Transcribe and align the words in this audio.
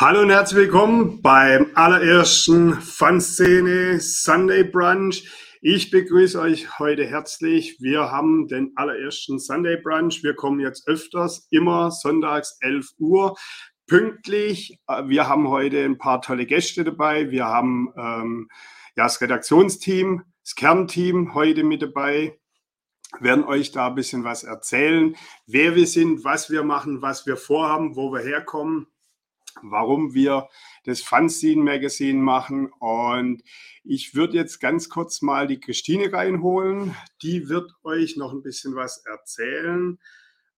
Hallo 0.00 0.22
und 0.22 0.30
herzlich 0.30 0.60
willkommen 0.60 1.20
beim 1.20 1.72
allerersten 1.74 2.72
Fun-Szene 2.72 4.00
Sunday 4.00 4.64
Brunch. 4.64 5.28
Ich 5.60 5.90
begrüße 5.90 6.40
euch 6.40 6.78
heute 6.78 7.04
herzlich. 7.04 7.76
Wir 7.82 8.10
haben 8.10 8.48
den 8.48 8.72
allerersten 8.76 9.38
Sunday 9.38 9.76
Brunch. 9.76 10.22
Wir 10.22 10.34
kommen 10.34 10.58
jetzt 10.58 10.88
öfters, 10.88 11.48
immer 11.50 11.90
sonntags 11.90 12.56
11 12.62 12.92
Uhr 12.98 13.36
pünktlich. 13.86 14.78
Wir 15.04 15.28
haben 15.28 15.48
heute 15.48 15.84
ein 15.84 15.98
paar 15.98 16.22
tolle 16.22 16.46
Gäste 16.46 16.82
dabei. 16.82 17.30
Wir 17.30 17.44
haben 17.44 17.92
ähm, 17.94 18.48
ja, 18.96 19.02
das 19.02 19.20
Redaktionsteam, 19.20 20.22
das 20.42 20.54
Kernteam 20.54 21.34
heute 21.34 21.62
mit 21.62 21.82
dabei 21.82 22.38
werden 23.18 23.44
euch 23.44 23.70
da 23.70 23.88
ein 23.88 23.96
bisschen 23.96 24.24
was 24.24 24.44
erzählen, 24.44 25.14
wer 25.46 25.74
wir 25.74 25.86
sind, 25.86 26.24
was 26.24 26.48
wir 26.48 26.62
machen, 26.62 27.02
was 27.02 27.26
wir 27.26 27.36
vorhaben, 27.36 27.96
wo 27.96 28.14
wir 28.14 28.20
herkommen 28.20 28.86
warum 29.62 30.14
wir 30.14 30.48
das 30.84 31.00
Fanzine 31.00 31.62
Magazine 31.62 32.18
machen. 32.18 32.70
Und 32.78 33.42
ich 33.84 34.14
würde 34.14 34.36
jetzt 34.36 34.60
ganz 34.60 34.88
kurz 34.88 35.22
mal 35.22 35.46
die 35.46 35.60
Christine 35.60 36.12
reinholen. 36.12 36.94
Die 37.22 37.48
wird 37.48 37.72
euch 37.84 38.16
noch 38.16 38.32
ein 38.32 38.42
bisschen 38.42 38.74
was 38.74 39.04
erzählen, 39.06 39.98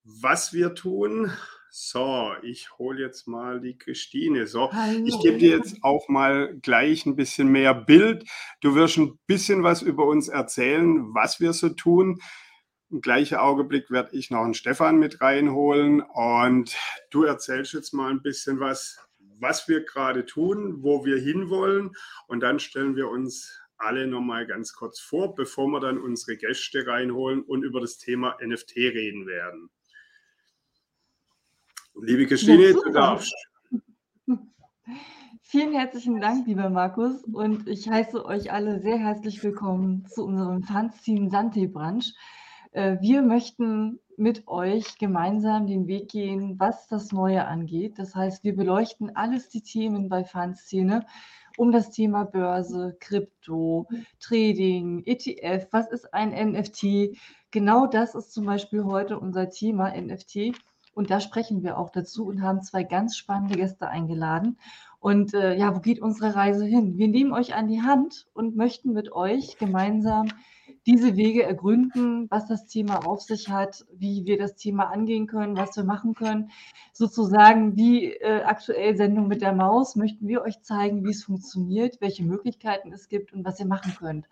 was 0.04 0.52
wir 0.52 0.74
tun. 0.74 1.32
So, 1.74 2.32
ich 2.42 2.68
hole 2.76 3.02
jetzt 3.02 3.26
mal 3.26 3.58
die 3.58 3.78
Christine. 3.78 4.46
So, 4.46 4.70
Hallo. 4.70 5.06
ich 5.06 5.18
gebe 5.20 5.38
dir 5.38 5.56
jetzt 5.56 5.82
auch 5.82 6.06
mal 6.08 6.54
gleich 6.60 7.06
ein 7.06 7.16
bisschen 7.16 7.48
mehr 7.48 7.72
Bild. 7.72 8.28
Du 8.60 8.74
wirst 8.74 8.98
ein 8.98 9.18
bisschen 9.26 9.62
was 9.62 9.80
über 9.80 10.04
uns 10.04 10.28
erzählen, 10.28 11.14
was 11.14 11.40
wir 11.40 11.54
so 11.54 11.70
tun. 11.70 12.20
Im 12.92 13.00
gleichen 13.00 13.38
Augenblick 13.38 13.90
werde 13.90 14.14
ich 14.14 14.30
noch 14.30 14.44
einen 14.44 14.52
Stefan 14.52 14.98
mit 14.98 15.22
reinholen 15.22 16.02
und 16.02 16.76
du 17.08 17.22
erzählst 17.22 17.72
jetzt 17.72 17.94
mal 17.94 18.10
ein 18.10 18.20
bisschen 18.20 18.60
was, 18.60 18.98
was 19.40 19.66
wir 19.66 19.82
gerade 19.82 20.26
tun, 20.26 20.82
wo 20.82 21.02
wir 21.02 21.16
hinwollen 21.16 21.96
und 22.26 22.40
dann 22.40 22.58
stellen 22.58 22.94
wir 22.94 23.08
uns 23.08 23.58
alle 23.78 24.06
nochmal 24.06 24.46
ganz 24.46 24.74
kurz 24.74 25.00
vor, 25.00 25.34
bevor 25.34 25.68
wir 25.68 25.80
dann 25.80 25.96
unsere 25.96 26.36
Gäste 26.36 26.86
reinholen 26.86 27.40
und 27.40 27.62
über 27.62 27.80
das 27.80 27.96
Thema 27.96 28.36
NFT 28.44 28.76
reden 28.76 29.26
werden. 29.26 29.70
Liebe 31.98 32.26
Christine, 32.26 32.62
ja, 32.62 32.72
du 32.74 32.90
darfst. 32.92 33.34
Vielen 35.40 35.72
herzlichen 35.72 36.20
Dank, 36.20 36.46
lieber 36.46 36.68
Markus, 36.68 37.24
und 37.24 37.66
ich 37.68 37.88
heiße 37.88 38.22
euch 38.26 38.52
alle 38.52 38.82
sehr 38.82 38.98
herzlich 38.98 39.42
willkommen 39.42 40.04
zu 40.10 40.26
unserem 40.26 40.62
Fanzine 40.62 41.30
Sante 41.30 41.66
Brunch. 41.68 42.12
Äh, 42.72 42.98
wir 43.00 43.22
möchten 43.22 44.00
mit 44.16 44.46
euch 44.46 44.98
gemeinsam 44.98 45.66
den 45.66 45.86
Weg 45.86 46.10
gehen, 46.10 46.58
was 46.58 46.86
das 46.86 47.12
Neue 47.12 47.46
angeht. 47.46 47.98
Das 47.98 48.14
heißt, 48.14 48.44
wir 48.44 48.54
beleuchten 48.54 49.16
alles 49.16 49.48
die 49.48 49.62
Themen 49.62 50.08
bei 50.08 50.24
Fanszene 50.24 51.06
um 51.56 51.72
das 51.72 51.90
Thema 51.90 52.24
Börse, 52.24 52.96
Krypto, 53.00 53.86
Trading, 54.20 55.02
ETF, 55.04 55.68
was 55.70 55.90
ist 55.90 56.12
ein 56.14 56.30
NFT? 56.30 57.16
Genau 57.50 57.86
das 57.86 58.14
ist 58.14 58.32
zum 58.32 58.46
Beispiel 58.46 58.84
heute 58.84 59.18
unser 59.18 59.50
Thema 59.50 59.90
NFT. 59.94 60.52
Und 60.94 61.10
da 61.10 61.20
sprechen 61.20 61.62
wir 61.62 61.78
auch 61.78 61.90
dazu 61.90 62.26
und 62.26 62.42
haben 62.42 62.62
zwei 62.62 62.84
ganz 62.84 63.16
spannende 63.16 63.56
Gäste 63.56 63.88
eingeladen. 63.88 64.58
Und 65.00 65.34
äh, 65.34 65.56
ja, 65.56 65.74
wo 65.74 65.80
geht 65.80 66.00
unsere 66.00 66.34
Reise 66.34 66.64
hin? 66.64 66.96
Wir 66.98 67.08
nehmen 67.08 67.32
euch 67.32 67.54
an 67.54 67.66
die 67.66 67.82
Hand 67.82 68.26
und 68.34 68.56
möchten 68.56 68.92
mit 68.92 69.12
euch 69.12 69.58
gemeinsam 69.58 70.28
diese 70.86 71.16
Wege 71.16 71.44
ergründen, 71.44 72.26
was 72.30 72.48
das 72.48 72.66
Thema 72.66 73.06
auf 73.06 73.20
sich 73.20 73.48
hat, 73.48 73.84
wie 73.96 74.24
wir 74.26 74.36
das 74.36 74.56
Thema 74.56 74.90
angehen 74.90 75.26
können, 75.26 75.56
was 75.56 75.76
wir 75.76 75.84
machen 75.84 76.14
können. 76.14 76.50
Sozusagen 76.92 77.76
wie 77.76 78.12
äh, 78.12 78.42
aktuell 78.42 78.96
Sendung 78.96 79.28
mit 79.28 79.42
der 79.42 79.52
Maus 79.52 79.94
möchten 79.94 80.26
wir 80.26 80.42
euch 80.42 80.60
zeigen, 80.62 81.04
wie 81.04 81.10
es 81.10 81.24
funktioniert, 81.24 82.00
welche 82.00 82.24
Möglichkeiten 82.24 82.92
es 82.92 83.08
gibt 83.08 83.32
und 83.32 83.44
was 83.44 83.60
ihr 83.60 83.66
machen 83.66 83.94
könnt. 83.96 84.26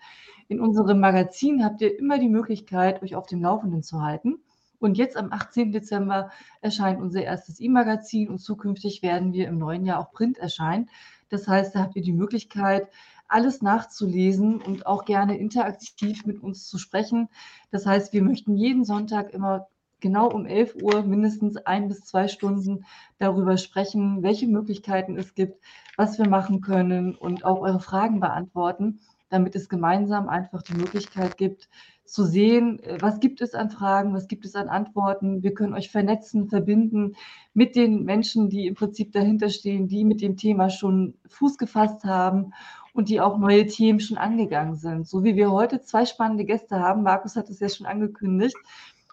In 0.48 0.60
unserem 0.60 0.98
Magazin 0.98 1.64
habt 1.64 1.80
ihr 1.80 1.96
immer 1.96 2.18
die 2.18 2.28
Möglichkeit, 2.28 3.02
euch 3.02 3.14
auf 3.14 3.26
dem 3.26 3.42
Laufenden 3.42 3.84
zu 3.84 4.02
halten. 4.02 4.40
Und 4.80 4.96
jetzt 4.96 5.16
am 5.16 5.30
18. 5.30 5.72
Dezember 5.72 6.30
erscheint 6.62 7.00
unser 7.00 7.22
erstes 7.22 7.60
E-Magazin 7.60 8.28
und 8.28 8.38
zukünftig 8.38 9.02
werden 9.02 9.32
wir 9.32 9.46
im 9.46 9.58
neuen 9.58 9.84
Jahr 9.84 10.00
auch 10.00 10.10
Print 10.10 10.38
erscheinen. 10.38 10.88
Das 11.28 11.46
heißt, 11.46 11.74
da 11.74 11.80
habt 11.80 11.96
ihr 11.96 12.02
die 12.02 12.12
Möglichkeit, 12.12 12.88
alles 13.30 13.62
nachzulesen 13.62 14.60
und 14.60 14.86
auch 14.86 15.04
gerne 15.04 15.38
interaktiv 15.38 16.26
mit 16.26 16.42
uns 16.42 16.68
zu 16.68 16.78
sprechen. 16.78 17.28
Das 17.70 17.86
heißt, 17.86 18.12
wir 18.12 18.22
möchten 18.22 18.56
jeden 18.56 18.84
Sonntag 18.84 19.32
immer 19.32 19.68
genau 20.00 20.28
um 20.30 20.46
11 20.46 20.76
Uhr 20.82 21.02
mindestens 21.02 21.56
ein 21.58 21.88
bis 21.88 22.00
zwei 22.04 22.28
Stunden 22.28 22.84
darüber 23.18 23.56
sprechen, 23.56 24.22
welche 24.22 24.46
Möglichkeiten 24.46 25.16
es 25.16 25.34
gibt, 25.34 25.62
was 25.96 26.18
wir 26.18 26.28
machen 26.28 26.60
können 26.60 27.14
und 27.14 27.44
auch 27.44 27.60
eure 27.60 27.80
Fragen 27.80 28.20
beantworten, 28.20 29.00
damit 29.28 29.54
es 29.54 29.68
gemeinsam 29.68 30.28
einfach 30.28 30.62
die 30.62 30.74
Möglichkeit 30.74 31.36
gibt, 31.36 31.68
zu 32.04 32.24
sehen, 32.24 32.80
was 32.98 33.20
gibt 33.20 33.40
es 33.40 33.54
an 33.54 33.70
Fragen, 33.70 34.12
was 34.12 34.26
gibt 34.26 34.44
es 34.44 34.56
an 34.56 34.68
Antworten. 34.68 35.44
Wir 35.44 35.54
können 35.54 35.74
euch 35.74 35.90
vernetzen, 35.90 36.48
verbinden 36.48 37.14
mit 37.54 37.76
den 37.76 38.02
Menschen, 38.02 38.50
die 38.50 38.66
im 38.66 38.74
Prinzip 38.74 39.12
dahinter 39.12 39.48
stehen, 39.48 39.86
die 39.86 40.04
mit 40.04 40.20
dem 40.20 40.36
Thema 40.36 40.70
schon 40.70 41.14
Fuß 41.28 41.56
gefasst 41.56 42.02
haben 42.02 42.52
und 42.94 43.08
die 43.08 43.20
auch 43.20 43.38
neue 43.38 43.66
Themen 43.66 44.00
schon 44.00 44.18
angegangen 44.18 44.76
sind. 44.76 45.08
So 45.08 45.24
wie 45.24 45.36
wir 45.36 45.50
heute 45.50 45.82
zwei 45.82 46.06
spannende 46.06 46.44
Gäste 46.44 46.80
haben. 46.80 47.02
Markus 47.02 47.36
hat 47.36 47.48
es 47.50 47.60
ja 47.60 47.68
schon 47.68 47.86
angekündigt. 47.86 48.56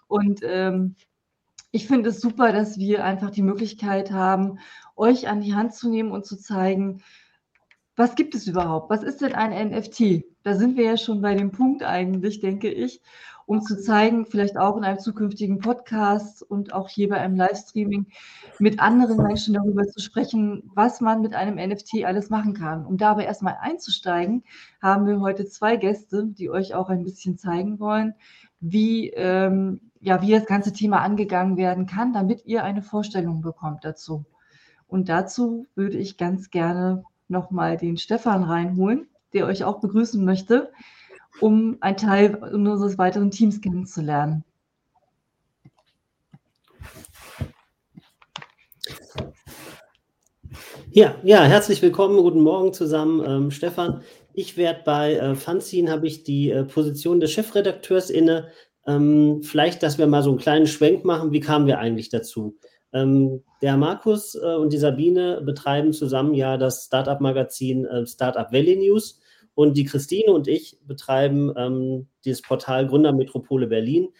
Und 0.08 0.40
ähm, 0.42 0.94
ich 1.70 1.86
finde 1.86 2.10
es 2.10 2.20
super, 2.20 2.52
dass 2.52 2.78
wir 2.78 3.04
einfach 3.04 3.30
die 3.30 3.42
Möglichkeit 3.42 4.10
haben, 4.10 4.58
euch 4.96 5.28
an 5.28 5.40
die 5.40 5.54
Hand 5.54 5.74
zu 5.74 5.90
nehmen 5.90 6.12
und 6.12 6.26
zu 6.26 6.36
zeigen, 6.36 7.02
was 7.94 8.14
gibt 8.14 8.34
es 8.34 8.46
überhaupt? 8.46 8.90
Was 8.90 9.02
ist 9.02 9.20
denn 9.20 9.34
ein 9.34 9.70
NFT? 9.70 10.24
Da 10.44 10.54
sind 10.54 10.76
wir 10.76 10.84
ja 10.84 10.96
schon 10.96 11.20
bei 11.20 11.34
dem 11.34 11.50
Punkt 11.50 11.82
eigentlich, 11.82 12.40
denke 12.40 12.70
ich 12.70 13.02
um 13.48 13.62
zu 13.62 13.80
zeigen, 13.80 14.26
vielleicht 14.26 14.58
auch 14.58 14.76
in 14.76 14.84
einem 14.84 14.98
zukünftigen 14.98 15.58
Podcast 15.58 16.42
und 16.42 16.74
auch 16.74 16.90
hier 16.90 17.08
bei 17.08 17.16
einem 17.16 17.34
Livestreaming 17.34 18.06
mit 18.58 18.78
anderen 18.78 19.22
Menschen 19.22 19.54
darüber 19.54 19.86
zu 19.86 20.00
sprechen, 20.00 20.70
was 20.74 21.00
man 21.00 21.22
mit 21.22 21.34
einem 21.34 21.56
NFT 21.56 22.04
alles 22.04 22.28
machen 22.28 22.52
kann. 22.52 22.84
Um 22.84 22.98
dabei 22.98 23.24
erstmal 23.24 23.56
einzusteigen, 23.58 24.44
haben 24.82 25.06
wir 25.06 25.20
heute 25.20 25.46
zwei 25.46 25.76
Gäste, 25.76 26.26
die 26.26 26.50
euch 26.50 26.74
auch 26.74 26.90
ein 26.90 27.04
bisschen 27.04 27.38
zeigen 27.38 27.80
wollen, 27.80 28.14
wie, 28.60 29.08
ähm, 29.10 29.80
ja, 29.98 30.20
wie 30.20 30.32
das 30.32 30.44
ganze 30.44 30.74
Thema 30.74 31.00
angegangen 31.00 31.56
werden 31.56 31.86
kann, 31.86 32.12
damit 32.12 32.44
ihr 32.44 32.64
eine 32.64 32.82
Vorstellung 32.82 33.40
bekommt 33.40 33.82
dazu. 33.82 34.26
Und 34.88 35.08
dazu 35.08 35.66
würde 35.74 35.96
ich 35.96 36.18
ganz 36.18 36.50
gerne 36.50 37.02
nochmal 37.28 37.78
den 37.78 37.96
Stefan 37.96 38.42
reinholen, 38.42 39.08
der 39.32 39.46
euch 39.46 39.64
auch 39.64 39.80
begrüßen 39.80 40.22
möchte 40.22 40.70
um 41.40 41.76
ein 41.80 41.96
Teil 41.96 42.34
unseres 42.36 42.98
weiteren 42.98 43.30
Teams 43.30 43.60
kennenzulernen. 43.60 44.44
Ja, 50.90 51.14
ja, 51.22 51.44
herzlich 51.44 51.82
willkommen, 51.82 52.16
guten 52.16 52.40
Morgen 52.40 52.72
zusammen, 52.72 53.22
ähm, 53.24 53.50
Stefan. 53.50 54.02
Ich 54.32 54.56
werde 54.56 54.80
bei 54.84 55.14
äh, 55.14 55.34
Fanzine, 55.34 55.90
habe 55.90 56.06
ich 56.06 56.24
die 56.24 56.50
äh, 56.50 56.64
Position 56.64 57.20
des 57.20 57.30
Chefredakteurs 57.30 58.08
inne. 58.08 58.48
Ähm, 58.86 59.42
vielleicht, 59.42 59.82
dass 59.82 59.98
wir 59.98 60.06
mal 60.06 60.22
so 60.22 60.30
einen 60.30 60.38
kleinen 60.38 60.66
Schwenk 60.66 61.04
machen, 61.04 61.30
wie 61.30 61.40
kamen 61.40 61.66
wir 61.66 61.78
eigentlich 61.78 62.08
dazu? 62.08 62.56
Ähm, 62.92 63.42
der 63.60 63.76
Markus 63.76 64.34
äh, 64.34 64.54
und 64.54 64.72
die 64.72 64.78
Sabine 64.78 65.42
betreiben 65.44 65.92
zusammen 65.92 66.34
ja 66.34 66.56
das 66.56 66.86
Startup-Magazin 66.86 67.84
äh, 67.84 68.06
Startup 68.06 68.50
Valley 68.50 68.76
News. 68.76 69.20
Und 69.58 69.76
die 69.76 69.86
Christine 69.86 70.30
und 70.30 70.46
ich 70.46 70.78
betreiben 70.86 71.52
ähm, 71.56 72.06
dieses 72.24 72.42
Portal 72.42 72.86
Gründermetropole 72.86 73.66
Berlin 73.66 74.10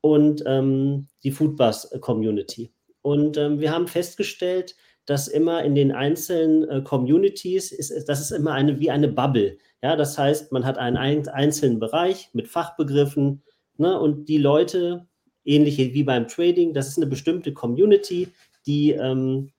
und 0.00 0.42
ähm, 0.46 1.06
die 1.22 1.32
Foodbus 1.32 1.90
Community. 2.00 2.72
Und 3.02 3.36
ähm, 3.36 3.60
wir 3.60 3.72
haben 3.72 3.88
festgestellt, 3.88 4.74
dass 5.04 5.28
immer 5.28 5.62
in 5.64 5.74
den 5.74 5.92
einzelnen 5.92 6.66
äh, 6.66 6.80
Communities 6.80 7.72
ist, 7.72 8.08
das 8.08 8.22
ist 8.22 8.30
immer 8.30 8.54
eine 8.54 8.80
wie 8.80 8.90
eine 8.90 9.08
Bubble. 9.08 9.58
Ja, 9.82 9.96
das 9.96 10.16
heißt, 10.16 10.50
man 10.50 10.64
hat 10.64 10.78
einen 10.78 10.96
einzelnen 10.96 11.78
Bereich 11.78 12.30
mit 12.32 12.48
Fachbegriffen 12.48 13.42
ne, 13.76 14.00
und 14.00 14.30
die 14.30 14.38
Leute, 14.38 15.06
ähnlich 15.44 15.76
wie 15.76 16.04
beim 16.04 16.26
Trading, 16.26 16.72
das 16.72 16.88
ist 16.88 16.96
eine 16.96 17.06
bestimmte 17.06 17.52
Community, 17.52 18.28
die 18.64 18.92
ähm, 18.92 19.52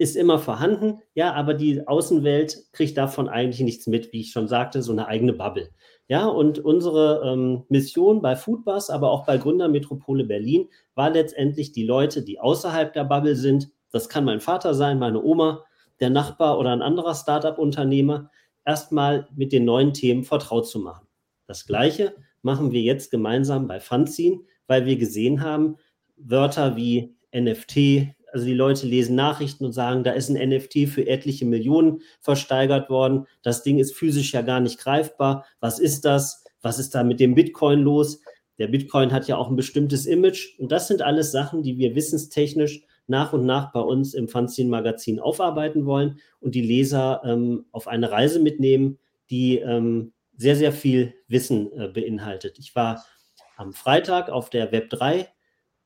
ist 0.00 0.16
immer 0.16 0.38
vorhanden, 0.38 1.02
ja, 1.12 1.34
aber 1.34 1.52
die 1.52 1.86
Außenwelt 1.86 2.72
kriegt 2.72 2.96
davon 2.96 3.28
eigentlich 3.28 3.60
nichts 3.60 3.86
mit, 3.86 4.14
wie 4.14 4.22
ich 4.22 4.32
schon 4.32 4.48
sagte, 4.48 4.82
so 4.82 4.92
eine 4.92 5.06
eigene 5.08 5.34
Bubble. 5.34 5.68
Ja, 6.08 6.24
und 6.26 6.58
unsere 6.58 7.20
ähm, 7.22 7.64
Mission 7.68 8.22
bei 8.22 8.34
Foodbus, 8.34 8.88
aber 8.88 9.10
auch 9.10 9.26
bei 9.26 9.36
Gründermetropole 9.36 10.24
Berlin 10.24 10.70
war 10.94 11.10
letztendlich 11.10 11.72
die 11.72 11.84
Leute, 11.84 12.22
die 12.22 12.40
außerhalb 12.40 12.94
der 12.94 13.04
Bubble 13.04 13.36
sind. 13.36 13.68
Das 13.92 14.08
kann 14.08 14.24
mein 14.24 14.40
Vater 14.40 14.72
sein, 14.72 14.98
meine 14.98 15.22
Oma, 15.22 15.66
der 16.00 16.08
Nachbar 16.08 16.58
oder 16.58 16.72
ein 16.72 16.80
anderer 16.80 17.14
Startup-Unternehmer, 17.14 18.30
erstmal 18.64 19.28
mit 19.36 19.52
den 19.52 19.66
neuen 19.66 19.92
Themen 19.92 20.24
vertraut 20.24 20.66
zu 20.66 20.78
machen. 20.78 21.06
Das 21.46 21.66
Gleiche 21.66 22.14
machen 22.40 22.72
wir 22.72 22.80
jetzt 22.80 23.10
gemeinsam 23.10 23.66
bei 23.66 23.80
Fanzine, 23.80 24.40
weil 24.66 24.86
wir 24.86 24.96
gesehen 24.96 25.42
haben, 25.42 25.76
Wörter 26.16 26.74
wie 26.74 27.14
NFT, 27.34 28.14
also 28.32 28.46
die 28.46 28.54
Leute 28.54 28.86
lesen 28.86 29.16
Nachrichten 29.16 29.64
und 29.64 29.72
sagen, 29.72 30.04
da 30.04 30.12
ist 30.12 30.28
ein 30.28 30.48
NFT 30.48 30.88
für 30.88 31.06
etliche 31.06 31.46
Millionen 31.46 32.02
versteigert 32.20 32.90
worden. 32.90 33.26
Das 33.42 33.62
Ding 33.62 33.78
ist 33.78 33.94
physisch 33.94 34.32
ja 34.32 34.42
gar 34.42 34.60
nicht 34.60 34.78
greifbar. 34.78 35.44
Was 35.60 35.78
ist 35.78 36.04
das? 36.04 36.44
Was 36.62 36.78
ist 36.78 36.94
da 36.94 37.02
mit 37.04 37.20
dem 37.20 37.34
Bitcoin 37.34 37.80
los? 37.80 38.20
Der 38.58 38.68
Bitcoin 38.68 39.12
hat 39.12 39.26
ja 39.26 39.36
auch 39.36 39.48
ein 39.48 39.56
bestimmtes 39.56 40.06
Image. 40.06 40.58
Und 40.58 40.70
das 40.70 40.86
sind 40.86 41.00
alles 41.00 41.32
Sachen, 41.32 41.62
die 41.62 41.78
wir 41.78 41.94
wissenstechnisch 41.94 42.82
nach 43.06 43.32
und 43.32 43.44
nach 43.44 43.72
bei 43.72 43.80
uns 43.80 44.14
im 44.14 44.28
Fanzine-Magazin 44.28 45.18
aufarbeiten 45.18 45.86
wollen 45.86 46.20
und 46.38 46.54
die 46.54 46.62
Leser 46.62 47.22
ähm, 47.24 47.64
auf 47.72 47.88
eine 47.88 48.10
Reise 48.10 48.38
mitnehmen, 48.38 48.98
die 49.30 49.58
ähm, 49.58 50.12
sehr, 50.36 50.56
sehr 50.56 50.72
viel 50.72 51.14
Wissen 51.26 51.72
äh, 51.72 51.88
beinhaltet. 51.88 52.58
Ich 52.58 52.74
war 52.74 53.04
am 53.56 53.72
Freitag 53.72 54.30
auf 54.30 54.48
der 54.48 54.72
Web 54.72 54.90
3 54.90 55.28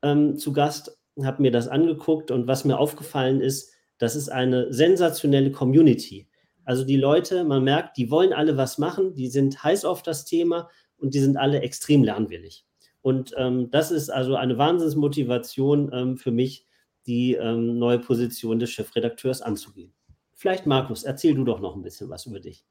ähm, 0.02 0.36
zu 0.36 0.52
Gast, 0.52 0.98
habe 1.22 1.42
mir 1.42 1.50
das 1.50 1.68
angeguckt 1.68 2.30
und 2.30 2.46
was 2.46 2.64
mir 2.64 2.78
aufgefallen 2.78 3.40
ist, 3.40 3.72
das 3.98 4.16
ist 4.16 4.28
eine 4.28 4.72
sensationelle 4.72 5.52
Community. 5.52 6.28
Also 6.64 6.84
die 6.84 6.96
Leute, 6.96 7.44
man 7.44 7.62
merkt, 7.62 7.96
die 7.96 8.10
wollen 8.10 8.32
alle 8.32 8.56
was 8.56 8.78
machen, 8.78 9.14
die 9.14 9.28
sind 9.28 9.62
heiß 9.62 9.84
auf 9.84 10.02
das 10.02 10.24
Thema 10.24 10.68
und 10.96 11.14
die 11.14 11.20
sind 11.20 11.36
alle 11.36 11.60
extrem 11.60 12.02
lernwillig. 12.02 12.64
Und 13.02 13.34
ähm, 13.36 13.70
das 13.70 13.90
ist 13.90 14.08
also 14.08 14.34
eine 14.34 14.56
Wahnsinnsmotivation 14.56 15.90
ähm, 15.92 16.16
für 16.16 16.30
mich, 16.30 16.66
die 17.06 17.34
ähm, 17.34 17.78
neue 17.78 17.98
Position 17.98 18.58
des 18.58 18.70
Chefredakteurs 18.70 19.42
anzugehen. 19.42 19.92
Vielleicht, 20.32 20.66
Markus, 20.66 21.04
erzähl 21.04 21.34
du 21.34 21.44
doch 21.44 21.60
noch 21.60 21.76
ein 21.76 21.82
bisschen 21.82 22.08
was 22.08 22.26
über 22.26 22.40
dich. 22.40 22.64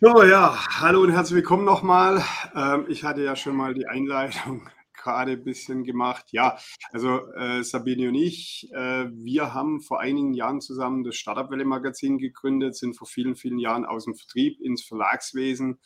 So, 0.00 0.24
ja, 0.24 0.56
hallo 0.80 1.02
und 1.02 1.12
herzlich 1.12 1.36
willkommen 1.36 1.64
nochmal. 1.64 2.20
Ähm, 2.56 2.86
ich 2.88 3.04
hatte 3.04 3.22
ja 3.22 3.36
schon 3.36 3.54
mal 3.54 3.72
die 3.72 3.86
Einleitung 3.86 4.68
gerade 5.02 5.32
ein 5.32 5.44
bisschen 5.44 5.84
gemacht. 5.84 6.26
Ja, 6.30 6.58
also 6.92 7.32
äh, 7.32 7.62
Sabine 7.62 8.08
und 8.08 8.14
ich, 8.14 8.68
äh, 8.72 9.06
wir 9.10 9.52
haben 9.52 9.80
vor 9.80 10.00
einigen 10.00 10.32
Jahren 10.32 10.60
zusammen 10.60 11.04
das 11.04 11.16
Startup-Welle 11.16 11.64
Magazin 11.64 12.18
gegründet, 12.18 12.76
sind 12.76 12.96
vor 12.96 13.06
vielen, 13.06 13.34
vielen 13.34 13.58
Jahren 13.58 13.84
aus 13.84 14.04
dem 14.04 14.14
Vertrieb 14.14 14.60
ins 14.60 14.82
Verlagswesen 14.84 15.78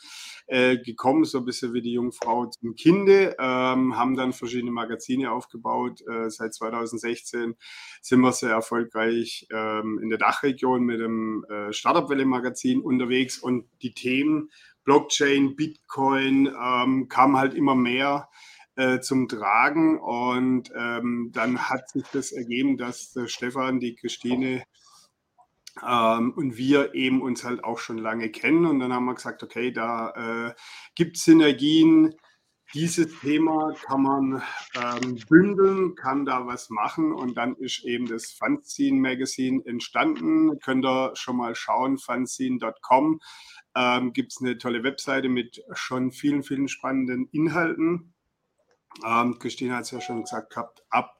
äh, 0.47 0.79
gekommen, 0.79 1.25
so 1.25 1.39
ein 1.39 1.45
bisschen 1.45 1.73
wie 1.73 1.83
die 1.83 1.93
Jungfrau 1.93 2.47
zum 2.47 2.75
Kinde, 2.75 3.37
ähm, 3.39 3.97
haben 3.97 4.17
dann 4.17 4.33
verschiedene 4.33 4.71
Magazine 4.71 5.33
aufgebaut. 5.33 6.01
Äh, 6.03 6.31
seit 6.31 6.55
2016 6.55 7.57
sind 8.03 8.21
wir 8.21 8.33
sehr 8.33 8.51
erfolgreich 8.51 9.47
ähm, 9.51 9.99
in 10.03 10.11
der 10.11 10.19
Dachregion 10.19 10.85
mit 10.85 11.01
dem 11.01 11.45
äh, 11.49 11.73
Startup-Welle 11.73 12.27
Magazin 12.27 12.81
unterwegs 12.81 13.39
und 13.39 13.67
die 13.83 13.95
Themen 13.95 14.51
Blockchain, 14.87 15.57
Bitcoin 15.57 16.47
ähm, 16.47 17.09
kamen 17.09 17.37
halt 17.37 17.55
immer 17.55 17.75
mehr 17.75 18.29
äh, 18.77 19.01
zum 19.01 19.29
Tragen. 19.29 19.99
Und 19.99 20.71
ähm, 20.77 21.31
dann 21.33 21.69
hat 21.69 21.91
sich 21.91 22.05
das 22.13 22.33
ergeben, 22.33 22.77
dass 22.77 23.13
der 23.13 23.27
Stefan, 23.27 23.81
die 23.81 23.95
Christine 23.95 24.65
ähm, 25.87 26.33
und 26.37 26.57
wir 26.57 26.95
eben 26.95 27.23
uns 27.23 27.45
halt 27.45 27.65
auch 27.65 27.79
schon 27.79 27.99
lange 27.99 28.31
kennen. 28.31 28.67
Und 28.67 28.81
dann 28.81 28.93
haben 28.93 29.07
wir 29.07 29.15
gesagt, 29.15 29.43
okay, 29.43 29.73
da 29.73 30.49
äh, 30.51 30.55
gibt 30.95 31.17
es 31.17 31.25
Synergien. 31.25 32.15
Dieses 32.75 33.21
Thema 33.21 33.73
kann 33.85 34.03
man 34.03 34.43
ähm, 34.75 35.19
bündeln, 35.29 35.95
kann 35.95 36.25
da 36.25 36.47
was 36.47 36.69
machen 36.69 37.13
und 37.13 37.37
dann 37.37 37.55
ist 37.57 37.85
eben 37.85 38.07
das 38.07 38.33
Fanzine 38.33 39.01
Magazine 39.01 39.63
entstanden. 39.67 40.59
Könnt 40.59 40.85
ihr 40.85 41.13
schon 41.15 41.37
mal 41.37 41.55
schauen, 41.55 41.97
fanzine.com. 41.97 43.21
Ähm, 43.77 44.13
gibt 44.13 44.33
es 44.33 44.41
eine 44.41 44.59
tolle 44.59 44.83
Webseite 44.83 45.29
mit 45.29 45.63
schon 45.75 46.11
vielen, 46.11 46.43
vielen 46.43 46.67
spannenden 46.67 47.29
Inhalten. 47.31 48.16
Ähm, 49.05 49.39
Christine 49.39 49.75
hat 49.75 49.85
es 49.85 49.91
ja 49.91 50.01
schon 50.01 50.23
gesagt 50.23 50.51
gehabt, 50.51 50.83
ab 50.91 51.17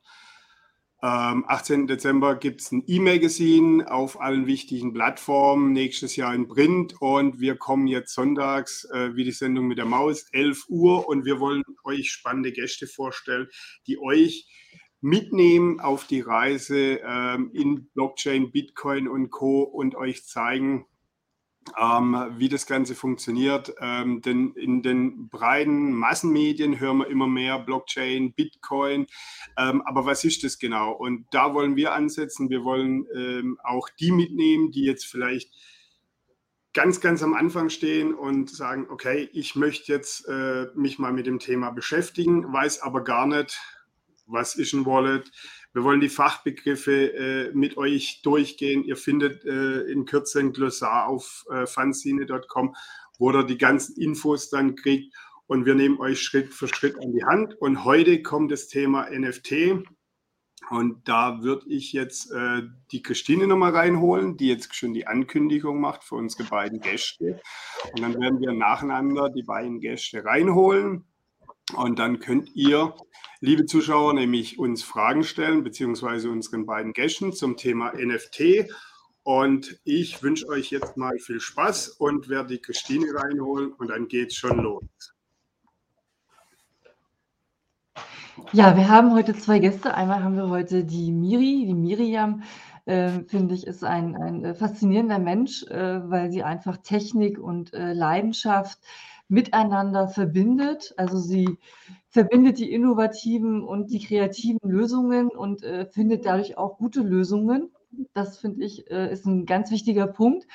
ähm, 1.03 1.45
18. 1.47 1.87
Dezember 1.87 2.37
gibt 2.37 2.63
es 2.63 2.73
ein 2.73 2.83
E-Magazin 2.87 3.83
auf 3.83 4.21
allen 4.21 4.47
wichtigen 4.47 4.95
Plattformen, 4.95 5.73
nächstes 5.73 6.17
Jahr 6.17 6.35
in 6.35 6.49
Print 6.49 6.95
und 7.01 7.39
wir 7.39 7.57
kommen 7.57 7.87
jetzt 7.87 8.15
sonntags, 8.15 8.85
äh, 8.93 9.15
wie 9.15 9.25
die 9.25 9.33
Sendung 9.33 9.67
mit 9.67 9.79
der 9.79 9.85
Maus, 9.85 10.27
11 10.33 10.65
Uhr 10.69 11.07
und 11.07 11.27
wir 11.27 11.39
wollen 11.39 11.63
euch 11.85 12.11
spannende 12.11 12.51
Gäste 12.51 12.87
vorstellen, 12.87 13.49
die 13.87 13.99
euch 13.99 14.49
mitnehmen 15.03 15.81
auf 15.81 16.07
die 16.07 16.23
Reise 16.23 17.01
ähm, 17.05 17.51
in 17.53 17.89
Blockchain, 17.93 18.51
Bitcoin 18.51 19.07
und 19.07 19.31
Co. 19.31 19.63
und 19.63 19.95
euch 19.95 20.25
zeigen, 20.25 20.87
ähm, 21.81 22.35
wie 22.37 22.49
das 22.49 22.67
Ganze 22.67 22.95
funktioniert. 22.95 23.75
Ähm, 23.81 24.21
denn 24.23 24.53
in 24.53 24.83
den 24.83 25.29
breiten 25.29 25.93
Massenmedien 25.93 26.81
hören 26.81 26.99
wir 26.99 27.09
immer 27.09 27.27
mehr 27.27 27.59
Blockchain, 27.59 28.33
Bitcoin. 28.33 29.07
Ähm, 29.59 29.83
aber 29.83 30.07
was 30.07 30.25
ist 30.25 30.45
das 30.45 30.59
genau? 30.59 30.93
Und 30.93 31.27
da 31.31 31.55
wollen 31.55 31.77
wir 31.77 31.93
ansetzen. 31.95 32.51
Wir 32.51 32.65
wollen 32.65 33.07
ähm, 33.15 33.59
auch 33.63 33.89
die 34.01 34.13
mitnehmen, 34.13 34.71
die 34.71 34.85
jetzt 34.85 35.07
vielleicht 35.07 35.53
ganz, 36.77 37.01
ganz 37.01 37.23
am 37.23 37.33
Anfang 37.33 37.71
stehen 37.71 38.15
und 38.15 38.51
sagen, 38.51 38.87
okay, 38.91 39.31
ich 39.33 39.57
möchte 39.57 39.91
jetzt 39.91 40.29
äh, 40.29 40.67
mich 40.75 40.99
mal 40.99 41.13
mit 41.13 41.27
dem 41.27 41.39
Thema 41.39 41.71
beschäftigen, 41.71 42.53
weiß 42.53 42.83
aber 42.83 43.03
gar 43.03 43.27
nicht, 43.27 43.59
was 44.27 44.57
ist 44.57 44.75
ein 44.75 44.85
Wallet, 44.85 45.31
wir 45.77 45.85
wollen 45.85 46.01
die 46.01 46.09
Fachbegriffe 46.09 47.13
äh, 47.13 47.51
mit 47.53 47.77
euch 47.77 48.23
durchgehen. 48.23 48.83
Ihr 48.83 48.97
findet 48.97 49.45
äh, 49.45 49.83
in 49.83 50.07
Kürze 50.07 50.41
ein 50.41 50.55
Glossar 50.55 51.07
auf 51.07 51.45
äh, 51.53 51.67
fanzine.com, 51.67 52.75
wo 53.19 53.31
ihr 53.31 53.45
die 53.45 53.59
ganzen 53.59 53.95
Infos 54.01 54.49
dann 54.49 54.75
kriegt. 54.75 55.15
Und 55.47 55.67
wir 55.67 55.75
nehmen 55.75 56.01
euch 56.01 56.23
Schritt 56.23 56.55
für 56.55 56.67
Schritt 56.67 56.97
an 56.99 57.13
die 57.13 57.27
Hand. 57.27 57.61
Und 57.61 57.85
heute 57.85 58.23
kommt 58.23 58.53
das 58.53 58.69
Thema 58.69 59.11
NFT. 59.11 59.85
Und 60.71 61.07
da 61.07 61.43
würde 61.43 61.67
ich 61.69 61.93
jetzt 61.93 62.33
äh, 62.33 62.63
die 62.91 63.03
Christine 63.03 63.47
nochmal 63.47 63.77
reinholen, 63.77 64.39
die 64.39 64.49
jetzt 64.49 64.75
schon 64.75 64.95
die 64.95 65.07
Ankündigung 65.07 65.79
macht 65.79 66.05
für 66.05 66.15
unsere 66.15 66.45
beiden 66.45 66.81
Gäste. 66.81 67.43
Und 67.93 68.01
dann 68.01 68.19
werden 68.19 68.41
wir 68.41 68.55
nacheinander 68.55 69.29
die 69.29 69.43
beiden 69.43 69.81
Gäste 69.81 70.25
reinholen. 70.25 71.05
Und 71.75 71.99
dann 71.99 72.21
könnt 72.21 72.55
ihr, 72.55 72.95
liebe 73.41 73.67
Zuschauer, 73.67 74.15
nämlich 74.15 74.59
uns 74.59 74.83
Fragen 74.83 75.25
stellen, 75.25 75.65
beziehungsweise 75.65 76.31
unseren 76.31 76.65
beiden 76.65 76.93
Gästen 76.93 77.33
zum 77.33 77.57
Thema 77.57 77.93
NFT. 77.93 78.69
Und 79.25 79.81
ich 79.83 80.23
wünsche 80.23 80.47
euch 80.47 80.71
jetzt 80.71 80.97
mal 80.97 81.19
viel 81.19 81.41
Spaß 81.41 81.89
und 81.89 82.29
werde 82.29 82.55
die 82.55 82.61
Christine 82.61 83.07
reinholen 83.13 83.73
und 83.73 83.89
dann 83.89 84.07
geht's 84.07 84.37
schon 84.37 84.59
los. 84.61 84.85
Ja, 88.53 88.77
wir 88.77 88.89
haben 88.89 89.13
heute 89.13 89.35
zwei 89.35 89.59
Gäste. 89.59 89.95
Einmal 89.95 90.23
haben 90.23 90.37
wir 90.37 90.49
heute 90.49 90.85
die 90.85 91.11
Miri, 91.11 91.65
die 91.67 91.75
Miriam. 91.75 92.43
Äh, 92.85 93.25
finde 93.27 93.55
ich, 93.55 93.67
ist 93.67 93.83
ein, 93.83 94.15
ein 94.15 94.45
äh, 94.45 94.55
faszinierender 94.55 95.19
Mensch, 95.19 95.65
äh, 95.65 96.09
weil 96.09 96.31
sie 96.31 96.45
einfach 96.45 96.77
Technik 96.77 97.39
und 97.41 97.75
äh, 97.75 97.93
Leidenschaft 97.93 98.79
miteinander 99.29 100.09
verbindet. 100.09 100.95
Also 100.97 101.19
sie 101.19 101.59
verbindet 102.09 102.59
die 102.59 102.73
innovativen 102.73 103.63
und 103.63 103.91
die 103.91 104.05
kreativen 104.05 104.61
Lösungen 104.63 105.29
und 105.29 105.63
äh, 105.63 105.87
findet 105.87 106.27
dadurch 106.27 106.57
auch 106.57 106.79
gute 106.79 107.01
Lösungen. 107.01 107.71
Das 108.15 108.39
finde 108.39 108.65
ich 108.65 108.91
äh, 108.91 109.13
ist 109.13 109.27
ein 109.27 109.47
ganz 109.47 109.71
wichtiger 109.71 110.07
Punkt. 110.07 110.47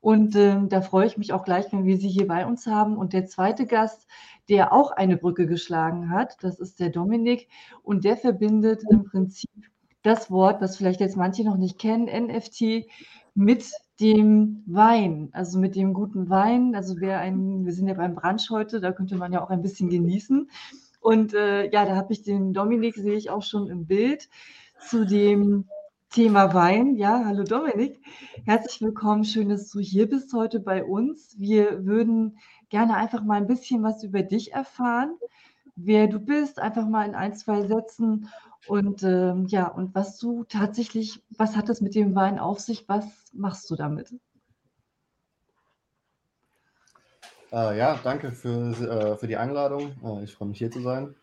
Und 0.00 0.36
ähm, 0.36 0.68
da 0.68 0.82
freue 0.82 1.06
ich 1.06 1.18
mich 1.18 1.32
auch 1.32 1.44
gleich, 1.44 1.72
wenn 1.72 1.84
wir 1.84 1.96
Sie 1.96 2.08
hier 2.08 2.26
bei 2.28 2.46
uns 2.46 2.66
haben. 2.66 2.96
Und 2.96 3.12
der 3.12 3.26
zweite 3.26 3.66
Gast, 3.66 4.06
der 4.48 4.72
auch 4.72 4.92
eine 4.92 5.16
Brücke 5.16 5.46
geschlagen 5.46 6.10
hat, 6.10 6.36
das 6.42 6.60
ist 6.60 6.78
der 6.80 6.90
Dominik. 6.90 7.48
Und 7.82 8.04
der 8.04 8.16
verbindet 8.16 8.84
im 8.88 9.04
Prinzip 9.04 9.50
das 10.02 10.30
Wort, 10.30 10.62
das 10.62 10.76
vielleicht 10.76 11.00
jetzt 11.00 11.16
manche 11.16 11.44
noch 11.44 11.56
nicht 11.56 11.78
kennen, 11.78 12.06
NFT, 12.06 12.86
mit 13.34 13.68
dem 14.00 14.62
Wein, 14.66 15.30
also 15.32 15.58
mit 15.58 15.74
dem 15.74 15.94
guten 15.94 16.28
Wein. 16.28 16.74
Also 16.74 16.96
wer 16.98 17.20
ein, 17.20 17.64
wir 17.64 17.72
sind 17.72 17.88
ja 17.88 17.94
beim 17.94 18.14
Brunch 18.14 18.50
heute, 18.50 18.80
da 18.80 18.92
könnte 18.92 19.16
man 19.16 19.32
ja 19.32 19.42
auch 19.42 19.50
ein 19.50 19.62
bisschen 19.62 19.88
genießen. 19.88 20.50
Und 21.00 21.34
äh, 21.34 21.70
ja, 21.70 21.84
da 21.84 21.96
habe 21.96 22.12
ich 22.12 22.22
den 22.22 22.52
Dominik, 22.52 22.96
sehe 22.96 23.14
ich 23.16 23.30
auch 23.30 23.42
schon 23.42 23.68
im 23.68 23.86
Bild, 23.86 24.28
zu 24.80 25.06
dem 25.06 25.66
Thema 26.10 26.52
Wein. 26.54 26.96
Ja, 26.96 27.24
hallo 27.24 27.44
Dominik, 27.44 28.00
herzlich 28.44 28.80
willkommen. 28.80 29.24
Schön, 29.24 29.48
dass 29.48 29.70
du 29.70 29.80
hier 29.80 30.08
bist 30.08 30.32
heute 30.32 30.60
bei 30.60 30.84
uns. 30.84 31.34
Wir 31.38 31.84
würden 31.86 32.38
gerne 32.68 32.96
einfach 32.96 33.22
mal 33.22 33.36
ein 33.36 33.46
bisschen 33.46 33.82
was 33.82 34.02
über 34.02 34.22
dich 34.22 34.52
erfahren, 34.52 35.16
wer 35.76 36.06
du 36.06 36.18
bist, 36.18 36.58
einfach 36.58 36.88
mal 36.88 37.06
in 37.06 37.14
ein, 37.14 37.34
zwei 37.34 37.66
Sätzen 37.66 38.28
und 38.66 39.02
ähm, 39.02 39.46
ja, 39.46 39.68
und 39.68 39.94
was 39.94 40.18
du 40.18 40.44
tatsächlich, 40.44 41.22
was 41.36 41.56
hat 41.56 41.68
es 41.68 41.80
mit 41.80 41.94
dem 41.94 42.14
Wein 42.14 42.38
auf 42.38 42.60
sich? 42.60 42.88
Was 42.88 43.06
machst 43.32 43.70
du 43.70 43.76
damit? 43.76 44.12
Äh, 47.52 47.78
ja, 47.78 47.98
danke 48.02 48.32
für, 48.32 48.72
äh, 48.72 49.16
für 49.16 49.26
die 49.26 49.36
Einladung. 49.36 49.92
Äh, 50.04 50.24
ich 50.24 50.34
freue 50.34 50.48
mich 50.48 50.58
hier 50.58 50.70
zu 50.70 50.82
sein. 50.82 51.14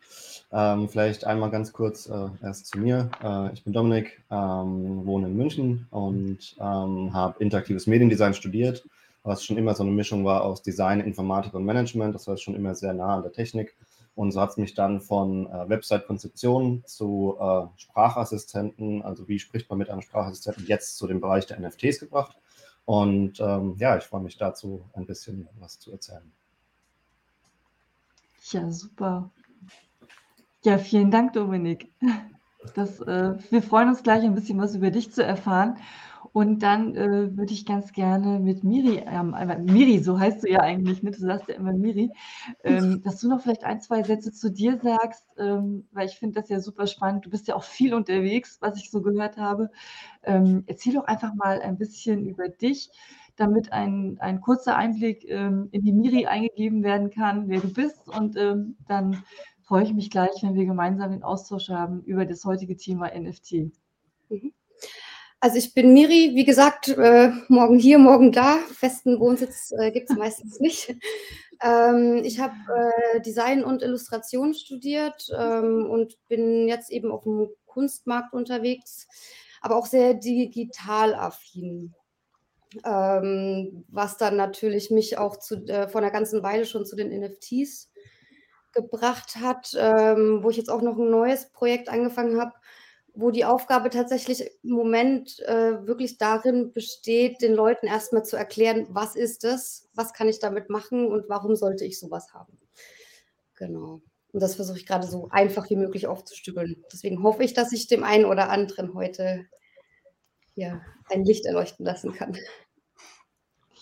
Ähm, 0.52 0.88
vielleicht 0.88 1.25
einmal 1.25 1.50
ganz 1.50 1.74
kurz 1.74 2.08
äh, 2.08 2.30
erst 2.42 2.68
zu 2.68 2.80
mir. 2.80 3.12
Äh, 3.22 3.54
ich 3.54 3.63
bin 3.63 3.74
Dominik, 3.74 4.24
ähm, 4.32 5.06
wohne 5.06 5.28
in 5.28 5.36
München 5.36 5.88
und 5.92 6.56
ähm, 6.60 7.13
habe 7.13 7.36
interaktives 7.40 7.88
Mediendesign 7.88 8.34
studiert, 8.34 8.84
was 9.24 9.44
schon 9.44 9.58
immer 9.58 9.75
so 9.75 9.84
eine 9.84 9.92
Mischung 9.92 10.24
war 10.24 10.44
aus 10.44 10.62
Design, 10.62 11.02
Informatik 11.02 11.54
und 11.54 11.66
Management. 11.66 12.16
Das 12.16 12.28
war 12.28 12.38
schon 12.38 12.56
immer 12.56 12.74
sehr 12.74 12.94
nah 12.94 13.18
an 13.18 13.24
der 13.24 13.32
Technik 13.32 13.75
Und 14.15 14.32
so 14.32 14.41
hat 14.41 14.51
es 14.51 14.58
mich 14.58 14.75
dann 14.75 15.01
von 15.01 15.48
äh, 15.48 15.70
Website-Konzeption 15.70 16.84
zu 16.86 17.36
äh, 17.39 17.65
Sprachassistenten, 17.77 19.01
also 19.01 19.27
wie 19.27 19.39
spricht 19.39 19.70
man 19.70 19.79
mit 19.79 19.89
einem 19.89 20.01
Sprachassistenten, 20.01 20.65
jetzt 20.67 20.98
zu 20.98 21.08
dem 21.08 21.20
Bereich 21.20 21.48
der 21.48 21.60
NFTs 21.60 22.00
gebracht. 22.00 22.38
Und 22.86 23.39
ähm, 23.39 23.75
ja, 23.79 23.98
ich 23.98 24.03
freue 24.03 24.22
mich 24.22 24.38
dazu, 24.38 24.86
ein 24.93 25.05
bisschen 25.05 25.48
was 25.60 25.79
zu 25.79 25.91
erzählen. 25.91 26.32
Ja, 28.51 28.70
super. 28.70 29.32
Ja, 30.63 30.77
vielen 30.77 31.10
Dank, 31.10 31.34
Dominik. 31.34 31.91
Das, 32.75 33.00
äh, 33.01 33.36
wir 33.50 33.62
freuen 33.62 33.89
uns 33.89 34.03
gleich 34.03 34.24
ein 34.24 34.36
bisschen 34.36 34.60
was 34.60 34.75
über 34.75 34.91
dich 34.91 35.12
zu 35.12 35.24
erfahren. 35.24 35.77
Und 36.34 36.63
dann 36.63 36.96
äh, 36.96 37.38
würde 37.38 37.54
ich 37.54 37.63
ganz 37.63 37.94
gerne 37.94 38.40
mit 38.40 38.63
Miri, 38.63 39.04
ähm, 39.06 39.36
Miri, 39.66 40.00
so 40.00 40.20
heißt 40.20 40.44
du 40.44 40.50
ja 40.50 40.62
eigentlich, 40.62 41.04
ne? 41.04 41.12
du 41.12 41.20
sagst 41.20 41.48
ja 41.48 41.54
immer 41.54 41.74
Miri, 41.74 42.12
ähm, 42.63 43.02
dass 43.06 43.20
du 43.22 43.30
noch 43.30 43.42
vielleicht 43.42 43.63
ein, 43.63 43.82
zwei 43.82 44.02
Sätze 44.02 44.32
zu 44.34 44.52
dir 44.52 44.80
sagst, 44.82 45.24
ähm, 45.38 45.88
weil 45.92 46.08
ich 46.08 46.16
finde 46.16 46.42
das 46.42 46.50
ja 46.50 46.60
super 46.60 46.88
spannend. 46.88 47.28
Du 47.28 47.30
bist 47.30 47.48
ja 47.48 47.56
auch 47.56 47.63
viel 47.63 47.94
unterwegs, 47.94 48.58
was 48.62 48.78
ich 48.78 48.90
so 48.90 49.04
gehört 49.04 49.38
habe. 49.38 49.70
Ähm, 50.24 50.63
erzähl 50.66 50.96
doch 50.96 51.06
einfach 51.06 51.36
mal 51.36 51.62
ein 51.62 51.78
bisschen 51.78 52.25
über 52.25 52.50
dich, 52.50 52.90
damit 53.36 53.72
ein, 53.72 54.18
ein 54.20 54.42
kurzer 54.42 54.75
Einblick 54.75 55.30
ähm, 55.30 55.70
in 55.72 55.84
die 55.84 55.94
Miri 55.94 56.25
eingegeben 56.25 56.82
werden 56.84 57.12
kann, 57.12 57.48
wer 57.48 57.62
du 57.62 57.72
bist. 57.72 58.08
Und 58.08 58.38
ähm, 58.38 58.75
dann 58.88 59.24
freue 59.62 59.84
ich 59.84 59.94
mich 59.94 60.10
gleich, 60.10 60.42
wenn 60.42 60.56
wir 60.56 60.66
gemeinsam 60.66 61.12
den 61.12 61.22
Austausch 61.22 61.70
haben 61.70 62.02
über 62.06 62.25
das 62.25 62.44
heutige 62.44 62.75
Thema 62.75 63.12
NFT. 63.16 63.72
Mhm. 64.30 64.52
Also 65.44 65.58
ich 65.58 65.74
bin 65.74 65.92
Miri, 65.92 66.32
wie 66.36 66.46
gesagt, 66.46 66.88
äh, 66.88 67.34
morgen 67.50 67.78
hier, 67.78 67.98
morgen 67.98 68.32
da. 68.32 68.60
Festen 68.60 69.20
Wohnsitz 69.20 69.74
äh, 69.78 69.92
gibt 69.92 70.10
es 70.10 70.16
meistens 70.18 70.62
nicht. 70.62 70.96
Ähm, 71.62 72.22
ich 72.24 72.40
habe 72.40 72.54
äh, 72.74 73.20
Design 73.20 73.66
und 73.66 73.82
Illustration 73.82 74.54
studiert 74.54 75.28
ähm, 75.38 75.90
und 75.90 76.16
bin 76.30 76.70
jetzt 76.70 76.90
eben 76.92 77.12
auf 77.12 77.24
dem 77.24 77.50
Kunstmarkt 77.66 78.32
unterwegs, 78.32 79.06
aber 79.60 79.76
auch 79.76 79.86
sehr 79.86 80.14
digital 80.14 81.14
affin. 81.14 81.94
Ähm, 82.86 83.84
was 83.90 84.16
dann 84.16 84.38
natürlich 84.38 84.92
mich 84.92 85.18
auch 85.18 85.36
zu, 85.36 85.56
äh, 85.68 85.90
vor 85.90 86.00
einer 86.00 86.12
ganzen 86.12 86.42
Weile 86.42 86.66
schon 86.66 86.86
zu 86.86 86.96
den 86.96 87.10
NFTs 87.10 87.92
gebracht 88.72 89.36
hat, 89.42 89.76
ähm, 89.78 90.40
wo 90.42 90.50
ich 90.50 90.56
jetzt 90.56 90.72
auch 90.72 90.82
noch 90.82 90.98
ein 90.98 91.10
neues 91.10 91.52
Projekt 91.52 91.90
angefangen 91.90 92.40
habe, 92.40 92.54
wo 93.15 93.32
die 93.32 93.46
Aufgabe 93.46 93.89
tatsächlich 93.89 94.50
im 94.63 94.72
Moment 94.72 95.39
äh, 95.41 95.86
wirklich 95.86 96.17
darin 96.17 96.74
besteht, 96.74 97.41
den 97.41 97.53
Leuten 97.53 97.86
erstmal 97.86 98.25
zu 98.25 98.36
erklären, 98.36 98.88
was 98.89 99.15
ist 99.15 99.43
das, 99.43 99.89
was 99.93 100.13
kann 100.13 100.27
ich 100.27 100.39
damit 100.39 100.70
machen 100.70 101.08
und 101.08 101.29
warum 101.29 101.55
sollte 101.55 101.86
ich 101.86 102.00
sowas 102.00 102.34
haben. 102.34 102.58
Genau. 103.55 104.01
Und 104.32 104.41
das 104.41 104.55
versuche 104.55 104.79
ich 104.79 104.88
gerade 104.88 105.05
so 105.05 105.29
einfach 105.29 105.70
wie 105.70 105.75
möglich 105.75 106.08
aufzustügeln. 106.08 106.84
Deswegen 106.91 107.22
hoffe 107.22 107.43
ich, 107.43 107.53
dass 107.53 107.72
ich 107.72 107.88
dem 107.88 108.03
einen 108.03 108.25
oder 108.25 108.50
anderen 108.50 108.96
heute 108.96 109.46
ja, 110.55 110.82
ein 111.10 111.24
Licht 111.24 111.46
erleuchten 111.46 111.86
lassen 111.86 112.13
kann. 112.13 112.38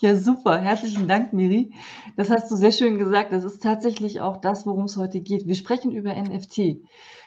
Ja, 0.01 0.15
super. 0.15 0.57
Herzlichen 0.59 1.07
Dank, 1.07 1.31
Miri. 1.31 1.73
Das 2.17 2.31
hast 2.31 2.49
du 2.49 2.55
sehr 2.55 2.71
schön 2.71 2.97
gesagt. 2.97 3.31
Das 3.31 3.43
ist 3.43 3.61
tatsächlich 3.61 4.19
auch 4.19 4.37
das, 4.37 4.65
worum 4.65 4.85
es 4.85 4.97
heute 4.97 5.21
geht. 5.21 5.45
Wir 5.45 5.53
sprechen 5.55 5.91
über 5.91 6.13
NFT 6.15 6.81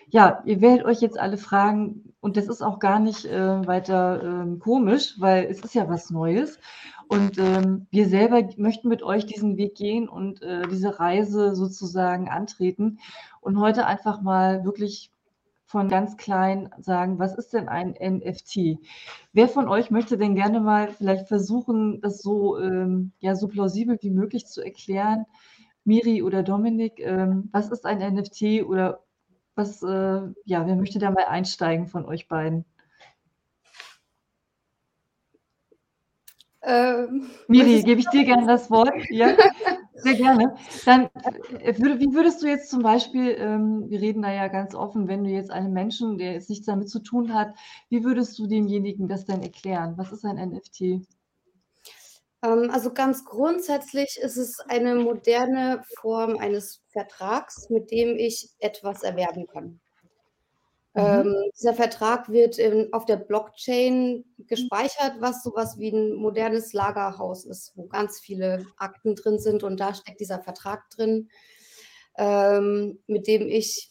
ja, 0.08 0.42
ihr 0.44 0.60
werdet 0.60 0.84
euch 0.86 1.00
jetzt 1.00 1.18
alle 1.18 1.36
fragen, 1.36 2.14
und 2.20 2.36
das 2.36 2.46
ist 2.46 2.62
auch 2.62 2.78
gar 2.78 3.00
nicht 3.00 3.26
äh, 3.26 3.66
weiter 3.66 4.22
ähm, 4.22 4.58
komisch, 4.58 5.14
weil 5.18 5.44
es 5.44 5.60
ist 5.60 5.74
ja 5.74 5.88
was 5.88 6.10
Neues. 6.10 6.58
Und 7.06 7.38
ähm, 7.38 7.86
wir 7.90 8.08
selber 8.08 8.48
möchten 8.56 8.88
mit 8.88 9.02
euch 9.02 9.26
diesen 9.26 9.56
Weg 9.58 9.74
gehen 9.74 10.08
und 10.08 10.40
äh, 10.40 10.62
diese 10.68 10.98
Reise 10.98 11.54
sozusagen 11.54 12.28
antreten 12.30 12.98
und 13.40 13.60
heute 13.60 13.86
einfach 13.86 14.22
mal 14.22 14.64
wirklich 14.64 15.10
von 15.74 15.88
ganz 15.88 16.16
klein 16.16 16.70
sagen, 16.78 17.18
was 17.18 17.34
ist 17.34 17.52
denn 17.52 17.68
ein 17.68 17.96
NFT? 18.00 18.78
Wer 19.32 19.48
von 19.48 19.66
euch 19.66 19.90
möchte 19.90 20.16
denn 20.16 20.36
gerne 20.36 20.60
mal 20.60 20.92
vielleicht 20.92 21.26
versuchen, 21.26 22.00
das 22.00 22.22
so, 22.22 22.60
ähm, 22.60 23.10
ja, 23.18 23.34
so 23.34 23.48
plausibel 23.48 23.98
wie 24.00 24.10
möglich 24.10 24.46
zu 24.46 24.62
erklären? 24.62 25.26
Miri 25.82 26.22
oder 26.22 26.44
Dominik, 26.44 27.00
ähm, 27.00 27.48
was 27.50 27.72
ist 27.72 27.86
ein 27.86 27.98
NFT 27.98 28.62
oder 28.62 29.02
was, 29.56 29.82
äh, 29.82 30.20
ja, 30.44 30.64
wer 30.64 30.76
möchte 30.76 31.00
da 31.00 31.10
mal 31.10 31.24
einsteigen 31.24 31.88
von 31.88 32.04
euch 32.04 32.28
beiden? 32.28 32.64
Ähm, 36.62 37.30
Miri, 37.48 37.82
gebe 37.82 37.98
ich 37.98 38.08
dir 38.10 38.24
gerne 38.24 38.46
das 38.46 38.70
Wort. 38.70 38.94
Ja, 39.10 39.36
sehr 40.04 40.14
gerne. 40.14 40.54
Dann, 40.84 41.08
äh, 41.60 41.76
würde, 41.78 41.98
wie 41.98 42.14
würdest 42.14 42.42
du 42.42 42.46
jetzt 42.46 42.70
zum 42.70 42.82
Beispiel, 42.82 43.36
ähm, 43.38 43.88
wir 43.88 44.00
reden 44.00 44.22
da 44.22 44.32
ja 44.32 44.48
ganz 44.48 44.74
offen, 44.74 45.08
wenn 45.08 45.24
du 45.24 45.30
jetzt 45.30 45.50
einem 45.50 45.72
Menschen, 45.72 46.18
der 46.18 46.34
jetzt 46.34 46.50
nichts 46.50 46.66
damit 46.66 46.88
zu 46.88 47.00
tun 47.00 47.34
hat, 47.34 47.54
wie 47.88 48.04
würdest 48.04 48.38
du 48.38 48.46
demjenigen 48.46 49.08
das 49.08 49.24
denn 49.24 49.42
erklären? 49.42 49.94
Was 49.96 50.12
ist 50.12 50.24
ein 50.24 50.36
NFT? 50.36 51.06
Ähm, 52.44 52.70
also 52.70 52.92
ganz 52.92 53.24
grundsätzlich 53.24 54.18
ist 54.20 54.36
es 54.36 54.60
eine 54.60 54.96
moderne 54.96 55.82
Form 56.00 56.36
eines 56.36 56.82
Vertrags, 56.88 57.68
mit 57.70 57.90
dem 57.90 58.16
ich 58.18 58.50
etwas 58.58 59.02
erwerben 59.02 59.46
kann. 59.46 59.80
Mhm. 60.94 61.02
Ähm, 61.02 61.34
dieser 61.58 61.74
Vertrag 61.74 62.30
wird 62.30 62.58
in, 62.58 62.92
auf 62.92 63.04
der 63.04 63.16
Blockchain 63.16 64.24
gespeichert, 64.46 65.16
was 65.18 65.42
sowas 65.42 65.76
wie 65.78 65.90
ein 65.90 66.14
modernes 66.14 66.72
Lagerhaus 66.72 67.44
ist, 67.44 67.72
wo 67.74 67.86
ganz 67.86 68.20
viele 68.20 68.64
Akten 68.76 69.16
drin 69.16 69.40
sind 69.40 69.64
und 69.64 69.80
da 69.80 69.92
steckt 69.92 70.20
dieser 70.20 70.40
Vertrag 70.40 70.88
drin, 70.90 71.28
ähm, 72.16 73.00
mit 73.08 73.26
dem 73.26 73.48
ich 73.48 73.90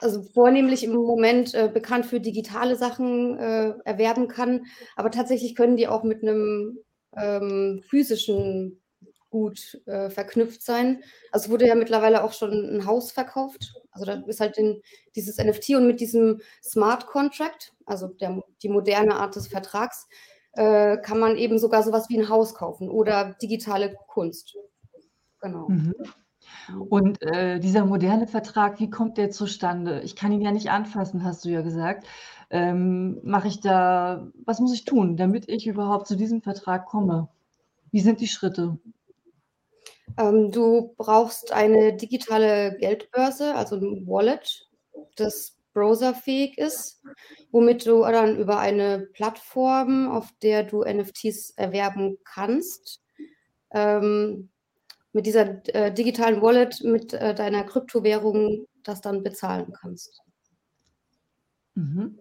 also 0.00 0.22
vornehmlich 0.22 0.84
im 0.84 0.94
Moment 0.94 1.52
äh, 1.52 1.68
bekannt 1.72 2.06
für 2.06 2.20
digitale 2.20 2.76
Sachen 2.76 3.38
äh, 3.38 3.74
erwerben 3.84 4.28
kann, 4.28 4.64
aber 4.96 5.10
tatsächlich 5.10 5.54
können 5.54 5.76
die 5.76 5.88
auch 5.88 6.02
mit 6.02 6.22
einem 6.22 6.78
ähm, 7.14 7.82
physischen 7.90 8.79
Gut 9.30 9.80
äh, 9.86 10.10
verknüpft 10.10 10.62
sein. 10.62 11.02
Also 11.30 11.46
es 11.46 11.50
wurde 11.50 11.66
ja 11.66 11.74
mittlerweile 11.74 12.24
auch 12.24 12.32
schon 12.32 12.52
ein 12.52 12.86
Haus 12.86 13.12
verkauft. 13.12 13.74
Also 13.92 14.04
da 14.04 14.22
ist 14.26 14.40
halt 14.40 14.56
den, 14.56 14.82
dieses 15.14 15.38
NFT 15.38 15.70
und 15.70 15.86
mit 15.86 16.00
diesem 16.00 16.40
Smart 16.62 17.06
Contract, 17.06 17.72
also 17.86 18.08
der, 18.08 18.42
die 18.62 18.68
moderne 18.68 19.14
Art 19.14 19.36
des 19.36 19.46
Vertrags, 19.46 20.08
äh, 20.54 20.96
kann 20.98 21.18
man 21.18 21.36
eben 21.36 21.58
sogar 21.58 21.82
sowas 21.82 22.08
wie 22.08 22.18
ein 22.18 22.28
Haus 22.28 22.54
kaufen 22.54 22.90
oder 22.90 23.36
digitale 23.40 23.94
Kunst. 24.08 24.56
Genau. 25.40 25.68
Mhm. 25.68 25.94
Und 26.88 27.22
äh, 27.22 27.60
dieser 27.60 27.84
moderne 27.84 28.26
Vertrag, 28.26 28.80
wie 28.80 28.90
kommt 28.90 29.16
der 29.16 29.30
zustande? 29.30 30.00
Ich 30.02 30.16
kann 30.16 30.32
ihn 30.32 30.42
ja 30.42 30.50
nicht 30.50 30.70
anfassen, 30.70 31.24
hast 31.24 31.44
du 31.44 31.48
ja 31.48 31.62
gesagt 31.62 32.04
ähm, 32.50 33.20
mache 33.22 33.48
ich 33.48 33.60
da, 33.60 34.28
was 34.44 34.58
muss 34.58 34.74
ich 34.74 34.84
tun, 34.84 35.16
damit 35.16 35.48
ich 35.48 35.66
überhaupt 35.66 36.08
zu 36.08 36.16
diesem 36.16 36.42
Vertrag 36.42 36.86
komme? 36.86 37.28
Wie 37.92 38.00
sind 38.00 38.20
die 38.20 38.26
Schritte? 38.26 38.78
Ähm, 40.18 40.50
du 40.50 40.94
brauchst 40.96 41.52
eine 41.52 41.94
digitale 41.96 42.76
Geldbörse, 42.78 43.54
also 43.54 43.76
ein 43.76 44.06
Wallet, 44.06 44.68
das 45.16 45.56
browserfähig 45.72 46.58
ist, 46.58 47.02
womit 47.52 47.86
du 47.86 48.02
dann 48.02 48.36
über 48.36 48.58
eine 48.58 49.08
Plattform, 49.12 50.08
auf 50.08 50.28
der 50.42 50.64
du 50.64 50.82
NFTs 50.82 51.50
erwerben 51.50 52.18
kannst, 52.24 53.02
ähm, 53.72 54.50
mit 55.12 55.26
dieser 55.26 55.66
äh, 55.74 55.92
digitalen 55.92 56.42
Wallet, 56.42 56.82
mit 56.82 57.12
äh, 57.12 57.34
deiner 57.34 57.64
Kryptowährung 57.64 58.66
das 58.82 59.00
dann 59.00 59.22
bezahlen 59.22 59.72
kannst. 59.72 60.22
Mhm. 61.74 62.18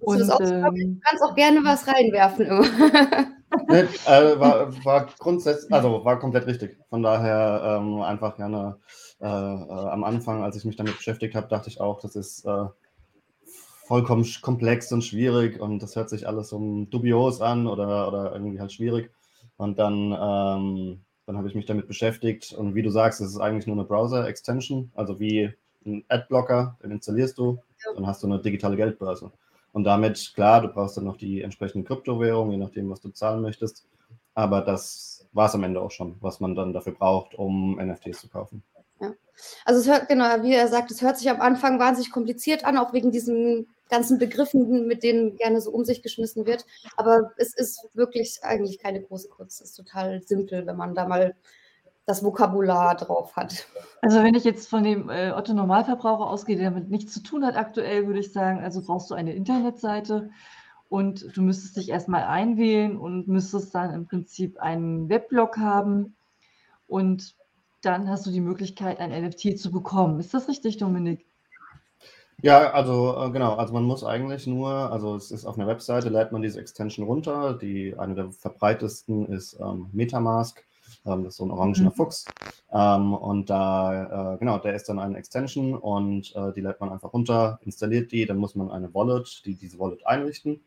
Und, 0.00 0.30
auch, 0.30 0.40
ähm, 0.40 0.74
du 0.74 1.00
kannst 1.04 1.22
auch 1.22 1.34
gerne 1.34 1.60
was 1.64 1.86
reinwerfen 1.86 2.46
immer. 2.46 2.64
nee, 3.68 3.80
äh, 4.06 4.38
war, 4.38 4.84
war 4.84 5.06
grundsätzlich, 5.18 5.72
also 5.72 6.04
war 6.04 6.18
komplett 6.18 6.46
richtig. 6.46 6.78
Von 6.88 7.02
daher 7.02 7.80
ähm, 7.80 8.00
einfach 8.00 8.36
gerne 8.36 8.78
äh, 9.20 9.26
äh, 9.26 9.28
am 9.28 10.04
Anfang, 10.04 10.42
als 10.42 10.56
ich 10.56 10.64
mich 10.64 10.76
damit 10.76 10.96
beschäftigt 10.96 11.34
habe, 11.34 11.48
dachte 11.48 11.68
ich 11.68 11.80
auch, 11.80 12.00
das 12.00 12.16
ist 12.16 12.44
äh, 12.44 12.66
vollkommen 13.86 14.26
komplex 14.42 14.92
und 14.92 15.02
schwierig 15.02 15.60
und 15.60 15.82
das 15.82 15.96
hört 15.96 16.10
sich 16.10 16.26
alles 16.26 16.52
um 16.52 16.90
dubios 16.90 17.40
an 17.40 17.66
oder, 17.66 18.08
oder 18.08 18.32
irgendwie 18.32 18.60
halt 18.60 18.72
schwierig. 18.72 19.10
Und 19.56 19.78
dann, 19.78 20.12
ähm, 20.12 21.04
dann 21.26 21.36
habe 21.36 21.48
ich 21.48 21.54
mich 21.54 21.66
damit 21.66 21.86
beschäftigt 21.86 22.52
und 22.52 22.74
wie 22.74 22.82
du 22.82 22.90
sagst, 22.90 23.20
es 23.20 23.30
ist 23.30 23.40
eigentlich 23.40 23.66
nur 23.66 23.76
eine 23.76 23.84
Browser-Extension, 23.84 24.92
also 24.94 25.20
wie 25.20 25.52
ein 25.84 26.04
Adblocker, 26.08 26.78
den 26.82 26.92
installierst 26.92 27.38
du 27.38 27.58
dann 27.94 28.06
hast 28.06 28.22
du 28.22 28.26
eine 28.26 28.40
digitale 28.40 28.76
Geldbörse. 28.76 29.32
Und 29.72 29.84
damit, 29.84 30.32
klar, 30.34 30.62
du 30.62 30.68
brauchst 30.68 30.96
dann 30.96 31.04
noch 31.04 31.16
die 31.16 31.42
entsprechende 31.42 31.84
Kryptowährung, 31.84 32.50
je 32.50 32.56
nachdem, 32.56 32.90
was 32.90 33.00
du 33.00 33.10
zahlen 33.10 33.42
möchtest. 33.42 33.86
Aber 34.34 34.62
das 34.62 35.28
war 35.32 35.46
es 35.46 35.54
am 35.54 35.64
Ende 35.64 35.80
auch 35.80 35.90
schon, 35.90 36.16
was 36.20 36.40
man 36.40 36.54
dann 36.54 36.72
dafür 36.72 36.92
braucht, 36.92 37.34
um 37.34 37.76
NFTs 37.76 38.20
zu 38.20 38.28
kaufen. 38.28 38.62
Ja. 39.00 39.14
Also 39.64 39.80
es 39.80 39.88
hört, 39.88 40.08
genau, 40.08 40.42
wie 40.42 40.54
er 40.54 40.68
sagt, 40.68 40.90
es 40.90 41.02
hört 41.02 41.18
sich 41.18 41.30
am 41.30 41.40
Anfang 41.40 41.78
wahnsinnig 41.78 42.10
kompliziert 42.10 42.64
an, 42.64 42.78
auch 42.78 42.92
wegen 42.92 43.10
diesen 43.10 43.68
ganzen 43.88 44.18
Begriffen, 44.18 44.86
mit 44.86 45.02
denen 45.02 45.36
gerne 45.36 45.60
so 45.60 45.70
um 45.70 45.84
sich 45.84 46.02
geschmissen 46.02 46.46
wird. 46.46 46.64
Aber 46.96 47.32
es 47.36 47.54
ist 47.54 47.88
wirklich 47.94 48.38
eigentlich 48.42 48.78
keine 48.78 49.02
große 49.02 49.28
Kunst. 49.28 49.60
Es 49.60 49.70
ist 49.70 49.76
total 49.76 50.22
simpel, 50.22 50.66
wenn 50.66 50.76
man 50.76 50.94
da 50.94 51.06
mal 51.06 51.34
das 52.06 52.24
Vokabular 52.24 52.96
drauf 52.96 53.36
hat. 53.36 53.66
Also 54.02 54.22
wenn 54.22 54.34
ich 54.34 54.44
jetzt 54.44 54.68
von 54.68 54.82
dem 54.82 55.10
äh, 55.10 55.32
Otto 55.32 55.52
Normalverbraucher 55.52 56.26
ausgehe, 56.28 56.56
der 56.56 56.70
damit 56.70 56.90
nichts 56.90 57.12
zu 57.12 57.22
tun 57.22 57.44
hat 57.44 57.56
aktuell, 57.56 58.06
würde 58.06 58.20
ich 58.20 58.32
sagen, 58.32 58.60
also 58.60 58.82
brauchst 58.82 59.10
du 59.10 59.14
eine 59.14 59.34
Internetseite 59.34 60.30
und 60.88 61.36
du 61.36 61.42
müsstest 61.42 61.76
dich 61.76 61.90
erstmal 61.90 62.24
einwählen 62.24 62.96
und 62.96 63.28
müsstest 63.28 63.74
dann 63.74 63.94
im 63.94 64.06
Prinzip 64.06 64.58
einen 64.58 65.08
Weblog 65.08 65.58
haben 65.58 66.16
und 66.88 67.36
dann 67.82 68.10
hast 68.10 68.26
du 68.26 68.30
die 68.30 68.40
Möglichkeit, 68.40 68.98
ein 68.98 69.10
NFT 69.10 69.58
zu 69.58 69.70
bekommen. 69.70 70.20
Ist 70.20 70.34
das 70.34 70.48
richtig, 70.48 70.78
Dominik? 70.78 71.24
Ja, 72.42 72.70
also 72.70 73.16
äh, 73.18 73.30
genau, 73.30 73.54
also 73.54 73.74
man 73.74 73.84
muss 73.84 74.02
eigentlich 74.02 74.46
nur, 74.46 74.70
also 74.70 75.14
es 75.14 75.30
ist 75.30 75.44
auf 75.44 75.58
einer 75.58 75.66
Webseite, 75.66 76.08
lädt 76.08 76.32
man 76.32 76.42
diese 76.42 76.60
Extension 76.60 77.06
runter. 77.06 77.54
Die 77.54 77.94
eine 77.98 78.14
der 78.14 78.32
verbreitesten 78.32 79.26
ist 79.26 79.58
ähm, 79.60 79.88
Metamask. 79.92 80.64
Ähm, 81.06 81.24
das 81.24 81.34
ist 81.34 81.36
so 81.38 81.44
ein 81.44 81.50
orangener 81.50 81.90
mhm. 81.90 81.94
Fuchs. 81.94 82.24
Ähm, 82.72 83.14
und 83.14 83.50
da, 83.50 84.34
äh, 84.34 84.38
genau, 84.38 84.58
der 84.58 84.74
ist 84.74 84.88
dann 84.88 84.98
eine 84.98 85.18
Extension 85.18 85.74
und 85.74 86.34
äh, 86.36 86.52
die 86.52 86.60
lädt 86.60 86.80
man 86.80 86.90
einfach 86.90 87.12
runter, 87.12 87.58
installiert 87.62 88.12
die, 88.12 88.26
dann 88.26 88.36
muss 88.38 88.54
man 88.54 88.70
eine 88.70 88.94
Wallet, 88.94 89.42
die 89.44 89.54
diese 89.54 89.78
Wallet 89.78 90.06
einrichten. 90.06 90.60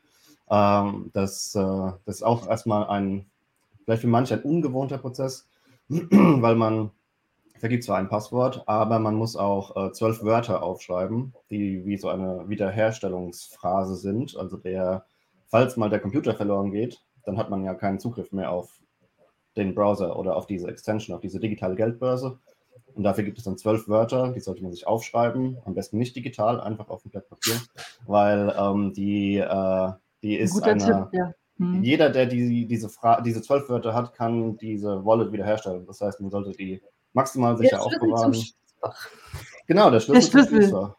Ähm, 0.49 1.11
das, 1.13 1.55
äh, 1.55 1.91
das 2.05 2.15
ist 2.15 2.23
auch 2.23 2.47
erstmal 2.47 2.87
ein, 2.87 3.25
vielleicht 3.83 4.01
für 4.01 4.07
manche 4.07 4.35
ein 4.35 4.43
ungewohnter 4.43 4.97
Prozess, 4.97 5.47
weil 5.87 6.55
man 6.55 6.91
vergibt 7.59 7.85
zwar 7.85 7.97
ein 7.97 8.09
Passwort, 8.09 8.63
aber 8.67 8.99
man 8.99 9.15
muss 9.15 9.37
auch 9.37 9.75
äh, 9.77 9.91
zwölf 9.93 10.21
Wörter 10.23 10.63
aufschreiben, 10.63 11.33
die 11.49 11.85
wie 11.85 11.97
so 11.97 12.09
eine 12.09 12.49
Wiederherstellungsphrase 12.49 13.95
sind. 13.95 14.35
Also 14.35 14.57
der, 14.57 15.05
falls 15.47 15.77
mal 15.77 15.89
der 15.89 16.01
Computer 16.01 16.35
verloren 16.35 16.71
geht, 16.71 17.01
dann 17.23 17.37
hat 17.37 17.49
man 17.49 17.63
ja 17.63 17.73
keinen 17.73 17.99
Zugriff 17.99 18.33
mehr 18.33 18.51
auf 18.51 18.81
den 19.55 19.75
Browser 19.75 20.17
oder 20.17 20.35
auf 20.35 20.47
diese 20.47 20.67
Extension, 20.67 21.15
auf 21.15 21.21
diese 21.21 21.39
digitale 21.39 21.75
Geldbörse. 21.75 22.39
Und 22.95 23.03
dafür 23.03 23.23
gibt 23.23 23.37
es 23.39 23.43
dann 23.43 23.57
zwölf 23.57 23.87
Wörter, 23.87 24.31
die 24.33 24.39
sollte 24.39 24.61
man 24.61 24.71
sich 24.71 24.85
aufschreiben, 24.85 25.57
am 25.65 25.73
besten 25.73 25.97
nicht 25.97 26.15
digital, 26.15 26.61
einfach 26.61 26.89
auf 26.89 27.01
dem 27.01 27.11
Blatt 27.11 27.27
Papier, 27.27 27.55
weil 28.05 28.53
ähm, 28.57 28.93
die, 28.93 29.37
äh, 29.37 29.91
die 30.21 30.35
ist 30.35 30.61
eine, 30.61 30.77
Tipp, 30.77 31.07
ja. 31.11 31.33
hm. 31.57 31.83
jeder, 31.83 32.09
der 32.09 32.27
die, 32.27 32.67
diese, 32.67 32.89
Fra 32.89 33.21
diese 33.21 33.41
zwölf 33.41 33.67
Wörter 33.69 33.93
hat, 33.93 34.13
kann 34.13 34.57
diese 34.57 35.03
Wallet 35.05 35.31
wiederherstellen. 35.31 35.85
Das 35.87 36.01
heißt, 36.01 36.21
man 36.21 36.29
sollte 36.29 36.51
die 36.51 36.81
maximal 37.13 37.57
sicher 37.57 37.81
aufbewahren. 37.81 38.37
Genau, 39.65 39.89
der 39.89 39.99
Schlüssel, 39.99 40.31
der 40.31 40.47
Schlüssel. 40.47 40.69
zum 40.69 40.93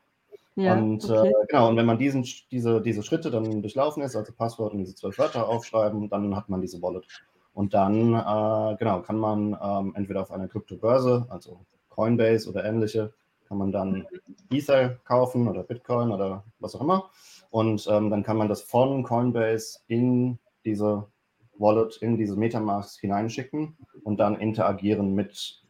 Ja, 0.57 0.75
und 0.75 1.05
okay. 1.05 1.29
äh, 1.29 1.33
genau, 1.49 1.69
und 1.69 1.77
wenn 1.77 1.87
man 1.87 1.99
diesen, 1.99 2.27
diese, 2.51 2.81
diese 2.81 3.03
Schritte 3.03 3.31
dann 3.31 3.61
durchlaufen 3.61 4.03
ist, 4.03 4.17
also 4.17 4.33
Passwort 4.33 4.73
und 4.73 4.79
diese 4.79 4.95
zwölf 4.95 5.19
Wörter 5.19 5.49
aufschreiben, 5.49 6.09
dann 6.09 6.35
hat 6.35 6.49
man 6.49 6.61
diese 6.61 6.81
Wallet. 6.81 7.07
Und 7.55 7.73
dann, 7.73 8.15
äh, 8.15 8.77
genau, 8.77 9.01
kann 9.01 9.17
man 9.17 9.57
ähm, 9.63 9.95
entweder 9.97 10.23
auf 10.23 10.33
einer 10.33 10.49
Kryptobörse, 10.49 11.27
also 11.31 11.61
Coinbase 11.89 12.51
oder 12.51 12.65
ähnliche, 12.65 13.15
kann 13.47 13.59
man 13.59 13.71
dann 13.73 14.07
Ether 14.51 14.97
kaufen 15.05 15.49
oder 15.49 15.63
Bitcoin 15.63 16.11
oder 16.11 16.45
was 16.59 16.75
auch 16.75 16.81
immer. 16.81 17.11
Und 17.51 17.87
ähm, 17.89 18.11
dann 18.11 18.25
kann 18.25 18.37
man 18.37 18.49
das 18.49 18.63
von 18.63 19.05
Coinbase 19.05 19.79
in 19.87 20.39
diese 20.65 21.07
Wallet, 21.57 21.97
in 21.99 22.17
diese 22.17 22.37
Metamask 22.37 23.01
hineinschicken 23.01 23.77
und 24.03 24.19
dann 24.19 24.41
interagieren 24.41 25.15
mit 25.15 25.63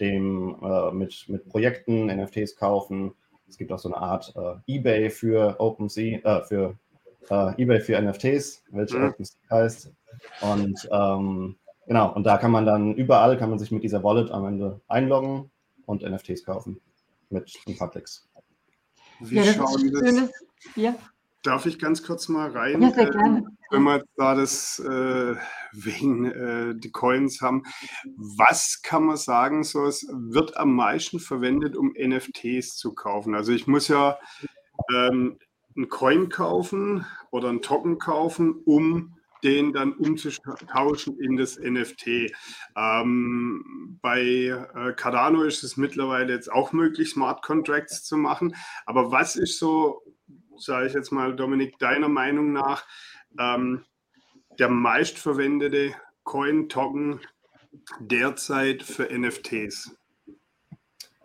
dem, 0.00 0.56
äh, 0.62 0.92
mit, 0.92 1.28
mit 1.28 1.48
Projekten, 1.48 2.06
NFTs 2.06 2.56
kaufen. 2.56 3.12
Es 3.48 3.58
gibt 3.58 3.70
auch 3.72 3.78
so 3.78 3.92
eine 3.92 3.98
Art 3.98 4.34
äh, 4.36 4.74
eBay 4.74 5.10
für 5.10 5.56
OpenSea, 5.58 6.18
äh, 6.24 6.44
für 6.44 6.78
äh, 7.30 7.62
eBay 7.62 7.80
für 7.80 8.00
NFTs, 8.00 8.64
welche 8.70 8.98
mhm. 8.98 9.14
Heißt. 9.50 9.92
Und 10.40 10.88
ähm, 10.90 11.56
genau, 11.86 12.12
und 12.14 12.24
da 12.24 12.38
kann 12.38 12.50
man 12.50 12.66
dann 12.66 12.94
überall 12.94 13.36
kann 13.38 13.50
man 13.50 13.58
sich 13.58 13.70
mit 13.70 13.82
dieser 13.82 14.02
Wallet 14.02 14.30
am 14.30 14.46
Ende 14.46 14.80
einloggen 14.88 15.50
und 15.86 16.02
NFTs 16.02 16.44
kaufen 16.44 16.80
mit 17.30 17.52
ein 17.66 17.76
paar 17.76 17.90
Klicks. 17.90 18.28
Wie 19.20 19.36
ja, 19.36 19.44
schauen 19.44 19.92
das? 19.92 20.30
Ja. 20.74 20.94
Darf 21.42 21.64
ich 21.66 21.78
ganz 21.78 22.02
kurz 22.02 22.28
mal 22.28 22.50
rein? 22.50 22.82
Ja, 22.82 22.90
sehr 22.90 23.10
gerne. 23.10 23.38
Äh, 23.38 23.42
wenn 23.70 23.82
wir 23.84 24.04
da 24.16 24.34
das 24.34 24.80
äh, 24.80 25.36
wegen 25.72 26.24
äh, 26.24 26.74
die 26.76 26.90
Coins 26.90 27.40
haben, 27.40 27.62
was 28.16 28.80
kann 28.82 29.04
man 29.04 29.16
sagen, 29.16 29.62
so 29.62 29.86
es 29.86 30.06
wird 30.10 30.56
am 30.56 30.74
meisten 30.74 31.20
verwendet, 31.20 31.76
um 31.76 31.94
NFTs 31.96 32.76
zu 32.76 32.94
kaufen? 32.94 33.34
Also 33.34 33.52
ich 33.52 33.66
muss 33.68 33.86
ja 33.88 34.18
ähm, 34.92 35.38
einen 35.76 35.88
Coin 35.88 36.28
kaufen 36.28 37.06
oder 37.30 37.48
einen 37.48 37.62
Token 37.62 37.98
kaufen, 37.98 38.54
um 38.64 39.16
den 39.44 39.72
dann 39.72 39.92
umzutauschen 39.92 41.18
in 41.20 41.36
das 41.36 41.58
NFT. 41.58 42.32
Ähm, 42.76 43.98
bei 44.02 44.20
äh, 44.20 44.92
Cardano 44.94 45.42
ist 45.42 45.62
es 45.62 45.76
mittlerweile 45.76 46.32
jetzt 46.32 46.50
auch 46.50 46.72
möglich, 46.72 47.10
Smart 47.10 47.42
Contracts 47.42 48.02
zu 48.04 48.16
machen. 48.16 48.56
Aber 48.86 49.12
was 49.12 49.36
ist 49.36 49.58
so, 49.58 50.02
sage 50.56 50.86
ich 50.86 50.94
jetzt 50.94 51.12
mal, 51.12 51.36
Dominik, 51.36 51.78
deiner 51.78 52.08
Meinung 52.08 52.52
nach 52.52 52.86
ähm, 53.38 53.84
der 54.58 54.68
meistverwendete 54.68 55.94
Coin-Token 56.24 57.20
derzeit 58.00 58.82
für 58.82 59.08
NFTs? 59.16 59.96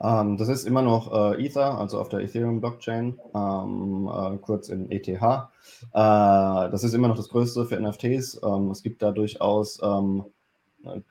Ähm, 0.04 0.38
das 0.38 0.48
ist 0.48 0.66
immer 0.66 0.82
noch 0.82 1.12
äh, 1.14 1.46
Ether, 1.46 1.78
also 1.78 2.00
auf 2.00 2.10
der 2.10 2.22
Ethereum-Blockchain, 2.22 3.20
ähm, 3.36 4.10
äh, 4.12 4.38
kurz 4.38 4.70
in 4.70 4.90
ETH. 4.90 5.08
Äh, 5.08 5.18
das 5.94 6.84
ist 6.84 6.94
immer 6.94 7.08
noch 7.08 7.18
das 7.18 7.30
Größte 7.30 7.66
für 7.66 7.80
NFTs. 7.80 8.42
Ähm, 8.44 8.72
es 8.72 8.82
gibt 8.82 9.02
da 9.02 9.12
durchaus 9.12 9.80
ähm, 9.84 10.26
äh, 10.84 11.02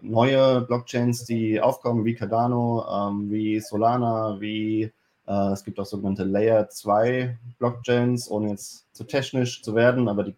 neue 0.00 0.62
Blockchains, 0.62 1.24
die 1.24 1.60
aufkommen, 1.60 2.04
wie 2.04 2.14
Cardano, 2.14 2.84
ähm, 2.90 3.30
wie 3.30 3.60
Solana, 3.60 4.40
wie 4.40 4.92
äh, 5.26 5.52
es 5.52 5.64
gibt 5.64 5.78
auch 5.78 5.86
sogenannte 5.86 6.24
Layer 6.24 6.68
2 6.68 7.38
Blockchains, 7.58 8.30
ohne 8.30 8.50
jetzt 8.50 8.92
zu 8.92 9.04
technisch 9.04 9.62
zu 9.62 9.74
werden, 9.74 10.08
aber 10.08 10.24
die 10.24 10.34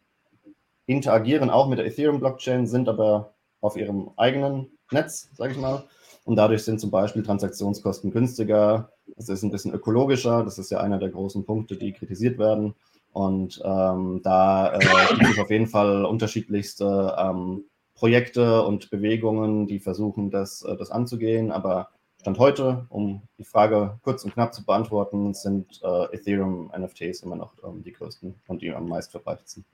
interagieren 0.87 1.51
auch 1.51 1.69
mit 1.69 1.79
der 1.79 1.87
Ethereum-Blockchain, 1.87 2.67
sind 2.67 2.89
aber 2.89 3.33
auf 3.61 3.77
ihrem 3.77 4.11
eigenen 4.17 4.71
Netz, 4.91 5.31
sage 5.35 5.53
ich 5.53 5.59
mal. 5.59 5.85
Und 6.29 6.37
dadurch 6.37 6.63
sind 6.63 6.79
zum 6.79 6.91
Beispiel 6.91 7.23
Transaktionskosten 7.23 8.11
günstiger. 8.11 8.93
Es 9.17 9.31
ist 9.31 9.43
ein 9.43 9.51
bisschen 9.51 9.73
ökologischer. 9.73 10.45
Das 10.45 10.59
ist 10.59 10.71
ja 10.71 10.79
einer 10.79 10.99
der 10.99 11.09
großen 11.09 11.47
Punkte, 11.47 11.75
die 11.79 11.95
kritisiert 11.95 12.39
werden. 12.39 12.75
Und 13.15 13.63
ähm, 13.65 14.21
da 14.23 14.75
äh, 14.75 14.79
gibt 15.17 15.31
es 15.31 15.39
auf 15.39 15.51
jeden 15.51 15.69
Fall 15.69 16.05
unterschiedlichste 16.05 17.17
ähm, 17.19 17.65
Projekte 17.95 18.63
und 18.63 18.91
Bewegungen, 18.91 19.69
die 19.69 19.81
versuchen, 19.81 20.31
das, 20.31 20.61
äh, 20.61 20.77
das 20.77 20.91
anzugehen. 20.91 21.51
Aber 21.51 21.89
Stand 22.21 22.39
heute, 22.39 22.85
um 22.91 23.23
die 23.39 23.45
Frage 23.45 23.99
kurz 24.03 24.23
und 24.23 24.35
knapp 24.35 24.53
zu 24.53 24.67
beantworten, 24.67 25.33
sind 25.33 25.81
äh, 25.83 26.15
Ethereum 26.15 26.71
NFTs 26.79 27.23
immer 27.23 27.37
noch 27.37 27.55
ähm, 27.65 27.83
die 27.83 27.93
größten 27.95 28.35
und 28.49 28.61
die 28.61 28.71
am 28.71 28.87
meist 28.87 29.13
verbreitetsten. 29.13 29.65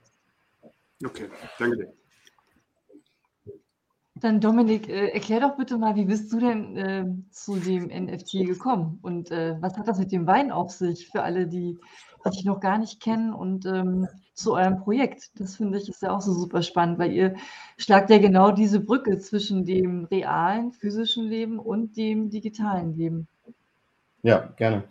Okay, 1.03 1.27
danke 1.59 1.75
dir. 1.75 2.04
Dann 4.21 4.39
Dominik, 4.39 4.87
äh, 4.87 5.09
erklär 5.09 5.41
doch 5.41 5.57
bitte 5.57 5.77
mal, 5.77 5.95
wie 5.95 6.05
bist 6.05 6.31
du 6.31 6.39
denn 6.39 6.77
äh, 6.77 7.05
zu 7.31 7.57
dem 7.57 7.87
NFT 7.87 8.45
gekommen 8.45 8.97
und 9.01 9.29
äh, 9.29 9.57
was 9.59 9.77
hat 9.77 9.89
das 9.89 9.99
mit 9.99 10.11
dem 10.13 10.25
Wein 10.25 10.51
auf 10.51 10.71
sich 10.71 11.09
für 11.09 11.21
alle, 11.23 11.47
die, 11.47 11.77
dich 12.33 12.45
noch 12.45 12.59
gar 12.61 12.77
nicht 12.77 13.01
kennen 13.01 13.33
und 13.33 13.65
ähm, 13.65 14.07
zu 14.33 14.53
eurem 14.53 14.79
Projekt? 14.79 15.31
Das 15.39 15.57
finde 15.57 15.79
ich 15.79 15.89
ist 15.89 16.01
ja 16.01 16.11
auch 16.11 16.21
so 16.21 16.33
super 16.33 16.61
spannend, 16.61 16.97
weil 16.97 17.11
ihr 17.11 17.35
schlagt 17.77 18.09
ja 18.09 18.17
genau 18.17 18.51
diese 18.51 18.79
Brücke 18.79 19.19
zwischen 19.19 19.65
dem 19.65 20.05
realen, 20.05 20.71
physischen 20.71 21.25
Leben 21.25 21.59
und 21.59 21.97
dem 21.97 22.29
digitalen 22.29 22.95
Leben. 22.95 23.27
Ja, 24.25 24.49
gerne. 24.57 24.85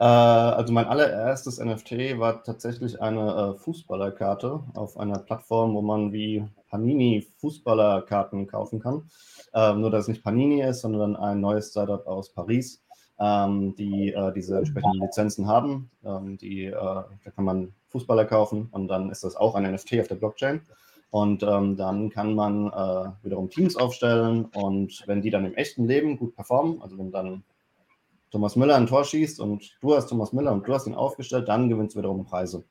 Äh, 0.00 0.04
also 0.04 0.72
mein 0.72 0.86
allererstes 0.86 1.60
NFT 1.60 2.18
war 2.18 2.42
tatsächlich 2.42 3.00
eine 3.00 3.54
äh, 3.54 3.58
Fußballerkarte 3.60 4.64
auf 4.74 4.96
einer 4.98 5.20
Plattform, 5.20 5.74
wo 5.74 5.80
man 5.80 6.12
wie 6.12 6.44
Panini 6.68 7.24
Fußballerkarten 7.36 8.48
kaufen 8.48 8.80
kann. 8.80 9.08
Ähm, 9.54 9.80
nur 9.80 9.92
dass 9.92 10.02
es 10.02 10.08
nicht 10.08 10.24
Panini 10.24 10.62
ist, 10.62 10.80
sondern 10.80 11.14
ein 11.14 11.40
neues 11.40 11.70
Startup 11.70 12.04
aus 12.04 12.30
Paris, 12.32 12.82
ähm, 13.20 13.76
die 13.76 14.12
äh, 14.12 14.32
diese 14.32 14.58
entsprechenden 14.58 15.02
Lizenzen 15.02 15.46
haben. 15.46 15.88
Ähm, 16.04 16.36
die, 16.36 16.64
äh, 16.64 16.72
da 16.72 17.30
kann 17.32 17.44
man 17.44 17.72
Fußballer 17.90 18.24
kaufen 18.24 18.70
und 18.72 18.88
dann 18.88 19.08
ist 19.10 19.22
das 19.22 19.36
auch 19.36 19.54
ein 19.54 19.72
NFT 19.72 20.00
auf 20.00 20.08
der 20.08 20.16
Blockchain. 20.16 20.62
Und 21.10 21.44
ähm, 21.44 21.76
dann 21.76 22.10
kann 22.10 22.34
man 22.34 22.66
äh, 22.66 23.10
wiederum 23.22 23.50
Teams 23.50 23.76
aufstellen 23.76 24.46
und 24.46 25.04
wenn 25.06 25.22
die 25.22 25.30
dann 25.30 25.44
im 25.44 25.54
echten 25.54 25.86
Leben 25.86 26.18
gut 26.18 26.34
performen, 26.34 26.82
also 26.82 26.98
wenn 26.98 27.12
dann 27.12 27.44
Thomas 28.30 28.56
Müller 28.56 28.76
ein 28.76 28.86
Tor 28.86 29.04
schießt 29.04 29.40
und 29.40 29.76
du 29.80 29.94
hast 29.94 30.08
Thomas 30.08 30.32
Müller 30.32 30.52
und 30.52 30.66
du 30.66 30.72
hast 30.72 30.86
ihn 30.86 30.94
aufgestellt, 30.94 31.48
dann 31.48 31.68
gewinnst 31.68 31.94
du 31.94 31.98
wiederum 31.98 32.24
Preise. 32.24 32.64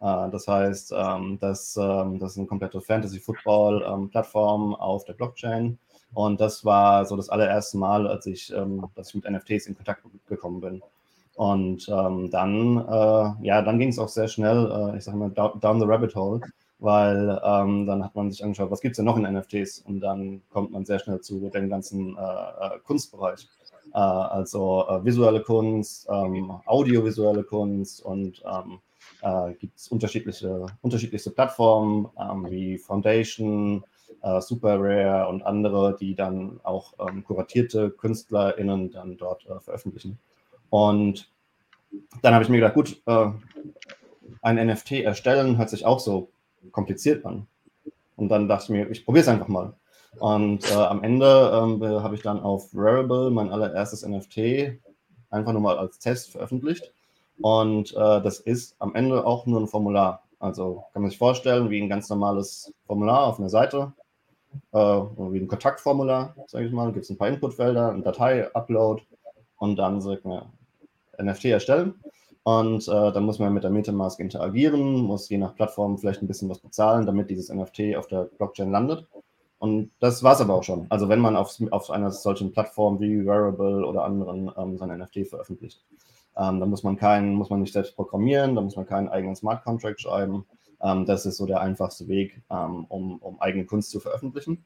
Äh, 0.00 0.30
das 0.30 0.48
heißt, 0.48 0.92
ähm, 0.96 1.38
das, 1.40 1.76
ähm, 1.80 2.18
das 2.18 2.32
ist 2.32 2.38
eine 2.38 2.46
komplette 2.46 2.80
Fantasy-Football-Plattform 2.80 4.74
auf 4.74 5.04
der 5.04 5.12
Blockchain. 5.14 5.78
Und 6.12 6.40
das 6.40 6.64
war 6.64 7.04
so 7.04 7.16
das 7.16 7.28
allererste 7.28 7.78
Mal, 7.78 8.06
als 8.08 8.26
ich, 8.26 8.52
ähm, 8.52 8.84
dass 8.96 9.10
ich 9.10 9.14
mit 9.14 9.30
NFTs 9.30 9.66
in 9.66 9.76
Kontakt 9.76 10.02
gekommen 10.26 10.60
bin. 10.60 10.82
Und 11.36 11.88
dann, 11.88 12.78
äh, 12.86 13.46
ja, 13.46 13.62
dann 13.62 13.78
ging 13.78 13.88
es 13.88 13.98
auch 13.98 14.08
sehr 14.08 14.28
schnell, 14.28 14.70
äh, 14.92 14.98
ich 14.98 15.04
sage 15.04 15.16
mal, 15.16 15.30
down 15.30 15.80
the 15.80 15.86
rabbit 15.86 16.14
hole. 16.14 16.40
weil 16.80 17.40
ähm, 17.44 17.86
dann 17.86 18.04
hat 18.04 18.14
man 18.14 18.30
sich 18.30 18.42
angeschaut, 18.42 18.70
was 18.70 18.80
gibt 18.80 18.92
es 18.92 18.96
denn 18.96 19.06
noch 19.06 19.16
in 19.16 19.22
NFTs 19.22 19.80
und 19.80 20.00
dann 20.00 20.42
kommt 20.50 20.72
man 20.72 20.84
sehr 20.84 20.98
schnell 20.98 21.20
zu 21.20 21.38
dem 21.50 21.70
ganzen 21.70 22.16
Kunstbereich. 22.84 23.48
Äh, 23.92 23.98
also 23.98 24.84
äh, 24.88 25.04
visuelle 25.04 25.42
Kunst, 25.42 26.08
ähm, 26.10 26.50
audiovisuelle 26.66 27.42
Kunst 27.42 28.04
und 28.04 28.42
ähm, 28.44 28.78
äh, 29.22 29.54
gibt 29.54 29.78
es 29.78 29.88
unterschiedliche, 29.88 30.66
unterschiedlichste 30.82 31.30
Plattformen 31.30 32.08
ähm, 32.18 32.50
wie 32.50 32.78
Foundation, 32.78 33.84
Super 34.40 34.76
Rare 34.78 35.28
und 35.28 35.42
andere, 35.46 35.96
die 35.98 36.14
dann 36.14 36.60
auch 36.62 36.92
kuratierte 37.24 37.90
KünstlerInnen 37.90 38.90
dann 38.90 39.16
dort 39.16 39.44
veröffentlichen. 39.60 40.18
Und 40.68 41.30
dann 42.20 42.34
habe 42.34 42.44
ich 42.44 42.50
mir 42.50 42.58
gedacht, 42.58 42.74
gut, 42.74 43.00
ein 43.06 44.66
NFT 44.66 44.92
erstellen 44.92 45.56
hört 45.56 45.70
sich 45.70 45.86
auch 45.86 46.00
so 46.00 46.28
kompliziert 46.70 47.24
an. 47.24 47.46
Und 48.16 48.28
dann 48.28 48.46
dachte 48.46 48.64
ich 48.64 48.70
mir, 48.70 48.90
ich 48.90 49.06
probiere 49.06 49.22
es 49.22 49.28
einfach 49.28 49.48
mal. 49.48 49.72
Und 50.18 50.70
äh, 50.70 50.74
am 50.74 51.02
Ende 51.02 51.50
ähm, 51.54 51.82
habe 52.02 52.14
ich 52.14 52.22
dann 52.22 52.40
auf 52.40 52.70
Rarible 52.74 53.30
mein 53.30 53.50
allererstes 53.50 54.06
NFT 54.06 54.78
einfach 55.30 55.52
nur 55.52 55.62
mal 55.62 55.78
als 55.78 55.98
Test 55.98 56.32
veröffentlicht. 56.32 56.92
Und 57.40 57.92
äh, 57.92 58.20
das 58.20 58.40
ist 58.40 58.76
am 58.80 58.94
Ende 58.94 59.24
auch 59.24 59.46
nur 59.46 59.60
ein 59.60 59.68
Formular. 59.68 60.22
Also 60.38 60.84
kann 60.92 61.02
man 61.02 61.10
sich 61.10 61.18
vorstellen, 61.18 61.70
wie 61.70 61.80
ein 61.80 61.88
ganz 61.88 62.08
normales 62.08 62.72
Formular 62.86 63.26
auf 63.26 63.38
einer 63.38 63.48
Seite, 63.48 63.92
äh, 64.72 64.78
wie 64.78 65.38
ein 65.38 65.48
Kontaktformular, 65.48 66.34
sage 66.46 66.66
ich 66.66 66.72
mal. 66.72 66.92
Gibt 66.92 67.04
es 67.04 67.10
ein 67.10 67.18
paar 67.18 67.28
Inputfelder, 67.28 67.92
ein 67.92 68.02
Datei-Upload 68.02 69.02
und 69.58 69.76
dann 69.76 70.00
sagt 70.00 70.24
man 70.24 70.50
NFT 71.22 71.46
erstellen. 71.46 71.94
Und 72.42 72.88
äh, 72.88 73.12
dann 73.12 73.24
muss 73.24 73.38
man 73.38 73.52
mit 73.52 73.64
der 73.64 73.70
Metamask 73.70 74.18
interagieren, 74.18 74.96
muss 74.96 75.28
je 75.28 75.38
nach 75.38 75.54
Plattform 75.54 75.98
vielleicht 75.98 76.22
ein 76.22 76.26
bisschen 76.26 76.48
was 76.48 76.58
bezahlen, 76.58 77.06
damit 77.06 77.30
dieses 77.30 77.52
NFT 77.52 77.96
auf 77.96 78.06
der 78.06 78.24
Blockchain 78.24 78.70
landet. 78.70 79.06
Und 79.60 79.90
das 80.00 80.22
war 80.22 80.32
es 80.32 80.40
aber 80.40 80.54
auch 80.54 80.62
schon. 80.62 80.86
Also 80.88 81.10
wenn 81.10 81.20
man 81.20 81.36
auf, 81.36 81.54
auf 81.70 81.90
einer 81.90 82.10
solchen 82.10 82.50
Plattform 82.50 82.98
wie 82.98 83.26
Wearable 83.26 83.86
oder 83.86 84.04
anderen 84.04 84.50
ähm, 84.56 84.78
sein 84.78 84.98
NFT 84.98 85.28
veröffentlicht. 85.28 85.84
Ähm, 86.34 86.60
dann 86.60 86.70
muss 86.70 86.82
man 86.82 86.96
keinen, 86.96 87.34
muss 87.34 87.50
man 87.50 87.60
nicht 87.60 87.74
selbst 87.74 87.94
programmieren, 87.94 88.54
dann 88.54 88.64
muss 88.64 88.76
man 88.76 88.86
keinen 88.86 89.10
eigenen 89.10 89.36
Smart 89.36 89.62
Contract 89.62 90.00
schreiben. 90.00 90.46
Ähm, 90.82 91.04
das 91.04 91.26
ist 91.26 91.36
so 91.36 91.44
der 91.44 91.60
einfachste 91.60 92.08
Weg, 92.08 92.42
ähm, 92.50 92.86
um, 92.86 93.18
um 93.18 93.38
eigene 93.38 93.66
Kunst 93.66 93.90
zu 93.90 94.00
veröffentlichen. 94.00 94.64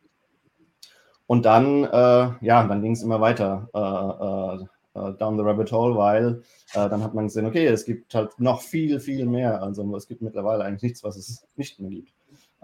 Und 1.26 1.44
dann, 1.44 1.82
äh, 1.82 2.30
ja, 2.40 2.64
dann 2.64 2.80
ging 2.80 2.92
es 2.92 3.02
immer 3.02 3.20
weiter. 3.20 3.68
Äh, 3.74 4.62
äh, 4.62 4.66
äh, 4.94 5.12
down 5.14 5.36
the 5.36 5.42
rabbit 5.42 5.72
hole, 5.72 5.96
weil 5.96 6.42
äh, 6.74 6.88
dann 6.88 7.02
hat 7.02 7.14
man 7.14 7.26
gesehen, 7.26 7.46
okay, 7.46 7.66
es 7.66 7.84
gibt 7.84 8.14
halt 8.14 8.38
noch 8.38 8.60
viel, 8.62 9.00
viel 9.00 9.26
mehr. 9.26 9.60
Also 9.60 9.96
es 9.96 10.06
gibt 10.06 10.22
mittlerweile 10.22 10.64
eigentlich 10.64 10.82
nichts, 10.82 11.02
was 11.02 11.16
es 11.16 11.48
nicht 11.56 11.80
mehr 11.80 11.90
gibt. 11.90 12.12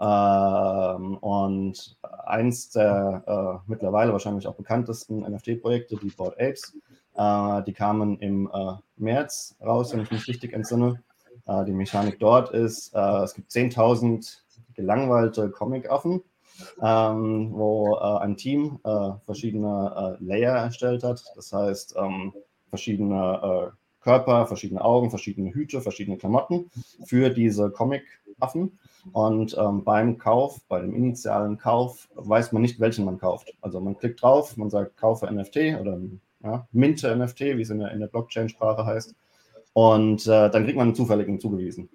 Ähm, 0.01 1.17
und 1.17 1.97
eins 2.25 2.71
der 2.71 3.23
äh, 3.27 3.69
mittlerweile 3.69 4.11
wahrscheinlich 4.11 4.47
auch 4.47 4.55
bekanntesten 4.55 5.19
NFT-Projekte, 5.19 5.95
die 5.97 6.09
Board 6.09 6.39
Apes, 6.39 6.75
äh, 7.15 7.63
die 7.63 7.73
kamen 7.73 8.17
im 8.19 8.49
äh, 8.51 8.73
März 8.97 9.55
raus, 9.63 9.93
wenn 9.93 10.01
ich 10.01 10.11
mich 10.11 10.27
richtig 10.27 10.53
entsinne. 10.53 11.03
Äh, 11.45 11.65
die 11.65 11.73
Mechanik 11.73 12.19
dort 12.19 12.49
ist, 12.49 12.95
es 12.95 13.35
gibt 13.35 13.51
10.000 13.51 14.39
gelangweilte 14.73 15.49
Comic-Affen, 15.51 16.21
ähm, 16.81 17.51
wo 17.53 17.95
äh, 17.95 18.19
ein 18.19 18.37
Team 18.37 18.79
äh, 18.83 19.11
verschiedene 19.25 20.17
äh, 20.19 20.23
Layer 20.23 20.55
erstellt 20.55 21.03
hat. 21.03 21.23
Das 21.35 21.53
heißt, 21.53 21.95
ähm, 21.97 22.33
verschiedene 22.69 23.71
äh, 23.71 23.75
Körper, 24.01 24.47
verschiedene 24.47 24.83
Augen, 24.83 25.09
verschiedene 25.09 25.53
Hüte, 25.53 25.81
verschiedene 25.81 26.17
Klamotten 26.17 26.71
für 27.05 27.29
diese 27.29 27.69
Comic-Affen. 28.41 28.79
Und 29.13 29.57
ähm, 29.57 29.83
beim 29.83 30.17
Kauf, 30.17 30.61
bei 30.67 30.79
dem 30.81 30.93
initialen 30.93 31.57
Kauf, 31.57 32.09
weiß 32.15 32.51
man 32.51 32.61
nicht, 32.61 32.79
welchen 32.79 33.05
man 33.05 33.17
kauft. 33.17 33.53
Also 33.61 33.79
man 33.79 33.97
klickt 33.97 34.21
drauf, 34.21 34.57
man 34.57 34.69
sagt, 34.69 34.97
kaufe 34.97 35.31
NFT 35.31 35.79
oder 35.79 35.99
ja, 36.43 36.67
Minte 36.71 37.15
NFT, 37.15 37.41
wie 37.41 37.61
es 37.61 37.69
in 37.69 37.79
der, 37.79 37.91
in 37.91 37.99
der 37.99 38.07
Blockchain-Sprache 38.07 38.85
heißt. 38.85 39.15
Und 39.73 40.27
äh, 40.27 40.49
dann 40.49 40.65
kriegt 40.65 40.77
man 40.77 40.87
einen 40.87 40.95
zufälligen 40.95 41.39
zugewiesen. 41.39 41.89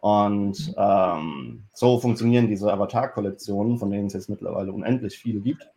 Und 0.00 0.74
ähm, 0.76 1.64
so 1.74 2.00
funktionieren 2.00 2.48
diese 2.48 2.72
Avatar-Kollektionen, 2.72 3.78
von 3.78 3.90
denen 3.90 4.06
es 4.06 4.14
jetzt 4.14 4.28
mittlerweile 4.28 4.72
unendlich 4.72 5.16
viele 5.16 5.40
gibt, 5.40 5.68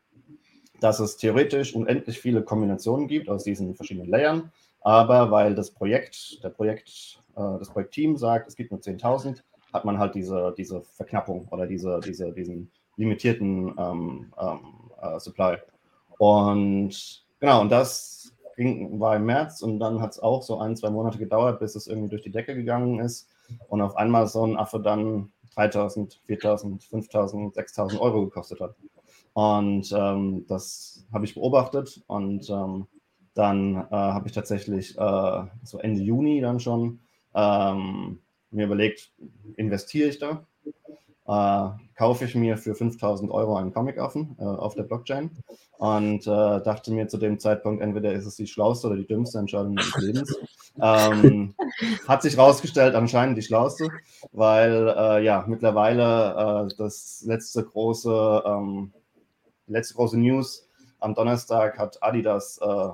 dass 0.80 1.00
es 1.00 1.18
theoretisch 1.18 1.76
unendlich 1.76 2.20
viele 2.20 2.42
Kombinationen 2.42 3.08
gibt 3.08 3.30
aus 3.30 3.44
diesen 3.44 3.76
verschiedenen 3.76 4.10
Layern. 4.10 4.52
Aber 4.82 5.30
weil 5.30 5.54
das 5.54 5.72
Projekt, 5.72 6.44
der 6.44 6.50
Projekt, 6.50 7.20
äh, 7.36 7.60
das 7.60 7.70
Projektteam 7.70 8.18
sagt, 8.18 8.48
es 8.48 8.56
gibt 8.56 8.72
nur 8.72 8.80
10.000, 8.80 9.44
hat 9.76 9.86
man 9.86 10.00
halt 10.00 10.16
diese, 10.16 10.56
diese 10.58 10.82
Verknappung 10.82 11.48
oder 11.52 11.68
diese, 11.68 12.00
diese, 12.00 12.32
diesen 12.32 12.72
limitierten 12.98 13.76
ähm, 13.78 14.34
ähm, 14.40 14.60
äh, 15.02 15.20
Supply. 15.20 15.58
Und 16.18 17.26
genau, 17.40 17.62
und 17.62 17.70
das 17.70 18.34
ging, 18.56 19.00
war 19.00 19.18
im 19.18 19.26
März 19.26 19.62
und 19.62 19.80
dann 19.80 20.02
hat 20.02 20.12
es 20.12 20.20
auch 20.20 20.42
so 20.42 20.60
ein, 20.60 20.76
zwei 20.76 20.90
Monate 20.90 21.18
gedauert, 21.18 21.60
bis 21.60 21.76
es 21.76 21.88
irgendwie 21.88 22.10
durch 22.10 22.24
die 22.24 22.32
Decke 22.32 22.56
gegangen 22.56 23.00
ist 23.00 23.30
und 23.68 23.82
auf 23.82 23.98
einmal 23.98 24.28
so 24.28 24.46
ein 24.46 24.58
Affe 24.58 24.80
dann 24.80 25.32
3000, 25.56 26.22
4000, 26.26 26.84
5000, 26.84 27.54
6000 27.54 28.02
Euro 28.02 28.26
gekostet 28.26 28.60
hat. 28.62 28.76
Und 29.34 29.92
ähm, 29.92 30.46
das 30.48 31.06
habe 31.14 31.26
ich 31.26 31.36
beobachtet 31.36 32.02
und 32.08 32.50
ähm, 32.50 32.88
dann 33.34 33.76
äh, 33.76 33.88
habe 33.92 34.28
ich 34.28 34.34
tatsächlich 34.34 34.98
äh, 34.98 35.44
so 35.64 35.78
Ende 35.80 36.02
Juni 36.02 36.40
dann 36.40 36.62
schon 36.62 37.02
ähm, 37.34 38.20
mir 38.56 38.66
überlegt, 38.66 39.12
investiere 39.58 40.10
ich 40.10 40.20
da? 40.20 40.46
äh, 41.28 41.70
kaufe 41.96 42.26
ich 42.26 42.36
mir 42.36 42.58
für 42.58 42.76
5000 42.76 43.32
Euro 43.32 43.56
einen 43.56 43.74
Comic-Affen 43.74 44.36
äh, 44.40 44.44
auf 44.44 44.76
der 44.76 44.84
Blockchain 44.84 45.32
und 45.78 46.22
äh, 46.28 46.62
dachte 46.62 46.92
mir 46.92 47.08
zu 47.08 47.18
dem 47.18 47.40
Zeitpunkt, 47.40 47.82
entweder 47.82 48.14
ist 48.14 48.26
es 48.26 48.36
die 48.36 48.48
schlauste 48.48 48.88
oder 48.88 48.98
die 48.98 49.08
dümmste 49.08 49.40
Entscheidung 49.40 49.74
meines 49.74 49.98
Lebens. 49.98 50.36
Ähm, 50.80 51.56
hat 52.08 52.22
sich 52.22 52.38
herausgestellt, 52.38 52.96
anscheinend 52.96 53.38
die 53.38 53.42
schlauste, 53.42 53.90
weil 54.32 54.94
äh, 54.96 55.24
ja 55.24 55.46
mittlerweile 55.48 56.68
äh, 56.70 56.76
das 56.78 57.24
letzte 57.26 57.64
große, 57.64 58.44
ähm, 58.46 58.94
letzte 59.68 59.96
große 59.96 60.20
News 60.20 60.68
am 61.00 61.14
Donnerstag 61.14 61.78
hat 61.78 62.02
Adidas 62.02 62.60
äh, 62.62 62.90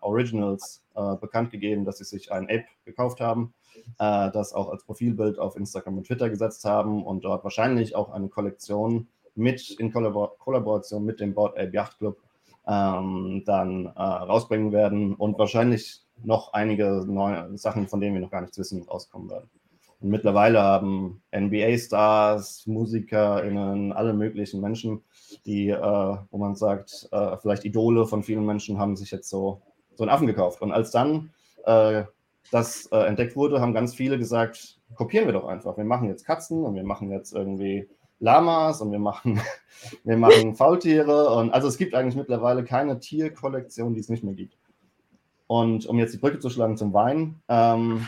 Originals 0.00 0.82
bekannt 1.20 1.52
gegeben, 1.52 1.84
dass 1.84 1.98
sie 1.98 2.04
sich 2.04 2.32
ein 2.32 2.44
Ape 2.46 2.64
gekauft 2.84 3.20
haben 3.20 3.54
äh, 3.98 4.30
das 4.30 4.52
auch 4.52 4.68
als 4.70 4.84
Profilbild 4.84 5.38
auf 5.38 5.56
Instagram 5.56 5.98
und 5.98 6.06
Twitter 6.06 6.30
gesetzt 6.30 6.64
haben 6.64 7.04
und 7.04 7.24
dort 7.24 7.44
wahrscheinlich 7.44 7.96
auch 7.96 8.10
eine 8.10 8.28
Kollektion 8.28 9.08
mit 9.34 9.70
in 9.78 9.92
Kollabor 9.92 10.36
Kollaboration 10.38 11.04
mit 11.04 11.20
dem 11.20 11.34
Board 11.34 11.58
Ape 11.58 11.72
Yacht 11.72 11.98
Club 11.98 12.18
ähm, 12.66 13.42
dann 13.46 13.86
äh, 13.86 14.02
rausbringen 14.02 14.72
werden 14.72 15.14
und 15.14 15.38
wahrscheinlich 15.38 16.02
noch 16.22 16.52
einige 16.52 17.04
neue 17.06 17.56
Sachen, 17.56 17.88
von 17.88 18.00
denen 18.00 18.14
wir 18.14 18.20
noch 18.20 18.30
gar 18.30 18.40
nichts 18.40 18.58
wissen, 18.58 18.82
rauskommen 18.82 19.30
werden. 19.30 19.48
Und 20.00 20.10
mittlerweile 20.10 20.62
haben 20.62 21.22
NBA-Stars, 21.34 22.66
MusikerInnen, 22.66 23.92
alle 23.92 24.12
möglichen 24.12 24.60
Menschen, 24.60 25.02
die, 25.44 25.70
äh, 25.70 26.16
wo 26.30 26.38
man 26.38 26.54
sagt, 26.54 27.08
äh, 27.10 27.36
vielleicht 27.38 27.64
Idole 27.64 28.06
von 28.06 28.22
vielen 28.22 28.46
Menschen, 28.46 28.78
haben 28.78 28.96
sich 28.96 29.10
jetzt 29.10 29.28
so, 29.28 29.62
so 29.94 30.04
einen 30.04 30.10
Affen 30.10 30.26
gekauft. 30.26 30.62
Und 30.62 30.72
als 30.72 30.90
dann 30.92 31.30
äh, 31.64 32.04
das 32.50 32.86
äh, 32.86 32.98
entdeckt 32.98 33.36
wurde, 33.36 33.60
haben 33.60 33.74
ganz 33.74 33.94
viele 33.94 34.18
gesagt, 34.18 34.78
kopieren 34.94 35.26
wir 35.26 35.32
doch 35.32 35.46
einfach. 35.46 35.76
Wir 35.76 35.84
machen 35.84 36.08
jetzt 36.08 36.24
Katzen 36.24 36.64
und 36.64 36.74
wir 36.74 36.84
machen 36.84 37.10
jetzt 37.10 37.34
irgendwie 37.34 37.88
Lamas 38.20 38.80
und 38.80 38.90
wir 38.90 38.98
machen, 38.98 39.40
wir 40.04 40.16
machen 40.16 40.54
Faultiere. 40.56 41.30
Und 41.34 41.50
also 41.50 41.68
es 41.68 41.76
gibt 41.76 41.94
eigentlich 41.94 42.16
mittlerweile 42.16 42.64
keine 42.64 42.98
Tierkollektion, 42.98 43.94
die 43.94 44.00
es 44.00 44.08
nicht 44.08 44.24
mehr 44.24 44.34
gibt. 44.34 44.56
Und 45.46 45.86
um 45.86 45.98
jetzt 45.98 46.12
die 46.12 46.18
Brücke 46.18 46.38
zu 46.38 46.50
schlagen 46.50 46.76
zum 46.76 46.92
Wein, 46.92 47.40
ähm, 47.48 48.06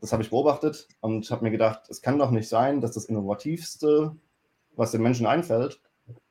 das 0.00 0.12
habe 0.12 0.22
ich 0.22 0.30
beobachtet 0.30 0.88
und 1.00 1.30
habe 1.30 1.44
mir 1.44 1.50
gedacht, 1.50 1.82
es 1.88 2.02
kann 2.02 2.18
doch 2.18 2.30
nicht 2.30 2.48
sein, 2.48 2.80
dass 2.80 2.92
das 2.92 3.06
Innovativste, 3.06 4.14
was 4.76 4.92
den 4.92 5.02
Menschen 5.02 5.26
einfällt, 5.26 5.80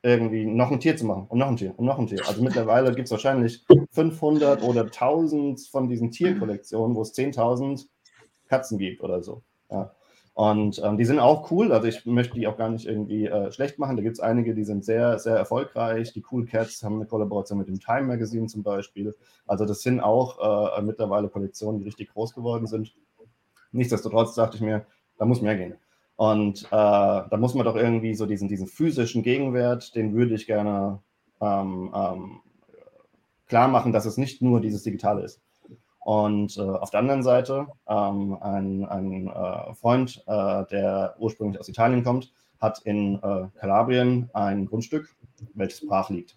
irgendwie 0.02 0.46
noch 0.46 0.70
ein 0.70 0.80
Tier 0.80 0.96
zu 0.96 1.06
machen 1.06 1.26
und 1.28 1.38
noch 1.38 1.48
ein 1.48 1.56
Tier 1.56 1.74
und 1.76 1.86
noch 1.86 1.98
ein 1.98 2.06
Tier. 2.06 2.26
Also 2.26 2.42
mittlerweile 2.42 2.94
gibt 2.94 3.06
es 3.06 3.10
wahrscheinlich 3.10 3.64
500 3.92 4.62
oder 4.62 4.82
1000 4.82 5.60
von 5.70 5.88
diesen 5.88 6.10
Tierkollektionen, 6.10 6.96
wo 6.96 7.02
es 7.02 7.14
10.000 7.14 7.86
Katzen 8.48 8.78
gibt 8.78 9.02
oder 9.02 9.22
so. 9.22 9.42
Ja. 9.70 9.92
Und 10.38 10.80
ähm, 10.84 10.98
die 10.98 11.04
sind 11.04 11.18
auch 11.18 11.50
cool, 11.50 11.72
also 11.72 11.88
ich 11.88 12.06
möchte 12.06 12.34
die 12.34 12.46
auch 12.46 12.56
gar 12.56 12.68
nicht 12.68 12.86
irgendwie 12.86 13.26
äh, 13.26 13.50
schlecht 13.50 13.80
machen. 13.80 13.96
Da 13.96 14.04
gibt 14.04 14.18
es 14.18 14.20
einige, 14.20 14.54
die 14.54 14.62
sind 14.62 14.84
sehr, 14.84 15.18
sehr 15.18 15.34
erfolgreich. 15.36 16.12
Die 16.12 16.22
Cool 16.30 16.46
Cats 16.46 16.84
haben 16.84 16.94
eine 16.94 17.06
Kollaboration 17.06 17.58
mit 17.58 17.66
dem 17.66 17.80
Time 17.80 18.02
Magazine 18.02 18.46
zum 18.46 18.62
Beispiel. 18.62 19.16
Also 19.48 19.64
das 19.64 19.82
sind 19.82 19.98
auch 19.98 20.78
äh, 20.78 20.82
mittlerweile 20.82 21.28
Kollektionen, 21.28 21.80
die 21.80 21.86
richtig 21.86 22.10
groß 22.12 22.34
geworden 22.34 22.68
sind. 22.68 22.94
Nichtsdestotrotz 23.72 24.36
dachte 24.36 24.56
ich 24.56 24.62
mir, 24.62 24.86
da 25.18 25.24
muss 25.24 25.42
mehr 25.42 25.56
gehen. 25.56 25.74
Und 26.18 26.64
äh, 26.64 26.68
da 26.72 27.36
muss 27.38 27.54
man 27.54 27.64
doch 27.64 27.76
irgendwie 27.76 28.12
so 28.12 28.26
diesen, 28.26 28.48
diesen 28.48 28.66
physischen 28.66 29.22
Gegenwert, 29.22 29.94
den 29.94 30.14
würde 30.14 30.34
ich 30.34 30.48
gerne 30.48 30.98
ähm, 31.40 31.94
ähm, 31.94 32.40
klar 33.46 33.68
machen, 33.68 33.92
dass 33.92 34.04
es 34.04 34.16
nicht 34.16 34.42
nur 34.42 34.60
dieses 34.60 34.82
Digitale 34.82 35.22
ist. 35.22 35.40
Und 36.00 36.56
äh, 36.56 36.62
auf 36.62 36.90
der 36.90 36.98
anderen 36.98 37.22
Seite 37.22 37.68
ähm, 37.88 38.36
ein, 38.40 38.84
ein 38.84 39.28
äh, 39.28 39.74
Freund, 39.74 40.24
äh, 40.26 40.64
der 40.72 41.14
ursprünglich 41.20 41.60
aus 41.60 41.68
Italien 41.68 42.02
kommt, 42.02 42.32
hat 42.58 42.80
in 42.80 43.22
äh, 43.22 43.46
Kalabrien 43.60 44.28
ein 44.32 44.66
Grundstück, 44.66 45.14
welches 45.54 45.86
brach 45.86 46.10
liegt. 46.10 46.36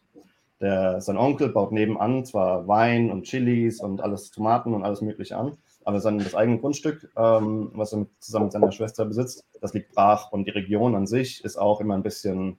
Der, 0.59 1.01
sein 1.01 1.17
Onkel 1.17 1.49
baut 1.49 1.71
nebenan 1.71 2.23
zwar 2.23 2.67
Wein 2.67 3.09
und 3.09 3.23
Chilis 3.23 3.81
und 3.81 3.99
alles 3.99 4.29
Tomaten 4.29 4.75
und 4.75 4.83
alles 4.83 5.01
Mögliche 5.01 5.37
an, 5.37 5.57
aber 5.83 5.99
sein 5.99 6.19
das 6.19 6.35
eigene 6.35 6.59
Grundstück, 6.59 7.11
ähm, 7.17 7.71
was 7.73 7.93
er 7.93 7.99
mit, 7.99 8.09
zusammen 8.19 8.45
mit 8.45 8.53
seiner 8.53 8.71
Schwester 8.71 9.05
besitzt, 9.05 9.45
das 9.59 9.73
liegt 9.73 9.93
brach 9.93 10.31
und 10.31 10.45
die 10.45 10.51
Region 10.51 10.95
an 10.95 11.07
sich 11.07 11.43
ist 11.43 11.57
auch 11.57 11.81
immer 11.81 11.95
ein 11.95 12.03
bisschen, 12.03 12.57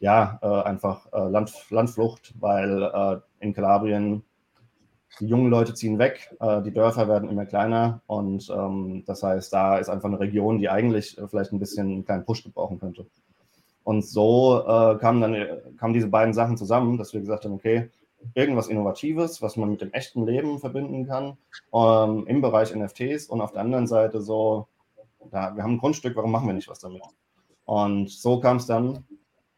ja, 0.00 0.38
äh, 0.42 0.46
einfach 0.46 1.06
äh, 1.12 1.28
Land, 1.28 1.52
Landflucht, 1.70 2.34
weil 2.40 2.82
äh, 2.82 3.44
in 3.44 3.54
Kalabrien 3.54 4.22
die 5.20 5.26
jungen 5.26 5.50
Leute 5.50 5.74
ziehen 5.74 5.98
weg, 5.98 6.34
äh, 6.40 6.62
die 6.62 6.72
Dörfer 6.72 7.08
werden 7.08 7.28
immer 7.28 7.44
kleiner 7.44 8.02
und 8.06 8.48
ähm, 8.50 9.04
das 9.06 9.22
heißt, 9.22 9.52
da 9.52 9.78
ist 9.78 9.88
einfach 9.88 10.08
eine 10.08 10.20
Region, 10.20 10.58
die 10.58 10.70
eigentlich 10.70 11.18
äh, 11.18 11.28
vielleicht 11.28 11.52
ein 11.52 11.58
bisschen 11.58 11.88
einen 11.88 12.04
kleinen 12.04 12.24
Push 12.24 12.44
gebrauchen 12.44 12.78
könnte. 12.78 13.06
Und 13.84 14.06
so 14.06 14.60
äh, 14.60 14.96
kamen 14.98 15.20
dann 15.20 15.76
kamen 15.76 15.92
diese 15.92 16.06
beiden 16.06 16.34
Sachen 16.34 16.56
zusammen, 16.56 16.98
dass 16.98 17.12
wir 17.12 17.20
gesagt 17.20 17.44
haben, 17.44 17.52
okay, 17.52 17.90
irgendwas 18.34 18.68
Innovatives, 18.68 19.42
was 19.42 19.56
man 19.56 19.70
mit 19.70 19.80
dem 19.80 19.92
echten 19.92 20.26
Leben 20.26 20.58
verbinden 20.58 21.06
kann, 21.06 21.36
ähm, 21.74 22.26
im 22.26 22.40
Bereich 22.40 22.74
NFTs 22.74 23.26
und 23.26 23.40
auf 23.40 23.52
der 23.52 23.62
anderen 23.62 23.86
Seite 23.86 24.20
so, 24.20 24.68
da, 25.30 25.54
wir 25.54 25.62
haben 25.62 25.74
ein 25.74 25.78
Grundstück, 25.78 26.16
warum 26.16 26.30
machen 26.30 26.46
wir 26.46 26.54
nicht 26.54 26.68
was 26.68 26.80
damit? 26.80 27.02
Und 27.64 28.10
so 28.10 28.40
kam 28.40 28.56
es 28.56 28.66
dann 28.66 29.04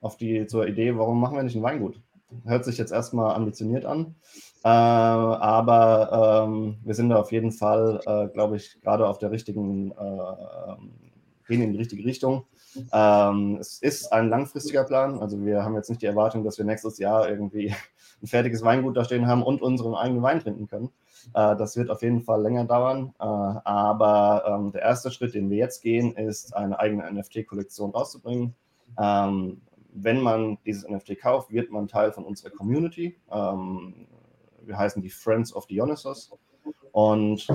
auf 0.00 0.16
die 0.16 0.46
zur 0.46 0.66
Idee, 0.66 0.96
warum 0.96 1.20
machen 1.20 1.36
wir 1.36 1.42
nicht 1.42 1.56
ein 1.56 1.62
Weingut? 1.62 2.00
Hört 2.44 2.64
sich 2.64 2.78
jetzt 2.78 2.92
erstmal 2.92 3.34
ambitioniert 3.34 3.84
an, 3.84 4.16
äh, 4.64 4.68
aber 4.68 6.46
ähm, 6.46 6.78
wir 6.82 6.94
sind 6.94 7.10
da 7.10 7.16
auf 7.16 7.32
jeden 7.32 7.52
Fall, 7.52 8.00
äh, 8.06 8.28
glaube 8.28 8.56
ich, 8.56 8.80
gerade 8.82 9.06
auf 9.06 9.18
der 9.18 9.30
richtigen, 9.30 9.92
äh, 9.92 10.76
gehen 11.46 11.62
in 11.62 11.72
die 11.72 11.78
richtige 11.78 12.04
Richtung. 12.04 12.46
Ähm, 12.92 13.58
es 13.60 13.78
ist 13.80 14.12
ein 14.12 14.28
langfristiger 14.28 14.84
Plan. 14.84 15.20
Also 15.20 15.44
wir 15.44 15.62
haben 15.62 15.76
jetzt 15.76 15.90
nicht 15.90 16.02
die 16.02 16.06
Erwartung, 16.06 16.44
dass 16.44 16.58
wir 16.58 16.64
nächstes 16.64 16.98
Jahr 16.98 17.28
irgendwie 17.28 17.74
ein 18.24 18.26
fertiges 18.26 18.62
Weingut 18.62 18.96
da 18.96 19.04
stehen 19.04 19.26
haben 19.26 19.42
und 19.42 19.62
unseren 19.62 19.94
eigenen 19.94 20.22
Wein 20.22 20.40
trinken 20.40 20.66
können. 20.66 20.90
Äh, 21.34 21.56
das 21.56 21.76
wird 21.76 21.90
auf 21.90 22.02
jeden 22.02 22.22
Fall 22.22 22.42
länger 22.42 22.64
dauern. 22.64 23.14
Äh, 23.20 23.24
aber 23.24 24.44
ähm, 24.46 24.72
der 24.72 24.82
erste 24.82 25.10
Schritt, 25.10 25.34
den 25.34 25.50
wir 25.50 25.58
jetzt 25.58 25.82
gehen, 25.82 26.16
ist 26.16 26.56
eine 26.56 26.78
eigene 26.78 27.10
NFT-Kollektion 27.12 27.90
rauszubringen. 27.90 28.54
Ähm, 28.98 29.60
wenn 29.92 30.20
man 30.20 30.58
dieses 30.64 30.88
NFT 30.88 31.20
kauft, 31.20 31.52
wird 31.52 31.70
man 31.70 31.86
Teil 31.86 32.12
von 32.12 32.24
unserer 32.24 32.50
Community. 32.50 33.16
Ähm, 33.30 34.06
wir 34.62 34.78
heißen 34.78 35.02
die 35.02 35.10
Friends 35.10 35.54
of 35.54 35.66
Dionysos. 35.66 36.32
Und, 36.92 37.46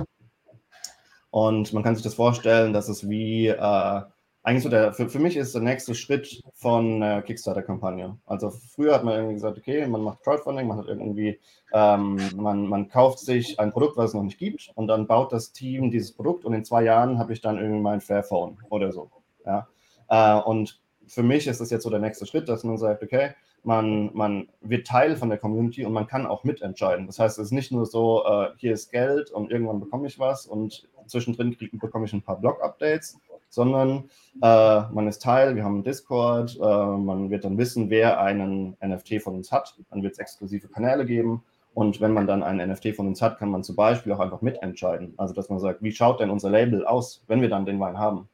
und 1.31 1.73
man 1.73 1.83
kann 1.83 1.95
sich 1.95 2.03
das 2.03 2.13
vorstellen, 2.13 2.73
dass 2.73 2.89
es 2.89 3.09
wie 3.09 3.47
äh, 3.47 4.01
eigentlich 4.43 4.63
so 4.63 4.69
der, 4.69 4.93
für, 4.93 5.09
für 5.09 5.19
mich 5.19 5.35
ist 5.35 5.53
der 5.53 5.61
nächste 5.61 5.93
Schritt 5.93 6.41
von 6.53 7.01
äh, 7.01 7.21
Kickstarter-Kampagne. 7.25 8.17
Also 8.25 8.49
früher 8.49 8.93
hat 8.93 9.03
man 9.03 9.15
irgendwie 9.15 9.33
gesagt, 9.33 9.57
okay, 9.57 9.85
man 9.85 10.01
macht 10.01 10.23
Crowdfunding, 10.23 10.67
man 10.67 10.77
hat 10.77 10.87
irgendwie, 10.87 11.39
ähm, 11.73 12.19
man, 12.35 12.65
man 12.67 12.87
kauft 12.87 13.19
sich 13.19 13.59
ein 13.59 13.71
Produkt, 13.71 13.97
was 13.97 14.11
es 14.11 14.13
noch 14.13 14.23
nicht 14.23 14.39
gibt 14.39 14.71
und 14.75 14.87
dann 14.87 15.07
baut 15.07 15.33
das 15.33 15.51
Team 15.51 15.91
dieses 15.91 16.13
Produkt 16.13 16.45
und 16.45 16.53
in 16.53 16.63
zwei 16.63 16.83
Jahren 16.83 17.19
habe 17.19 17.33
ich 17.33 17.41
dann 17.41 17.57
irgendwie 17.57 17.81
mein 17.81 18.01
Fairphone 18.01 18.57
oder 18.69 18.91
so. 18.91 19.11
Ja? 19.45 19.67
Äh, 20.07 20.41
und 20.41 20.79
für 21.07 21.23
mich 21.23 21.47
ist 21.47 21.59
das 21.59 21.69
jetzt 21.69 21.83
so 21.83 21.89
der 21.89 21.99
nächste 21.99 22.25
Schritt, 22.25 22.47
dass 22.47 22.63
man 22.63 22.77
sagt, 22.77 23.03
okay, 23.03 23.31
man, 23.63 24.11
man 24.13 24.47
wird 24.61 24.87
Teil 24.87 25.17
von 25.17 25.29
der 25.29 25.37
Community 25.37 25.85
und 25.85 25.91
man 25.91 26.07
kann 26.07 26.25
auch 26.25 26.43
mitentscheiden. 26.43 27.07
Das 27.07 27.19
heißt, 27.19 27.37
es 27.39 27.47
ist 27.47 27.51
nicht 27.51 27.71
nur 27.71 27.85
so, 27.85 28.23
äh, 28.25 28.49
hier 28.57 28.73
ist 28.73 28.91
Geld 28.91 29.31
und 29.31 29.51
irgendwann 29.51 29.79
bekomme 29.79 30.07
ich 30.07 30.17
was 30.17 30.45
und 30.45 30.87
zwischendrin 31.07 31.57
bekomme 31.73 32.05
ich 32.05 32.13
ein 32.13 32.21
paar 32.21 32.39
Blog-Updates, 32.39 33.17
sondern 33.49 34.09
äh, 34.41 34.81
man 34.91 35.07
ist 35.07 35.21
Teil, 35.21 35.55
wir 35.55 35.63
haben 35.63 35.75
einen 35.75 35.83
Discord, 35.83 36.57
äh, 36.61 36.97
man 36.97 37.29
wird 37.29 37.43
dann 37.43 37.57
wissen, 37.57 37.89
wer 37.89 38.19
einen 38.19 38.77
NFT 38.83 39.21
von 39.21 39.35
uns 39.35 39.51
hat, 39.51 39.75
dann 39.89 40.03
wird 40.03 40.13
es 40.13 40.19
exklusive 40.19 40.67
Kanäle 40.67 41.05
geben 41.05 41.43
und 41.73 42.01
wenn 42.01 42.13
man 42.13 42.27
dann 42.27 42.43
einen 42.43 42.71
NFT 42.71 42.95
von 42.95 43.07
uns 43.07 43.21
hat, 43.21 43.37
kann 43.39 43.49
man 43.49 43.63
zum 43.63 43.75
Beispiel 43.75 44.11
auch 44.13 44.19
einfach 44.19 44.41
mitentscheiden. 44.41 45.13
Also 45.17 45.33
dass 45.33 45.49
man 45.49 45.59
sagt, 45.59 45.81
wie 45.81 45.91
schaut 45.91 46.19
denn 46.19 46.29
unser 46.29 46.49
Label 46.49 46.85
aus, 46.85 47.23
wenn 47.27 47.41
wir 47.41 47.49
dann 47.49 47.65
den 47.65 47.79
Wein 47.79 47.97
haben? 47.97 48.27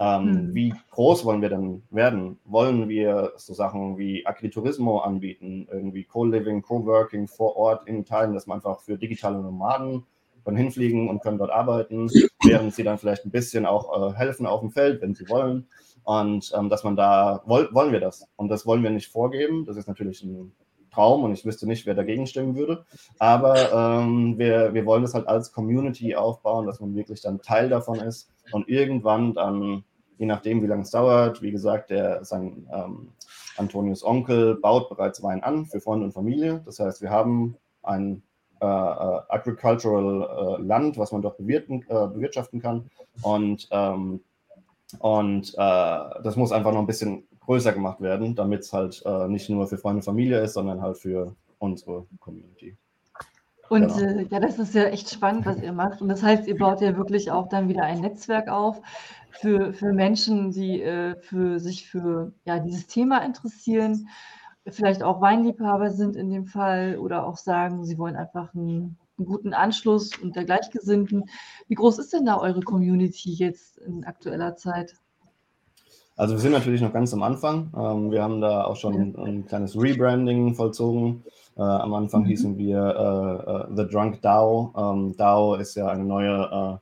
Ähm, 0.00 0.24
hm. 0.24 0.54
Wie 0.54 0.74
groß 0.90 1.24
wollen 1.24 1.40
wir 1.40 1.48
denn 1.48 1.82
werden? 1.90 2.38
Wollen 2.44 2.88
wir 2.88 3.32
so 3.36 3.54
Sachen 3.54 3.96
wie 3.96 4.26
Agriturismo 4.26 4.98
anbieten, 4.98 5.68
irgendwie 5.70 6.04
Co-Living, 6.04 6.62
Co-Working 6.62 7.28
vor 7.28 7.56
Ort 7.56 7.86
in 7.86 8.04
Teilen, 8.04 8.34
dass 8.34 8.46
man 8.46 8.58
einfach 8.58 8.80
für 8.80 8.98
digitale 8.98 9.40
Nomaden 9.40 10.04
können 10.44 10.56
hinfliegen 10.56 11.08
und 11.08 11.22
können 11.22 11.38
dort 11.38 11.50
arbeiten, 11.50 12.08
während 12.44 12.74
sie 12.74 12.84
dann 12.84 12.98
vielleicht 12.98 13.24
ein 13.24 13.30
bisschen 13.30 13.66
auch 13.66 14.12
äh, 14.12 14.14
helfen 14.14 14.46
auf 14.46 14.60
dem 14.60 14.70
Feld, 14.70 15.00
wenn 15.02 15.14
sie 15.14 15.28
wollen. 15.28 15.68
Und 16.04 16.52
ähm, 16.56 16.68
dass 16.68 16.84
man 16.84 16.96
da, 16.96 17.42
woll, 17.46 17.68
wollen 17.72 17.92
wir 17.92 18.00
das? 18.00 18.28
Und 18.36 18.48
das 18.48 18.66
wollen 18.66 18.82
wir 18.82 18.90
nicht 18.90 19.10
vorgeben. 19.10 19.64
Das 19.64 19.76
ist 19.76 19.88
natürlich 19.88 20.22
ein 20.22 20.52
Traum 20.94 21.24
und 21.24 21.32
ich 21.32 21.44
wüsste 21.44 21.66
nicht, 21.66 21.86
wer 21.86 21.94
dagegen 21.94 22.26
stimmen 22.26 22.56
würde. 22.56 22.84
Aber 23.18 23.72
ähm, 23.72 24.38
wir, 24.38 24.74
wir 24.74 24.86
wollen 24.86 25.02
das 25.02 25.14
halt 25.14 25.26
als 25.26 25.52
Community 25.52 26.14
aufbauen, 26.14 26.66
dass 26.66 26.80
man 26.80 26.94
wirklich 26.94 27.20
dann 27.20 27.42
Teil 27.42 27.68
davon 27.68 27.98
ist 27.98 28.30
und 28.52 28.68
irgendwann 28.68 29.34
dann, 29.34 29.84
je 30.18 30.26
nachdem, 30.26 30.62
wie 30.62 30.66
lange 30.66 30.82
es 30.82 30.90
dauert, 30.90 31.42
wie 31.42 31.50
gesagt, 31.50 31.90
der, 31.90 32.24
sein 32.24 32.68
ähm, 32.72 33.08
Antonius 33.56 34.04
Onkel 34.04 34.56
baut 34.56 34.88
bereits 34.88 35.22
Wein 35.22 35.42
an 35.42 35.66
für 35.66 35.80
Freunde 35.80 36.06
und 36.06 36.12
Familie. 36.12 36.62
Das 36.64 36.78
heißt, 36.78 37.02
wir 37.02 37.10
haben 37.10 37.56
ein 37.82 38.22
äh, 38.60 38.66
äh, 38.66 39.20
agricultural 39.28 40.58
äh, 40.58 40.62
Land, 40.62 40.98
was 40.98 41.12
man 41.12 41.22
dort 41.22 41.38
bewirtschaften 41.38 42.60
kann. 42.60 42.90
Und, 43.22 43.68
ähm, 43.70 44.20
und 45.00 45.56
das 45.56 46.36
muss 46.36 46.52
einfach 46.52 46.72
noch 46.72 46.78
ein 46.78 46.86
bisschen 46.86 47.26
größer 47.40 47.72
gemacht 47.72 48.00
werden, 48.00 48.36
damit 48.36 48.60
es 48.60 48.72
halt 48.72 49.02
nicht 49.28 49.50
nur 49.50 49.66
für 49.66 49.76
Freunde 49.76 49.98
und 49.98 50.04
Familie 50.04 50.40
ist, 50.40 50.54
sondern 50.54 50.80
halt 50.82 50.98
für 50.98 51.34
unsere 51.58 52.06
Community. 52.20 52.76
Und 53.68 53.88
genau. 53.88 54.20
äh, 54.20 54.26
ja, 54.30 54.40
das 54.40 54.58
ist 54.58 54.74
ja 54.74 54.84
echt 54.84 55.10
spannend, 55.10 55.46
was 55.46 55.60
ihr 55.60 55.72
macht. 55.72 56.00
Und 56.00 56.08
das 56.08 56.22
heißt, 56.22 56.46
ihr 56.46 56.56
baut 56.56 56.80
ja 56.80 56.96
wirklich 56.96 57.30
auch 57.30 57.48
dann 57.48 57.68
wieder 57.68 57.82
ein 57.82 58.00
Netzwerk 58.00 58.48
auf 58.48 58.80
für, 59.30 59.72
für 59.72 59.92
Menschen, 59.92 60.52
die 60.52 60.82
äh, 60.82 61.16
für 61.16 61.58
sich 61.58 61.88
für 61.88 62.32
ja, 62.44 62.58
dieses 62.58 62.86
Thema 62.86 63.24
interessieren 63.24 64.08
vielleicht 64.68 65.02
auch 65.02 65.20
Weinliebhaber 65.20 65.90
sind 65.90 66.16
in 66.16 66.30
dem 66.30 66.46
Fall 66.46 66.98
oder 66.98 67.26
auch 67.26 67.36
sagen, 67.36 67.84
sie 67.84 67.98
wollen 67.98 68.16
einfach 68.16 68.54
einen, 68.54 68.96
einen 69.18 69.26
guten 69.26 69.52
Anschluss 69.52 70.16
und 70.18 70.36
der 70.36 70.44
Gleichgesinnten. 70.44 71.24
Wie 71.68 71.74
groß 71.74 71.98
ist 71.98 72.12
denn 72.12 72.26
da 72.26 72.38
eure 72.38 72.60
Community 72.60 73.32
jetzt 73.32 73.78
in 73.78 74.04
aktueller 74.04 74.56
Zeit? 74.56 74.94
Also 76.16 76.34
wir 76.34 76.40
sind 76.40 76.52
natürlich 76.52 76.80
noch 76.80 76.92
ganz 76.92 77.12
am 77.12 77.22
Anfang. 77.22 77.72
Ähm, 77.76 78.10
wir 78.10 78.22
haben 78.22 78.40
da 78.40 78.64
auch 78.64 78.76
schon 78.76 79.16
ein 79.16 79.46
kleines 79.46 79.76
Rebranding 79.76 80.54
vollzogen. 80.54 81.24
Äh, 81.56 81.62
am 81.62 81.92
Anfang 81.94 82.22
mhm. 82.22 82.26
hießen 82.26 82.58
wir 82.58 82.78
äh, 82.78 83.50
äh, 83.50 83.76
The 83.76 83.92
Drunk 83.92 84.22
DAO. 84.22 84.72
Ähm, 84.76 85.16
DAO 85.16 85.56
ist 85.56 85.74
ja 85.74 85.88
eine 85.88 86.04
neue 86.04 86.80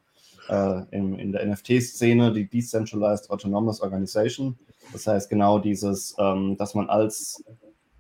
in, 0.90 1.18
in 1.18 1.32
der 1.32 1.46
NFT-Szene, 1.46 2.32
die 2.32 2.48
Decentralized 2.48 3.30
Autonomous 3.30 3.80
Organization. 3.80 4.58
Das 4.92 5.06
heißt 5.06 5.30
genau 5.30 5.60
dieses, 5.60 6.16
ähm, 6.18 6.56
dass 6.58 6.74
man 6.74 6.90
als 6.90 7.42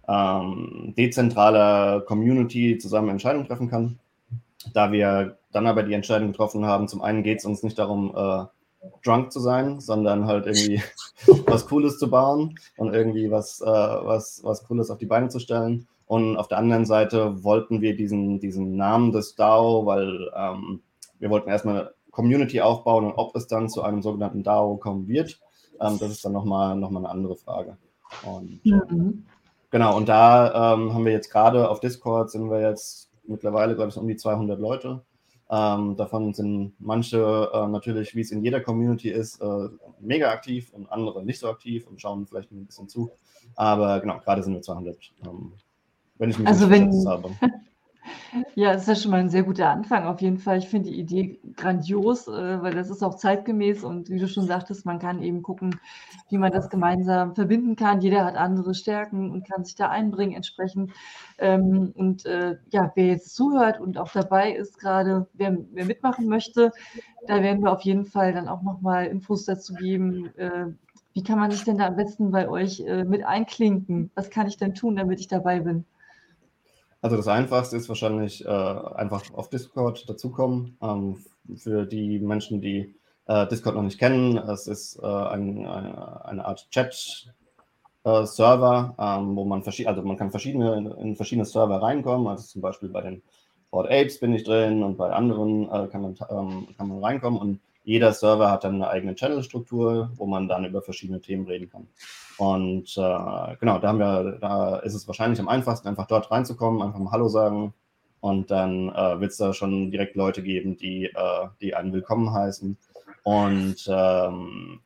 ähm, 0.08 0.94
dezentraler 0.96 2.00
Community 2.02 2.78
zusammen 2.78 3.10
Entscheidungen 3.10 3.46
treffen 3.46 3.68
kann. 3.68 3.98
Da 4.74 4.92
wir 4.92 5.38
dann 5.52 5.66
aber 5.66 5.82
die 5.82 5.94
Entscheidung 5.94 6.28
getroffen 6.28 6.64
haben, 6.64 6.88
zum 6.88 7.02
einen 7.02 7.22
geht 7.22 7.38
es 7.38 7.44
uns 7.44 7.62
nicht 7.62 7.78
darum, 7.78 8.14
äh, 8.16 8.44
drunk 9.04 9.32
zu 9.32 9.40
sein, 9.40 9.80
sondern 9.80 10.26
halt 10.26 10.46
irgendwie 10.46 10.82
was 11.46 11.66
Cooles 11.66 11.98
zu 11.98 12.10
bauen 12.10 12.58
und 12.76 12.94
irgendwie 12.94 13.30
was, 13.30 13.60
äh, 13.60 13.66
was, 13.66 14.40
was 14.44 14.64
Cooles 14.64 14.90
auf 14.90 14.98
die 14.98 15.06
Beine 15.06 15.28
zu 15.28 15.38
stellen. 15.38 15.86
Und 16.06 16.36
auf 16.36 16.48
der 16.48 16.58
anderen 16.58 16.84
Seite 16.84 17.42
wollten 17.42 17.80
wir 17.80 17.96
diesen, 17.96 18.40
diesen 18.40 18.76
Namen 18.76 19.12
des 19.12 19.34
DAO, 19.34 19.86
weil 19.86 20.30
ähm, 20.36 20.80
wir 21.18 21.30
wollten 21.30 21.48
erstmal 21.48 21.94
Community 22.10 22.60
aufbauen 22.60 23.06
und 23.06 23.14
ob 23.14 23.34
es 23.36 23.46
dann 23.46 23.68
zu 23.68 23.82
einem 23.82 24.02
sogenannten 24.02 24.42
DAO 24.42 24.76
kommen 24.76 25.08
wird, 25.08 25.40
ähm, 25.80 25.98
das 25.98 26.10
ist 26.10 26.24
dann 26.24 26.32
nochmal 26.32 26.76
noch 26.76 26.90
mal 26.90 27.00
eine 27.00 27.08
andere 27.08 27.36
Frage. 27.36 27.78
Und, 28.24 28.64
mhm. 28.64 29.24
Genau, 29.72 29.96
und 29.96 30.06
da 30.06 30.74
ähm, 30.74 30.92
haben 30.92 31.06
wir 31.06 31.12
jetzt 31.12 31.30
gerade 31.30 31.70
auf 31.70 31.80
Discord 31.80 32.30
sind 32.30 32.50
wir 32.50 32.60
jetzt 32.60 33.10
mittlerweile, 33.24 33.74
glaube 33.74 33.88
ich, 33.88 33.96
um 33.96 34.06
die 34.06 34.16
200 34.16 34.60
Leute. 34.60 35.02
Ähm, 35.50 35.96
davon 35.96 36.34
sind 36.34 36.74
manche 36.78 37.50
äh, 37.52 37.66
natürlich, 37.68 38.14
wie 38.14 38.20
es 38.20 38.30
in 38.32 38.44
jeder 38.44 38.60
Community 38.60 39.08
ist, 39.08 39.40
äh, 39.40 39.68
mega 39.98 40.30
aktiv 40.30 40.70
und 40.74 40.92
andere 40.92 41.24
nicht 41.24 41.40
so 41.40 41.48
aktiv 41.48 41.86
und 41.86 42.02
schauen 42.02 42.26
vielleicht 42.26 42.52
ein 42.52 42.66
bisschen 42.66 42.90
zu. 42.90 43.12
Aber 43.56 43.98
genau, 44.00 44.18
gerade 44.18 44.42
sind 44.42 44.52
wir 44.52 44.60
200. 44.60 44.96
Ähm, 45.24 45.52
wenn 46.18 46.30
ich 46.30 46.38
mich 46.38 46.48
also 46.48 46.68
wenn, 46.68 47.06
habe. 47.06 47.30
Ja, 48.54 48.72
es 48.72 48.82
ist 48.82 48.88
ja 48.88 48.94
schon 48.96 49.10
mal 49.10 49.20
ein 49.20 49.28
sehr 49.30 49.42
guter 49.42 49.68
Anfang 49.70 50.04
auf 50.06 50.20
jeden 50.20 50.38
Fall. 50.38 50.58
Ich 50.58 50.68
finde 50.68 50.90
die 50.90 50.98
Idee 50.98 51.38
grandios, 51.56 52.28
äh, 52.28 52.62
weil 52.62 52.74
das 52.74 52.90
ist 52.90 53.02
auch 53.02 53.14
zeitgemäß 53.16 53.84
und 53.84 54.08
wie 54.10 54.18
du 54.18 54.28
schon 54.28 54.46
sagtest, 54.46 54.86
man 54.86 54.98
kann 54.98 55.22
eben 55.22 55.42
gucken, 55.42 55.78
wie 56.30 56.38
man 56.38 56.52
das 56.52 56.70
gemeinsam 56.70 57.34
verbinden 57.34 57.76
kann. 57.76 58.00
Jeder 58.00 58.24
hat 58.24 58.36
andere 58.36 58.74
Stärken 58.74 59.30
und 59.30 59.46
kann 59.48 59.64
sich 59.64 59.74
da 59.74 59.88
einbringen 59.88 60.34
entsprechend. 60.34 60.92
Ähm, 61.38 61.92
und 61.94 62.24
äh, 62.26 62.56
ja, 62.70 62.92
wer 62.94 63.06
jetzt 63.06 63.34
zuhört 63.34 63.80
und 63.80 63.98
auch 63.98 64.10
dabei 64.12 64.52
ist 64.52 64.78
gerade, 64.78 65.26
wer, 65.34 65.56
wer 65.72 65.84
mitmachen 65.86 66.26
möchte, 66.28 66.72
da 67.26 67.42
werden 67.42 67.62
wir 67.62 67.72
auf 67.72 67.82
jeden 67.82 68.04
Fall 68.06 68.32
dann 68.32 68.48
auch 68.48 68.62
nochmal 68.62 69.06
Infos 69.06 69.44
dazu 69.44 69.74
geben. 69.74 70.26
Äh, 70.36 70.66
wie 71.14 71.22
kann 71.22 71.38
man 71.38 71.50
sich 71.50 71.64
denn 71.64 71.76
da 71.78 71.86
am 71.88 71.96
besten 71.96 72.30
bei 72.30 72.48
euch 72.48 72.82
mit 73.06 73.22
einklinken? 73.22 74.10
Was 74.14 74.30
kann 74.30 74.46
ich 74.46 74.56
denn 74.56 74.74
tun, 74.74 74.96
damit 74.96 75.20
ich 75.20 75.28
dabei 75.28 75.60
bin? 75.60 75.84
Also 77.02 77.16
das 77.16 77.26
Einfachste 77.26 77.76
ist 77.76 77.88
wahrscheinlich 77.88 78.44
äh, 78.44 78.48
einfach 78.48 79.24
auf 79.34 79.50
Discord 79.50 80.08
dazukommen. 80.08 80.78
Ähm, 80.80 81.16
für 81.56 81.84
die 81.84 82.20
Menschen, 82.20 82.60
die 82.60 82.94
äh, 83.26 83.48
Discord 83.48 83.74
noch 83.74 83.82
nicht 83.82 83.98
kennen, 83.98 84.38
es 84.38 84.68
ist 84.68 85.00
äh, 85.02 85.06
ein, 85.06 85.66
eine, 85.66 86.24
eine, 86.24 86.44
Art 86.44 86.70
Chat-Server, 86.70 87.34
äh, 88.96 89.18
ähm, 89.18 89.34
wo 89.34 89.44
man 89.44 89.64
verschiedene, 89.64 89.96
also 89.96 90.06
man 90.06 90.16
kann 90.16 90.30
verschiedene 90.30 90.96
in 91.00 91.16
verschiedene 91.16 91.44
Server 91.44 91.82
reinkommen. 91.82 92.28
Also 92.28 92.44
zum 92.44 92.62
Beispiel 92.62 92.88
bei 92.88 93.00
den 93.00 93.20
Board 93.72 93.88
Apes 93.90 94.20
bin 94.20 94.32
ich 94.32 94.44
drin 94.44 94.84
und 94.84 94.96
bei 94.96 95.10
anderen 95.10 95.64
äh, 95.72 95.88
kann 95.88 96.02
man 96.02 96.16
ähm, 96.30 96.68
kann 96.76 96.86
man 96.86 97.02
reinkommen 97.02 97.40
und 97.40 97.60
jeder 97.84 98.12
Server 98.12 98.50
hat 98.50 98.64
dann 98.64 98.76
eine 98.76 98.88
eigene 98.88 99.14
Channel-Struktur, 99.14 100.10
wo 100.16 100.26
man 100.26 100.48
dann 100.48 100.64
über 100.64 100.82
verschiedene 100.82 101.20
Themen 101.20 101.46
reden 101.46 101.68
kann. 101.68 101.88
Und 102.38 102.96
äh, 102.96 103.56
genau, 103.58 103.78
da 103.78 103.92
wir, 103.92 104.38
da 104.40 104.76
ist 104.78 104.94
es 104.94 105.06
wahrscheinlich 105.06 105.40
am 105.40 105.48
einfachsten, 105.48 105.88
einfach 105.88 106.06
dort 106.06 106.30
reinzukommen, 106.30 106.82
einfach 106.82 106.98
mal 106.98 107.10
Hallo 107.10 107.28
sagen. 107.28 107.74
Und 108.20 108.52
dann 108.52 108.88
äh, 108.90 109.20
wird 109.20 109.32
es 109.32 109.36
da 109.36 109.52
schon 109.52 109.90
direkt 109.90 110.14
Leute 110.14 110.42
geben, 110.42 110.76
die, 110.76 111.06
äh, 111.06 111.48
die 111.60 111.74
einen 111.74 111.92
willkommen 111.92 112.32
heißen. 112.32 112.76
Und 113.24 113.84
ähm, 113.88 114.80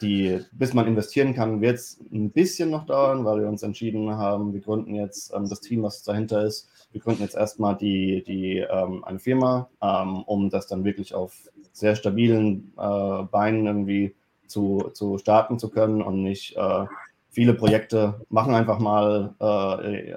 die, 0.00 0.40
bis 0.52 0.74
man 0.74 0.86
investieren 0.86 1.34
kann, 1.34 1.60
wird 1.60 1.76
es 1.76 2.00
ein 2.12 2.30
bisschen 2.30 2.70
noch 2.70 2.86
dauern, 2.86 3.24
weil 3.24 3.40
wir 3.40 3.48
uns 3.48 3.62
entschieden 3.62 4.16
haben, 4.16 4.52
wir 4.52 4.60
gründen 4.60 4.94
jetzt 4.94 5.32
ähm, 5.34 5.48
das 5.48 5.60
Team, 5.60 5.82
was 5.82 6.02
dahinter 6.02 6.44
ist. 6.44 6.68
Wir 6.92 7.00
gründen 7.00 7.22
jetzt 7.22 7.36
erstmal 7.36 7.76
die, 7.76 8.24
die, 8.26 8.58
ähm, 8.58 9.04
eine 9.04 9.18
Firma, 9.18 9.70
ähm, 9.80 10.22
um 10.24 10.50
das 10.50 10.66
dann 10.66 10.84
wirklich 10.84 11.14
auf 11.14 11.48
sehr 11.72 11.96
stabilen 11.96 12.72
äh, 12.78 13.22
Beinen 13.24 13.66
irgendwie 13.66 14.14
zu, 14.46 14.90
zu 14.92 15.18
starten 15.18 15.58
zu 15.58 15.70
können 15.70 16.02
und 16.02 16.22
nicht 16.22 16.56
äh, 16.56 16.84
viele 17.30 17.54
Projekte 17.54 18.20
machen 18.28 18.54
einfach 18.54 18.78
mal 18.78 19.34
äh, 19.40 20.14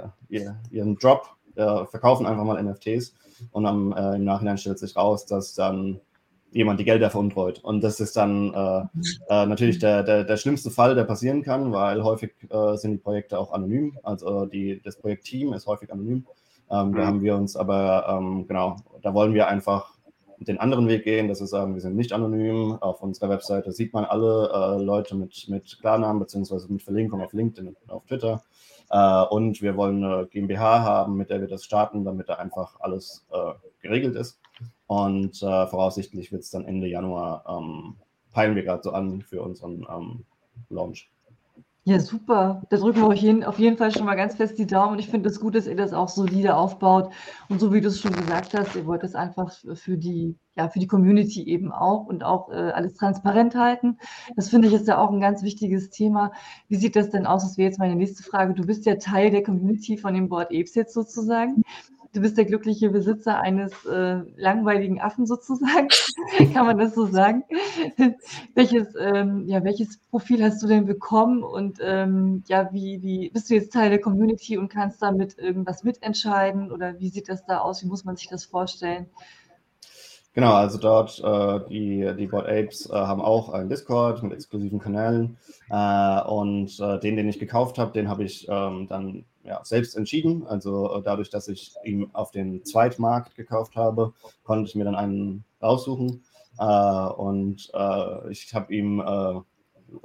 ihren 0.69 0.97
Job, 0.97 1.29
äh, 1.55 1.85
verkaufen 1.85 2.25
einfach 2.25 2.43
mal 2.43 2.61
NFTs 2.61 3.15
und 3.51 3.65
am, 3.65 3.93
äh, 3.93 4.15
im 4.15 4.25
Nachhinein 4.25 4.57
stellt 4.57 4.79
sich 4.79 4.95
raus, 4.95 5.25
dass 5.25 5.55
dann 5.55 6.01
jemand 6.51 6.79
die 6.79 6.85
Gelder 6.85 7.09
veruntreut. 7.09 7.59
Und 7.63 7.81
das 7.83 7.99
ist 7.99 8.15
dann 8.15 8.53
äh, 8.53 9.45
natürlich 9.45 9.79
der, 9.79 10.03
der, 10.03 10.23
der 10.23 10.37
schlimmste 10.37 10.71
Fall, 10.71 10.95
der 10.95 11.03
passieren 11.03 11.41
kann, 11.41 11.73
weil 11.73 12.01
häufig 12.01 12.31
sind 12.75 12.91
die 12.91 12.97
Projekte 12.97 13.37
auch 13.37 13.51
anonym. 13.51 13.97
Also 14.03 14.45
die, 14.45 14.81
das 14.81 14.97
Projektteam 14.97 15.51
ist 15.51 15.67
häufig 15.67 15.91
anonym. 15.91 16.25
Ähm, 16.71 16.93
da 16.95 17.05
haben 17.05 17.21
wir 17.21 17.35
uns 17.35 17.57
aber, 17.57 18.07
ähm, 18.07 18.47
genau, 18.47 18.77
da 19.01 19.13
wollen 19.13 19.33
wir 19.33 19.49
einfach 19.49 19.94
den 20.39 20.59
anderen 20.59 20.87
Weg 20.87 21.03
gehen, 21.03 21.27
dass 21.27 21.39
wir 21.39 21.47
sagen, 21.47 21.73
wir 21.73 21.81
sind 21.81 21.95
nicht 21.95 22.13
anonym. 22.13 22.77
Auf 22.81 23.01
unserer 23.01 23.29
Webseite 23.29 23.71
sieht 23.71 23.93
man 23.93 24.05
alle 24.05 24.49
äh, 24.53 24.83
Leute 24.83 25.15
mit, 25.15 25.47
mit 25.49 25.77
Klarnamen 25.79 26.19
beziehungsweise 26.19 26.71
mit 26.71 26.83
Verlinkung 26.83 27.21
auf 27.21 27.33
LinkedIn 27.33 27.69
und 27.69 27.91
auf 27.91 28.05
Twitter. 28.05 28.43
Äh, 28.89 29.23
und 29.23 29.61
wir 29.61 29.77
wollen 29.77 30.03
eine 30.03 30.27
GmbH 30.27 30.81
haben, 30.83 31.17
mit 31.17 31.29
der 31.29 31.41
wir 31.41 31.47
das 31.47 31.63
starten, 31.63 32.03
damit 32.03 32.29
da 32.29 32.35
einfach 32.35 32.79
alles 32.79 33.25
äh, 33.31 33.53
geregelt 33.81 34.15
ist. 34.15 34.39
Und 34.87 35.41
äh, 35.41 35.67
voraussichtlich 35.67 36.31
wird 36.31 36.43
es 36.43 36.51
dann 36.51 36.65
Ende 36.65 36.87
Januar, 36.87 37.43
ähm, 37.47 37.95
peilen 38.31 38.55
wir 38.55 38.63
gerade 38.63 38.83
so 38.83 38.91
an 38.91 39.21
für 39.21 39.41
unseren 39.41 39.85
ähm, 39.89 40.25
Launch. 40.69 41.09
Ja, 41.87 41.99
super. 41.99 42.63
Da 42.71 42.77
drücken 42.77 43.01
wir 43.01 43.07
euch 43.07 43.19
hin, 43.19 43.43
auf 43.43 43.59
jeden 43.59 43.77
Fall 43.77 43.91
schon 43.91 44.05
mal 44.05 44.15
ganz 44.15 44.35
fest 44.35 44.57
die 44.57 44.65
Daumen. 44.65 44.93
Und 44.93 44.99
ich 44.99 45.07
finde 45.07 45.29
es 45.29 45.35
das 45.35 45.41
gut, 45.41 45.53
dass 45.53 45.67
ihr 45.67 45.75
das 45.75 45.93
auch 45.93 46.09
solide 46.09 46.55
aufbaut. 46.55 47.13
Und 47.47 47.59
so 47.59 47.71
wie 47.73 47.79
du 47.79 47.89
es 47.89 47.99
schon 48.01 48.11
gesagt 48.11 48.55
hast, 48.55 48.75
ihr 48.75 48.87
wollt 48.87 49.03
es 49.03 49.13
einfach 49.13 49.53
für 49.75 49.95
die, 49.95 50.35
ja, 50.55 50.67
für 50.67 50.79
die 50.79 50.87
Community 50.87 51.43
eben 51.47 51.71
auch 51.71 52.07
und 52.07 52.23
auch 52.23 52.49
äh, 52.49 52.55
alles 52.55 52.95
transparent 52.95 53.53
halten. 53.53 53.99
Das 54.35 54.49
finde 54.49 54.67
ich 54.67 54.73
ist 54.73 54.87
ja 54.87 54.97
auch 54.97 55.11
ein 55.11 55.21
ganz 55.21 55.43
wichtiges 55.43 55.91
Thema. 55.91 56.31
Wie 56.69 56.77
sieht 56.77 56.95
das 56.95 57.11
denn 57.11 57.27
aus? 57.27 57.43
Das 57.43 57.55
wäre 57.59 57.69
jetzt 57.69 57.77
meine 57.77 57.95
nächste 57.95 58.23
Frage. 58.23 58.55
Du 58.55 58.65
bist 58.65 58.87
ja 58.87 58.95
Teil 58.95 59.29
der 59.29 59.43
Community 59.43 59.95
von 59.97 60.15
dem 60.15 60.27
Board 60.27 60.47
Apes 60.47 60.73
jetzt 60.73 60.93
sozusagen 60.95 61.61
du 62.15 62.21
bist 62.21 62.37
der 62.37 62.45
glückliche 62.45 62.89
Besitzer 62.89 63.39
eines 63.39 63.85
äh, 63.85 64.21
langweiligen 64.37 65.01
Affen 65.01 65.25
sozusagen, 65.25 65.89
kann 66.53 66.65
man 66.65 66.77
das 66.77 66.95
so 66.95 67.05
sagen? 67.07 67.43
welches, 68.55 68.87
ähm, 68.97 69.43
ja, 69.47 69.63
welches 69.63 69.99
Profil 70.09 70.43
hast 70.43 70.63
du 70.63 70.67
denn 70.67 70.85
bekommen 70.85 71.43
und 71.43 71.79
ähm, 71.81 72.43
ja, 72.47 72.69
wie, 72.71 73.01
wie 73.01 73.29
bist 73.29 73.49
du 73.49 73.55
jetzt 73.55 73.73
Teil 73.73 73.89
der 73.89 73.99
Community 73.99 74.57
und 74.57 74.69
kannst 74.69 75.01
damit 75.01 75.37
irgendwas 75.37 75.83
mitentscheiden 75.83 76.71
oder 76.71 76.99
wie 76.99 77.09
sieht 77.09 77.27
das 77.27 77.45
da 77.45 77.59
aus? 77.59 77.83
Wie 77.83 77.87
muss 77.87 78.05
man 78.05 78.15
sich 78.15 78.29
das 78.29 78.45
vorstellen? 78.45 79.07
Genau, 80.33 80.53
also 80.53 80.77
dort, 80.77 81.19
äh, 81.23 81.69
die, 81.69 82.13
die 82.17 82.27
Board 82.27 82.47
Apes 82.47 82.89
äh, 82.89 82.93
haben 82.93 83.21
auch 83.21 83.49
einen 83.49 83.69
Discord 83.69 84.21
mit 84.21 84.33
exklusiven 84.33 84.79
Kanälen 84.79 85.37
äh, 85.69 86.21
und 86.23 86.77
äh, 86.79 86.99
den, 86.99 87.15
den 87.15 87.29
ich 87.29 87.39
gekauft 87.39 87.77
habe, 87.77 87.93
den 87.93 88.09
habe 88.09 88.23
ich 88.23 88.47
ähm, 88.49 88.87
dann 88.89 89.25
ja, 89.45 89.63
selbst 89.63 89.95
entschieden. 89.95 90.45
Also 90.47 90.95
äh, 90.95 91.01
dadurch, 91.03 91.29
dass 91.29 91.47
ich 91.47 91.73
ihn 91.83 92.09
auf 92.13 92.31
dem 92.31 92.63
Zweitmarkt 92.65 93.35
gekauft 93.35 93.75
habe, 93.75 94.13
konnte 94.43 94.69
ich 94.69 94.75
mir 94.75 94.85
dann 94.85 94.95
einen 94.95 95.45
raussuchen 95.61 96.23
äh, 96.59 96.63
und 96.63 97.71
ich 98.29 98.53
habe 98.53 98.73
ihm 98.73 99.01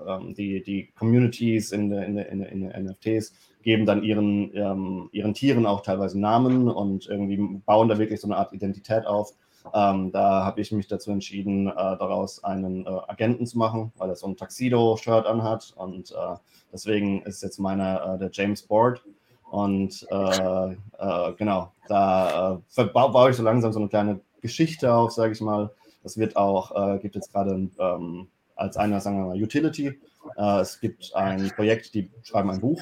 ähm, 0.07 0.35
die, 0.35 0.63
die 0.63 0.93
Communities 0.99 1.73
in 1.73 1.91
den 1.91 2.19
in 2.19 2.43
in 2.43 2.63
in 2.63 2.87
NFTs 2.87 3.33
geben 3.63 3.87
dann 3.87 4.03
ihren, 4.03 4.55
ähm, 4.55 5.09
ihren 5.13 5.35
Tieren 5.35 5.67
auch 5.67 5.83
teilweise 5.83 6.19
Namen 6.19 6.69
und 6.69 7.07
irgendwie 7.07 7.61
bauen 7.67 7.89
da 7.89 7.99
wirklich 7.99 8.21
so 8.21 8.29
eine 8.29 8.37
Art 8.37 8.53
Identität 8.53 9.07
auf. 9.07 9.35
Ähm, 9.75 10.11
da 10.13 10.45
habe 10.45 10.63
ich 10.63 10.73
mich 10.73 10.89
dazu 10.89 11.11
entschieden, 11.11 11.67
äh, 11.67 11.75
daraus 11.75 12.43
einen 12.43 12.87
äh, 12.87 13.01
Agenten 13.09 13.47
zu 13.47 13.59
machen, 13.59 13.93
weil 13.97 14.09
er 14.09 14.17
so 14.17 14.27
ein 14.27 14.37
Tuxedo-Shirt 14.37 15.27
anhat. 15.27 15.75
Und 15.77 16.13
äh, 16.13 16.37
deswegen 16.73 17.23
ist 17.23 17.43
jetzt 17.43 17.59
meiner 17.59 18.15
äh, 18.15 18.19
der 18.19 18.31
James 18.33 18.63
Board. 18.63 19.05
Und 19.51 20.07
äh, 20.11 20.73
äh, 20.73 21.33
genau, 21.37 21.73
da 21.89 22.61
baue, 22.77 23.13
baue 23.13 23.31
ich 23.31 23.37
so 23.37 23.43
langsam 23.43 23.73
so 23.73 23.81
eine 23.81 23.89
kleine 23.89 24.21
Geschichte 24.41 24.93
auf, 24.93 25.13
sage 25.13 25.33
ich 25.33 25.41
mal. 25.41 25.71
Das 26.03 26.17
wird 26.17 26.35
auch, 26.37 26.99
gibt 27.03 27.15
jetzt 27.15 27.31
gerade 27.31 27.69
ähm, 27.79 28.29
als 28.57 28.79
einer, 28.79 29.01
sagen 29.03 29.19
wir 29.19 29.27
mal, 29.27 29.43
Utility. 29.43 30.01
es 30.37 30.81
gibt 30.81 31.15
ein 31.15 31.51
Projekt, 31.55 31.93
die 31.93 32.11
schreiben 32.23 32.51
ein 32.51 32.61
Buch 32.61 32.81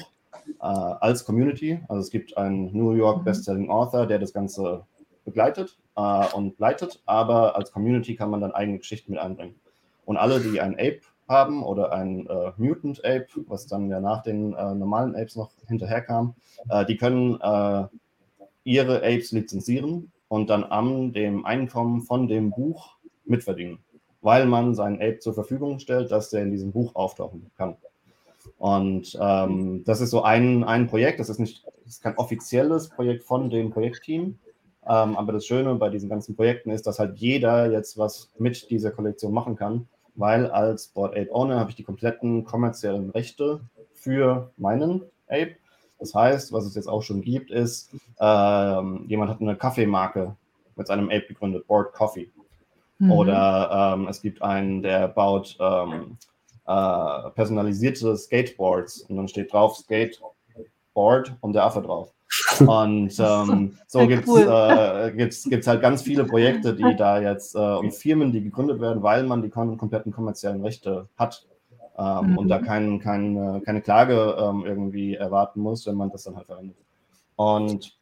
als 0.59 1.25
Community. 1.25 1.81
Also 1.89 2.01
es 2.01 2.11
gibt 2.11 2.37
einen 2.37 2.71
New 2.71 2.93
York 2.93 3.25
Bestselling 3.25 3.69
Author, 3.69 4.05
der 4.05 4.19
das 4.19 4.31
Ganze 4.31 4.85
begleitet 5.29 5.77
äh, 5.95 6.25
und 6.33 6.59
leitet, 6.59 7.01
aber 7.05 7.55
als 7.55 7.71
Community 7.71 8.15
kann 8.15 8.29
man 8.29 8.41
dann 8.41 8.51
eigene 8.51 8.79
Geschichten 8.79 9.11
mit 9.11 9.21
einbringen. 9.21 9.55
Und 10.05 10.17
alle, 10.17 10.39
die 10.39 10.59
ein 10.59 10.73
Ape 10.73 11.01
haben 11.29 11.63
oder 11.63 11.93
ein 11.93 12.27
äh, 12.27 12.51
Mutant 12.57 13.05
Ape, 13.05 13.27
was 13.47 13.67
dann 13.67 13.89
ja 13.89 14.01
nach 14.01 14.23
den 14.23 14.53
äh, 14.53 14.73
normalen 14.73 15.15
Apes 15.15 15.35
noch 15.35 15.51
hinterherkam, 15.67 16.35
äh, 16.69 16.85
die 16.85 16.97
können 16.97 17.39
äh, 17.39 17.85
ihre 18.63 18.97
Apes 18.97 19.31
lizenzieren 19.31 20.11
und 20.27 20.49
dann 20.49 20.63
am 20.63 21.13
dem 21.13 21.45
Einkommen 21.45 22.01
von 22.01 22.27
dem 22.27 22.49
Buch 22.49 22.97
mitverdienen, 23.25 23.79
weil 24.21 24.45
man 24.47 24.75
seinen 24.75 24.97
Ape 24.97 25.19
zur 25.19 25.33
Verfügung 25.33 25.79
stellt, 25.79 26.11
dass 26.11 26.31
der 26.31 26.41
in 26.41 26.51
diesem 26.51 26.71
Buch 26.71 26.95
auftauchen 26.95 27.49
kann. 27.55 27.77
Und 28.57 29.17
ähm, 29.21 29.83
das 29.85 30.01
ist 30.01 30.09
so 30.09 30.23
ein, 30.23 30.63
ein 30.63 30.87
Projekt, 30.87 31.19
das 31.19 31.29
ist 31.29 31.39
nicht 31.39 31.63
das 31.85 31.95
ist 31.95 32.03
kein 32.03 32.17
offizielles 32.17 32.89
Projekt 32.89 33.23
von 33.23 33.49
dem 33.49 33.71
Projektteam, 33.71 34.37
ähm, 34.87 35.17
aber 35.17 35.33
das 35.33 35.45
Schöne 35.45 35.75
bei 35.75 35.89
diesen 35.89 36.09
ganzen 36.09 36.35
Projekten 36.35 36.71
ist, 36.71 36.85
dass 36.87 36.99
halt 36.99 37.17
jeder 37.17 37.71
jetzt 37.71 37.97
was 37.97 38.31
mit 38.37 38.69
dieser 38.69 38.91
Kollektion 38.91 39.33
machen 39.33 39.55
kann, 39.55 39.87
weil 40.19 40.47
als 40.51 40.87
Board 40.87 41.15
Ape 41.17 41.33
Owner 41.33 41.59
habe 41.59 41.69
ich 41.69 41.75
die 41.75 41.83
kompletten 41.83 42.43
kommerziellen 42.43 43.09
Rechte 43.09 43.61
für 43.93 44.51
meinen 44.57 45.03
Ape. 45.27 45.55
Das 45.97 46.13
heißt, 46.13 46.51
was 46.51 46.65
es 46.65 46.75
jetzt 46.75 46.87
auch 46.87 47.01
schon 47.01 47.21
gibt, 47.21 47.51
ist, 47.51 47.91
ähm, 48.19 49.05
jemand 49.07 49.31
hat 49.31 49.41
eine 49.41 49.55
Kaffeemarke 49.55 50.35
mit 50.75 50.87
seinem 50.87 51.09
Ape 51.09 51.27
gegründet, 51.27 51.67
Board 51.67 51.93
Coffee. 51.93 52.29
Mhm. 52.99 53.11
Oder 53.11 53.95
ähm, 53.95 54.07
es 54.07 54.21
gibt 54.21 54.41
einen, 54.41 54.81
der 54.81 55.07
baut 55.07 55.57
ähm, 55.59 56.17
äh, 56.67 57.29
personalisierte 57.31 58.15
Skateboards 58.15 59.01
und 59.01 59.17
dann 59.17 59.27
steht 59.27 59.51
drauf 59.51 59.77
Skateboard 59.77 61.33
und 61.41 61.53
der 61.53 61.65
Affe 61.65 61.81
drauf. 61.81 62.13
Und 62.59 63.19
ähm, 63.19 63.77
so 63.87 64.07
gibt 64.07 64.27
es 64.27 64.35
äh, 64.35 65.11
gibt's, 65.15 65.43
gibt's 65.43 65.67
halt 65.67 65.81
ganz 65.81 66.01
viele 66.01 66.25
Projekte, 66.25 66.75
die 66.75 66.95
da 66.97 67.19
jetzt 67.21 67.55
äh, 67.55 67.59
und 67.59 67.93
Firmen, 67.93 68.31
die 68.31 68.43
gegründet 68.43 68.79
werden, 68.81 69.01
weil 69.03 69.23
man 69.23 69.41
die 69.41 69.49
kompletten 69.49 70.11
kommerziellen 70.11 70.61
Rechte 70.63 71.09
hat 71.17 71.47
ähm, 71.97 72.31
mhm. 72.31 72.37
und 72.37 72.47
da 72.49 72.59
kein, 72.59 72.99
kein, 72.99 73.61
keine 73.63 73.81
Klage 73.81 74.37
ähm, 74.39 74.63
irgendwie 74.65 75.15
erwarten 75.15 75.59
muss, 75.61 75.87
wenn 75.87 75.95
man 75.95 76.11
das 76.11 76.23
dann 76.23 76.35
halt 76.35 76.47
verwendet. 76.47 76.77
Und 77.35 77.99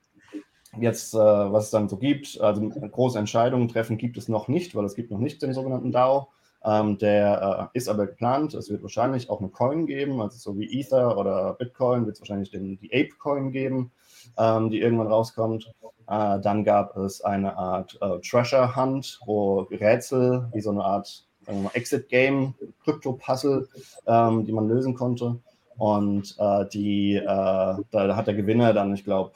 Jetzt, 0.80 1.14
äh, 1.14 1.18
was 1.18 1.66
es 1.66 1.72
dann 1.72 1.90
so 1.90 1.98
gibt, 1.98 2.40
also 2.42 2.70
große 2.70 3.18
Entscheidungen 3.18 3.68
treffen 3.68 3.98
gibt 3.98 4.18
es 4.18 4.28
noch 4.28 4.48
nicht, 4.48 4.76
weil 4.76 4.86
es 4.86 4.96
gibt 4.96 5.12
noch 5.12 5.20
nicht 5.20 5.42
den 5.42 5.54
sogenannten 5.54 5.92
DAO. 5.92 6.28
Ähm, 6.64 6.98
der 6.98 7.70
äh, 7.74 7.78
ist 7.78 7.88
aber 7.88 8.08
geplant. 8.08 8.54
Es 8.54 8.70
wird 8.70 8.82
wahrscheinlich 8.82 9.30
auch 9.30 9.40
eine 9.40 9.50
Coin 9.50 9.88
geben, 9.88 10.22
also 10.22 10.38
so 10.38 10.60
wie 10.60 10.80
Ether 10.80 11.18
oder 11.18 11.54
Bitcoin 11.54 12.06
wird 12.06 12.16
es 12.16 12.22
wahrscheinlich 12.22 12.52
den, 12.52 12.78
die 12.80 12.92
Ape-Coin 12.92 13.52
geben, 13.52 13.92
ähm, 14.38 14.70
die 14.70 14.80
irgendwann 14.80 15.08
rauskommt. 15.08 15.72
Äh, 16.08 16.40
dann 16.40 16.64
gab 16.64 16.96
es 16.98 17.22
eine 17.22 17.58
Art 17.58 17.98
äh, 18.02 18.20
Treasure 18.20 18.76
Hunt, 18.76 19.20
wo 19.26 19.62
Rätsel 19.72 20.48
wie 20.54 20.62
so 20.62 20.72
eine 20.72 20.84
Art 20.84 21.26
Exit-Game, 21.74 22.56
Krypto-Puzzle, 22.84 23.68
ähm, 24.06 24.46
die 24.46 24.52
man 24.52 24.68
lösen 24.68 24.94
konnte. 24.94 25.40
Und 25.78 26.36
äh, 26.40 26.66
die, 26.70 27.16
äh, 27.16 27.24
da 27.26 28.16
hat 28.16 28.28
der 28.28 28.34
Gewinner 28.34 28.74
dann, 28.74 28.94
ich 28.94 29.04
glaube, 29.04 29.32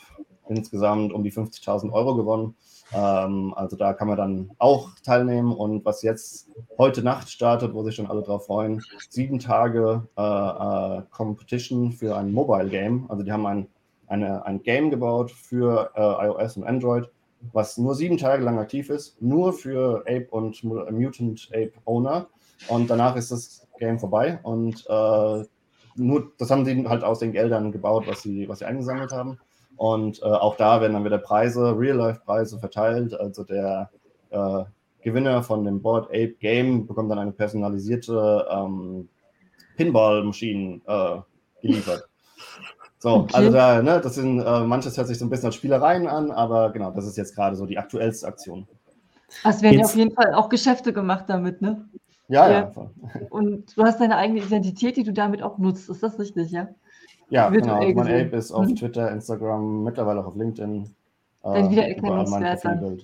insgesamt 0.49 1.13
um 1.13 1.23
die 1.23 1.31
50.000 1.31 1.91
Euro 1.91 2.15
gewonnen. 2.15 2.55
Ähm, 2.93 3.53
also 3.55 3.75
da 3.75 3.93
kann 3.93 4.07
man 4.07 4.17
dann 4.17 4.51
auch 4.57 4.89
teilnehmen. 5.03 5.53
Und 5.53 5.85
was 5.85 6.01
jetzt 6.01 6.49
heute 6.77 7.03
Nacht 7.03 7.29
startet, 7.29 7.73
wo 7.73 7.83
sich 7.83 7.95
schon 7.95 8.07
alle 8.07 8.21
drauf 8.21 8.47
freuen, 8.47 8.83
sieben 9.09 9.39
Tage 9.39 10.07
äh, 10.17 10.21
äh, 10.21 11.01
Competition 11.11 11.91
für 11.91 12.17
ein 12.17 12.31
Mobile 12.31 12.69
Game. 12.69 13.05
Also 13.09 13.23
die 13.23 13.31
haben 13.31 13.45
ein, 13.45 13.67
eine, 14.11 14.45
ein 14.45 14.61
Game 14.61 14.89
gebaut 14.89 15.31
für 15.31 15.91
äh, 15.95 16.27
iOS 16.27 16.57
und 16.57 16.65
Android, 16.65 17.09
was 17.53 17.77
nur 17.77 17.95
sieben 17.95 18.17
Tage 18.17 18.43
lang 18.43 18.59
aktiv 18.59 18.89
ist, 18.89 19.19
nur 19.21 19.53
für 19.53 20.01
Ape 20.01 20.27
und 20.29 20.63
Mutant 20.63 21.49
Ape 21.53 21.73
Owner. 21.85 22.27
Und 22.67 22.89
danach 22.89 23.15
ist 23.15 23.31
das 23.31 23.67
Game 23.79 23.99
vorbei. 23.99 24.39
Und 24.43 24.85
äh, 24.87 25.43
nur, 25.95 26.31
das 26.37 26.51
haben 26.51 26.65
sie 26.65 26.87
halt 26.87 27.03
aus 27.03 27.19
den 27.19 27.31
Geldern 27.31 27.71
gebaut, 27.71 28.05
was 28.07 28.21
sie, 28.21 28.47
was 28.47 28.59
sie 28.59 28.65
eingesammelt 28.65 29.11
haben. 29.11 29.39
Und 29.77 30.21
äh, 30.21 30.25
auch 30.25 30.55
da 30.57 30.79
werden 30.81 30.93
dann 30.93 31.05
wieder 31.05 31.17
Preise, 31.17 31.75
Real-Life-Preise 31.77 32.59
verteilt. 32.59 33.13
Also 33.19 33.43
der 33.43 33.89
äh, 34.29 34.63
Gewinner 35.01 35.41
von 35.41 35.63
dem 35.65 35.81
Board 35.81 36.09
Ape 36.09 36.35
Game 36.39 36.85
bekommt 36.85 37.09
dann 37.09 37.17
eine 37.17 37.31
personalisierte 37.31 38.47
ähm, 38.51 39.09
Pinball-Maschine 39.77 40.81
äh, 40.85 41.21
geliefert. 41.61 42.10
So, 43.01 43.09
okay. 43.09 43.35
also 43.35 43.51
da, 43.51 43.81
ne, 43.81 43.99
das 43.99 44.13
sind, 44.13 44.41
äh, 44.41 44.59
manches 44.59 44.95
hört 44.95 45.07
sich 45.07 45.17
so 45.17 45.25
ein 45.25 45.29
bisschen 45.31 45.47
als 45.47 45.55
Spielereien 45.55 46.05
an, 46.05 46.29
aber 46.29 46.71
genau, 46.71 46.91
das 46.91 47.07
ist 47.07 47.17
jetzt 47.17 47.35
gerade 47.35 47.55
so 47.55 47.65
die 47.65 47.79
aktuellste 47.79 48.27
Aktion. 48.27 48.67
Es 49.43 49.63
werden 49.63 49.79
ja 49.79 49.85
auf 49.85 49.95
jeden 49.95 50.11
Fall 50.11 50.35
auch 50.35 50.49
Geschäfte 50.49 50.93
gemacht 50.93 51.25
damit, 51.27 51.63
ne? 51.63 51.83
Ja, 52.27 52.47
ja. 52.47 52.71
ja. 52.75 52.89
Und 53.31 53.75
du 53.75 53.83
hast 53.83 53.99
deine 53.99 54.17
eigene 54.17 54.41
Identität, 54.41 54.97
die 54.97 55.03
du 55.03 55.13
damit 55.13 55.41
auch 55.41 55.57
nutzt. 55.57 55.89
Ist 55.89 56.03
das 56.03 56.19
richtig, 56.19 56.51
ja? 56.51 56.67
Ja, 57.29 57.49
genau. 57.49 57.79
Also 57.79 57.93
mein 57.95 58.07
Ape 58.07 58.35
ist 58.35 58.51
auf 58.51 58.67
mhm. 58.67 58.75
Twitter, 58.75 59.09
Instagram, 59.11 59.83
mittlerweile 59.83 60.19
auch 60.19 60.27
auf 60.27 60.35
LinkedIn. 60.35 60.93
Dann 61.41 61.55
äh, 61.55 61.69
wiedererkennungswert 61.71 62.63
dann. 62.63 63.01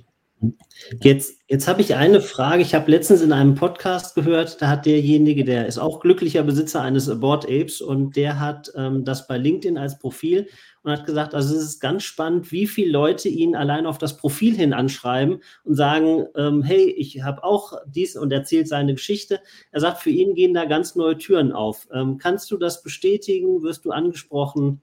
Jetzt, 1.02 1.42
jetzt 1.48 1.68
habe 1.68 1.82
ich 1.82 1.96
eine 1.96 2.22
Frage. 2.22 2.62
Ich 2.62 2.76
habe 2.76 2.92
letztens 2.92 3.22
in 3.22 3.34
einem 3.34 3.56
Podcast 3.56 4.14
gehört, 4.14 4.62
da 4.62 4.68
hat 4.68 4.86
derjenige, 4.86 5.44
der 5.44 5.66
ist 5.66 5.80
auch 5.80 6.00
glücklicher 6.00 6.44
Besitzer 6.44 6.82
eines 6.82 7.20
Board 7.20 7.46
Apes 7.46 7.82
und 7.82 8.16
der 8.16 8.40
hat 8.40 8.72
ähm, 8.76 9.04
das 9.04 9.28
bei 9.28 9.38
LinkedIn 9.38 9.80
als 9.80 9.98
Profil 9.98 10.48
und 10.84 10.92
hat 10.92 11.08
gesagt, 11.08 11.34
also 11.34 11.56
es 11.56 11.64
ist 11.64 11.80
ganz 11.80 12.04
spannend, 12.04 12.52
wie 12.52 12.68
viele 12.68 12.92
Leute 12.92 13.30
ihn 13.30 13.56
allein 13.56 13.88
auf 13.88 13.98
das 13.98 14.18
Profil 14.18 14.56
hin 14.56 14.74
anschreiben 14.74 15.42
und 15.64 15.74
sagen, 15.74 16.28
ähm, 16.36 16.62
hey, 16.62 16.92
ich 16.92 17.24
habe 17.24 17.44
auch 17.44 17.74
dies 17.88 18.16
und 18.16 18.32
erzählt 18.32 18.68
seine 18.68 18.94
Geschichte. 18.94 19.40
Er 19.72 19.82
sagt, 19.82 19.98
für 19.98 20.12
ihn 20.12 20.36
gehen 20.36 20.54
da 20.54 20.66
ganz 20.66 20.96
neue 20.96 21.18
Türen 21.18 21.52
auf. 21.52 21.88
Ähm, 21.92 22.20
kannst 22.20 22.52
du 22.52 22.58
das 22.58 22.84
bestätigen? 22.84 23.64
Wirst 23.64 23.86
du 23.86 23.92
angesprochen? 23.92 24.82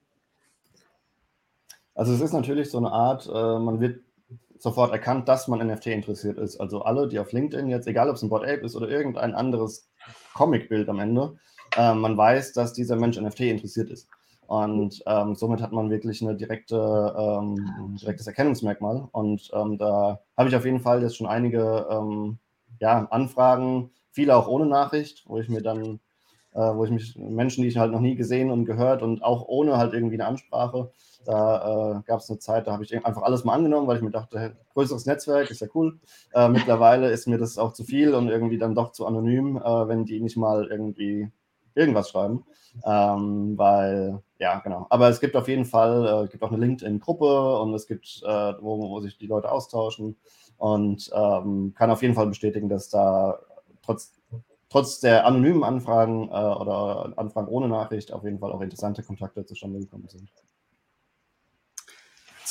Also 1.93 2.11
es 2.11 2.19
ist 2.19 2.33
natürlich 2.33 2.69
so 2.69 2.77
eine 2.77 2.91
Art, 2.91 3.25
äh, 3.33 3.59
man 3.59 3.79
wird 3.79 4.04
sofort 4.57 4.91
erkannt, 4.91 5.27
dass 5.27 5.47
man 5.47 5.65
NFT 5.65 5.87
interessiert 5.87 6.37
ist. 6.37 6.59
Also 6.59 6.81
alle, 6.81 7.07
die 7.07 7.19
auf 7.19 7.31
LinkedIn 7.31 7.69
jetzt, 7.69 7.87
egal 7.87 8.09
ob 8.09 8.15
es 8.15 8.23
ein 8.23 8.29
Bot 8.29 8.43
Ape 8.43 8.61
ist 8.61 8.75
oder 8.75 8.89
irgendein 8.89 9.33
anderes 9.33 9.89
Comicbild 10.33 10.89
am 10.89 10.99
Ende, 10.99 11.35
äh, 11.77 11.93
man 11.93 12.17
weiß, 12.17 12.53
dass 12.53 12.73
dieser 12.73 12.95
Mensch 12.95 13.19
NFT 13.19 13.41
interessiert 13.41 13.89
ist. 13.89 14.07
Und 14.47 15.01
ähm, 15.07 15.35
somit 15.35 15.61
hat 15.61 15.71
man 15.71 15.89
wirklich 15.89 16.21
eine 16.21 16.35
direkte, 16.35 16.75
ähm, 17.17 17.55
ein 17.79 17.95
direktes 17.95 18.27
Erkennungsmerkmal. 18.27 19.07
Und 19.11 19.49
ähm, 19.53 19.77
da 19.77 20.19
habe 20.37 20.49
ich 20.49 20.55
auf 20.55 20.65
jeden 20.65 20.81
Fall 20.81 21.01
jetzt 21.01 21.17
schon 21.17 21.27
einige 21.27 21.87
ähm, 21.89 22.37
ja, 22.79 23.07
Anfragen, 23.09 23.91
viele 24.11 24.35
auch 24.35 24.47
ohne 24.47 24.67
Nachricht, 24.67 25.23
wo 25.27 25.39
ich 25.39 25.49
mir 25.49 25.61
dann, 25.61 25.99
äh, 26.53 26.59
wo 26.59 26.85
ich 26.85 26.91
mich 26.91 27.15
Menschen, 27.17 27.63
die 27.63 27.69
ich 27.69 27.77
halt 27.77 27.91
noch 27.91 28.01
nie 28.01 28.15
gesehen 28.15 28.51
und 28.51 28.65
gehört 28.65 29.01
und 29.01 29.23
auch 29.23 29.47
ohne 29.47 29.77
halt 29.77 29.93
irgendwie 29.93 30.15
eine 30.15 30.27
Ansprache, 30.27 30.91
da 31.25 31.97
äh, 31.97 32.01
gab 32.05 32.19
es 32.19 32.29
eine 32.29 32.39
Zeit, 32.39 32.67
da 32.67 32.73
habe 32.73 32.83
ich 32.83 32.95
einfach 32.95 33.23
alles 33.23 33.43
mal 33.43 33.53
angenommen, 33.53 33.87
weil 33.87 33.97
ich 33.97 34.03
mir 34.03 34.11
dachte, 34.11 34.55
größeres 34.73 35.05
Netzwerk 35.05 35.49
ist 35.49 35.61
ja 35.61 35.67
cool. 35.73 35.99
Äh, 36.33 36.49
mittlerweile 36.49 37.09
ist 37.09 37.27
mir 37.27 37.37
das 37.37 37.57
auch 37.57 37.73
zu 37.73 37.83
viel 37.83 38.13
und 38.13 38.29
irgendwie 38.29 38.57
dann 38.57 38.75
doch 38.75 38.91
zu 38.91 39.05
anonym, 39.05 39.57
äh, 39.57 39.87
wenn 39.87 40.05
die 40.05 40.21
nicht 40.21 40.37
mal 40.37 40.67
irgendwie 40.67 41.31
irgendwas 41.73 42.09
schreiben. 42.09 42.45
Ähm, 42.85 43.57
weil, 43.57 44.21
ja, 44.39 44.59
genau. 44.59 44.87
Aber 44.89 45.09
es 45.09 45.19
gibt 45.19 45.35
auf 45.35 45.47
jeden 45.47 45.65
Fall, 45.65 46.25
äh, 46.25 46.27
gibt 46.29 46.43
auch 46.43 46.51
eine 46.51 46.63
LinkedIn-Gruppe 46.65 47.59
und 47.59 47.73
es 47.73 47.87
gibt, 47.87 48.21
äh, 48.25 48.53
wo, 48.61 48.79
wo, 48.79 48.99
sich 48.99 49.17
die 49.17 49.27
Leute 49.27 49.51
austauschen 49.51 50.17
und 50.57 51.09
ähm, 51.13 51.73
kann 51.75 51.91
auf 51.91 52.01
jeden 52.01 52.15
Fall 52.15 52.27
bestätigen, 52.27 52.69
dass 52.69 52.89
da 52.89 53.39
trotz, 53.81 54.13
trotz 54.69 54.99
der 54.99 55.25
anonymen 55.25 55.63
Anfragen 55.63 56.29
äh, 56.29 56.31
oder 56.31 57.13
Anfragen 57.17 57.47
ohne 57.47 57.67
Nachricht 57.67 58.13
auf 58.13 58.23
jeden 58.23 58.39
Fall 58.39 58.51
auch 58.51 58.61
interessante 58.61 59.03
Kontakte 59.03 59.45
zustande 59.45 59.79
gekommen 59.79 60.07
sind 60.07 60.29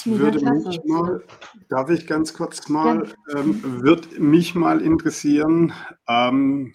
würde 0.04 0.44
mich 0.50 0.80
mal, 0.84 1.22
darf 1.68 1.90
ich 1.90 2.06
ganz 2.06 2.34
kurz 2.34 2.68
mal, 2.68 3.12
ja. 3.28 3.38
ähm, 3.38 3.82
würde 3.82 4.20
mich 4.20 4.54
mal 4.54 4.80
interessieren, 4.80 5.72
ähm, 6.08 6.74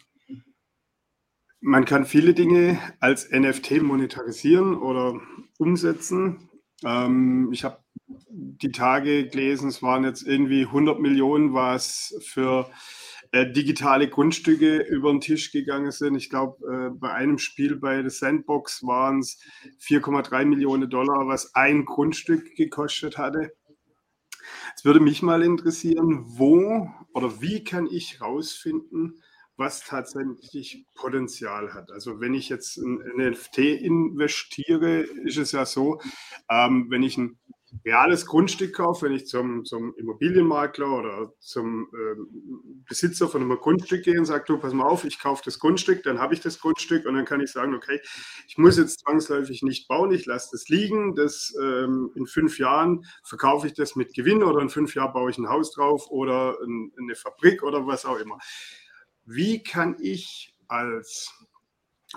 man 1.61 1.85
kann 1.85 2.05
viele 2.05 2.33
Dinge 2.33 2.79
als 2.99 3.29
NFT 3.31 3.81
monetarisieren 3.81 4.75
oder 4.77 5.19
umsetzen. 5.57 6.49
Ähm, 6.85 7.49
ich 7.51 7.63
habe 7.63 7.79
die 8.29 8.71
Tage 8.71 9.27
gelesen, 9.27 9.69
es 9.69 9.83
waren 9.83 10.03
jetzt 10.03 10.23
irgendwie 10.25 10.63
100 10.63 10.99
Millionen, 10.99 11.53
was 11.53 12.15
für 12.21 12.69
äh, 13.31 13.51
digitale 13.51 14.09
Grundstücke 14.09 14.77
über 14.77 15.11
den 15.11 15.21
Tisch 15.21 15.51
gegangen 15.51 15.91
sind. 15.91 16.15
Ich 16.15 16.29
glaube, 16.29 16.65
äh, 16.67 16.89
bei 16.89 17.13
einem 17.13 17.37
Spiel 17.37 17.75
bei 17.75 18.01
der 18.01 18.09
Sandbox 18.09 18.83
waren 18.83 19.19
es 19.19 19.39
4,3 19.79 20.45
Millionen 20.45 20.89
Dollar, 20.89 21.27
was 21.27 21.53
ein 21.53 21.85
Grundstück 21.85 22.55
gekostet 22.55 23.17
hatte. 23.17 23.53
Es 24.75 24.83
würde 24.83 24.99
mich 24.99 25.21
mal 25.21 25.43
interessieren, 25.43 26.23
wo 26.25 26.89
oder 27.13 27.41
wie 27.41 27.63
kann 27.63 27.87
ich 27.87 28.19
herausfinden, 28.19 29.21
was 29.57 29.81
tatsächlich 29.81 30.85
Potenzial 30.95 31.73
hat. 31.73 31.91
Also 31.91 32.19
wenn 32.19 32.33
ich 32.33 32.49
jetzt 32.49 32.77
ein 32.77 32.99
NFT 33.17 33.57
investiere, 33.57 35.01
ist 35.01 35.37
es 35.37 35.51
ja 35.51 35.65
so, 35.65 36.01
ähm, 36.49 36.87
wenn 36.89 37.03
ich 37.03 37.17
ein 37.17 37.37
reales 37.85 38.25
Grundstück 38.25 38.75
kaufe, 38.75 39.05
wenn 39.05 39.13
ich 39.13 39.27
zum, 39.27 39.65
zum 39.65 39.93
Immobilienmakler 39.95 40.91
oder 40.91 41.33
zum 41.39 41.89
ähm, 41.93 42.83
Besitzer 42.87 43.27
von 43.27 43.41
einem 43.41 43.57
Grundstück 43.57 44.03
gehe 44.03 44.17
und 44.17 44.25
sage, 44.25 44.43
du, 44.47 44.57
pass 44.57 44.73
mal 44.73 44.85
auf, 44.85 45.05
ich 45.05 45.19
kaufe 45.19 45.41
das 45.45 45.59
Grundstück, 45.59 46.03
dann 46.03 46.19
habe 46.19 46.33
ich 46.33 46.41
das 46.41 46.59
Grundstück 46.59 47.05
und 47.05 47.15
dann 47.15 47.25
kann 47.25 47.41
ich 47.41 47.51
sagen, 47.51 47.73
okay, 47.73 47.99
ich 48.47 48.57
muss 48.57 48.77
jetzt 48.77 49.01
zwangsläufig 49.01 49.61
nicht 49.63 49.87
bauen, 49.87 50.11
ich 50.11 50.25
lasse 50.25 50.49
das 50.51 50.67
liegen, 50.69 51.15
das 51.15 51.53
ähm, 51.61 52.11
in 52.15 52.25
fünf 52.25 52.59
Jahren 52.59 53.05
verkaufe 53.23 53.67
ich 53.67 53.73
das 53.73 53.95
mit 53.95 54.13
Gewinn 54.13 54.43
oder 54.43 54.61
in 54.61 54.69
fünf 54.69 54.95
Jahren 54.95 55.13
baue 55.13 55.29
ich 55.29 55.37
ein 55.37 55.49
Haus 55.49 55.71
drauf 55.71 56.09
oder 56.09 56.57
ein, 56.61 56.91
eine 56.97 57.15
Fabrik 57.15 57.63
oder 57.63 57.85
was 57.85 58.05
auch 58.05 58.19
immer. 58.19 58.37
Wie 59.25 59.61
kann 59.63 59.95
ich 59.99 60.55
als 60.67 61.33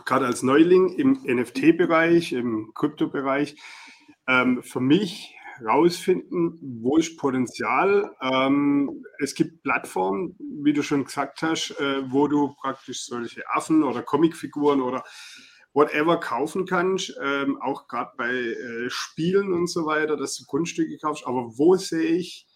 gerade 0.04 0.26
als 0.26 0.42
Neuling 0.42 0.88
im 0.96 1.20
NFT-Bereich, 1.24 2.32
im 2.32 2.72
Krypto-Bereich, 2.74 3.56
ähm, 4.26 4.62
für 4.62 4.80
mich 4.80 5.34
rausfinden, 5.64 6.58
wo 6.82 6.96
ist 6.96 7.16
Potenzial. 7.16 8.10
Ähm, 8.20 9.04
es 9.18 9.34
gibt 9.34 9.62
Plattformen, 9.62 10.36
wie 10.62 10.72
du 10.72 10.82
schon 10.82 11.04
gesagt 11.04 11.42
hast, 11.42 11.70
äh, 11.80 12.10
wo 12.10 12.28
du 12.28 12.54
praktisch 12.60 13.04
solche 13.04 13.42
Affen 13.48 13.82
oder 13.82 14.02
Comicfiguren 14.02 14.80
oder 14.80 15.04
whatever 15.74 16.18
kaufen 16.20 16.66
kannst, 16.66 17.16
ähm, 17.22 17.60
auch 17.60 17.88
gerade 17.88 18.12
bei 18.16 18.30
äh, 18.30 18.90
Spielen 18.90 19.52
und 19.52 19.68
so 19.68 19.86
weiter, 19.86 20.16
dass 20.16 20.36
du 20.36 20.44
Kunststücke 20.44 20.98
kaufst. 20.98 21.26
Aber 21.26 21.56
wo 21.56 21.76
sehe 21.76 22.16
ich 22.16 22.46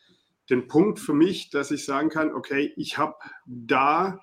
den 0.50 0.68
Punkt 0.68 1.00
für 1.00 1.14
mich, 1.14 1.50
dass 1.50 1.70
ich 1.70 1.84
sagen 1.84 2.08
kann, 2.08 2.34
okay, 2.34 2.72
ich 2.76 2.98
habe 2.98 3.16
da 3.46 4.20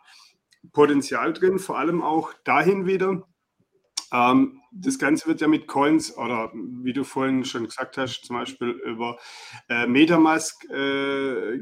Potenzial 0.72 1.34
drin, 1.34 1.60
vor 1.60 1.78
allem 1.78 2.02
auch 2.02 2.34
dahin 2.46 2.86
wieder, 2.86 3.28
ähm, 4.14 4.62
das 4.72 5.00
Ganze 5.00 5.28
wird 5.28 5.42
ja 5.42 5.48
mit 5.48 5.68
Coins 5.68 6.16
oder 6.16 6.52
wie 6.54 6.94
du 6.94 7.04
vorhin 7.04 7.44
schon 7.46 7.66
gesagt 7.66 7.98
hast, 7.98 8.26
zum 8.26 8.38
Beispiel 8.38 8.70
über 8.70 9.18
äh, 9.70 9.88
Metamask 9.88 10.64
äh, 10.70 11.58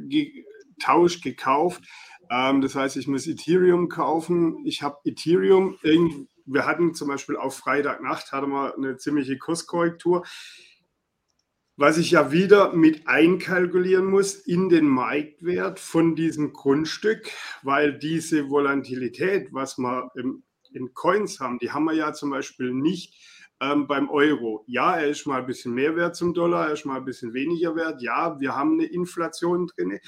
getauscht, 0.76 1.24
gekauft. 1.24 1.84
Ähm, 2.30 2.62
das 2.62 2.76
heißt, 2.76 2.98
ich 2.98 3.08
muss 3.08 3.26
Ethereum 3.26 3.88
kaufen. 3.88 4.66
Ich 4.66 4.82
habe 4.82 4.98
Ethereum. 5.06 5.78
wir 6.46 6.66
hatten 6.66 6.94
zum 6.94 7.08
Beispiel 7.08 7.38
auf 7.38 7.56
Freitagnacht 7.58 8.32
hatten 8.34 8.52
wir 8.52 8.76
eine 8.76 8.98
ziemliche 8.98 9.38
Kurskorrektur. 9.38 10.26
was 11.78 11.98
ich 11.98 12.12
ja 12.12 12.32
wieder 12.32 12.74
mit 12.74 13.08
einkalkulieren 13.08 14.06
muss 14.06 14.36
in 14.36 14.70
den 14.70 14.86
Marktwert 14.86 15.80
von 15.80 16.16
diesem 16.16 16.54
Grundstück, 16.54 17.32
weil 17.64 17.98
diese 17.98 18.50
Volatilität, 18.50 19.48
was 19.52 19.78
wir 19.80 20.12
in 20.74 20.94
Coins 20.94 21.40
haben, 21.40 21.60
die 21.60 21.72
haben 21.72 21.86
wir 21.86 21.94
ja 21.94 22.14
zum 22.14 22.30
Beispiel 22.30 22.74
nicht 22.74 23.16
ähm, 23.62 23.88
beim 23.88 24.10
Euro. 24.10 24.64
Ja, 24.68 24.98
er 24.98 25.10
ist 25.10 25.26
mal 25.28 25.42
ein 25.42 25.48
bisschen 25.48 25.74
mehr 25.74 25.96
wert 25.96 26.16
zum 26.16 26.34
Dollar, 26.34 26.68
er 26.68 26.74
ist 26.74 26.86
mal 26.86 26.98
ein 26.98 27.06
bisschen 27.06 27.34
weniger 27.34 27.76
wert. 27.76 28.02
Ja, 28.02 28.40
wir 28.40 28.56
haben 28.56 28.74
eine 28.74 28.86
Inflation 28.86 29.68
drin, 29.68 30.00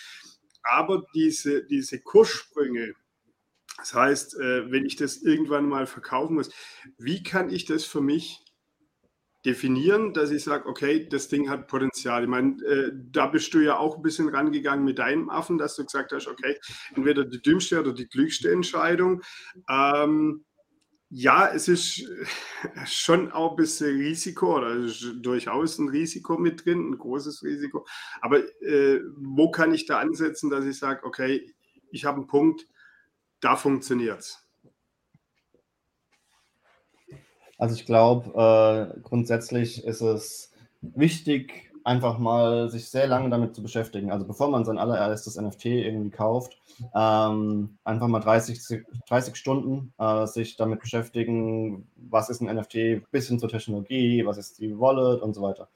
aber 0.63 1.05
diese, 1.13 1.65
diese 1.65 2.01
Kurssprünge, 2.01 2.93
das 3.77 3.93
heißt, 3.93 4.39
äh, 4.39 4.71
wenn 4.71 4.85
ich 4.85 4.95
das 4.95 5.17
irgendwann 5.17 5.67
mal 5.67 5.85
verkaufen 5.85 6.35
muss, 6.35 6.51
wie 6.97 7.23
kann 7.23 7.49
ich 7.49 7.65
das 7.65 7.85
für 7.85 8.01
mich 8.01 8.43
definieren, 9.45 10.13
dass 10.13 10.31
ich 10.31 10.43
sage, 10.43 10.69
okay, 10.69 11.07
das 11.09 11.27
Ding 11.27 11.49
hat 11.49 11.67
Potenzial. 11.67 12.23
Ich 12.23 12.29
meine, 12.29 12.63
äh, 12.63 12.91
da 12.93 13.27
bist 13.27 13.53
du 13.53 13.59
ja 13.59 13.77
auch 13.77 13.97
ein 13.97 14.01
bisschen 14.01 14.29
rangegangen 14.29 14.85
mit 14.85 14.99
deinem 14.99 15.29
Affen, 15.29 15.57
dass 15.57 15.75
du 15.75 15.83
gesagt 15.83 16.13
hast, 16.13 16.27
okay, 16.27 16.57
entweder 16.95 17.25
die 17.25 17.41
dümmste 17.41 17.79
oder 17.79 17.93
die 17.93 18.07
klügste 18.07 18.51
Entscheidung. 18.51 19.21
Ähm, 19.69 20.45
ja, 21.15 21.47
es 21.47 21.67
ist 21.67 22.03
schon 22.85 23.31
auch 23.31 23.51
ein 23.51 23.55
bisschen 23.55 23.97
Risiko 23.97 24.57
oder 24.57 24.75
durchaus 25.21 25.77
ein 25.77 25.89
Risiko 25.89 26.39
mit 26.39 26.65
drin, 26.65 26.89
ein 26.89 26.97
großes 26.97 27.43
Risiko. 27.43 27.85
Aber 28.19 28.39
äh, 28.63 28.99
wo 29.17 29.51
kann 29.51 29.75
ich 29.75 29.85
da 29.85 29.99
ansetzen, 29.99 30.49
dass 30.49 30.65
ich 30.65 30.79
sage, 30.79 31.05
okay, 31.05 31.53
ich 31.91 32.05
habe 32.05 32.17
einen 32.17 32.27
Punkt, 32.27 32.67
da 33.41 33.55
funktioniert 33.55 34.21
es? 34.21 34.39
Also 37.59 37.75
ich 37.75 37.85
glaube, 37.85 38.95
äh, 38.97 38.99
grundsätzlich 39.01 39.85
ist 39.85 40.01
es 40.01 40.51
wichtig, 40.81 41.71
einfach 41.83 42.17
mal 42.17 42.69
sich 42.69 42.89
sehr 42.89 43.07
lange 43.07 43.29
damit 43.29 43.55
zu 43.55 43.61
beschäftigen. 43.61 44.11
Also 44.11 44.25
bevor 44.25 44.49
man 44.49 44.65
sein 44.65 44.77
allererstes 44.77 45.35
NFT 45.35 45.65
irgendwie 45.65 46.09
kauft, 46.09 46.57
ähm, 46.95 47.77
einfach 47.83 48.07
mal 48.07 48.19
30, 48.19 48.83
30 49.07 49.35
Stunden 49.35 49.93
äh, 49.97 50.25
sich 50.25 50.55
damit 50.55 50.79
beschäftigen, 50.79 51.87
was 51.95 52.29
ist 52.29 52.41
ein 52.41 52.55
NFT, 52.55 53.09
bisschen 53.11 53.39
zur 53.39 53.49
Technologie, 53.49 54.25
was 54.25 54.37
ist 54.37 54.59
die 54.59 54.77
Wallet 54.79 55.21
und 55.21 55.33
so 55.33 55.41
weiter. 55.41 55.69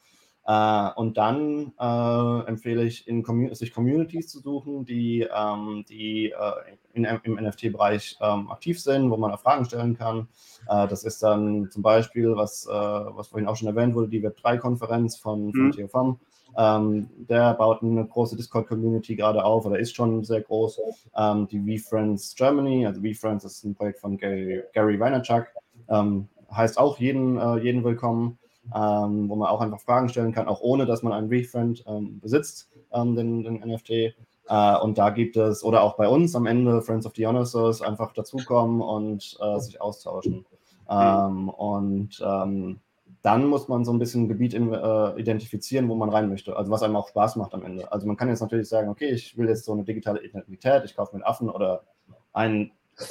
Äh, 0.47 0.89
und 0.95 1.17
dann 1.17 1.73
äh, 1.77 2.47
empfehle 2.47 2.85
ich, 2.85 3.07
in 3.07 3.23
sich 3.53 3.73
Communities 3.73 4.29
zu 4.29 4.39
suchen, 4.39 4.85
die, 4.85 5.27
ähm, 5.29 5.83
die 5.89 6.31
äh, 6.31 6.86
in, 6.97 7.05
im 7.23 7.35
NFT-Bereich 7.35 8.17
ähm, 8.21 8.51
aktiv 8.51 8.81
sind, 8.81 9.09
wo 9.11 9.17
man 9.17 9.31
auch 9.31 9.39
Fragen 9.39 9.65
stellen 9.65 9.97
kann. 9.97 10.27
Äh, 10.67 10.87
das 10.87 11.03
ist 11.03 11.23
dann 11.23 11.69
zum 11.71 11.81
Beispiel, 11.83 12.35
was, 12.35 12.65
äh, 12.65 12.71
was 12.71 13.27
vorhin 13.27 13.47
auch 13.47 13.55
schon 13.55 13.67
erwähnt 13.67 13.95
wurde, 13.95 14.09
die 14.09 14.21
Web3-Konferenz 14.21 15.17
von, 15.17 15.53
von 15.53 15.67
mhm. 15.67 15.71
Theofam. 15.71 16.19
Ähm, 16.57 17.09
der 17.17 17.53
baut 17.53 17.83
eine 17.83 18.05
große 18.05 18.35
Discord-Community 18.35 19.15
gerade 19.15 19.43
auf 19.43 19.65
oder 19.65 19.77
ist 19.77 19.95
schon 19.95 20.23
sehr 20.23 20.41
groß. 20.41 20.81
Ähm, 21.15 21.47
die 21.47 21.77
VFriends 21.77 22.35
Germany, 22.35 22.85
also 22.87 23.01
VFriends 23.01 23.45
ist 23.45 23.63
ein 23.63 23.75
Projekt 23.75 23.99
von 23.99 24.17
Gary, 24.17 24.63
Gary 24.73 24.99
Vaynerchuk, 24.99 25.47
ähm, 25.89 26.27
heißt 26.51 26.79
auch 26.79 26.97
jeden, 26.97 27.37
äh, 27.37 27.57
jeden 27.57 27.83
willkommen 27.83 28.39
ähm, 28.75 29.29
wo 29.29 29.35
man 29.35 29.49
auch 29.49 29.61
einfach 29.61 29.79
Fragen 29.79 30.09
stellen 30.09 30.33
kann, 30.33 30.47
auch 30.47 30.61
ohne 30.61 30.85
dass 30.85 31.03
man 31.03 31.13
einen 31.13 31.29
Refriend 31.29 31.83
ähm, 31.87 32.19
besitzt, 32.19 32.69
ähm, 32.91 33.15
den, 33.15 33.43
den, 33.43 33.59
NFT. 33.59 34.15
Äh, 34.47 34.77
und 34.79 34.97
da 34.97 35.09
gibt 35.09 35.37
es, 35.37 35.63
oder 35.63 35.83
auch 35.83 35.95
bei 35.95 36.07
uns 36.07 36.35
am 36.35 36.45
Ende, 36.45 36.81
Friends 36.81 37.05
of 37.05 37.13
the 37.15 37.27
Honors, 37.27 37.81
einfach 37.81 38.13
dazukommen 38.13 38.81
und 38.81 39.37
äh, 39.41 39.59
sich 39.59 39.81
austauschen. 39.81 40.45
Mhm. 40.89 41.49
und 41.49 42.23
ähm, 42.25 42.79
dann 43.21 43.45
muss 43.47 43.67
man 43.67 43.83
so 43.83 43.91
ein 43.91 43.99
bisschen 43.99 44.23
ein 44.23 44.27
Gebiet 44.29 44.53
in, 44.53 44.71
äh, 44.71 45.19
identifizieren, 45.19 45.89
wo 45.89 45.95
man 45.95 46.09
rein 46.09 46.29
möchte. 46.29 46.55
Also 46.55 46.71
was 46.71 46.81
einem 46.81 46.95
auch 46.95 47.09
Spaß 47.09 47.35
macht 47.35 47.53
am 47.53 47.65
Ende. 47.65 47.91
Also 47.91 48.07
man 48.07 48.15
kann 48.15 48.29
jetzt 48.29 48.39
natürlich 48.39 48.69
sagen, 48.69 48.87
okay, 48.87 49.09
ich 49.09 49.37
will 49.37 49.49
jetzt 49.49 49.65
so 49.65 49.73
eine 49.73 49.83
digitale 49.83 50.23
Identität, 50.23 50.85
ich 50.85 50.95
kaufe 50.95 51.13
mir 51.13 51.23
einen 51.23 51.29
Affen 51.29 51.49
oder 51.49 51.83
ein, 52.31 52.71
äh, 52.97 53.03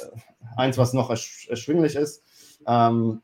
eins, 0.55 0.79
was 0.79 0.93
noch 0.93 1.11
erschwinglich 1.11 1.95
ist. 1.95 2.23
Ähm, 2.65 3.21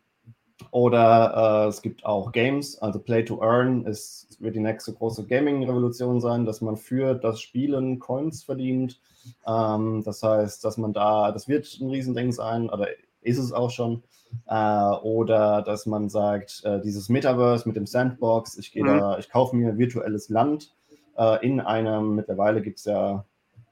oder 0.72 1.66
äh, 1.66 1.70
es 1.70 1.82
gibt 1.82 2.05
auch 2.05 2.32
Games, 2.32 2.78
also 2.80 2.99
Play 2.99 3.24
to 3.24 3.41
Earn 3.41 3.86
ist, 3.86 4.32
wird 4.43 4.55
die 4.55 4.59
nächste 4.59 4.93
große 4.93 5.25
Gaming-Revolution 5.25 6.21
sein, 6.21 6.45
dass 6.45 6.61
man 6.61 6.77
für 6.77 7.15
das 7.15 7.41
Spielen 7.41 7.99
Coins 7.99 8.43
verdient. 8.43 8.99
Ähm, 9.47 10.03
das 10.03 10.21
heißt, 10.21 10.63
dass 10.63 10.77
man 10.77 10.93
da, 10.93 11.31
das 11.31 11.47
wird 11.47 11.79
ein 11.79 11.89
Riesending 11.89 12.31
sein, 12.31 12.69
oder 12.69 12.87
ist 13.21 13.37
es 13.39 13.51
auch 13.53 13.71
schon. 13.71 14.03
Äh, 14.47 14.89
oder 15.03 15.61
dass 15.61 15.85
man 15.85 16.09
sagt, 16.09 16.63
äh, 16.65 16.81
dieses 16.81 17.09
Metaverse 17.09 17.67
mit 17.67 17.75
dem 17.75 17.85
Sandbox, 17.85 18.57
ich 18.57 18.71
gehe 18.71 18.83
mhm. 18.83 18.99
da, 18.99 19.17
ich 19.17 19.29
kaufe 19.29 19.55
mir 19.55 19.77
virtuelles 19.77 20.29
Land 20.29 20.73
äh, 21.17 21.45
in 21.45 21.61
einem, 21.61 22.15
mittlerweile 22.15 22.61
gibt 22.61 22.79
es 22.79 22.85
ja 22.85 23.25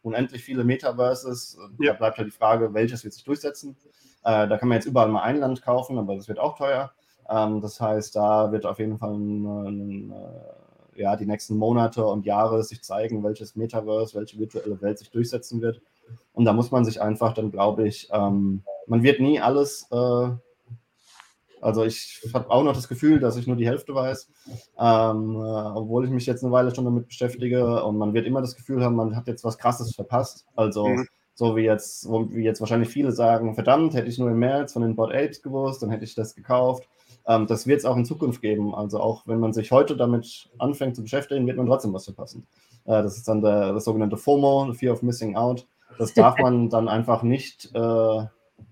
unendlich 0.03 0.43
viele 0.43 0.63
Metaverses. 0.63 1.57
Ja. 1.79 1.93
Da 1.93 1.97
bleibt 1.97 2.17
ja 2.17 2.23
die 2.23 2.31
Frage, 2.31 2.73
welches 2.73 3.03
wird 3.03 3.13
sich 3.13 3.23
durchsetzen. 3.23 3.75
Äh, 4.23 4.47
da 4.47 4.57
kann 4.57 4.69
man 4.69 4.77
jetzt 4.77 4.85
überall 4.85 5.09
mal 5.09 5.23
ein 5.23 5.37
Land 5.37 5.61
kaufen, 5.61 5.97
aber 5.97 6.15
das 6.15 6.27
wird 6.27 6.39
auch 6.39 6.57
teuer. 6.57 6.91
Ähm, 7.29 7.61
das 7.61 7.79
heißt, 7.79 8.15
da 8.15 8.51
wird 8.51 8.65
auf 8.65 8.79
jeden 8.79 8.97
Fall 8.97 9.13
ein, 9.13 9.45
ein, 9.45 10.11
äh, 10.11 10.60
ja, 11.01 11.15
die 11.15 11.25
nächsten 11.25 11.57
Monate 11.57 12.05
und 12.05 12.25
Jahre 12.25 12.63
sich 12.63 12.81
zeigen, 12.81 13.23
welches 13.23 13.55
Metaverse, 13.55 14.17
welche 14.17 14.39
virtuelle 14.39 14.81
Welt 14.81 14.99
sich 14.99 15.11
durchsetzen 15.11 15.61
wird. 15.61 15.81
Und 16.33 16.45
da 16.45 16.53
muss 16.53 16.71
man 16.71 16.85
sich 16.85 17.01
einfach 17.01 17.33
dann, 17.33 17.51
glaube 17.51 17.87
ich, 17.87 18.09
ähm, 18.11 18.63
man 18.87 19.03
wird 19.03 19.19
nie 19.19 19.39
alles, 19.39 19.87
äh, 19.91 20.29
also 21.61 21.83
ich 21.83 22.21
habe 22.33 22.49
auch 22.49 22.63
noch 22.63 22.73
das 22.73 22.87
Gefühl, 22.87 23.19
dass 23.19 23.37
ich 23.37 23.47
nur 23.47 23.55
die 23.55 23.67
Hälfte 23.67 23.93
weiß, 23.93 24.29
ähm, 24.79 25.35
äh, 25.35 25.77
obwohl 25.77 26.05
ich 26.05 26.11
mich 26.11 26.25
jetzt 26.25 26.43
eine 26.43 26.51
Weile 26.51 26.73
schon 26.73 26.85
damit 26.85 27.07
beschäftige 27.07 27.83
und 27.83 27.97
man 27.97 28.13
wird 28.13 28.25
immer 28.25 28.41
das 28.41 28.55
Gefühl 28.55 28.83
haben, 28.83 28.95
man 28.95 29.15
hat 29.15 29.27
jetzt 29.27 29.43
was 29.43 29.57
Krasses 29.57 29.93
verpasst. 29.93 30.45
Also 30.55 30.87
mhm. 30.87 31.07
So 31.33 31.55
wie 31.55 31.63
jetzt, 31.63 32.07
wie 32.07 32.43
jetzt 32.43 32.59
wahrscheinlich 32.59 32.89
viele 32.89 33.11
sagen, 33.11 33.55
verdammt, 33.55 33.93
hätte 33.93 34.09
ich 34.09 34.19
nur 34.19 34.29
im 34.29 34.37
März 34.37 34.73
von 34.73 34.81
den 34.81 34.95
Bot 34.95 35.11
Apes 35.11 35.41
gewusst, 35.41 35.81
dann 35.81 35.89
hätte 35.89 36.03
ich 36.03 36.13
das 36.13 36.35
gekauft. 36.35 36.87
Ähm, 37.27 37.47
das 37.47 37.67
wird 37.67 37.79
es 37.79 37.85
auch 37.85 37.97
in 37.97 38.05
Zukunft 38.05 38.41
geben. 38.41 38.73
Also 38.73 38.99
auch 38.99 39.27
wenn 39.27 39.39
man 39.39 39.53
sich 39.53 39.71
heute 39.71 39.95
damit 39.95 40.49
anfängt 40.57 40.95
zu 40.95 41.03
beschäftigen, 41.03 41.47
wird 41.47 41.57
man 41.57 41.67
trotzdem 41.67 41.93
was 41.93 42.05
verpassen. 42.05 42.47
Äh, 42.85 43.03
das 43.03 43.17
ist 43.17 43.27
dann 43.27 43.41
der, 43.41 43.73
das 43.73 43.85
sogenannte 43.85 44.17
FOMO, 44.17 44.73
Fear 44.73 44.93
of 44.93 45.03
Missing 45.03 45.35
Out. 45.35 45.67
Das 45.97 46.13
darf 46.13 46.37
man 46.37 46.69
dann 46.69 46.87
einfach 46.87 47.23
nicht 47.23 47.69
äh, 47.73 48.25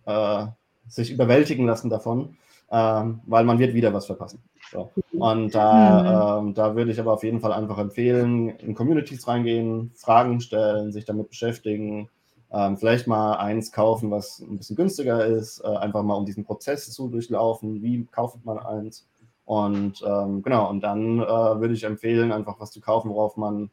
äh, 0.06 0.46
sich 0.88 1.12
überwältigen 1.12 1.66
lassen 1.66 1.90
davon, 1.90 2.38
ähm, 2.72 3.22
weil 3.26 3.44
man 3.44 3.60
wird 3.60 3.74
wieder 3.74 3.94
was 3.94 4.06
verpassen. 4.06 4.42
So. 4.72 4.92
Und 5.12 5.56
da, 5.56 6.42
mhm. 6.42 6.48
ähm, 6.48 6.54
da 6.54 6.76
würde 6.76 6.92
ich 6.92 7.00
aber 7.00 7.14
auf 7.14 7.24
jeden 7.24 7.40
Fall 7.40 7.54
einfach 7.54 7.78
empfehlen, 7.78 8.50
in 8.50 8.76
Communities 8.76 9.28
reingehen, 9.28 9.92
Fragen 9.96 10.42
stellen, 10.42 10.92
sich 10.92 11.06
damit 11.06 11.30
beschäftigen, 11.30 12.10
ähm, 12.52 12.78
vielleicht 12.78 13.08
mal 13.08 13.36
eins 13.36 13.72
kaufen, 13.72 14.12
was 14.12 14.40
ein 14.40 14.58
bisschen 14.58 14.76
günstiger 14.76 15.26
ist, 15.26 15.62
äh, 15.64 15.68
einfach 15.68 16.04
mal 16.04 16.16
um 16.16 16.26
diesen 16.26 16.46
Prozess 16.46 16.92
zu 16.92 17.08
durchlaufen. 17.08 17.82
Wie 17.82 18.06
kauft 18.06 18.44
man 18.46 18.60
eins? 18.60 19.08
Und 19.46 20.04
ähm, 20.06 20.42
genau, 20.42 20.70
und 20.70 20.82
dann 20.82 21.20
äh, 21.20 21.26
würde 21.26 21.74
ich 21.74 21.84
empfehlen, 21.84 22.32
einfach 22.32 22.60
was 22.60 22.72
zu 22.72 22.82
kaufen, 22.82 23.10
worauf 23.10 23.36
man 23.36 23.72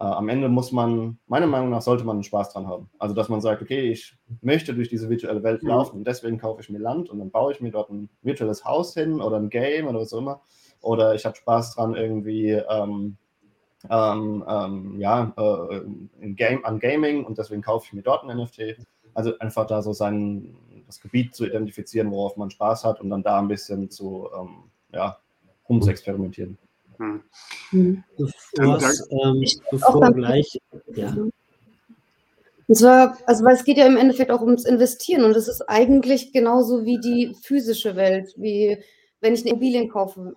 äh, 0.00 0.04
am 0.04 0.28
Ende 0.28 0.48
muss 0.48 0.72
man, 0.72 1.18
meiner 1.26 1.46
Meinung 1.46 1.70
nach, 1.70 1.82
sollte 1.82 2.04
man 2.04 2.16
einen 2.16 2.24
Spaß 2.24 2.52
dran 2.52 2.66
haben. 2.66 2.90
Also, 2.98 3.14
dass 3.14 3.28
man 3.28 3.40
sagt, 3.40 3.62
okay, 3.62 3.90
ich 3.90 4.16
möchte 4.40 4.74
durch 4.74 4.88
diese 4.88 5.08
virtuelle 5.08 5.42
Welt 5.42 5.62
mhm. 5.62 5.68
laufen 5.70 5.98
und 5.98 6.06
deswegen 6.06 6.38
kaufe 6.38 6.60
ich 6.62 6.70
mir 6.70 6.78
Land 6.78 7.10
und 7.10 7.18
dann 7.18 7.30
baue 7.30 7.52
ich 7.52 7.60
mir 7.60 7.70
dort 7.70 7.90
ein 7.90 8.08
virtuelles 8.22 8.64
Haus 8.64 8.94
hin 8.94 9.20
oder 9.20 9.36
ein 9.36 9.50
Game 9.50 9.86
oder 9.86 10.00
was 10.00 10.12
auch 10.12 10.18
immer. 10.18 10.42
Oder 10.80 11.14
ich 11.14 11.24
habe 11.24 11.36
Spaß 11.36 11.76
dran, 11.76 11.94
irgendwie 11.94 12.50
ähm, 12.50 13.16
ähm, 13.90 14.44
ähm, 14.48 15.00
ja, 15.00 15.32
äh, 15.36 15.80
Game, 16.32 16.64
an 16.64 16.78
Gaming 16.78 17.24
und 17.24 17.38
deswegen 17.38 17.62
kaufe 17.62 17.86
ich 17.86 17.92
mir 17.92 18.02
dort 18.02 18.24
ein 18.24 18.36
NFT. 18.36 18.78
Also 19.14 19.38
einfach 19.38 19.66
da 19.66 19.82
so 19.82 19.92
sein, 19.92 20.56
das 20.86 21.00
Gebiet 21.00 21.34
zu 21.34 21.46
identifizieren, 21.46 22.10
worauf 22.10 22.36
man 22.36 22.50
Spaß 22.50 22.84
hat 22.84 23.00
und 23.00 23.10
dann 23.10 23.22
da 23.22 23.38
ein 23.38 23.48
bisschen 23.48 23.90
zu, 23.90 24.28
ähm, 24.38 24.64
ja, 24.92 25.18
rumzuexperimentieren. 25.68 26.58
Hm. 26.98 27.22
Mhm. 27.72 28.04
Bevor, 28.16 28.80
ähm, 29.10 29.44
bevor 29.70 30.12
gleich, 30.12 30.58
ja. 30.94 31.14
Und 32.66 32.76
zwar, 32.76 33.18
also 33.26 33.44
weil 33.44 33.54
es 33.54 33.64
geht 33.64 33.76
ja 33.76 33.86
im 33.86 33.96
Endeffekt 33.96 34.30
auch 34.30 34.40
ums 34.40 34.64
Investieren 34.64 35.24
und 35.24 35.36
es 35.36 35.48
ist 35.48 35.68
eigentlich 35.68 36.32
genauso 36.32 36.84
wie 36.84 36.98
die 36.98 37.36
physische 37.42 37.94
Welt, 37.94 38.32
wie 38.36 38.78
wenn 39.20 39.34
ich 39.34 39.40
eine 39.40 39.50
Immobilien 39.50 39.88
kaufe 39.90 40.34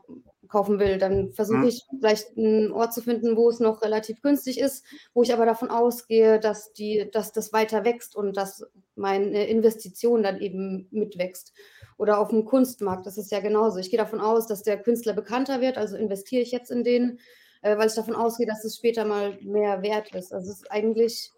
kaufen 0.48 0.80
will, 0.80 0.98
dann 0.98 1.32
versuche 1.32 1.60
mhm. 1.60 1.68
ich 1.68 1.86
vielleicht 2.00 2.38
einen 2.38 2.72
Ort 2.72 2.94
zu 2.94 3.02
finden, 3.02 3.36
wo 3.36 3.50
es 3.50 3.60
noch 3.60 3.82
relativ 3.82 4.22
günstig 4.22 4.60
ist, 4.60 4.86
wo 5.14 5.24
ich 5.24 5.34
aber 5.34 5.46
davon 5.46 5.70
ausgehe, 5.70 6.40
dass, 6.40 6.74
die, 6.74 7.10
dass 7.12 7.32
das 7.32 7.54
weiter 7.54 7.86
wächst 7.86 8.16
und 8.16 8.38
dass 8.38 8.66
meine 8.96 9.48
Investition 9.48 10.24
dann 10.24 10.40
eben 10.40 10.88
mitwächst. 10.92 11.54
Oder 11.98 12.20
auf 12.20 12.30
dem 12.30 12.46
Kunstmarkt, 12.46 13.06
das 13.06 13.18
ist 13.18 13.32
ja 13.32 13.40
genauso. 13.40 13.80
Ich 13.80 13.90
gehe 13.90 14.00
davon 14.00 14.22
aus, 14.22 14.48
dass 14.48 14.64
der 14.64 14.82
Künstler 14.82 15.14
bekannter 15.14 15.62
wird, 15.62 15.78
also 15.78 15.98
investiere 15.98 16.42
ich 16.44 16.52
jetzt 16.52 16.72
in 16.72 16.84
den, 16.84 17.20
äh, 17.62 17.78
weil 17.78 17.88
ich 17.88 17.96
davon 17.96 18.16
ausgehe, 18.16 18.46
dass 18.48 18.64
es 18.64 18.78
später 18.78 19.06
mal 19.06 19.38
mehr 19.42 19.82
wert 19.82 20.14
ist. 20.14 20.34
Also 20.34 20.52
es 20.52 20.58
ist 20.58 20.72
eigentlich 20.72 21.32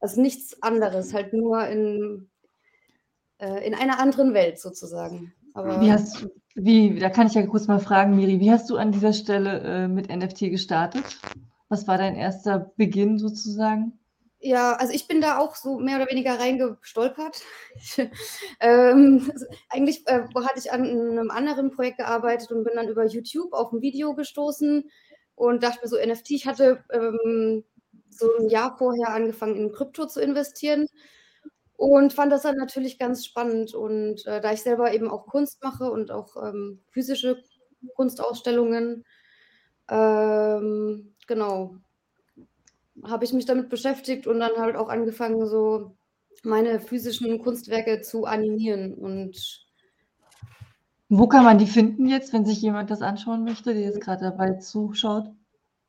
also 0.00 0.20
nichts 0.20 0.62
anderes, 0.62 1.12
halt 1.12 1.32
nur 1.32 1.66
in, 1.66 2.28
äh, 3.38 3.66
in 3.66 3.74
einer 3.74 3.98
anderen 3.98 4.34
Welt 4.34 4.58
sozusagen. 4.58 5.34
Aber 5.54 5.80
wie, 5.80 5.90
hast, 5.90 6.26
Wie, 6.60 6.98
da 6.98 7.08
kann 7.08 7.28
ich 7.28 7.34
ja 7.34 7.46
kurz 7.46 7.68
mal 7.68 7.78
fragen, 7.78 8.16
Miri, 8.16 8.40
wie 8.40 8.50
hast 8.50 8.68
du 8.68 8.76
an 8.76 8.90
dieser 8.90 9.12
Stelle 9.12 9.60
äh, 9.60 9.86
mit 9.86 10.08
NFT 10.08 10.50
gestartet? 10.50 11.04
Was 11.68 11.86
war 11.86 11.98
dein 11.98 12.16
erster 12.16 12.72
Beginn 12.76 13.16
sozusagen? 13.16 13.96
Ja, 14.40 14.72
also 14.72 14.92
ich 14.92 15.06
bin 15.06 15.20
da 15.20 15.38
auch 15.38 15.54
so 15.54 15.78
mehr 15.78 15.98
oder 15.98 16.10
weniger 16.10 16.40
reingestolpert. 16.40 17.42
ähm, 18.60 19.30
eigentlich 19.68 20.04
äh, 20.08 20.22
hatte 20.34 20.58
ich 20.58 20.72
an 20.72 20.82
einem 20.82 21.30
anderen 21.30 21.70
Projekt 21.70 21.98
gearbeitet 21.98 22.50
und 22.50 22.64
bin 22.64 22.74
dann 22.74 22.88
über 22.88 23.06
YouTube 23.06 23.52
auf 23.52 23.72
ein 23.72 23.80
Video 23.80 24.14
gestoßen 24.14 24.90
und 25.36 25.62
dachte 25.62 25.78
mir 25.82 25.88
so, 25.88 25.96
NFT, 25.96 26.32
ich 26.32 26.46
hatte 26.48 26.82
ähm, 26.92 27.62
so 28.10 28.26
ein 28.40 28.48
Jahr 28.48 28.76
vorher 28.76 29.10
angefangen, 29.10 29.54
in 29.54 29.70
Krypto 29.70 30.06
zu 30.06 30.20
investieren 30.20 30.88
und 31.78 32.12
fand 32.12 32.32
das 32.32 32.42
dann 32.42 32.56
natürlich 32.56 32.98
ganz 32.98 33.24
spannend. 33.24 33.72
Und 33.72 34.26
äh, 34.26 34.40
da 34.40 34.52
ich 34.52 34.62
selber 34.62 34.92
eben 34.92 35.08
auch 35.08 35.26
Kunst 35.26 35.62
mache 35.62 35.88
und 35.90 36.10
auch 36.10 36.36
ähm, 36.36 36.82
physische 36.90 37.40
Kunstausstellungen, 37.94 39.04
ähm, 39.88 41.14
genau, 41.28 41.76
habe 43.04 43.24
ich 43.24 43.32
mich 43.32 43.46
damit 43.46 43.68
beschäftigt 43.68 44.26
und 44.26 44.40
dann 44.40 44.56
halt 44.56 44.74
auch 44.74 44.88
angefangen, 44.88 45.46
so 45.46 45.96
meine 46.42 46.80
physischen 46.80 47.38
Kunstwerke 47.38 48.00
zu 48.00 48.24
animieren. 48.24 48.94
Und 48.94 49.64
wo 51.08 51.28
kann 51.28 51.44
man 51.44 51.58
die 51.58 51.68
finden 51.68 52.08
jetzt, 52.08 52.32
wenn 52.32 52.44
sich 52.44 52.60
jemand 52.60 52.90
das 52.90 53.02
anschauen 53.02 53.44
möchte, 53.44 53.72
der 53.72 53.84
jetzt 53.84 54.00
gerade 54.00 54.24
dabei 54.24 54.54
zuschaut? 54.54 55.30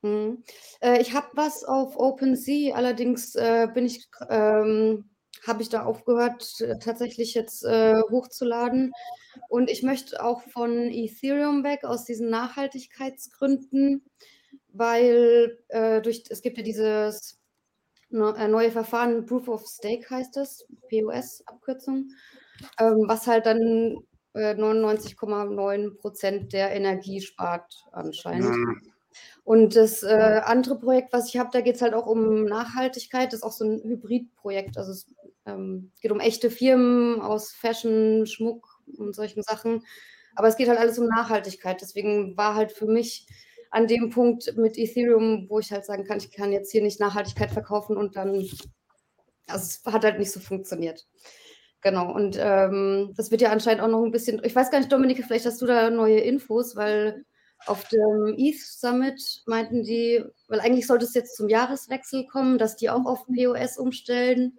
Hm. 0.04 0.44
Äh, 0.82 1.02
ich 1.02 1.16
habe 1.16 1.30
was 1.34 1.64
auf 1.64 1.98
OpenSea, 1.98 2.76
allerdings 2.76 3.34
äh, 3.34 3.68
bin 3.74 3.88
ich, 3.88 4.08
ähm, 4.30 5.10
habe 5.46 5.62
ich 5.62 5.70
da 5.70 5.84
aufgehört, 5.84 6.62
äh, 6.62 6.80
tatsächlich 6.80 7.34
jetzt 7.34 7.64
äh, 7.66 8.02
hochzuladen. 8.10 8.92
Und 9.48 9.70
ich 9.70 9.84
möchte 9.84 10.24
auch 10.24 10.42
von 10.42 10.90
Ethereum 10.90 11.64
weg 11.64 11.84
aus 11.84 12.06
diesen 12.06 12.30
Nachhaltigkeitsgründen 12.30 14.04
weil 14.74 15.58
äh, 15.70 16.02
durch, 16.02 16.24
es 16.30 16.42
gibt 16.42 16.58
ja 16.58 16.64
dieses 16.64 17.40
äh, 18.12 18.48
neue 18.48 18.72
Verfahren, 18.72 19.26
Proof 19.26 19.48
of 19.48 19.68
Stake 19.68 20.10
heißt 20.10 20.38
es, 20.38 20.66
POS-Abkürzung, 20.90 22.12
ähm, 22.80 23.06
was 23.08 23.28
halt 23.28 23.46
dann 23.46 23.98
äh, 24.34 24.54
99,9 24.54 25.98
Prozent 25.98 26.54
der 26.54 26.72
Energie 26.72 27.22
spart 27.22 27.86
anscheinend. 27.92 28.56
Mhm. 28.56 28.82
Und 29.44 29.76
das 29.76 30.04
äh, 30.04 30.42
andere 30.44 30.78
Projekt, 30.80 31.14
was 31.14 31.30
ich 31.30 31.38
habe, 31.38 31.50
da 31.52 31.62
geht 31.62 31.76
es 31.76 31.82
halt 31.82 31.94
auch 31.94 32.06
um 32.06 32.46
Nachhaltigkeit. 32.46 33.34
Das 33.34 33.40
ist 33.40 33.44
auch 33.44 33.52
so 33.52 33.66
ein 33.66 33.82
Hybridprojekt. 33.84 34.78
Also 34.78 34.92
es 34.92 35.08
ähm, 35.46 35.92
geht 36.02 36.12
um 36.12 36.20
echte 36.20 36.52
Firmen 36.52 37.22
aus 37.22 37.52
Fashion, 37.52 38.26
Schmuck 38.28 38.68
und 38.98 39.16
solchen 39.16 39.44
Sachen. 39.44 39.84
Aber 40.36 40.48
es 40.48 40.56
geht 40.56 40.70
halt 40.70 40.80
alles 40.80 41.00
um 41.00 41.08
Nachhaltigkeit. 41.08 41.82
Deswegen 41.82 42.38
war 42.38 42.56
halt 42.56 42.72
für 42.72 42.86
mich 42.86 43.28
an 43.72 43.88
dem 43.88 44.10
Punkt 44.10 44.56
mit 44.58 44.78
Ethereum, 44.78 45.48
wo 45.50 45.60
ich 45.60 45.72
halt 45.72 45.86
sagen 45.86 46.04
kann, 46.04 46.18
ich 46.18 46.32
kann 46.32 46.52
jetzt 46.52 46.72
hier 46.72 46.82
nicht 46.82 47.00
Nachhaltigkeit 47.00 47.52
verkaufen 47.52 47.98
und 47.98 48.16
dann, 48.16 48.48
also 49.48 49.66
es 49.66 49.82
hat 49.86 50.04
halt 50.04 50.20
nicht 50.20 50.32
so 50.32 50.40
funktioniert. 50.40 51.08
Genau, 51.82 52.14
und 52.14 52.38
ähm, 52.40 53.14
das 53.16 53.32
wird 53.32 53.42
ja 53.42 53.52
anscheinend 53.52 53.82
auch 53.82 53.88
noch 53.88 54.04
ein 54.04 54.12
bisschen, 54.12 54.42
ich 54.44 54.56
weiß 54.56 54.70
gar 54.70 54.80
nicht, 54.80 54.92
Dominik, 54.92 55.24
vielleicht 55.24 55.46
hast 55.46 55.62
du 55.62 55.66
da 55.66 55.90
neue 55.90 56.20
Infos, 56.20 56.76
weil 56.76 57.26
auf 57.66 57.88
dem 57.90 58.36
ETH 58.38 58.60
Summit 58.60 59.44
meinten 59.46 59.84
die, 59.84 60.24
weil 60.48 60.60
eigentlich 60.60 60.88
sollte 60.88 61.06
es 61.06 61.14
jetzt 61.14 61.36
zum 61.36 61.50
Jahreswechsel 61.50 62.26
kommen, 62.28 62.58
dass 62.58 62.76
die 62.76 62.90
auch 62.90 63.06
auf 63.06 63.26
POS 63.28 63.78
umstellen. 63.78 64.58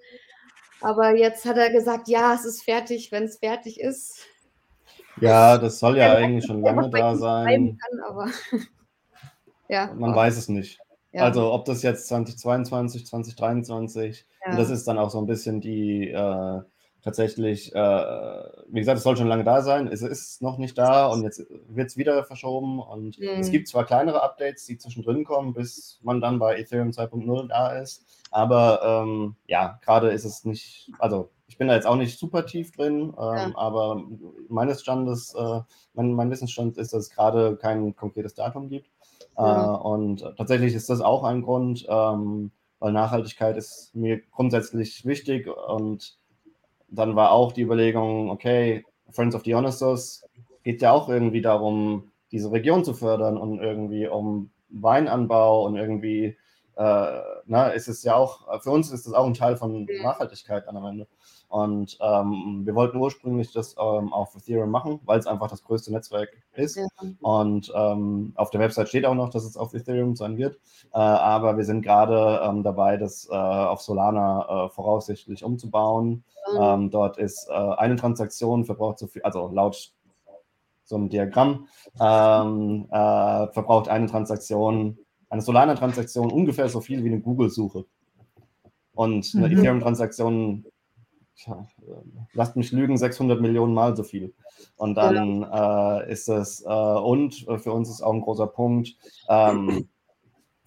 Aber 0.81 1.17
jetzt 1.17 1.45
hat 1.45 1.57
er 1.57 1.71
gesagt, 1.71 2.09
ja, 2.09 2.35
es 2.35 2.45
ist 2.45 2.63
fertig, 2.63 3.13
wenn 3.13 3.25
es 3.25 3.39
fertig 3.39 3.81
ist. 3.81 4.27
Ja, 5.21 5.59
das 5.59 5.79
soll 5.79 5.99
ja 5.99 6.15
eigentlich 6.15 6.47
schon 6.47 6.63
lange 6.63 6.89
da 6.91 7.17
sein. 7.17 7.79
Kann, 7.79 8.01
aber 8.09 8.31
ja. 9.69 9.93
Man 9.95 10.15
weiß 10.15 10.37
es 10.37 10.49
nicht. 10.49 10.79
Ja. 11.13 11.25
Also 11.25 11.53
ob 11.53 11.65
das 11.65 11.83
jetzt 11.83 12.07
2022, 12.09 13.07
2023, 13.07 14.27
ja. 14.45 14.53
und 14.53 14.59
das 14.59 14.71
ist 14.71 14.87
dann 14.87 14.99
auch 14.99 15.11
so 15.11 15.19
ein 15.19 15.27
bisschen 15.27 15.61
die 15.61 16.09
äh, 16.09 16.61
tatsächlich, 17.03 17.75
äh, 17.75 17.79
wie 18.69 18.81
gesagt, 18.81 18.99
es 18.99 19.05
soll 19.05 19.17
schon 19.17 19.29
lange 19.29 19.45
da 19.45 19.63
sein, 19.63 19.89
es 19.89 20.03
ist 20.03 20.43
noch 20.43 20.59
nicht 20.59 20.77
da 20.77 21.07
und 21.07 21.23
jetzt 21.23 21.45
wird 21.69 21.89
es 21.89 21.97
wieder 21.97 22.25
verschoben 22.25 22.81
und 22.81 23.19
mhm. 23.19 23.29
es 23.39 23.51
gibt 23.51 23.69
zwar 23.69 23.85
kleinere 23.85 24.23
Updates, 24.23 24.67
die 24.67 24.79
zwischendrin 24.79 25.25
kommen, 25.25 25.53
bis 25.53 25.99
man 26.03 26.21
dann 26.21 26.39
bei 26.39 26.59
Ethereum 26.59 26.91
2.0 26.91 27.49
da 27.49 27.79
ist, 27.79 28.05
aber 28.31 28.81
ähm, 28.85 29.37
ja, 29.47 29.79
gerade 29.83 30.11
ist 30.11 30.25
es 30.25 30.45
nicht, 30.45 30.91
also 30.99 31.31
ich 31.51 31.59
bin 31.59 31.69
da 31.69 31.75
jetzt 31.75 31.87
auch 31.87 31.97
nicht 31.97 32.19
super 32.19 32.47
tief 32.47 32.71
drin, 32.71 33.13
ähm, 33.19 33.37
ja. 33.37 33.53
aber 33.55 34.05
meines 34.49 34.83
Standes, 34.83 35.35
äh, 35.35 35.61
mein, 35.95 36.13
mein 36.13 36.31
Wissensstand 36.31 36.79
ist, 36.79 36.93
dass 36.93 37.07
es 37.07 37.11
gerade 37.11 37.57
kein 37.57 37.97
konkretes 37.97 38.35
Datum 38.35 38.69
gibt. 38.69 38.89
Ja. 39.37 39.75
Äh, 39.75 39.79
und 39.79 40.21
tatsächlich 40.37 40.75
ist 40.75 40.91
das 40.91 41.01
auch 41.01 41.25
ein 41.25 41.43
Grund, 41.43 41.87
ähm, 41.89 42.53
weil 42.79 42.93
Nachhaltigkeit 42.93 43.57
ist 43.57 43.95
mir 43.95 44.21
grundsätzlich 44.31 45.05
wichtig. 45.05 45.49
Und 45.49 46.20
dann 46.91 47.17
war 47.17 47.33
auch 47.33 47.53
die 47.53 47.63
Überlegung, 47.63 48.31
okay, 48.31 48.85
Friends 49.11 49.35
of 49.35 49.43
the 49.43 49.51
Dionysos 49.51 50.25
geht 50.63 50.83
ja 50.83 50.93
auch 50.93 51.09
irgendwie 51.09 51.41
darum, 51.41 52.11
diese 52.33 52.53
Region 52.53 52.85
zu 52.85 52.95
fördern 52.95 53.37
und 53.37 53.61
irgendwie 53.61 54.07
um 54.07 54.51
Weinanbau 54.69 55.65
und 55.65 55.77
irgendwie, 55.77 56.37
äh, 56.77 57.21
na, 57.47 57.69
ist 57.69 57.89
es 57.89 58.03
ja 58.05 58.15
auch, 58.15 58.63
für 58.63 58.71
uns 58.71 58.93
ist 58.93 59.07
das 59.07 59.15
auch 59.15 59.27
ein 59.27 59.35
Teil 59.35 59.57
von 59.57 59.87
Nachhaltigkeit 60.03 60.69
an 60.69 60.77
am 60.77 60.87
Ende. 60.87 61.09
Und 61.51 61.99
ähm, 62.01 62.63
wir 62.65 62.77
wollten 62.77 62.97
ursprünglich 62.97 63.53
das 63.53 63.75
ähm, 63.77 64.13
auf 64.13 64.37
Ethereum 64.37 64.71
machen, 64.71 65.01
weil 65.05 65.19
es 65.19 65.27
einfach 65.27 65.51
das 65.51 65.65
größte 65.65 65.93
Netzwerk 65.93 66.31
ist. 66.55 66.77
Ja. 66.77 66.87
Und 67.23 67.73
ähm, 67.75 68.33
auf 68.37 68.51
der 68.51 68.61
Website 68.61 68.89
steht 68.89 69.05
auch 69.05 69.17
noch, 69.17 69.31
dass 69.31 69.45
es 69.45 69.57
auf 69.57 69.75
Ethereum 69.75 70.15
sein 70.15 70.37
wird. 70.37 70.61
Äh, 70.95 70.99
aber 70.99 71.57
wir 71.57 71.65
sind 71.65 71.83
gerade 71.83 72.41
ähm, 72.45 72.63
dabei, 72.63 72.97
das 72.97 73.29
äh, 73.29 73.35
auf 73.35 73.83
Solana 73.83 74.67
äh, 74.67 74.69
voraussichtlich 74.71 75.45
umzubauen. 75.45 76.23
Mhm. 76.53 76.91
dort 76.91 77.19
ist 77.19 77.49
äh, 77.49 77.53
eine 77.53 77.97
Transaktion 77.97 78.65
verbraucht 78.65 78.99
so 78.99 79.07
viel, 79.07 79.23
also 79.23 79.51
laut 79.53 79.93
so 80.91 80.97
einem 80.97 81.09
Diagramm, 81.09 81.69
ähm, 82.01 82.87
äh, 82.91 83.47
verbraucht 83.53 83.89
eine 83.89 84.07
Transaktion, 84.07 84.99
eine 85.29 85.43
Solana-Transaktion 85.43 86.33
ungefähr 86.33 86.69
so 86.69 86.81
viel 86.81 87.05
wie 87.05 87.09
eine 87.09 87.21
Google-Suche. 87.21 87.85
Und 88.93 89.33
eine 89.35 89.49
mhm. 89.49 89.59
Ethereum-Transaktion 89.59 90.67
lasst 92.33 92.57
mich 92.57 92.73
lügen, 92.73 92.97
600 92.97 93.41
Millionen 93.41 93.75
Mal 93.75 93.97
so 93.97 94.03
viel. 94.03 94.35
Und 94.77 94.95
dann 94.95 95.43
ja. 95.43 96.01
äh, 96.01 96.13
ist 96.13 96.29
es, 96.29 96.65
äh, 96.65 96.69
und 96.69 97.47
äh, 97.49 97.59
für 97.59 97.73
uns 97.73 97.89
ist 97.89 98.03
auch 98.03 98.13
ein 98.13 98.21
großer 98.21 98.47
Punkt, 98.47 98.97
ähm, 99.29 99.89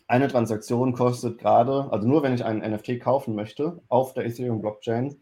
eine 0.07 0.28
Transaktion 0.28 0.93
kostet 0.93 1.39
gerade, 1.39 1.91
also 1.91 2.07
nur 2.07 2.24
wenn 2.24 2.34
ich 2.34 2.45
einen 2.45 2.59
NFT 2.59 2.99
kaufen 2.99 3.36
möchte, 3.36 3.82
auf 3.89 4.13
der 4.13 4.26
Ethereum 4.26 4.61
Blockchain, 4.61 5.21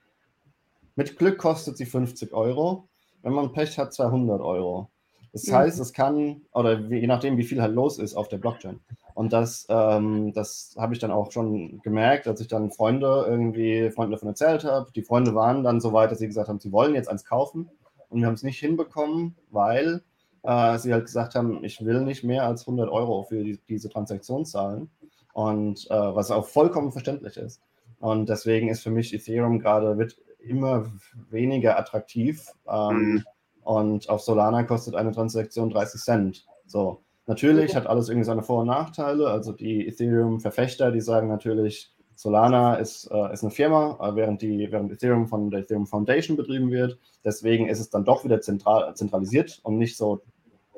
mit 0.96 1.18
Glück 1.18 1.38
kostet 1.38 1.78
sie 1.78 1.86
50 1.86 2.34
Euro, 2.34 2.90
wenn 3.22 3.34
man 3.34 3.54
Pech 3.54 3.78
hat 3.78 3.94
200 3.94 4.42
Euro. 4.42 4.90
Das 5.34 5.48
mhm. 5.48 5.54
heißt, 5.54 5.80
es 5.80 5.94
kann, 5.94 6.42
oder 6.54 6.80
je 6.80 7.08
nachdem, 7.08 7.38
wie 7.38 7.44
viel 7.44 7.62
halt 7.62 7.74
los 7.74 8.00
ist 8.00 8.16
auf 8.16 8.28
der 8.28 8.38
Blockchain. 8.38 8.80
Und 9.14 9.34
das, 9.34 9.66
ähm, 9.70 10.34
das 10.34 10.76
habe 10.78 10.94
ich 10.94 11.00
dann 11.00 11.12
auch 11.12 11.32
schon 11.32 11.82
gemerkt, 11.82 12.28
als 12.28 12.42
ich 12.42 12.48
dann 12.48 12.72
Freunde 12.72 13.26
irgendwie, 13.28 13.92
Freunde 13.92 14.16
davon 14.16 14.30
erzählt 14.30 14.64
habe. 14.64 14.92
Die 14.94 15.04
Freunde 15.04 15.34
waren 15.36 15.64
dann 15.64 15.80
so 15.80 15.94
weit, 15.94 16.12
dass 16.12 16.20
sie 16.20 16.28
gesagt 16.28 16.50
haben, 16.50 16.60
sie 16.60 16.72
wollen 16.72 16.96
jetzt 16.96 17.10
eins 17.10 17.26
kaufen. 17.26 17.70
Und 18.10 18.20
wir 18.20 18.28
haben 18.28 18.34
es 18.34 18.44
nicht 18.44 18.60
hinbekommen, 18.60 19.36
weil 19.52 20.04
äh, 20.44 20.78
sie 20.78 20.92
halt 20.92 21.06
gesagt 21.06 21.36
haben, 21.36 21.64
ich 21.64 21.84
will 21.86 22.02
nicht 22.02 22.24
mehr 22.24 22.46
als 22.46 22.62
100 22.62 22.90
Euro 22.90 23.24
für 23.24 23.44
die, 23.44 23.60
diese 23.70 23.90
Transaktion 23.90 24.46
zahlen. 24.46 24.90
Und 25.34 25.90
äh, 25.90 25.94
was 25.94 26.30
auch 26.32 26.46
vollkommen 26.46 26.92
verständlich 26.92 27.38
ist. 27.38 27.62
Und 28.00 28.28
deswegen 28.28 28.68
ist 28.68 28.84
für 28.84 28.92
mich 28.92 29.14
Ethereum 29.14 29.60
gerade, 29.60 29.98
wird 29.98 30.18
immer 30.40 30.92
weniger 31.30 31.80
attraktiv. 31.80 32.48
Ähm, 32.68 32.98
mhm 32.98 33.24
und 33.64 34.10
auf 34.10 34.22
Solana 34.22 34.64
kostet 34.64 34.96
eine 34.96 35.12
Transaktion 35.12 35.70
30 35.70 36.02
Cent. 36.02 36.46
So. 36.66 37.04
Natürlich 37.28 37.76
hat 37.76 37.88
alles 37.88 38.10
irgendwie 38.10 38.26
seine 38.26 38.44
Vor- 38.44 38.62
und 38.62 38.68
Nachteile. 38.68 39.28
Also 39.30 39.54
die 39.54 39.88
Ethereum-Verfechter, 39.88 40.92
die 40.92 41.02
sagen 41.02 41.28
natürlich, 41.28 41.94
Solana 42.16 42.76
ist, 42.76 43.10
äh, 43.12 43.34
ist 43.34 43.44
eine 43.44 43.52
Firma, 43.52 43.98
äh, 44.02 44.16
während, 44.16 44.42
die, 44.42 44.72
während 44.72 44.92
Ethereum 44.92 45.28
von 45.28 45.50
der 45.50 45.62
Ethereum 45.62 45.88
Foundation 45.88 46.38
betrieben 46.38 46.72
wird. 46.72 46.98
Deswegen 47.24 47.68
ist 47.68 47.80
es 47.80 47.90
dann 47.90 48.06
doch 48.06 48.24
wieder 48.24 48.42
zentral, 48.42 48.94
zentralisiert 48.96 49.60
und 49.64 49.78
nicht 49.78 49.98
so 49.98 50.22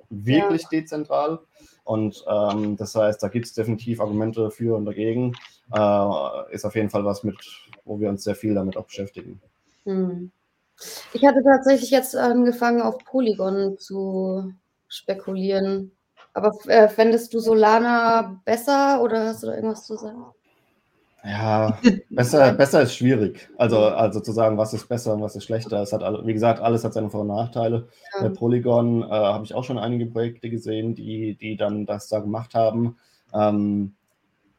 wirklich 0.09 0.63
ja. 0.63 0.69
dezentral. 0.71 1.39
Und 1.83 2.23
ähm, 2.29 2.77
das 2.77 2.95
heißt, 2.95 3.21
da 3.21 3.27
gibt 3.27 3.45
es 3.45 3.53
definitiv 3.53 3.99
Argumente 3.99 4.51
für 4.51 4.75
und 4.77 4.85
dagegen. 4.85 5.33
Äh, 5.73 6.53
ist 6.53 6.65
auf 6.65 6.75
jeden 6.75 6.89
Fall 6.89 7.03
was 7.03 7.23
mit, 7.23 7.37
wo 7.83 7.99
wir 7.99 8.09
uns 8.09 8.23
sehr 8.23 8.35
viel 8.35 8.53
damit 8.53 8.77
auch 8.77 8.85
beschäftigen. 8.85 9.41
Hm. 9.85 10.31
Ich 11.13 11.25
hatte 11.25 11.43
tatsächlich 11.43 11.91
jetzt 11.91 12.15
angefangen, 12.15 12.81
auf 12.81 12.97
Polygon 12.99 13.77
zu 13.77 14.53
spekulieren. 14.87 15.91
Aber 16.33 16.51
äh, 16.67 16.87
fändest 16.89 17.33
du 17.33 17.39
Solana 17.39 18.41
besser 18.45 19.01
oder 19.01 19.27
hast 19.27 19.43
du 19.43 19.47
da 19.47 19.55
irgendwas 19.55 19.85
zu 19.85 19.95
sagen? 19.95 20.25
Ja, 21.23 21.79
besser, 22.09 22.51
besser 22.53 22.81
ist 22.81 22.95
schwierig. 22.95 23.49
Also, 23.57 23.79
also 23.79 24.19
zu 24.19 24.33
sagen, 24.33 24.57
was 24.57 24.73
ist 24.73 24.89
besser 24.89 25.13
und 25.13 25.21
was 25.21 25.35
ist 25.37 25.45
schlechter. 25.45 25.81
Es 25.81 25.93
hat, 25.93 26.01
wie 26.25 26.33
gesagt, 26.33 26.59
alles 26.59 26.83
hat 26.83 26.93
seine 26.93 27.09
Vor- 27.09 27.21
und 27.21 27.27
Nachteile. 27.27 27.87
Ja. 28.15 28.23
Bei 28.23 28.29
Polygon 28.29 29.03
äh, 29.03 29.05
habe 29.05 29.45
ich 29.45 29.53
auch 29.53 29.63
schon 29.63 29.77
einige 29.77 30.05
Projekte 30.07 30.49
gesehen, 30.49 30.95
die, 30.95 31.35
die 31.35 31.55
dann 31.55 31.85
das 31.85 32.09
da 32.09 32.19
gemacht 32.19 32.55
haben. 32.55 32.97
Ähm, 33.33 33.95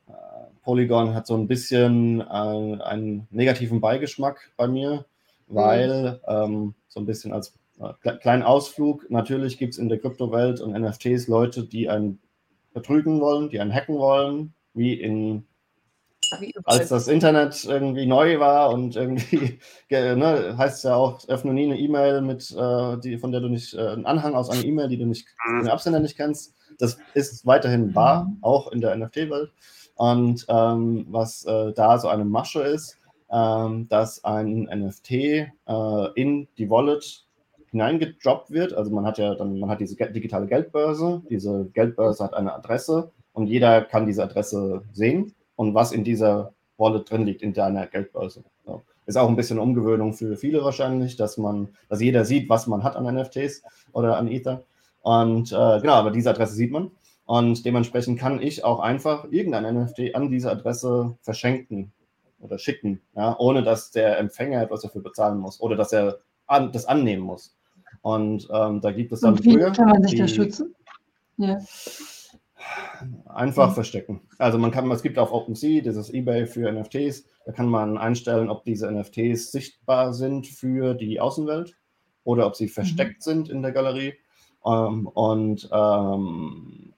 äh, 0.08 0.12
Polygon 0.62 1.14
hat 1.14 1.26
so 1.26 1.36
ein 1.36 1.48
bisschen 1.48 2.22
äh, 2.22 2.24
einen 2.24 3.28
negativen 3.30 3.82
Beigeschmack 3.82 4.52
bei 4.56 4.66
mir, 4.66 5.04
weil 5.46 6.12
mhm. 6.12 6.18
ähm, 6.28 6.74
so 6.88 7.00
ein 7.00 7.06
bisschen 7.06 7.32
als 7.32 7.54
äh, 7.80 8.16
kleinen 8.18 8.42
Ausflug, 8.42 9.10
natürlich 9.10 9.58
gibt 9.58 9.74
es 9.74 9.78
in 9.78 9.88
der 9.88 9.98
Kryptowelt 9.98 10.60
und 10.60 10.72
NFTs 10.72 11.28
Leute, 11.28 11.64
die 11.64 11.88
einen 11.88 12.20
betrügen 12.72 13.20
wollen, 13.20 13.48
die 13.50 13.60
einen 13.60 13.72
hacken 13.72 13.98
wollen, 13.98 14.54
wie 14.74 14.94
in 14.94 15.46
als 16.64 16.88
das 16.88 17.08
Internet 17.08 17.64
irgendwie 17.64 18.06
neu 18.06 18.40
war 18.40 18.70
und 18.70 18.96
irgendwie, 18.96 19.58
ne, 19.90 20.54
heißt 20.56 20.78
es 20.78 20.82
ja 20.82 20.94
auch, 20.94 21.26
öffne 21.28 21.52
nie 21.52 21.64
eine 21.64 21.78
E-Mail 21.78 22.22
mit, 22.22 22.50
äh, 22.50 22.98
die, 22.98 23.18
von 23.18 23.32
der 23.32 23.40
du 23.40 23.48
nicht, 23.48 23.74
äh, 23.74 23.88
einen 23.88 24.06
Anhang 24.06 24.34
aus 24.34 24.50
einer 24.50 24.64
E-Mail, 24.64 24.88
die 24.88 24.98
du 24.98 25.06
nicht, 25.06 25.26
mhm. 25.46 25.60
den 25.60 25.68
Absender 25.68 26.00
nicht 26.00 26.16
kennst. 26.16 26.54
Das 26.78 26.98
ist 27.14 27.46
weiterhin 27.46 27.94
wahr, 27.94 28.24
mhm. 28.24 28.38
auch 28.42 28.72
in 28.72 28.80
der 28.80 28.96
NFT-Welt. 28.96 29.52
Und 29.96 30.44
ähm, 30.48 31.06
was 31.08 31.44
äh, 31.44 31.72
da 31.72 31.98
so 31.98 32.08
eine 32.08 32.24
Masche 32.24 32.62
ist, 32.62 32.98
ähm, 33.34 33.88
dass 33.88 34.22
ein 34.22 34.68
NFT 34.72 35.10
äh, 35.10 35.48
in 36.14 36.46
die 36.56 36.70
Wallet 36.70 37.24
hineingedroppt 37.72 38.52
wird. 38.52 38.72
Also 38.74 38.92
man 38.92 39.04
hat 39.04 39.18
ja 39.18 39.34
dann, 39.34 39.58
man 39.58 39.68
hat 39.68 39.80
diese 39.80 39.96
digitale 39.96 40.46
Geldbörse. 40.46 41.20
Diese 41.28 41.64
Geldbörse 41.74 42.22
hat 42.22 42.34
eine 42.34 42.54
Adresse 42.54 43.10
und 43.32 43.48
jeder 43.48 43.82
kann 43.82 44.06
diese 44.06 44.22
Adresse 44.22 44.82
sehen 44.92 45.34
und 45.56 45.74
was 45.74 45.90
in 45.90 46.04
dieser 46.04 46.52
Wallet 46.78 47.10
drin 47.10 47.26
liegt, 47.26 47.42
in 47.42 47.52
deiner 47.52 47.88
Geldbörse. 47.88 48.44
So. 48.64 48.82
Ist 49.06 49.18
auch 49.18 49.28
ein 49.28 49.36
bisschen 49.36 49.58
Umgewöhnung 49.58 50.12
für 50.12 50.36
viele 50.36 50.62
wahrscheinlich, 50.62 51.16
dass 51.16 51.36
man, 51.36 51.68
dass 51.88 52.00
jeder 52.00 52.24
sieht, 52.24 52.48
was 52.48 52.68
man 52.68 52.84
hat 52.84 52.94
an 52.94 53.12
NFTs 53.12 53.64
oder 53.92 54.16
an 54.16 54.28
Ether. 54.28 54.62
Und 55.02 55.50
äh, 55.50 55.80
genau, 55.80 55.94
aber 55.94 56.12
diese 56.12 56.30
Adresse 56.30 56.54
sieht 56.54 56.70
man. 56.70 56.92
Und 57.26 57.66
dementsprechend 57.66 58.18
kann 58.18 58.40
ich 58.40 58.64
auch 58.64 58.78
einfach 58.78 59.26
irgendein 59.30 59.82
NFT 59.82 60.14
an 60.14 60.30
diese 60.30 60.52
Adresse 60.52 61.16
verschenken 61.22 61.92
oder 62.44 62.58
schicken, 62.58 63.00
ja, 63.16 63.36
ohne 63.38 63.62
dass 63.62 63.90
der 63.90 64.18
Empfänger 64.18 64.62
etwas 64.62 64.82
dafür 64.82 65.02
bezahlen 65.02 65.38
muss 65.38 65.60
oder 65.60 65.76
dass 65.76 65.92
er 65.92 66.18
an, 66.46 66.70
das 66.72 66.86
annehmen 66.86 67.22
muss. 67.22 67.56
Und 68.02 68.48
ähm, 68.52 68.80
da 68.80 68.92
gibt 68.92 69.12
es 69.12 69.20
dann. 69.20 69.32
Und 69.32 69.44
wie 69.44 69.54
früher, 69.54 69.72
kann 69.72 69.88
man 69.88 70.02
sich 70.02 70.18
da 70.18 70.28
schützen? 70.28 70.74
Ja. 71.38 71.58
Einfach 73.26 73.70
mhm. 73.70 73.74
verstecken. 73.74 74.20
Also 74.38 74.58
man 74.58 74.70
kann, 74.70 74.90
es 74.90 75.02
gibt 75.02 75.18
auf 75.18 75.32
OpenSea 75.32 75.82
dieses 75.82 76.12
eBay 76.12 76.46
für 76.46 76.70
NFTs, 76.70 77.24
da 77.44 77.52
kann 77.52 77.68
man 77.68 77.98
einstellen, 77.98 78.48
ob 78.48 78.64
diese 78.64 78.90
NFTs 78.90 79.52
sichtbar 79.52 80.14
sind 80.14 80.46
für 80.46 80.94
die 80.94 81.20
Außenwelt 81.20 81.76
oder 82.24 82.46
ob 82.46 82.56
sie 82.56 82.68
versteckt 82.68 83.18
mhm. 83.18 83.22
sind 83.22 83.48
in 83.48 83.62
der 83.62 83.72
Galerie. 83.72 84.14
Ähm, 84.66 85.06
und 85.08 85.68
ähm, 85.72 86.94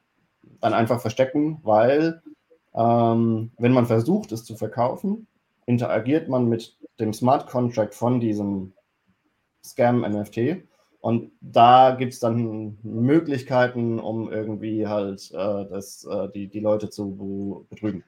dann 0.61 0.75
einfach 0.75 1.01
verstecken, 1.01 1.61
weil 1.63 2.23
ähm, 2.75 3.51
wenn 3.59 3.73
man 3.73 3.87
versucht, 3.87 4.33
es 4.33 4.45
zu 4.45 4.57
verkaufen, 4.57 5.27
interagiert 5.67 6.29
man 6.29 6.49
mit 6.49 6.77
dem 6.99 7.13
Smart 7.13 7.49
Contract 7.49 7.95
von 7.95 8.21
diesem 8.21 8.73
Scam-NFT 9.65 10.67
und 11.07 11.31
da 11.41 11.93
gibt 11.93 12.15
es 12.15 12.19
dann 12.19 12.79
Möglichkeiten, 12.83 14.01
um 14.01 14.29
irgendwie 14.29 14.89
halt 14.89 15.31
äh, 15.33 15.65
das, 15.69 16.05
äh, 16.05 16.29
die, 16.31 16.49
die 16.49 16.59
Leute 16.59 16.91
zu 16.91 17.65
betrügen. 17.71 18.03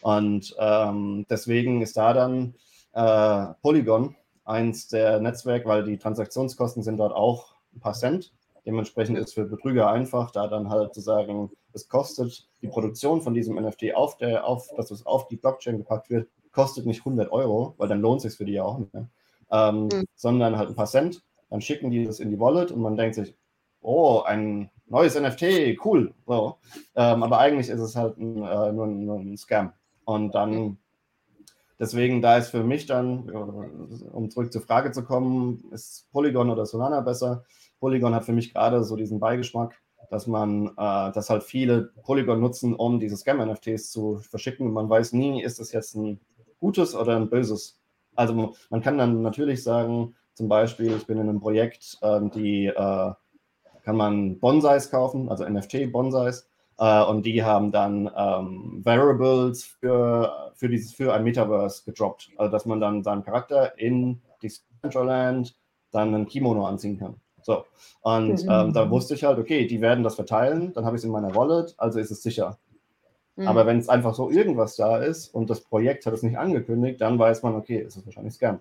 Und 0.00 0.56
ähm, 0.58 1.26
deswegen 1.28 1.82
ist 1.82 1.98
da 1.98 2.14
dann 2.14 2.54
äh, 2.94 3.52
Polygon 3.60 4.16
eins 4.46 4.88
der 4.88 5.20
Netzwerke, 5.20 5.68
weil 5.68 5.84
die 5.84 5.98
Transaktionskosten 5.98 6.82
sind 6.82 6.96
dort 6.96 7.12
auch 7.12 7.54
ein 7.74 7.80
paar 7.80 7.92
Cent. 7.92 8.32
Dementsprechend 8.64 9.18
ist 9.18 9.34
für 9.34 9.44
Betrüger 9.44 9.90
einfach, 9.90 10.30
da 10.30 10.46
dann 10.46 10.70
halt 10.70 10.94
zu 10.94 11.02
sagen, 11.02 11.50
es 11.74 11.88
kostet 11.88 12.48
die 12.62 12.68
Produktion 12.68 13.20
von 13.20 13.34
diesem 13.34 13.56
NFT 13.56 13.94
auf 13.94 14.16
der, 14.16 14.46
auf, 14.46 14.68
dass 14.74 14.90
es 14.90 15.04
auf 15.04 15.28
die 15.28 15.36
Blockchain 15.36 15.76
gepackt 15.76 16.08
wird, 16.08 16.28
kostet 16.58 16.86
nicht 16.86 17.02
100 17.02 17.30
Euro, 17.30 17.74
weil 17.78 17.86
dann 17.86 18.00
lohnt 18.00 18.16
es 18.16 18.24
sich 18.24 18.36
für 18.36 18.44
die 18.44 18.54
ja 18.54 18.64
auch 18.64 18.78
nicht 18.80 18.92
mehr, 18.92 19.06
ähm, 19.52 19.84
mhm. 19.84 20.06
sondern 20.16 20.58
halt 20.58 20.70
ein 20.70 20.74
paar 20.74 20.86
Cent. 20.86 21.22
Dann 21.50 21.60
schicken 21.60 21.92
die 21.92 22.04
das 22.04 22.18
in 22.18 22.30
die 22.30 22.40
Wallet 22.40 22.72
und 22.72 22.82
man 22.82 22.96
denkt 22.96 23.14
sich, 23.14 23.36
oh, 23.80 24.22
ein 24.26 24.68
neues 24.88 25.14
NFT, 25.14 25.78
cool. 25.84 26.14
So. 26.26 26.56
Ähm, 26.96 27.22
aber 27.22 27.38
eigentlich 27.38 27.68
ist 27.68 27.78
es 27.78 27.94
halt 27.94 28.18
ein, 28.18 28.42
äh, 28.42 28.72
nur, 28.72 28.86
ein, 28.86 29.04
nur, 29.04 29.20
ein, 29.20 29.36
Scam. 29.36 29.72
Und 30.04 30.34
dann, 30.34 30.78
deswegen, 31.78 32.22
da 32.22 32.38
ist 32.38 32.48
für 32.48 32.64
mich 32.64 32.86
dann, 32.86 33.30
um 33.30 34.28
zurück 34.28 34.52
zur 34.52 34.62
Frage 34.62 34.90
zu 34.90 35.04
kommen, 35.04 35.62
ist 35.70 36.10
Polygon 36.10 36.50
oder 36.50 36.66
Solana 36.66 37.02
besser? 37.02 37.44
Polygon 37.78 38.16
hat 38.16 38.24
für 38.24 38.32
mich 38.32 38.52
gerade 38.52 38.82
so 38.82 38.96
diesen 38.96 39.20
Beigeschmack, 39.20 39.80
dass 40.10 40.26
man, 40.26 40.72
äh, 40.76 41.12
dass 41.12 41.30
halt 41.30 41.44
viele 41.44 41.92
Polygon 42.02 42.40
nutzen, 42.40 42.74
um 42.74 42.98
diese 42.98 43.16
Scam-NFTs 43.16 43.92
zu 43.92 44.18
verschicken. 44.28 44.72
Man 44.72 44.90
weiß 44.90 45.12
nie, 45.12 45.40
ist 45.40 45.60
das 45.60 45.70
jetzt 45.70 45.94
ein 45.94 46.18
gutes 46.60 46.94
oder 46.94 47.16
ein 47.16 47.30
böses. 47.30 47.80
Also 48.14 48.54
man 48.70 48.82
kann 48.82 48.98
dann 48.98 49.22
natürlich 49.22 49.62
sagen, 49.62 50.14
zum 50.34 50.48
Beispiel, 50.48 50.96
ich 50.96 51.06
bin 51.06 51.18
in 51.18 51.28
einem 51.28 51.40
Projekt, 51.40 51.98
ähm, 52.02 52.30
die 52.30 52.66
äh, 52.66 53.12
kann 53.82 53.96
man 53.96 54.38
Bonsais 54.38 54.90
kaufen, 54.90 55.28
also 55.28 55.44
NFT-Bonsais. 55.44 56.48
Äh, 56.78 57.04
und 57.04 57.26
die 57.26 57.42
haben 57.42 57.72
dann 57.72 58.10
ähm, 58.16 58.80
Variables 58.84 59.64
für, 59.64 60.52
für, 60.54 60.68
dieses, 60.68 60.92
für 60.92 61.12
ein 61.12 61.24
Metaverse 61.24 61.84
gedroppt. 61.84 62.30
Also 62.36 62.52
dass 62.52 62.66
man 62.66 62.80
dann 62.80 63.02
seinen 63.02 63.24
Charakter 63.24 63.78
in 63.78 64.20
Decentraland 64.42 65.56
dann 65.90 66.14
ein 66.14 66.26
Kimono 66.26 66.66
anziehen 66.66 66.98
kann. 66.98 67.16
So. 67.42 67.64
Und 68.02 68.44
mhm. 68.44 68.50
ähm, 68.50 68.72
da 68.72 68.90
wusste 68.90 69.14
ich 69.14 69.24
halt, 69.24 69.38
okay, 69.38 69.66
die 69.66 69.80
werden 69.80 70.04
das 70.04 70.16
verteilen, 70.16 70.72
dann 70.74 70.84
habe 70.84 70.96
ich 70.96 71.00
es 71.00 71.04
in 71.04 71.10
meiner 71.10 71.34
Wallet, 71.34 71.74
also 71.78 71.98
ist 71.98 72.10
es 72.10 72.22
sicher. 72.22 72.58
Mhm. 73.38 73.46
Aber 73.46 73.66
wenn 73.66 73.78
es 73.78 73.88
einfach 73.88 74.14
so 74.14 74.30
irgendwas 74.30 74.74
da 74.74 74.98
ist 74.98 75.32
und 75.32 75.48
das 75.48 75.60
Projekt 75.60 76.04
hat 76.06 76.12
es 76.12 76.24
nicht 76.24 76.36
angekündigt, 76.36 77.00
dann 77.00 77.18
weiß 77.20 77.44
man, 77.44 77.54
okay, 77.54 77.78
ist 77.78 77.96
es 77.96 78.04
wahrscheinlich 78.04 78.34
Scam. 78.34 78.58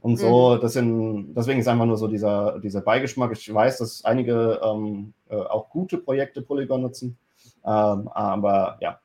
Und 0.00 0.16
so, 0.16 0.54
mhm. 0.56 0.60
das 0.60 0.72
sind, 0.72 1.34
deswegen 1.34 1.60
ist 1.60 1.68
einfach 1.68 1.84
nur 1.84 1.98
so 1.98 2.08
dieser, 2.08 2.58
dieser 2.58 2.80
Beigeschmack. 2.80 3.32
Ich 3.32 3.52
weiß, 3.52 3.78
dass 3.78 4.04
einige 4.04 4.60
ähm, 4.64 5.12
äh, 5.28 5.36
auch 5.36 5.68
gute 5.68 5.98
Projekte 5.98 6.40
Polygon 6.40 6.80
nutzen, 6.80 7.18
ähm, 7.64 8.08
aber 8.08 8.78
ja. 8.80 8.98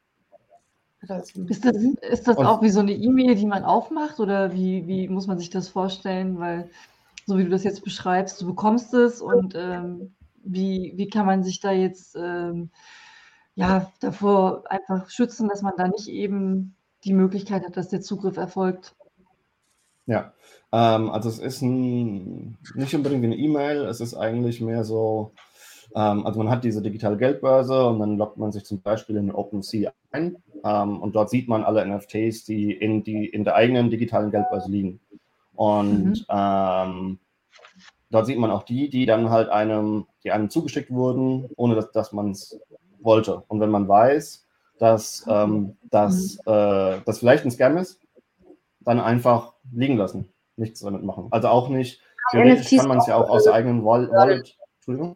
Ist 1.02 1.66
das, 1.66 1.76
ist 1.76 2.28
das 2.28 2.38
auch 2.38 2.62
wie 2.62 2.70
so 2.70 2.82
eine 2.82 2.92
E-Mail, 2.92 3.36
die 3.36 3.46
man 3.46 3.64
aufmacht 3.64 4.20
oder 4.20 4.54
wie, 4.54 4.88
wie 4.88 5.08
muss 5.08 5.28
man 5.28 5.38
sich 5.38 5.50
das 5.50 5.70
vorstellen? 5.70 6.40
Weil, 6.40 6.70
so 7.26 7.38
wie 7.38 7.44
du 7.44 7.50
das 7.50 7.64
jetzt 7.64 7.84
beschreibst, 7.84 8.42
du 8.42 8.48
bekommst 8.48 8.94
es 8.94 9.22
und 9.22 9.54
ähm, 9.56 10.14
wie, 10.44 10.94
wie 10.96 11.08
kann 11.08 11.26
man 11.26 11.44
sich 11.44 11.62
da 11.62 11.72
jetzt 11.72 12.18
ähm, 12.18 12.70
ja, 13.56 13.92
davor 14.00 14.64
einfach 14.70 15.10
schützen, 15.10 15.48
dass 15.50 15.62
man 15.62 15.74
da 15.78 15.88
nicht 15.88 16.08
eben 16.08 16.76
die 17.04 17.14
Möglichkeit 17.14 17.64
hat, 17.64 17.78
dass 17.78 17.90
der 17.90 18.02
Zugriff 18.02 18.38
erfolgt? 18.38 18.96
Ja, 20.06 20.34
ähm, 20.72 21.10
also 21.12 21.30
es 21.30 21.40
ist 21.40 21.62
ein, 21.62 22.58
nicht 22.74 22.96
unbedingt 22.96 23.24
eine 23.24 23.38
E-Mail, 23.38 23.86
es 23.86 24.02
ist 24.02 24.16
eigentlich 24.16 24.60
mehr 24.60 24.84
so, 24.84 25.34
ähm, 25.96 26.26
also 26.26 26.40
man 26.40 26.50
hat 26.50 26.64
diese 26.64 26.82
digitale 26.82 27.18
Geldbörse 27.18 27.86
und 27.88 28.00
dann 28.00 28.18
loggt 28.18 28.38
man 28.38 28.52
sich 28.52 28.66
zum 28.66 28.82
Beispiel 28.82 29.18
in 29.18 29.32
OpenSea 29.32 29.92
ein 30.12 30.38
ähm, 30.64 31.00
und 31.02 31.16
dort 31.16 31.30
sieht 31.30 31.48
man 31.48 31.64
alle 31.64 31.86
NFTs, 31.86 32.44
die 32.46 32.72
in, 32.72 33.04
die 33.04 33.28
in 33.28 33.44
der 33.44 33.56
eigenen 33.56 33.90
digitalen 33.90 34.32
Geldbörse 34.32 34.72
liegen. 34.72 35.00
Und 35.56 36.06
mhm. 36.06 36.26
Ähm, 36.30 37.20
dort 38.10 38.26
sieht 38.26 38.40
man 38.40 38.52
auch 38.52 38.64
die, 38.64 38.90
die 38.90 39.06
dann 39.06 39.30
halt 39.30 39.50
einem, 39.50 40.06
die 40.24 40.32
einem 40.32 40.50
zugeschickt 40.50 40.92
wurden, 40.92 41.50
ohne 41.56 41.76
dass, 41.76 41.92
dass 41.92 42.14
man 42.14 42.32
es 42.32 42.60
wollte. 43.02 43.44
Und 43.48 43.60
wenn 43.60 43.72
man 43.72 43.88
weiß, 43.88 44.46
dass, 44.78 45.26
ähm, 45.28 45.78
dass 45.84 46.38
mhm. 46.46 46.52
äh, 46.54 47.02
das 47.06 47.20
vielleicht 47.20 47.46
ein 47.46 47.52
Scam 47.52 47.78
ist, 47.78 48.00
dann 48.82 49.00
einfach 49.00 49.54
liegen 49.72 49.98
lassen 49.98 50.32
nichts 50.60 50.82
damit 50.82 51.04
machen. 51.04 51.28
Also 51.32 51.48
auch 51.48 51.70
nicht, 51.70 52.02
theoretisch 52.32 52.70
kann 52.78 52.88
man 52.88 53.00
es 53.00 53.08
ja 53.08 53.16
auch 53.16 53.30
aus 53.30 53.46
der 53.46 53.54
eigenen 53.54 53.84
Wallet, 53.84 54.58
Entschuldigung. 54.76 55.16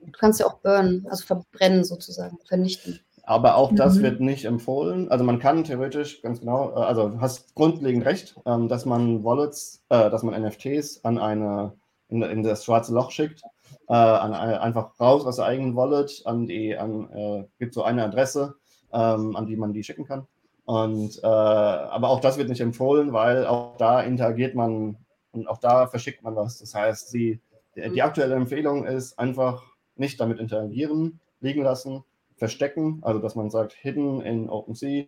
Du 0.00 0.12
kannst 0.12 0.40
ja 0.40 0.46
auch 0.46 0.58
burnen, 0.58 1.06
also 1.08 1.24
verbrennen 1.24 1.84
sozusagen, 1.84 2.38
vernichten. 2.46 3.00
Aber 3.24 3.56
auch 3.56 3.74
das 3.74 3.96
mhm. 3.96 4.02
wird 4.02 4.20
nicht 4.20 4.46
empfohlen. 4.46 5.10
Also 5.10 5.22
man 5.22 5.38
kann 5.38 5.62
theoretisch 5.62 6.22
ganz 6.22 6.40
genau, 6.40 6.70
äh, 6.70 6.80
also 6.80 7.10
du 7.10 7.20
hast 7.20 7.54
grundlegend 7.54 8.06
recht, 8.06 8.34
ähm, 8.46 8.68
dass 8.68 8.86
man 8.86 9.22
Wallets, 9.22 9.84
äh, 9.90 10.10
dass 10.10 10.22
man 10.22 10.40
NFTs 10.42 11.04
an 11.04 11.18
eine 11.18 11.74
in, 12.08 12.22
in 12.22 12.42
das 12.42 12.64
schwarze 12.64 12.94
Loch 12.94 13.10
schickt, 13.10 13.42
äh, 13.88 13.94
an, 13.94 14.34
einfach 14.34 14.98
raus 15.00 15.24
aus 15.26 15.36
der 15.36 15.46
eigenen 15.46 15.76
Wallet, 15.76 16.22
an 16.24 16.46
die, 16.46 16.76
an, 16.76 17.10
äh, 17.12 17.44
gibt 17.58 17.74
so 17.74 17.82
eine 17.82 18.04
Adresse, 18.04 18.56
ähm, 18.92 19.36
an 19.36 19.46
die 19.46 19.56
man 19.56 19.72
die 19.72 19.84
schicken 19.84 20.04
kann. 20.04 20.26
Und, 20.64 21.18
äh, 21.22 21.26
aber 21.26 22.10
auch 22.10 22.20
das 22.20 22.36
wird 22.36 22.50
nicht 22.50 22.60
empfohlen, 22.60 23.12
weil 23.12 23.46
auch 23.46 23.76
da 23.78 24.02
interagiert 24.02 24.54
man 24.54 24.96
und 25.32 25.48
auch 25.48 25.58
da 25.58 25.86
verschickt 25.86 26.22
man 26.22 26.36
was. 26.36 26.58
Das 26.58 26.74
heißt, 26.74 27.10
sie, 27.10 27.40
die, 27.74 27.90
die 27.90 28.02
aktuelle 28.02 28.34
Empfehlung 28.34 28.84
ist 28.84 29.18
einfach 29.18 29.62
nicht 29.96 30.20
damit 30.20 30.38
interagieren, 30.38 31.20
liegen 31.40 31.62
lassen, 31.62 32.04
verstecken, 32.36 32.98
also 33.02 33.18
dass 33.18 33.34
man 33.34 33.50
sagt, 33.50 33.72
hidden 33.72 34.20
in 34.20 34.48
OpenSea. 34.48 35.06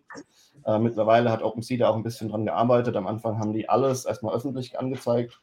Äh, 0.65 0.79
mittlerweile 0.79 1.31
hat 1.31 1.43
OpenSea 1.43 1.77
da 1.77 1.89
auch 1.89 1.95
ein 1.95 2.03
bisschen 2.03 2.29
dran 2.29 2.45
gearbeitet. 2.45 2.95
Am 2.95 3.07
Anfang 3.07 3.39
haben 3.39 3.53
die 3.53 3.69
alles 3.69 4.05
erstmal 4.05 4.35
öffentlich 4.35 4.79
angezeigt. 4.79 5.41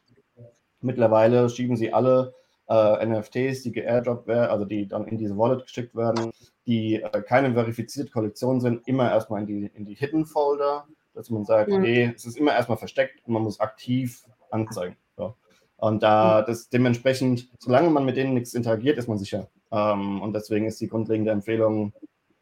Mittlerweile 0.81 1.49
schieben 1.49 1.75
sie 1.75 1.93
alle 1.93 2.33
äh, 2.69 3.05
NFTs, 3.05 3.63
die 3.63 3.71
geairdroppt 3.71 4.27
werden, 4.27 4.49
also 4.49 4.65
die 4.65 4.87
dann 4.87 5.05
in 5.07 5.17
diese 5.17 5.37
Wallet 5.37 5.63
geschickt 5.63 5.95
werden, 5.95 6.31
die 6.67 7.01
äh, 7.01 7.21
keine 7.21 7.53
verifizierte 7.53 8.11
Kollektion 8.11 8.61
sind, 8.61 8.87
immer 8.87 9.11
erstmal 9.11 9.41
in 9.41 9.47
die, 9.47 9.71
in 9.73 9.85
die 9.85 9.95
Hidden 9.95 10.25
Folder, 10.25 10.85
dass 11.13 11.29
man 11.29 11.45
sagt, 11.45 11.69
mhm. 11.69 11.77
okay, 11.77 12.13
es 12.15 12.25
ist 12.25 12.37
immer 12.37 12.53
erstmal 12.53 12.77
versteckt 12.77 13.25
und 13.25 13.33
man 13.33 13.43
muss 13.43 13.59
aktiv 13.59 14.23
anzeigen. 14.51 14.95
So. 15.17 15.35
Und 15.77 16.03
da 16.03 16.41
das 16.41 16.69
dementsprechend, 16.69 17.49
solange 17.59 17.89
man 17.89 18.05
mit 18.05 18.17
denen 18.17 18.33
nichts 18.33 18.53
interagiert, 18.53 18.97
ist 18.97 19.07
man 19.07 19.17
sicher. 19.17 19.49
Ähm, 19.71 20.21
und 20.21 20.33
deswegen 20.33 20.65
ist 20.65 20.79
die 20.81 20.87
grundlegende 20.87 21.31
Empfehlung 21.31 21.93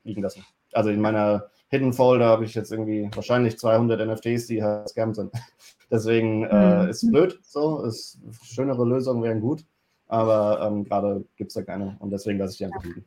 liegen 0.04 0.22
lassen. 0.22 0.46
Also 0.74 0.90
in 0.90 1.02
meiner 1.02 1.50
Hidden 1.70 1.94
Folder 1.94 2.26
habe 2.28 2.46
ich 2.46 2.56
jetzt 2.56 2.72
irgendwie 2.72 3.10
wahrscheinlich 3.14 3.58
200 3.58 4.06
NFTs, 4.06 4.48
die 4.48 4.64
halt 4.64 4.90
scam 4.90 5.14
sind. 5.14 5.32
deswegen 5.92 6.44
äh, 6.44 6.84
mhm. 6.84 6.90
ist 6.90 7.10
blöd 7.10 7.40
so, 7.44 7.84
ist, 7.84 8.20
schönere 8.44 8.86
Lösungen 8.86 9.24
wären 9.24 9.42
gut, 9.42 9.66
aber 10.08 10.62
ähm, 10.62 10.84
gerade 10.84 11.26
gibt 11.36 11.50
es 11.50 11.56
da 11.56 11.64
keine 11.64 11.98
und 12.00 12.12
deswegen 12.12 12.40
lasse 12.40 12.54
ich 12.54 12.58
die 12.58 12.66
einfach 12.66 12.84
liegen. 12.84 13.06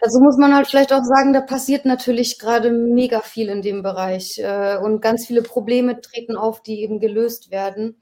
Also 0.00 0.20
muss 0.20 0.36
man 0.36 0.54
halt 0.54 0.68
vielleicht 0.68 0.92
auch 0.92 1.02
sagen, 1.02 1.32
da 1.32 1.40
passiert 1.40 1.84
natürlich 1.84 2.38
gerade 2.38 2.70
mega 2.70 3.20
viel 3.20 3.48
in 3.48 3.62
dem 3.62 3.82
Bereich 3.82 4.38
äh, 4.38 4.76
und 4.76 5.00
ganz 5.00 5.26
viele 5.26 5.42
Probleme 5.42 6.00
treten 6.00 6.36
auf, 6.36 6.62
die 6.62 6.82
eben 6.82 7.00
gelöst 7.00 7.50
werden. 7.50 8.00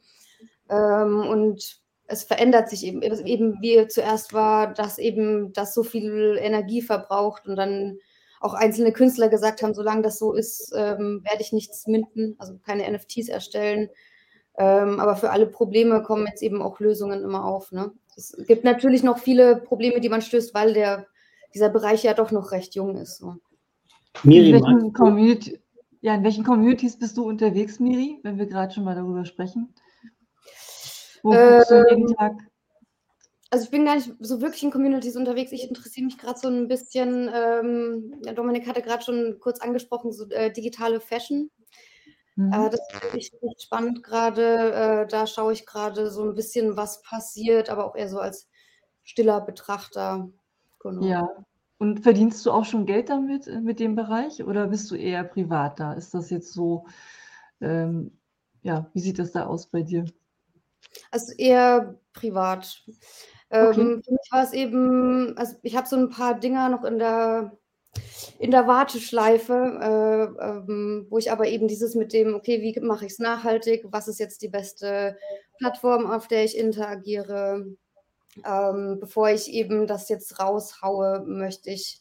Ähm, 0.68 1.20
und 1.20 1.80
es 2.07 2.24
verändert 2.24 2.68
sich 2.68 2.84
eben, 2.84 3.03
eben 3.03 3.61
wie 3.61 3.86
zuerst 3.88 4.32
war, 4.32 4.72
dass 4.74 4.99
eben 4.99 5.53
das 5.53 5.74
so 5.74 5.82
viel 5.82 6.38
Energie 6.40 6.82
verbraucht 6.82 7.47
und 7.49 7.57
dann 7.57 7.99
auch 8.40 8.55
einzelne 8.55 8.92
Künstler 8.92 9.28
gesagt 9.28 9.62
haben, 9.62 9.74
solange 9.74 10.03
das 10.03 10.18
so 10.18 10.32
ist, 10.32 10.72
ähm, 10.76 11.22
werde 11.24 11.40
ich 11.40 11.53
nichts 11.53 11.86
minden, 11.86 12.36
also 12.38 12.59
keine 12.64 12.88
NFTs 12.90 13.28
erstellen. 13.28 13.88
Ähm, 14.59 15.00
aber 15.00 15.16
für 15.16 15.30
alle 15.30 15.46
Probleme 15.46 16.02
kommen 16.02 16.26
jetzt 16.26 16.42
eben 16.42 16.62
auch 16.62 16.80
Lösungen 16.80 17.22
immer 17.22 17.44
auf. 17.44 17.72
Ne? 17.72 17.92
Es 18.16 18.36
gibt 18.46 18.64
natürlich 18.64 19.02
noch 19.02 19.18
viele 19.18 19.57
Probleme, 19.57 20.00
die 20.00 20.09
man 20.09 20.22
stößt, 20.22 20.54
weil 20.54 20.72
der, 20.72 21.07
dieser 21.54 21.68
Bereich 21.68 22.02
ja 22.04 22.14
doch 22.14 22.30
noch 22.30 22.52
recht 22.52 22.74
jung 22.74 22.96
ist. 22.96 23.18
So. 23.18 23.34
Miri, 24.22 24.50
in 24.50 24.54
welchen, 24.54 24.92
Community, 24.94 25.61
ja, 26.00 26.14
in 26.14 26.24
welchen 26.24 26.44
Communities 26.44 26.98
bist 26.98 27.16
du 27.18 27.24
unterwegs, 27.24 27.80
Miri, 27.80 28.18
wenn 28.22 28.38
wir 28.38 28.46
gerade 28.46 28.72
schon 28.72 28.84
mal 28.84 28.94
darüber 28.94 29.26
sprechen? 29.26 29.74
Wo 31.22 31.34
ähm, 31.34 31.62
du 31.68 31.90
jeden 31.90 32.14
Tag? 32.14 32.34
Also 33.50 33.64
ich 33.64 33.70
bin 33.70 33.84
gar 33.84 33.96
nicht 33.96 34.12
so 34.20 34.40
wirklich 34.40 34.62
in 34.62 34.70
Communities 34.70 35.16
unterwegs. 35.16 35.52
Ich 35.52 35.68
interessiere 35.68 36.07
mich 36.07 36.18
gerade 36.18 36.38
so 36.38 36.48
ein 36.48 36.66
bisschen, 36.68 37.30
ähm, 37.32 38.20
ja, 38.24 38.32
Dominik 38.32 38.66
hatte 38.66 38.82
gerade 38.82 39.04
schon 39.04 39.38
kurz 39.38 39.61
angesprochen, 39.61 40.12
so 40.12 40.28
äh, 40.30 40.52
digitale 40.52 41.00
Fashion. 41.00 41.50
Mhm. 42.37 42.53
Äh, 42.53 42.70
das 42.70 42.80
finde 43.01 43.18
ich 43.18 43.32
spannend 43.59 44.03
gerade. 44.03 44.72
Äh, 44.72 45.07
da 45.07 45.26
schaue 45.26 45.53
ich 45.53 45.66
gerade 45.66 46.11
so 46.11 46.22
ein 46.22 46.34
bisschen, 46.34 46.76
was 46.76 47.03
passiert, 47.03 47.68
aber 47.70 47.87
auch 47.87 47.97
eher 47.97 48.09
so 48.09 48.18
als 48.18 48.49
stiller 49.03 49.41
Betrachter. 49.41 50.28
Genau. 50.80 51.05
Ja. 51.05 51.28
Und 51.78 52.01
verdienst 52.01 52.45
du 52.47 52.53
auch 52.53 52.64
schon 52.64 52.87
Geld 52.87 53.11
damit, 53.11 53.47
äh, 53.47 53.61
mit 53.61 53.80
dem 53.80 53.97
Bereich, 53.97 54.43
oder 54.45 54.68
bist 54.68 54.91
du 54.91 54.95
eher 54.95 55.24
privat 55.24 55.80
da? 55.80 55.93
Ist 55.93 56.14
das 56.14 56.30
jetzt 56.30 56.53
so, 56.53 56.87
ähm, 57.61 58.18
ja, 58.62 58.91
wie 58.95 59.01
sieht 59.01 59.18
das 59.18 59.32
da 59.32 59.47
aus 59.47 59.66
bei 59.66 59.82
dir? 59.82 60.05
Also 61.11 61.32
eher 61.37 61.99
privat. 62.12 62.82
Okay. 63.51 63.80
Ähm, 63.80 64.03
für 64.03 64.12
mich 64.12 64.28
war 64.30 64.43
es 64.43 64.53
eben, 64.53 65.37
also 65.37 65.57
ich 65.62 65.76
habe 65.76 65.87
so 65.87 65.97
ein 65.97 66.09
paar 66.09 66.34
Dinger 66.34 66.68
noch 66.68 66.84
in 66.84 66.99
der, 66.99 67.57
in 68.38 68.51
der 68.51 68.66
Warteschleife, 68.66 69.53
äh, 69.80 70.44
ähm, 70.44 71.07
wo 71.09 71.18
ich 71.18 71.30
aber 71.32 71.47
eben 71.47 71.68
dieses 71.68 71.94
mit 71.94 72.12
dem, 72.12 72.34
okay, 72.34 72.61
wie 72.62 72.78
mache 72.80 73.07
ich 73.07 73.12
es 73.12 73.18
nachhaltig, 73.18 73.84
was 73.90 74.09
ist 74.09 74.20
jetzt 74.20 74.42
die 74.42 74.49
beste 74.49 75.16
Plattform, 75.59 76.07
auf 76.07 76.28
der 76.28 76.44
ich 76.44 76.57
interagiere, 76.57 77.66
ähm, 78.44 78.99
bevor 79.01 79.30
ich 79.30 79.51
eben 79.53 79.86
das 79.86 80.09
jetzt 80.09 80.38
raushaue, 80.38 81.24
möchte 81.26 81.70
ich 81.70 82.01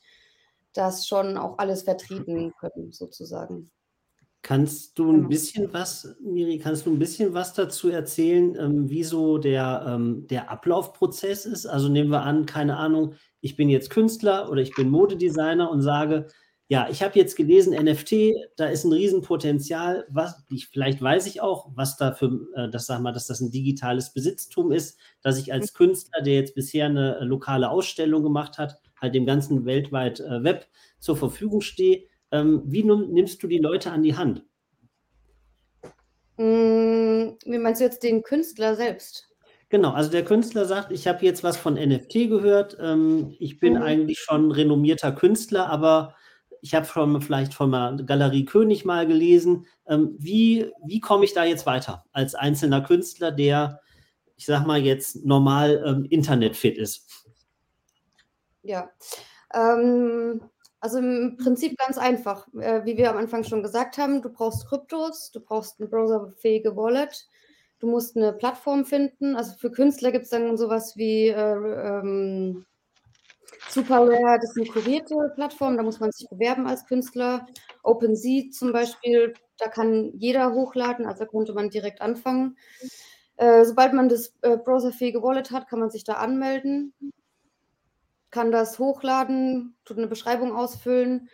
das 0.73 1.07
schon 1.07 1.37
auch 1.37 1.57
alles 1.57 1.83
vertreten 1.83 2.53
können, 2.59 2.91
sozusagen. 2.91 3.71
Kannst 4.41 4.99
du 4.99 5.09
ein 5.09 5.15
genau. 5.15 5.29
bisschen 5.29 5.73
was, 5.73 6.15
Miri, 6.21 6.59
kannst 6.59 6.85
du 6.85 6.91
ein 6.91 6.99
bisschen 6.99 7.33
was 7.33 7.53
dazu 7.53 7.89
erzählen, 7.89 8.55
ähm, 8.59 8.89
wie 8.91 9.03
so 9.03 9.39
der, 9.39 9.83
ähm, 9.87 10.27
der 10.27 10.51
Ablaufprozess 10.51 11.47
ist? 11.47 11.65
Also 11.65 11.89
nehmen 11.89 12.11
wir 12.11 12.21
an, 12.21 12.45
keine 12.45 12.77
Ahnung, 12.77 13.15
ich 13.45 13.55
bin 13.55 13.69
jetzt 13.69 13.91
Künstler 13.91 14.49
oder 14.49 14.61
ich 14.61 14.73
bin 14.73 14.89
Modedesigner 14.89 15.69
und 15.69 15.83
sage, 15.83 16.27
ja, 16.67 16.87
ich 16.89 17.03
habe 17.03 17.19
jetzt 17.19 17.35
gelesen, 17.35 17.75
NFT, 17.75 18.33
da 18.57 18.65
ist 18.65 18.85
ein 18.85 18.91
Riesenpotenzial. 18.91 20.07
Was, 20.09 20.43
ich, 20.49 20.67
vielleicht 20.67 20.99
weiß 20.99 21.27
ich 21.27 21.41
auch, 21.41 21.69
was 21.75 21.95
da 21.95 22.13
für, 22.13 22.39
äh, 22.55 22.69
das 22.71 22.87
sag 22.87 23.01
mal, 23.01 23.11
dass 23.11 23.27
das 23.27 23.41
ein 23.41 23.51
digitales 23.51 24.13
Besitztum 24.13 24.71
ist, 24.71 24.97
dass 25.21 25.37
ich 25.37 25.53
als 25.53 25.71
mhm. 25.71 25.77
Künstler, 25.77 26.23
der 26.23 26.33
jetzt 26.33 26.55
bisher 26.55 26.87
eine 26.87 27.19
lokale 27.23 27.69
Ausstellung 27.69 28.23
gemacht 28.23 28.57
hat, 28.57 28.81
halt 28.99 29.13
dem 29.13 29.27
ganzen 29.27 29.63
weltweit 29.65 30.21
äh, 30.21 30.43
Web 30.43 30.65
zur 30.99 31.15
Verfügung 31.15 31.61
stehe 31.61 32.07
ähm, 32.31 32.63
wie 32.65 32.83
nimmst 32.83 33.43
du 33.43 33.47
die 33.47 33.59
Leute 33.59 33.91
an 33.91 34.01
die 34.01 34.15
Hand? 34.15 34.43
Hm, 36.37 37.37
wie 37.45 37.57
meinst 37.59 37.79
du 37.79 37.85
jetzt 37.85 38.01
den 38.01 38.23
Künstler 38.23 38.75
selbst? 38.75 39.29
Genau, 39.69 39.91
also 39.91 40.11
der 40.11 40.23
Künstler 40.23 40.65
sagt, 40.65 40.91
ich 40.91 41.07
habe 41.07 41.25
jetzt 41.25 41.43
was 41.43 41.57
von 41.57 41.73
NFT 41.73 42.29
gehört, 42.29 42.77
ähm, 42.79 43.35
ich 43.39 43.59
bin 43.59 43.73
mhm. 43.73 43.81
eigentlich 43.81 44.19
schon 44.19 44.51
renommierter 44.51 45.11
Künstler, 45.11 45.69
aber 45.69 46.15
ich 46.61 46.73
habe 46.73 46.85
schon 46.85 47.21
vielleicht 47.21 47.53
von 47.53 47.71
der 47.71 47.95
Galerie 48.05 48.45
König 48.45 48.85
mal 48.85 49.05
gelesen. 49.05 49.67
Ähm, 49.87 50.15
wie 50.17 50.71
wie 50.83 50.99
komme 50.99 51.25
ich 51.25 51.33
da 51.33 51.43
jetzt 51.43 51.65
weiter 51.65 52.05
als 52.11 52.33
einzelner 52.33 52.81
Künstler, 52.81 53.31
der, 53.31 53.81
ich 54.35 54.45
sag 54.45 54.65
mal, 54.65 54.81
jetzt 54.81 55.25
normal 55.25 55.83
ähm, 55.85 56.05
internetfit 56.09 56.77
ist? 56.77 57.25
Ja, 58.63 58.89
ähm, 59.53 60.41
also 60.79 60.97
im 60.97 61.37
Prinzip 61.37 61.77
ganz 61.77 61.97
einfach. 61.97 62.47
Äh, 62.59 62.83
wie 62.85 62.97
wir 62.97 63.11
am 63.11 63.17
Anfang 63.17 63.43
schon 63.43 63.61
gesagt 63.61 63.97
haben, 63.97 64.21
du 64.21 64.29
brauchst 64.29 64.67
Kryptos, 64.67 65.31
du 65.31 65.39
brauchst 65.39 65.79
eine 65.79 65.87
browserfähige 65.87 66.75
Wallet, 66.75 67.27
du 67.79 67.87
musst 67.87 68.15
eine 68.15 68.33
Plattform 68.33 68.85
finden. 68.85 69.35
Also 69.35 69.57
für 69.57 69.71
Künstler 69.71 70.11
gibt 70.11 70.25
es 70.25 70.29
dann 70.29 70.57
sowas 70.57 70.95
wie 70.97 71.27
äh, 71.27 71.33
ähm, 71.33 72.65
SuperRare, 73.69 74.39
das 74.39 74.51
ist 74.51 74.57
eine 74.57 74.67
kurierte 74.67 75.15
Plattform, 75.35 75.77
da 75.77 75.83
muss 75.83 75.99
man 75.99 76.11
sich 76.11 76.27
bewerben 76.29 76.67
als 76.67 76.85
Künstler. 76.85 77.45
OpenSea 77.83 78.51
zum 78.51 78.71
Beispiel, 78.71 79.33
da 79.57 79.67
kann 79.67 80.11
jeder 80.15 80.53
hochladen, 80.53 81.05
also 81.05 81.25
konnte 81.25 81.53
man 81.53 81.69
direkt 81.69 82.01
anfangen. 82.01 82.57
Äh, 83.37 83.65
sobald 83.65 83.93
man 83.93 84.07
das 84.09 84.33
äh, 84.41 84.57
browserfähige 84.57 85.21
Wallet 85.21 85.51
hat, 85.51 85.67
kann 85.67 85.79
man 85.79 85.89
sich 85.89 86.03
da 86.03 86.13
anmelden 86.13 86.93
kann 88.35 88.51
das 88.51 88.79
hochladen, 88.79 89.77
tut 89.85 89.97
eine 89.97 90.07
Beschreibung 90.07 90.53
ausfüllen. 90.53 91.29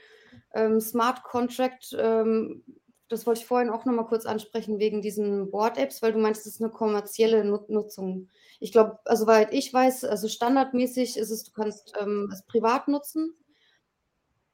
Ähm, 0.53 0.79
Smart 0.79 1.23
Contract, 1.23 1.97
ähm, 1.99 2.63
das 3.11 3.25
wollte 3.25 3.41
ich 3.41 3.45
vorhin 3.45 3.69
auch 3.69 3.85
nochmal 3.85 4.05
kurz 4.05 4.25
ansprechen 4.25 4.79
wegen 4.79 5.01
diesen 5.01 5.51
Board-Apps, 5.51 6.01
weil 6.01 6.13
du 6.13 6.19
meinst, 6.19 6.45
es 6.45 6.55
ist 6.55 6.61
eine 6.61 6.71
kommerzielle 6.71 7.43
Nut 7.43 7.69
Nutzung. 7.69 8.29
Ich 8.59 8.71
glaube, 8.71 8.99
also 9.05 9.25
soweit 9.25 9.53
ich 9.53 9.73
weiß, 9.73 10.05
also 10.05 10.27
standardmäßig 10.27 11.17
ist 11.17 11.31
es, 11.31 11.43
du 11.43 11.51
kannst 11.51 11.93
ähm, 11.99 12.29
es 12.31 12.43
privat 12.43 12.87
nutzen 12.87 13.33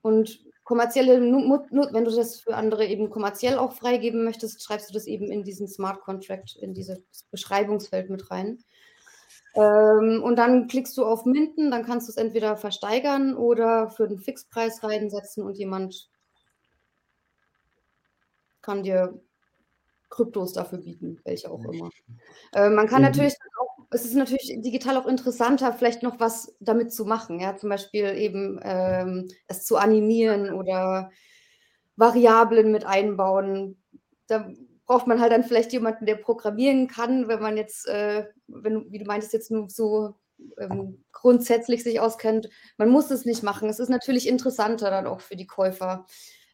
und 0.02 0.44
kommerzielle, 0.64 1.22
wenn 1.22 2.06
du 2.06 2.12
das 2.12 2.40
für 2.40 2.56
andere 2.56 2.86
eben 2.86 3.10
kommerziell 3.10 3.58
auch 3.58 3.74
freigeben 3.74 4.24
möchtest, 4.24 4.64
schreibst 4.64 4.90
du 4.90 4.94
das 4.94 5.06
eben 5.06 5.32
in 5.32 5.44
diesen 5.44 5.68
Smart 5.68 6.02
Contract, 6.02 6.58
in 6.58 6.74
dieses 6.74 7.00
Beschreibungsfeld 7.32 8.10
mit 8.10 8.30
rein. 8.32 8.60
Ähm, 9.56 10.22
und 10.24 10.36
dann 10.36 10.68
klickst 10.68 10.98
du 10.98 11.06
auf 11.06 11.26
Minden, 11.26 11.72
dann 11.72 11.86
kannst 11.86 12.08
du 12.08 12.12
es 12.12 12.18
entweder 12.18 12.58
versteigern 12.58 13.36
oder 13.36 13.90
für 13.90 14.08
den 14.08 14.20
Fixpreis 14.20 14.84
reinsetzen 14.84 15.44
und 15.44 15.58
jemand 15.58 16.10
kann 18.68 18.84
dir 18.84 19.18
Kryptos 20.10 20.52
dafür 20.52 20.80
bieten, 20.80 21.22
welche 21.24 21.50
auch 21.50 21.64
immer. 21.64 21.90
Äh, 22.54 22.70
man 22.70 22.88
kann 22.88 23.02
mhm. 23.02 23.08
natürlich 23.08 23.36
auch, 23.60 23.86
es 23.92 24.04
ist 24.04 24.14
natürlich 24.14 24.54
digital 24.62 24.98
auch 24.98 25.06
interessanter, 25.06 25.72
vielleicht 25.72 26.04
noch 26.04 26.20
was 26.20 26.54
damit 26.60 26.92
zu 26.92 27.06
machen, 27.06 27.40
ja, 27.40 27.56
zum 27.56 27.70
Beispiel 27.70 28.14
eben 28.18 28.60
ähm, 28.62 29.30
es 29.48 29.64
zu 29.64 29.78
animieren 29.78 30.54
oder 30.54 31.12
Variablen 31.96 32.72
mit 32.72 32.86
einbauen. 32.86 33.82
Da 34.28 34.50
braucht 34.86 35.08
man 35.08 35.22
halt 35.22 35.32
dann 35.32 35.46
vielleicht 35.46 35.72
jemanden, 35.72 36.06
der 36.06 36.16
programmieren 36.16 36.90
kann, 36.90 37.30
wenn 37.30 37.42
man 37.42 37.56
jetzt, 37.56 37.88
äh, 37.88 38.26
wenn, 38.48 38.92
wie 38.92 39.00
du 39.00 39.06
meintest, 39.06 39.32
jetzt 39.32 39.50
nur 39.50 39.70
so 39.70 40.16
ähm, 40.60 41.06
grundsätzlich 41.14 41.84
sich 41.84 42.02
auskennt. 42.02 42.50
Man 42.78 42.90
muss 42.90 43.12
es 43.12 43.24
nicht 43.24 43.44
machen. 43.44 43.70
Es 43.70 43.80
ist 43.80 43.90
natürlich 43.90 44.28
interessanter 44.28 44.90
dann 44.90 45.08
auch 45.08 45.22
für 45.22 45.38
die 45.38 45.48
Käufer, 45.48 46.06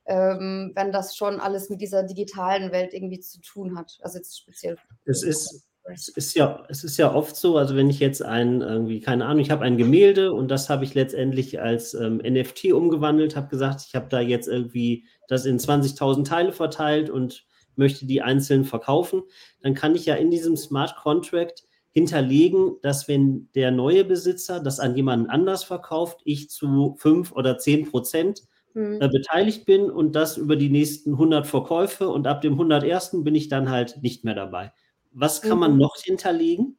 ähm, 0.05 0.71
wenn 0.75 0.91
das 0.91 1.15
schon 1.15 1.39
alles 1.39 1.69
mit 1.69 1.81
dieser 1.81 2.03
digitalen 2.03 2.71
Welt 2.71 2.93
irgendwie 2.93 3.19
zu 3.19 3.39
tun 3.41 3.77
hat. 3.77 3.97
Also 4.01 4.17
jetzt 4.17 4.37
speziell. 4.37 4.77
Es 5.05 5.23
ist, 5.23 5.65
es 5.85 6.09
ist 6.09 6.33
ja, 6.35 6.63
es 6.69 6.83
ist 6.83 6.97
ja 6.97 7.13
oft 7.13 7.35
so, 7.35 7.57
also 7.57 7.75
wenn 7.75 7.89
ich 7.89 7.99
jetzt 7.99 8.21
ein, 8.21 8.61
irgendwie, 8.61 8.99
keine 8.99 9.25
Ahnung, 9.25 9.39
ich 9.39 9.51
habe 9.51 9.65
ein 9.65 9.77
Gemälde 9.77 10.33
und 10.33 10.49
das 10.49 10.69
habe 10.69 10.83
ich 10.83 10.93
letztendlich 10.93 11.61
als 11.61 11.93
ähm, 11.93 12.17
NFT 12.17 12.73
umgewandelt, 12.73 13.35
habe 13.35 13.49
gesagt, 13.49 13.85
ich 13.87 13.95
habe 13.95 14.07
da 14.09 14.19
jetzt 14.19 14.47
irgendwie 14.47 15.05
das 15.27 15.45
in 15.45 15.59
20.000 15.59 16.25
Teile 16.25 16.51
verteilt 16.51 17.09
und 17.09 17.45
möchte 17.75 18.05
die 18.05 18.21
einzeln 18.21 18.65
verkaufen, 18.65 19.23
dann 19.61 19.73
kann 19.73 19.95
ich 19.95 20.05
ja 20.05 20.15
in 20.15 20.31
diesem 20.31 20.55
Smart 20.55 20.95
Contract 20.95 21.63
hinterlegen, 21.91 22.77
dass 22.81 23.07
wenn 23.07 23.49
der 23.53 23.71
neue 23.71 24.03
Besitzer 24.03 24.59
das 24.59 24.79
an 24.79 24.95
jemanden 24.95 25.29
anders 25.29 25.63
verkauft, 25.63 26.21
ich 26.23 26.49
zu 26.49 26.95
5 26.97 27.31
oder 27.31 27.57
10 27.57 27.89
Prozent 27.89 28.43
hm. 28.73 29.01
äh, 29.01 29.07
beteiligt 29.07 29.65
bin 29.65 29.89
und 29.89 30.13
das 30.15 30.37
über 30.37 30.55
die 30.55 30.69
nächsten 30.69 31.13
100 31.13 31.47
Verkäufe 31.47 32.09
und 32.09 32.27
ab 32.27 32.41
dem 32.41 32.53
101. 32.53 33.23
bin 33.23 33.35
ich 33.35 33.49
dann 33.49 33.69
halt 33.69 34.01
nicht 34.01 34.23
mehr 34.23 34.35
dabei. 34.35 34.73
Was 35.11 35.41
kann 35.41 35.59
man 35.59 35.73
mhm. 35.73 35.79
noch 35.79 35.95
hinterlegen? 35.95 36.77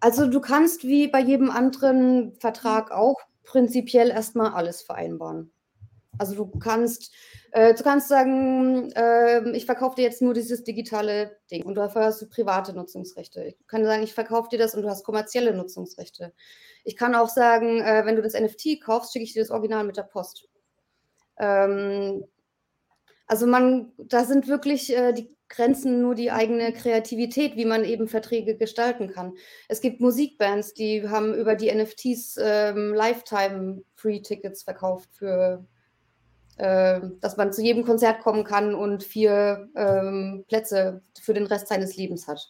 Also 0.00 0.26
du 0.26 0.40
kannst 0.40 0.84
wie 0.84 1.08
bei 1.08 1.20
jedem 1.20 1.50
anderen 1.50 2.34
Vertrag 2.34 2.90
auch 2.90 3.16
prinzipiell 3.44 4.10
erstmal 4.10 4.52
alles 4.52 4.82
vereinbaren. 4.82 5.52
Also 6.18 6.34
du 6.34 6.46
kannst, 6.58 7.12
äh, 7.52 7.74
du 7.74 7.82
kannst 7.82 8.08
sagen, 8.08 8.90
äh, 8.92 9.50
ich 9.50 9.66
verkaufe 9.66 9.96
dir 9.96 10.02
jetzt 10.02 10.22
nur 10.22 10.34
dieses 10.34 10.64
digitale 10.64 11.38
Ding 11.50 11.64
und 11.64 11.74
dafür 11.74 12.04
hast 12.04 12.22
du 12.22 12.28
private 12.28 12.72
Nutzungsrechte. 12.72 13.44
Ich 13.44 13.66
kann 13.66 13.84
sagen, 13.84 14.02
ich 14.02 14.14
verkaufe 14.14 14.48
dir 14.50 14.58
das 14.58 14.74
und 14.74 14.82
du 14.82 14.88
hast 14.88 15.04
kommerzielle 15.04 15.54
Nutzungsrechte. 15.54 16.32
Ich 16.84 16.96
kann 16.96 17.14
auch 17.14 17.28
sagen, 17.28 17.80
äh, 17.80 18.02
wenn 18.04 18.16
du 18.16 18.22
das 18.22 18.34
NFT 18.34 18.80
kaufst, 18.82 19.12
schicke 19.12 19.24
ich 19.24 19.32
dir 19.32 19.42
das 19.42 19.50
Original 19.50 19.84
mit 19.84 19.96
der 19.96 20.02
Post. 20.02 20.48
Ähm, 21.38 22.24
also 23.26 23.46
man, 23.46 23.92
da 23.96 24.24
sind 24.24 24.48
wirklich 24.48 24.94
äh, 24.94 25.12
die 25.12 25.34
Grenzen 25.48 26.02
nur 26.02 26.14
die 26.14 26.30
eigene 26.30 26.72
Kreativität, 26.72 27.56
wie 27.56 27.64
man 27.64 27.84
eben 27.84 28.08
Verträge 28.08 28.56
gestalten 28.56 29.08
kann. 29.08 29.34
Es 29.68 29.80
gibt 29.80 30.00
Musikbands, 30.00 30.74
die 30.74 31.08
haben 31.08 31.34
über 31.34 31.54
die 31.54 31.72
NFTs 31.72 32.38
ähm, 32.40 32.92
Lifetime-Free-Tickets 32.92 34.64
verkauft 34.64 35.10
für 35.12 35.66
äh, 36.58 37.00
dass 37.20 37.36
man 37.36 37.52
zu 37.52 37.62
jedem 37.62 37.84
Konzert 37.84 38.20
kommen 38.20 38.44
kann 38.44 38.74
und 38.74 39.02
vier 39.02 39.68
ähm, 39.76 40.44
Plätze 40.48 41.02
für 41.20 41.34
den 41.34 41.46
Rest 41.46 41.68
seines 41.68 41.96
Lebens 41.96 42.28
hat. 42.28 42.48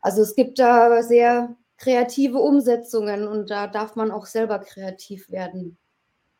Also 0.00 0.22
es 0.22 0.34
gibt 0.34 0.58
da 0.58 1.02
sehr 1.02 1.56
kreative 1.78 2.38
Umsetzungen 2.38 3.28
und 3.28 3.50
da 3.50 3.66
darf 3.66 3.96
man 3.96 4.10
auch 4.10 4.26
selber 4.26 4.58
kreativ 4.60 5.30
werden. 5.30 5.76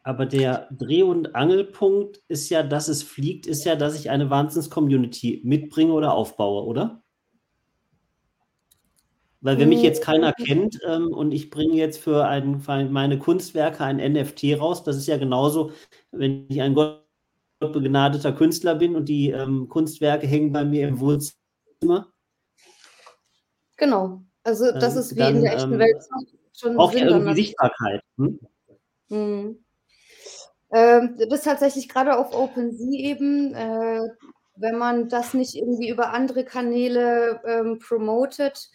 Aber 0.02 0.24
der 0.24 0.68
Dreh- 0.70 1.02
und 1.02 1.34
Angelpunkt 1.34 2.22
ist 2.28 2.48
ja, 2.48 2.62
dass 2.62 2.86
es 2.86 3.02
fliegt, 3.02 3.46
ist 3.46 3.64
ja, 3.64 3.74
dass 3.74 3.98
ich 3.98 4.08
eine 4.08 4.30
Wahnsinns-Community 4.30 5.42
mitbringe 5.44 5.92
oder 5.92 6.14
aufbaue, 6.14 6.64
oder? 6.64 7.02
Weil 9.46 9.60
wenn 9.60 9.68
mich 9.68 9.80
jetzt 9.80 10.02
keiner 10.02 10.34
hm. 10.36 10.44
kennt 10.44 10.80
ähm, 10.84 11.12
und 11.12 11.30
ich 11.30 11.50
bringe 11.50 11.74
jetzt 11.74 12.00
für, 12.00 12.26
ein, 12.26 12.58
für 12.58 12.84
meine 12.86 13.16
Kunstwerke 13.16 13.84
ein 13.84 13.98
NFT 13.98 14.58
raus, 14.58 14.82
das 14.82 14.96
ist 14.96 15.06
ja 15.06 15.18
genauso, 15.18 15.70
wenn 16.10 16.46
ich 16.48 16.60
ein 16.60 16.74
gottbegnadeter 16.74 18.32
Künstler 18.32 18.74
bin 18.74 18.96
und 18.96 19.08
die 19.08 19.30
ähm, 19.30 19.68
Kunstwerke 19.68 20.26
hängen 20.26 20.50
bei 20.50 20.64
mir 20.64 20.88
im 20.88 20.98
Wohnzimmer. 20.98 22.12
Genau, 23.76 24.22
also 24.42 24.72
das 24.72 24.94
ähm, 24.94 25.00
ist 25.00 25.14
wie 25.14 25.20
dann, 25.20 25.36
in 25.36 25.42
der 25.42 25.54
echten 25.54 25.72
ähm, 25.74 25.78
Welt 25.78 26.02
schon 26.52 26.76
Auch 26.76 26.92
ja 26.92 27.06
irgendwie 27.06 27.34
Sichtbarkeit. 27.34 28.00
Hm? 28.16 28.40
Hm. 29.10 29.64
Ähm, 30.72 31.14
das 31.18 31.38
ist 31.38 31.44
tatsächlich 31.44 31.88
gerade 31.88 32.18
auf 32.18 32.34
OpenSea 32.34 32.98
eben, 32.98 33.54
äh, 33.54 34.08
wenn 34.56 34.76
man 34.76 35.08
das 35.08 35.34
nicht 35.34 35.54
irgendwie 35.54 35.88
über 35.88 36.12
andere 36.12 36.44
Kanäle 36.44 37.40
ähm, 37.46 37.78
promotet. 37.78 38.70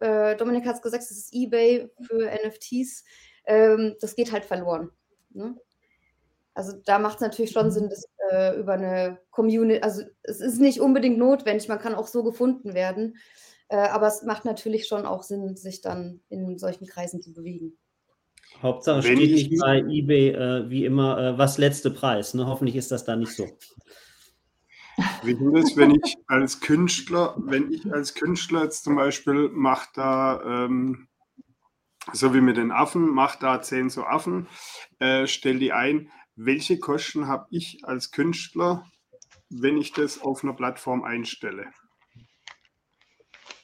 Äh, 0.00 0.36
Dominik 0.36 0.66
hat 0.66 0.76
es 0.76 0.82
gesagt, 0.82 1.02
das 1.02 1.10
ist 1.10 1.34
eBay 1.34 1.90
für 2.02 2.30
NFTs. 2.30 3.04
Ähm, 3.46 3.96
das 4.00 4.14
geht 4.14 4.32
halt 4.32 4.44
verloren. 4.44 4.90
Ne? 5.30 5.56
Also 6.54 6.72
da 6.84 6.98
macht 6.98 7.16
es 7.16 7.20
natürlich 7.20 7.50
schon 7.50 7.70
Sinn, 7.70 7.88
das 7.90 8.04
äh, 8.30 8.58
über 8.58 8.72
eine 8.72 9.18
Community, 9.30 9.82
also 9.82 10.02
es 10.22 10.40
ist 10.40 10.58
nicht 10.58 10.80
unbedingt 10.80 11.18
notwendig, 11.18 11.68
man 11.68 11.78
kann 11.78 11.94
auch 11.94 12.06
so 12.06 12.24
gefunden 12.24 12.72
werden, 12.72 13.18
äh, 13.68 13.76
aber 13.76 14.06
es 14.06 14.22
macht 14.22 14.46
natürlich 14.46 14.86
schon 14.86 15.04
auch 15.04 15.22
Sinn, 15.22 15.54
sich 15.56 15.82
dann 15.82 16.20
in 16.30 16.58
solchen 16.58 16.86
Kreisen 16.86 17.20
zu 17.20 17.34
bewegen. 17.34 17.76
Hauptsache 18.62 19.02
steht 19.02 19.18
nicht 19.18 19.60
bei 19.60 19.80
eBay 19.80 20.30
äh, 20.30 20.70
wie 20.70 20.86
immer, 20.86 21.18
äh, 21.18 21.38
was 21.38 21.58
letzte 21.58 21.90
Preis. 21.90 22.32
Ne? 22.32 22.46
Hoffentlich 22.46 22.76
ist 22.76 22.90
das 22.90 23.04
da 23.04 23.16
nicht 23.16 23.32
so. 23.32 23.46
Wie 25.22 25.32
ist 25.32 25.40
das, 25.52 25.76
wenn 25.76 25.90
ich 25.90 26.16
als 26.26 26.60
Künstler, 26.60 27.34
wenn 27.38 27.70
ich 27.72 27.92
als 27.92 28.14
Künstler 28.14 28.64
jetzt 28.64 28.84
zum 28.84 28.96
Beispiel 28.96 29.50
mache 29.50 29.88
da, 29.94 30.64
ähm, 30.64 31.08
so 32.12 32.34
wie 32.34 32.40
mit 32.40 32.56
den 32.56 32.70
Affen, 32.70 33.08
mache 33.10 33.38
da 33.40 33.60
zehn 33.60 33.90
so 33.90 34.04
Affen, 34.04 34.48
äh, 34.98 35.26
stelle 35.26 35.58
die 35.58 35.72
ein. 35.72 36.10
Welche 36.36 36.78
Kosten 36.78 37.26
habe 37.26 37.46
ich 37.50 37.80
als 37.84 38.10
Künstler, 38.10 38.86
wenn 39.50 39.76
ich 39.76 39.92
das 39.92 40.22
auf 40.22 40.44
einer 40.44 40.54
Plattform 40.54 41.02
einstelle? 41.02 41.66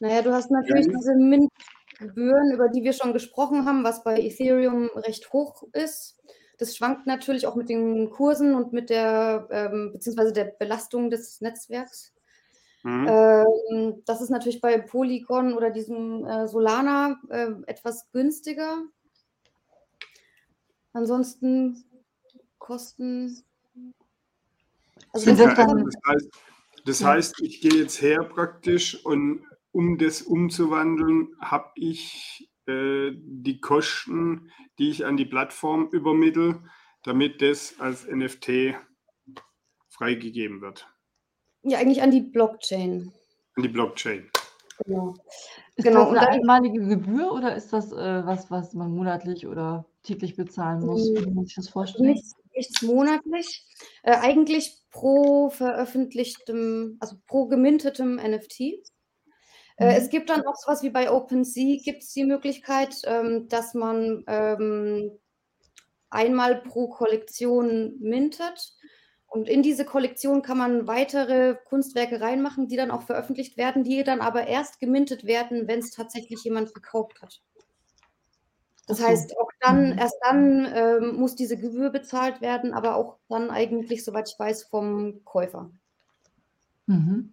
Naja, 0.00 0.22
du 0.22 0.32
hast 0.32 0.50
natürlich 0.50 0.86
ja. 0.86 0.92
diese 0.92 1.14
Min 1.14 1.48
Gebühren, 1.98 2.52
über 2.52 2.68
die 2.68 2.82
wir 2.82 2.92
schon 2.92 3.12
gesprochen 3.12 3.64
haben, 3.64 3.84
was 3.84 4.02
bei 4.02 4.18
Ethereum 4.18 4.90
recht 4.96 5.32
hoch 5.32 5.62
ist. 5.72 6.18
Das 6.58 6.76
schwankt 6.76 7.06
natürlich 7.06 7.46
auch 7.46 7.56
mit 7.56 7.68
den 7.68 8.10
Kursen 8.10 8.54
und 8.54 8.72
mit 8.72 8.90
der, 8.90 9.48
ähm, 9.50 9.90
beziehungsweise 9.92 10.32
der 10.32 10.44
Belastung 10.44 11.10
des 11.10 11.40
Netzwerks. 11.40 12.12
Mhm. 12.82 13.06
Ähm, 13.08 14.02
das 14.06 14.20
ist 14.20 14.30
natürlich 14.30 14.60
bei 14.60 14.78
Polygon 14.78 15.54
oder 15.54 15.70
diesem 15.70 16.24
äh, 16.26 16.48
Solana 16.48 17.20
äh, 17.30 17.50
etwas 17.66 18.10
günstiger. 18.10 18.82
Ansonsten 20.92 21.84
Kosten. 22.58 23.42
Also 25.12 25.34
das, 25.34 25.56
das, 25.56 25.66
heißt, 26.06 26.28
das 26.84 27.04
heißt, 27.04 27.40
ich 27.42 27.60
gehe 27.60 27.74
jetzt 27.74 28.00
her 28.00 28.22
praktisch 28.24 29.04
und 29.04 29.44
um 29.72 29.98
das 29.98 30.22
umzuwandeln, 30.22 31.34
habe 31.40 31.70
ich 31.74 32.50
die 32.66 33.58
Kosten, 33.60 34.50
die 34.78 34.90
ich 34.90 35.04
an 35.04 35.16
die 35.16 35.24
Plattform 35.24 35.88
übermittle, 35.90 36.62
damit 37.02 37.42
das 37.42 37.74
als 37.80 38.06
NFT 38.06 38.74
freigegeben 39.88 40.60
wird. 40.60 40.86
Ja, 41.62 41.78
eigentlich 41.78 42.02
an 42.02 42.10
die 42.10 42.20
Blockchain. 42.20 43.12
An 43.56 43.62
die 43.62 43.68
Blockchain. 43.68 44.30
Genau. 44.84 45.14
Ist 45.76 45.84
genau. 45.84 46.12
das 46.12 46.22
eine 46.22 46.28
einmalige 46.28 46.86
Gebühr 46.86 47.32
oder 47.32 47.54
ist 47.54 47.72
das 47.72 47.92
äh, 47.92 48.26
was, 48.26 48.50
was 48.50 48.74
man 48.74 48.90
monatlich 48.94 49.46
oder 49.46 49.86
täglich 50.02 50.36
bezahlen 50.36 50.84
muss? 50.84 51.12
Wie 51.14 51.30
muss 51.30 51.48
ich 51.48 51.54
das 51.54 51.68
vorstellen? 51.68 52.10
Nichts, 52.10 52.34
nichts 52.54 52.82
monatlich. 52.82 53.64
Äh, 54.02 54.16
eigentlich 54.16 54.82
pro 54.90 55.50
veröffentlichtem, 55.50 56.96
also 57.00 57.16
pro 57.26 57.46
gemintetem 57.46 58.16
NFT. 58.16 58.82
Äh, 59.82 59.96
es 59.96 60.04
mhm. 60.04 60.10
gibt 60.10 60.30
dann 60.30 60.46
auch 60.46 60.56
sowas 60.56 60.82
wie 60.82 60.90
bei 60.90 61.10
OpenSea, 61.10 61.78
gibt 61.82 62.02
es 62.02 62.12
die 62.12 62.24
Möglichkeit, 62.24 63.02
ähm, 63.04 63.48
dass 63.48 63.74
man 63.74 64.24
ähm, 64.26 65.12
einmal 66.10 66.62
pro 66.62 66.88
Kollektion 66.88 67.96
mintet. 68.00 68.74
Und 69.26 69.48
in 69.48 69.62
diese 69.62 69.86
Kollektion 69.86 70.42
kann 70.42 70.58
man 70.58 70.86
weitere 70.86 71.56
Kunstwerke 71.64 72.20
reinmachen, 72.20 72.68
die 72.68 72.76
dann 72.76 72.90
auch 72.90 73.02
veröffentlicht 73.02 73.56
werden, 73.56 73.82
die 73.82 74.04
dann 74.04 74.20
aber 74.20 74.46
erst 74.46 74.78
gemintet 74.78 75.24
werden, 75.24 75.66
wenn 75.68 75.78
es 75.78 75.90
tatsächlich 75.90 76.44
jemand 76.44 76.74
gekauft 76.74 77.22
hat. 77.22 77.40
Das 78.86 79.00
okay. 79.00 79.10
heißt, 79.10 79.38
auch 79.38 79.48
dann, 79.60 79.92
mhm. 79.92 79.98
erst 79.98 80.16
dann 80.20 80.70
ähm, 80.74 81.16
muss 81.16 81.34
diese 81.34 81.56
Gebühr 81.56 81.90
bezahlt 81.90 82.40
werden, 82.42 82.74
aber 82.74 82.96
auch 82.96 83.16
dann 83.28 83.50
eigentlich, 83.50 84.04
soweit 84.04 84.28
ich 84.28 84.38
weiß, 84.38 84.64
vom 84.64 85.24
Käufer. 85.24 85.70
Mhm. 86.86 87.32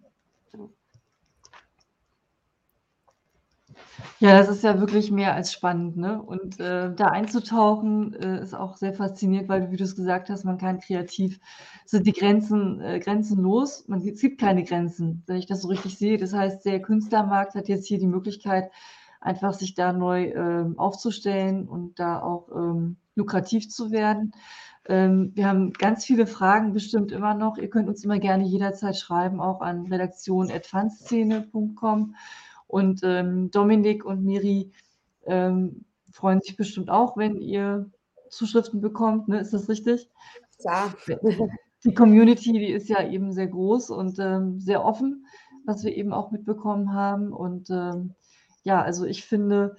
Ja, 4.18 4.38
das 4.38 4.48
ist 4.48 4.62
ja 4.64 4.78
wirklich 4.80 5.10
mehr 5.10 5.34
als 5.34 5.52
spannend, 5.52 5.96
ne? 5.96 6.22
Und 6.22 6.58
äh, 6.60 6.94
da 6.94 7.06
einzutauchen 7.08 8.14
äh, 8.14 8.42
ist 8.42 8.54
auch 8.54 8.76
sehr 8.76 8.94
faszinierend, 8.94 9.48
weil, 9.48 9.70
wie 9.70 9.76
du 9.76 9.84
es 9.84 9.96
gesagt 9.96 10.30
hast, 10.30 10.44
man 10.44 10.58
kann 10.58 10.80
kreativ, 10.80 11.38
sind 11.86 12.06
die 12.06 12.12
Grenzen 12.12 12.80
äh, 12.80 12.98
grenzenlos. 13.00 13.86
Man, 13.88 14.00
es 14.06 14.20
gibt 14.20 14.40
keine 14.40 14.64
Grenzen, 14.64 15.22
wenn 15.26 15.36
ich 15.36 15.46
das 15.46 15.62
so 15.62 15.68
richtig 15.68 15.98
sehe. 15.98 16.18
Das 16.18 16.32
heißt, 16.32 16.64
der 16.64 16.80
Künstlermarkt 16.82 17.54
hat 17.54 17.68
jetzt 17.68 17.86
hier 17.86 17.98
die 17.98 18.06
Möglichkeit, 18.06 18.70
einfach 19.20 19.52
sich 19.54 19.74
da 19.74 19.92
neu 19.92 20.26
äh, 20.30 20.66
aufzustellen 20.76 21.68
und 21.68 21.98
da 21.98 22.20
auch 22.22 22.48
ähm, 22.54 22.96
lukrativ 23.14 23.68
zu 23.70 23.90
werden. 23.90 24.32
Ähm, 24.86 25.32
wir 25.34 25.46
haben 25.46 25.72
ganz 25.72 26.04
viele 26.04 26.26
Fragen 26.26 26.72
bestimmt 26.72 27.12
immer 27.12 27.34
noch. 27.34 27.58
Ihr 27.58 27.70
könnt 27.70 27.88
uns 27.88 28.04
immer 28.04 28.18
gerne 28.18 28.44
jederzeit 28.44 28.96
schreiben, 28.96 29.40
auch 29.40 29.60
an 29.60 29.86
redaktion.fanszene.com. 29.86 32.14
Und 32.70 33.00
ähm, 33.02 33.50
Dominik 33.50 34.04
und 34.04 34.24
Miri 34.24 34.70
ähm, 35.26 35.84
freuen 36.12 36.40
sich 36.40 36.56
bestimmt 36.56 36.88
auch, 36.88 37.16
wenn 37.16 37.36
ihr 37.36 37.90
Zuschriften 38.28 38.80
bekommt. 38.80 39.28
Ne? 39.28 39.40
Ist 39.40 39.52
das 39.52 39.68
richtig? 39.68 40.08
Ja. 40.60 40.92
Die 41.84 41.94
Community, 41.94 42.52
die 42.52 42.66
ist 42.66 42.90
ja 42.90 43.02
eben 43.08 43.32
sehr 43.32 43.46
groß 43.46 43.88
und 43.88 44.18
ähm, 44.18 44.60
sehr 44.60 44.84
offen. 44.84 45.24
was 45.64 45.82
wir 45.82 45.96
eben 45.96 46.12
auch 46.12 46.30
mitbekommen 46.30 46.92
haben. 46.92 47.32
Und 47.32 47.70
ähm, 47.70 48.14
ja, 48.64 48.82
also 48.82 49.06
ich 49.06 49.24
finde, 49.24 49.76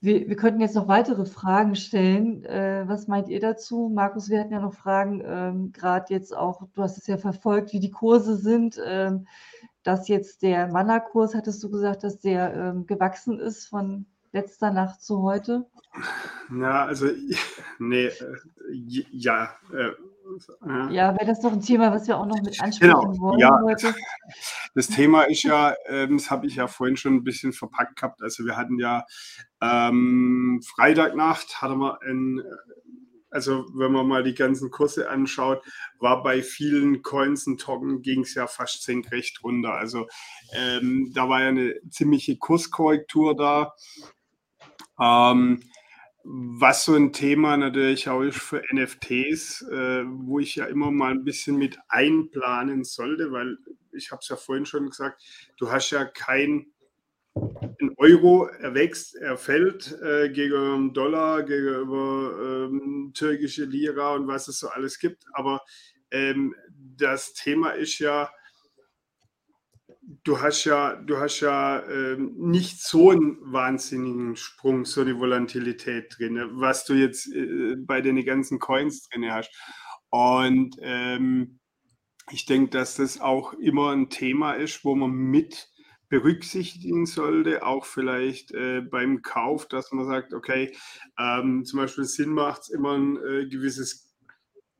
wir, 0.00 0.28
wir 0.28 0.36
könnten 0.36 0.60
jetzt 0.60 0.76
noch 0.76 0.86
weitere 0.86 1.26
Fragen 1.26 1.74
stellen. 1.74 2.44
Äh, 2.44 2.84
was 2.86 3.08
meint 3.08 3.28
ihr 3.28 3.40
dazu? 3.40 3.90
Markus, 3.92 4.30
wir 4.30 4.38
hatten 4.38 4.52
ja 4.52 4.60
noch 4.60 4.74
Fragen, 4.74 5.20
ähm, 5.26 5.72
gerade 5.72 6.14
jetzt 6.14 6.36
auch, 6.36 6.62
du 6.74 6.82
hast 6.82 6.96
es 6.96 7.08
ja 7.08 7.18
verfolgt, 7.18 7.72
wie 7.72 7.80
die 7.80 7.90
Kurse 7.90 8.36
sind. 8.36 8.80
Ähm, 8.86 9.26
dass 9.86 10.08
jetzt 10.08 10.42
der 10.42 10.68
Manna-Kurs, 10.68 11.34
hattest 11.34 11.62
du 11.62 11.70
gesagt, 11.70 12.02
dass 12.02 12.18
der 12.18 12.54
ähm, 12.54 12.86
gewachsen 12.86 13.38
ist 13.38 13.66
von 13.66 14.06
letzter 14.32 14.72
Nacht 14.72 15.02
zu 15.02 15.22
heute? 15.22 15.64
Ja, 16.52 16.84
also, 16.84 17.06
nee, 17.78 18.06
äh, 18.06 18.12
ja. 19.12 19.50
Äh, 19.72 19.92
ja, 20.66 20.90
ja 20.90 21.12
wäre 21.14 21.26
das 21.26 21.40
doch 21.40 21.52
ein 21.52 21.60
Thema, 21.60 21.92
was 21.92 22.08
wir 22.08 22.18
auch 22.18 22.26
noch 22.26 22.42
mit 22.42 22.60
ansprechen 22.60 22.92
genau, 22.92 23.18
wollen 23.20 23.38
ja. 23.38 23.60
heute. 23.62 23.94
Das 24.74 24.88
Thema 24.88 25.22
ist 25.22 25.44
ja, 25.44 25.74
ähm, 25.86 26.18
das 26.18 26.30
habe 26.30 26.48
ich 26.48 26.56
ja 26.56 26.66
vorhin 26.66 26.96
schon 26.96 27.14
ein 27.14 27.24
bisschen 27.24 27.52
verpackt 27.52 27.96
gehabt. 27.96 28.22
Also 28.22 28.44
wir 28.44 28.56
hatten 28.56 28.78
ja 28.80 29.04
ähm, 29.62 30.60
Freitagnacht, 30.64 31.62
hatten 31.62 31.78
wir 31.78 32.02
ein 32.02 32.42
also 33.36 33.66
wenn 33.74 33.92
man 33.92 34.08
mal 34.08 34.24
die 34.24 34.34
ganzen 34.34 34.70
Kurse 34.70 35.10
anschaut, 35.10 35.62
war 35.98 36.22
bei 36.22 36.42
vielen 36.42 37.02
Coins 37.02 37.46
und 37.46 37.60
Token 37.60 38.00
ging 38.00 38.22
es 38.22 38.34
ja 38.34 38.46
fast 38.46 38.82
senkrecht 38.82 39.44
runter. 39.44 39.74
Also 39.74 40.06
ähm, 40.54 41.12
da 41.14 41.28
war 41.28 41.42
ja 41.42 41.48
eine 41.48 41.78
ziemliche 41.90 42.38
Kurskorrektur 42.38 43.36
da. 43.36 43.74
Ähm, 44.98 45.62
was 46.24 46.86
so 46.86 46.94
ein 46.94 47.12
Thema 47.12 47.58
natürlich 47.58 48.08
auch 48.08 48.22
ist 48.22 48.38
für 48.38 48.62
NFTs, 48.72 49.68
äh, 49.70 50.04
wo 50.06 50.38
ich 50.38 50.56
ja 50.56 50.64
immer 50.64 50.90
mal 50.90 51.12
ein 51.12 51.24
bisschen 51.24 51.56
mit 51.56 51.78
einplanen 51.88 52.84
sollte, 52.84 53.32
weil 53.32 53.58
ich 53.92 54.12
habe 54.12 54.20
es 54.22 54.30
ja 54.30 54.36
vorhin 54.36 54.64
schon 54.64 54.88
gesagt, 54.88 55.22
du 55.58 55.70
hast 55.70 55.90
ja 55.90 56.06
kein 56.06 56.68
ein 57.80 57.94
Euro, 57.98 58.46
er 58.46 58.74
wächst, 58.74 59.14
er 59.16 59.36
fällt 59.36 59.92
äh, 60.00 60.32
dem 60.32 60.92
Dollar, 60.92 61.42
gegenüber 61.42 62.68
ähm, 62.68 63.12
türkische 63.14 63.64
Lira 63.64 64.14
und 64.14 64.26
was 64.26 64.48
es 64.48 64.58
so 64.58 64.68
alles 64.68 64.98
gibt. 64.98 65.24
Aber 65.32 65.60
ähm, 66.10 66.54
das 66.70 67.34
Thema 67.34 67.70
ist 67.70 67.98
ja, 67.98 68.30
du 70.24 70.40
hast 70.40 70.64
ja, 70.64 70.94
du 70.94 71.18
hast 71.18 71.40
ja 71.40 71.82
ähm, 71.88 72.34
nicht 72.36 72.80
so 72.80 73.10
einen 73.10 73.38
wahnsinnigen 73.52 74.36
Sprung, 74.36 74.84
so 74.84 75.02
eine 75.02 75.18
Volatilität 75.18 76.16
drin, 76.18 76.40
was 76.52 76.84
du 76.84 76.94
jetzt 76.94 77.32
äh, 77.34 77.76
bei 77.76 78.00
den 78.00 78.24
ganzen 78.24 78.58
Coins 78.58 79.08
drin 79.08 79.30
hast. 79.30 79.50
Und 80.08 80.76
ähm, 80.80 81.58
ich 82.30 82.46
denke, 82.46 82.70
dass 82.70 82.96
das 82.96 83.20
auch 83.20 83.52
immer 83.54 83.90
ein 83.90 84.08
Thema 84.08 84.52
ist, 84.52 84.84
wo 84.84 84.94
man 84.94 85.10
mit 85.10 85.68
berücksichtigen 86.08 87.06
sollte, 87.06 87.64
auch 87.66 87.84
vielleicht 87.84 88.52
äh, 88.52 88.80
beim 88.80 89.22
Kauf, 89.22 89.66
dass 89.66 89.92
man 89.92 90.06
sagt, 90.06 90.34
okay, 90.34 90.74
ähm, 91.18 91.64
zum 91.64 91.80
Beispiel 91.80 92.04
Sinn 92.04 92.30
macht 92.30 92.62
es 92.62 92.68
immer 92.68 92.96
ein 92.96 93.16
äh, 93.16 93.46
gewisses 93.46 94.14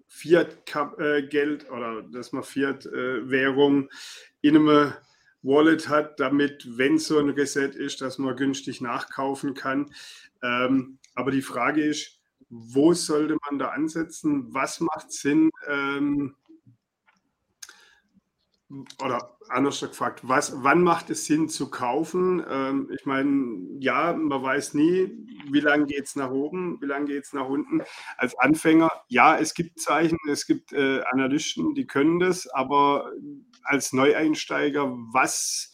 Fiat-Geld 0.08 1.64
äh, 1.64 1.70
oder 1.70 2.02
dass 2.02 2.32
man 2.32 2.42
Fiat-Währung 2.42 3.90
in 4.40 4.56
einem 4.56 4.92
Wallet 5.42 5.88
hat, 5.88 6.18
damit, 6.20 6.66
wenn 6.78 6.98
so 6.98 7.18
ein 7.18 7.30
Reset 7.30 7.68
ist, 7.68 8.00
dass 8.00 8.18
man 8.18 8.36
günstig 8.36 8.80
nachkaufen 8.80 9.54
kann. 9.54 9.92
Ähm, 10.42 10.98
aber 11.14 11.30
die 11.30 11.42
Frage 11.42 11.84
ist, 11.84 12.20
wo 12.48 12.92
sollte 12.92 13.36
man 13.44 13.58
da 13.58 13.68
ansetzen? 13.68 14.52
Was 14.54 14.80
macht 14.80 15.12
Sinn? 15.12 15.50
Ähm, 15.68 16.36
oder 19.02 19.38
anders 19.48 19.80
gefragt, 19.80 20.20
was, 20.24 20.52
wann 20.64 20.82
macht 20.82 21.10
es 21.10 21.26
Sinn 21.26 21.48
zu 21.48 21.70
kaufen? 21.70 22.44
Ähm, 22.48 22.90
ich 22.92 23.06
meine, 23.06 23.64
ja, 23.78 24.12
man 24.12 24.42
weiß 24.42 24.74
nie, 24.74 25.12
wie 25.50 25.60
lange 25.60 25.86
geht 25.86 26.04
es 26.04 26.16
nach 26.16 26.30
oben, 26.30 26.80
wie 26.80 26.86
lange 26.86 27.06
geht 27.06 27.24
es 27.24 27.32
nach 27.32 27.48
unten. 27.48 27.82
Als 28.16 28.36
Anfänger, 28.38 28.90
ja, 29.08 29.38
es 29.38 29.54
gibt 29.54 29.78
Zeichen, 29.78 30.18
es 30.28 30.46
gibt 30.46 30.72
äh, 30.72 31.02
Analysten, 31.02 31.74
die 31.74 31.86
können 31.86 32.18
das, 32.18 32.48
aber 32.48 33.12
als 33.62 33.92
Neueinsteiger, 33.92 34.88
was 35.12 35.72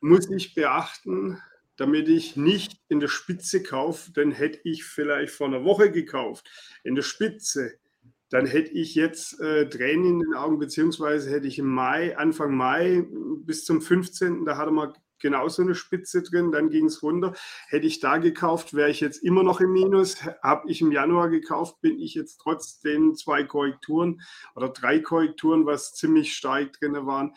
muss 0.00 0.30
ich 0.30 0.54
beachten, 0.54 1.42
damit 1.76 2.08
ich 2.08 2.36
nicht 2.36 2.80
in 2.88 3.00
der 3.00 3.08
Spitze 3.08 3.62
kaufe? 3.62 4.12
Dann 4.12 4.32
hätte 4.32 4.60
ich 4.64 4.84
vielleicht 4.84 5.32
vor 5.32 5.48
einer 5.48 5.64
Woche 5.64 5.90
gekauft, 5.90 6.50
in 6.84 6.94
der 6.94 7.02
Spitze 7.02 7.78
dann 8.30 8.46
hätte 8.46 8.72
ich 8.72 8.94
jetzt 8.94 9.40
äh, 9.40 9.68
Tränen 9.68 10.06
in 10.06 10.18
den 10.20 10.34
Augen, 10.34 10.58
beziehungsweise 10.58 11.30
hätte 11.30 11.46
ich 11.46 11.58
im 11.58 11.68
Mai, 11.68 12.16
Anfang 12.16 12.54
Mai 12.54 13.06
bis 13.44 13.64
zum 13.64 13.80
15., 13.80 14.44
da 14.44 14.56
hatte 14.56 14.70
man 14.70 14.92
genauso 15.20 15.62
eine 15.62 15.74
Spitze 15.74 16.22
drin, 16.22 16.52
dann 16.52 16.70
ging 16.70 16.86
es 16.86 17.02
runter. 17.02 17.34
Hätte 17.68 17.86
ich 17.86 18.00
da 18.00 18.18
gekauft, 18.18 18.74
wäre 18.74 18.90
ich 18.90 19.00
jetzt 19.00 19.22
immer 19.22 19.42
noch 19.42 19.60
im 19.60 19.72
Minus. 19.72 20.16
Habe 20.42 20.70
ich 20.70 20.80
im 20.80 20.92
Januar 20.92 21.28
gekauft, 21.28 21.80
bin 21.80 21.98
ich 21.98 22.14
jetzt 22.14 22.38
trotz 22.38 22.80
den 22.80 23.14
zwei 23.14 23.44
Korrekturen 23.44 24.20
oder 24.54 24.68
drei 24.68 25.00
Korrekturen, 25.00 25.66
was 25.66 25.94
ziemlich 25.94 26.34
stark 26.34 26.72
drin 26.74 26.94
waren, 27.06 27.34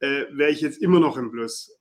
äh, 0.00 0.24
wäre 0.32 0.50
ich 0.50 0.60
jetzt 0.60 0.82
immer 0.82 1.00
noch 1.00 1.16
im 1.16 1.30
Plus. 1.30 1.79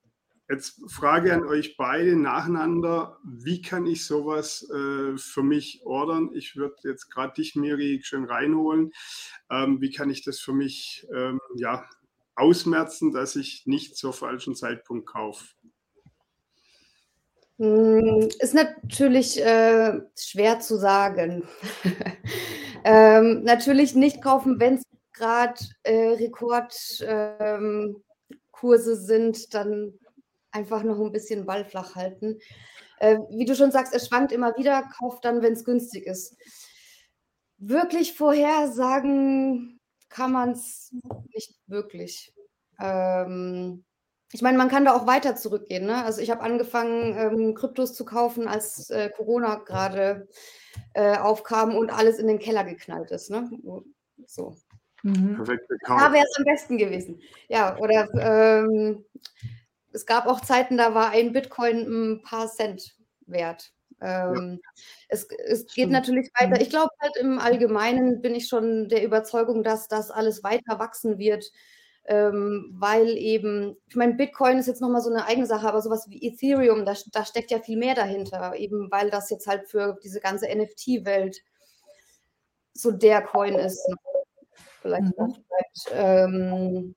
Jetzt 0.52 0.82
Frage 0.88 1.32
an 1.32 1.46
euch 1.46 1.78
beide 1.78 2.16
nacheinander. 2.16 3.20
Wie 3.24 3.62
kann 3.62 3.86
ich 3.86 4.04
sowas 4.04 4.68
äh, 4.72 5.16
für 5.16 5.44
mich 5.44 5.82
ordern? 5.86 6.32
Ich 6.34 6.56
würde 6.56 6.76
jetzt 6.86 7.12
gerade 7.12 7.34
dich, 7.34 7.56
Miri, 7.56 8.02
schön 8.04 8.26
reinholen. 8.26 8.92
Ähm, 9.52 9.80
wie 9.80 9.92
kann 9.92 10.10
ich 10.10 10.24
das 10.24 10.40
für 10.40 10.54
mich 10.54 11.06
ähm, 11.16 11.40
ja, 11.56 11.88
ausmerzen, 12.36 13.12
dass 13.12 13.36
ich 13.36 13.68
nicht 13.68 13.96
zur 13.96 14.12
falschen 14.12 14.56
Zeitpunkt 14.56 15.06
kaufe? 15.06 15.46
Hm, 17.60 18.30
ist 18.40 18.56
natürlich 18.56 19.40
äh, 19.46 20.00
schwer 20.18 20.60
zu 20.62 20.78
sagen. 20.78 21.44
ähm, 22.84 23.44
natürlich 23.44 23.94
nicht 23.94 24.24
kaufen, 24.24 24.60
wenn 24.60 24.76
es 24.76 24.84
gerade 25.14 25.62
äh, 25.84 26.14
Rekordkurse 26.14 27.12
ähm, 27.52 28.02
sind, 28.96 29.54
dann 29.54 29.94
einfach 30.52 30.84
noch 30.84 31.00
ein 31.00 31.12
bisschen 31.12 31.46
Ball 31.46 31.66
flach 31.66 31.96
halten. 31.96 32.40
Äh, 33.00 33.18
wie 33.30 33.46
du 33.46 33.56
schon 33.56 33.72
sagst, 33.72 33.94
es 33.94 34.08
schwankt 34.08 34.32
immer 34.32 34.58
wieder, 34.58 34.84
kauft 35.00 35.26
dann, 35.26 35.42
wenn 35.42 35.54
es 35.54 35.66
günstig 35.66 36.06
ist. 36.06 36.36
Wirklich 37.58 38.14
vorhersagen 38.14 39.80
kann 40.10 40.32
man 40.32 40.52
es 40.52 40.94
nicht 41.34 41.56
wirklich. 41.68 42.34
Ähm, 42.80 43.84
ich 44.32 44.42
meine, 44.42 44.58
man 44.58 44.70
kann 44.70 44.86
da 44.86 44.96
auch 44.96 45.08
weiter 45.08 45.36
zurückgehen. 45.36 45.86
Ne? 45.86 46.04
Also 46.04 46.22
ich 46.22 46.30
habe 46.30 46.42
angefangen, 46.42 47.16
ähm, 47.18 47.56
Kryptos 47.56 47.94
zu 47.94 48.06
kaufen, 48.06 48.48
als 48.48 48.90
äh, 48.90 49.10
Corona 49.10 49.56
gerade 49.56 50.28
äh, 50.94 51.18
aufkam 51.18 51.76
und 51.76 51.90
alles 51.90 52.20
in 52.20 52.28
den 52.28 52.40
Keller 52.40 52.64
geknallt 52.64 53.12
ist. 53.12 53.32
Ne? 53.32 53.50
So. 54.28 54.56
Mhm. 55.04 55.36
Perfekt. 55.36 55.66
Da 55.88 56.12
wäre 56.14 56.26
es 56.30 56.38
am 56.38 56.44
besten 56.44 56.78
gewesen. 56.78 57.22
Ja, 57.48 57.78
oder 57.78 58.08
ähm, 58.20 59.06
es 59.92 60.06
gab 60.06 60.28
auch 60.28 60.42
Zeiten, 60.42 60.78
da 60.78 60.94
war 60.94 61.12
ein 61.12 61.34
Bitcoin 61.34 62.14
ein 62.14 62.22
paar 62.22 62.48
Cent 62.48 62.96
wert. 63.26 63.72
Ähm, 64.02 64.60
ja. 64.64 64.84
es, 65.10 65.28
es 65.46 65.66
geht 65.74 65.90
natürlich 65.90 66.30
weiter. 66.40 66.56
Mhm. 66.56 66.62
Ich 66.62 66.70
glaube 66.70 66.90
halt 67.00 67.18
im 67.18 67.40
Allgemeinen 67.40 68.22
bin 68.22 68.34
ich 68.36 68.48
schon 68.48 68.88
der 68.88 69.04
Überzeugung, 69.04 69.64
dass 69.64 69.88
das 69.88 70.10
alles 70.10 70.44
weiter 70.44 70.80
wachsen 70.80 71.18
wird, 71.18 71.52
ähm, 72.06 72.74
weil 72.74 73.10
eben, 73.18 73.76
ich 73.90 73.96
meine, 73.96 74.14
Bitcoin 74.14 74.58
ist 74.58 74.68
jetzt 74.68 74.82
nochmal 74.82 75.02
so 75.02 75.10
eine 75.10 75.26
eigene 75.26 75.46
Sache, 75.46 75.68
aber 75.68 75.82
sowas 75.82 76.06
wie 76.10 76.26
Ethereum, 76.26 76.86
da, 76.86 76.94
da 77.12 77.26
steckt 77.26 77.52
ja 77.52 77.60
viel 77.60 77.78
mehr 77.78 77.96
dahinter, 77.96 78.56
eben 78.56 78.90
weil 78.90 79.10
das 79.10 79.30
jetzt 79.30 79.48
halt 79.48 79.68
für 79.68 79.98
diese 80.04 80.22
ganze 80.22 80.48
NFT-Welt 80.48 81.42
so 82.74 82.92
der 82.92 83.22
Coin 83.22 83.56
ist. 83.56 83.86
Vielleicht 84.82 85.14
mhm. 85.18 85.36
ähm, 85.92 86.96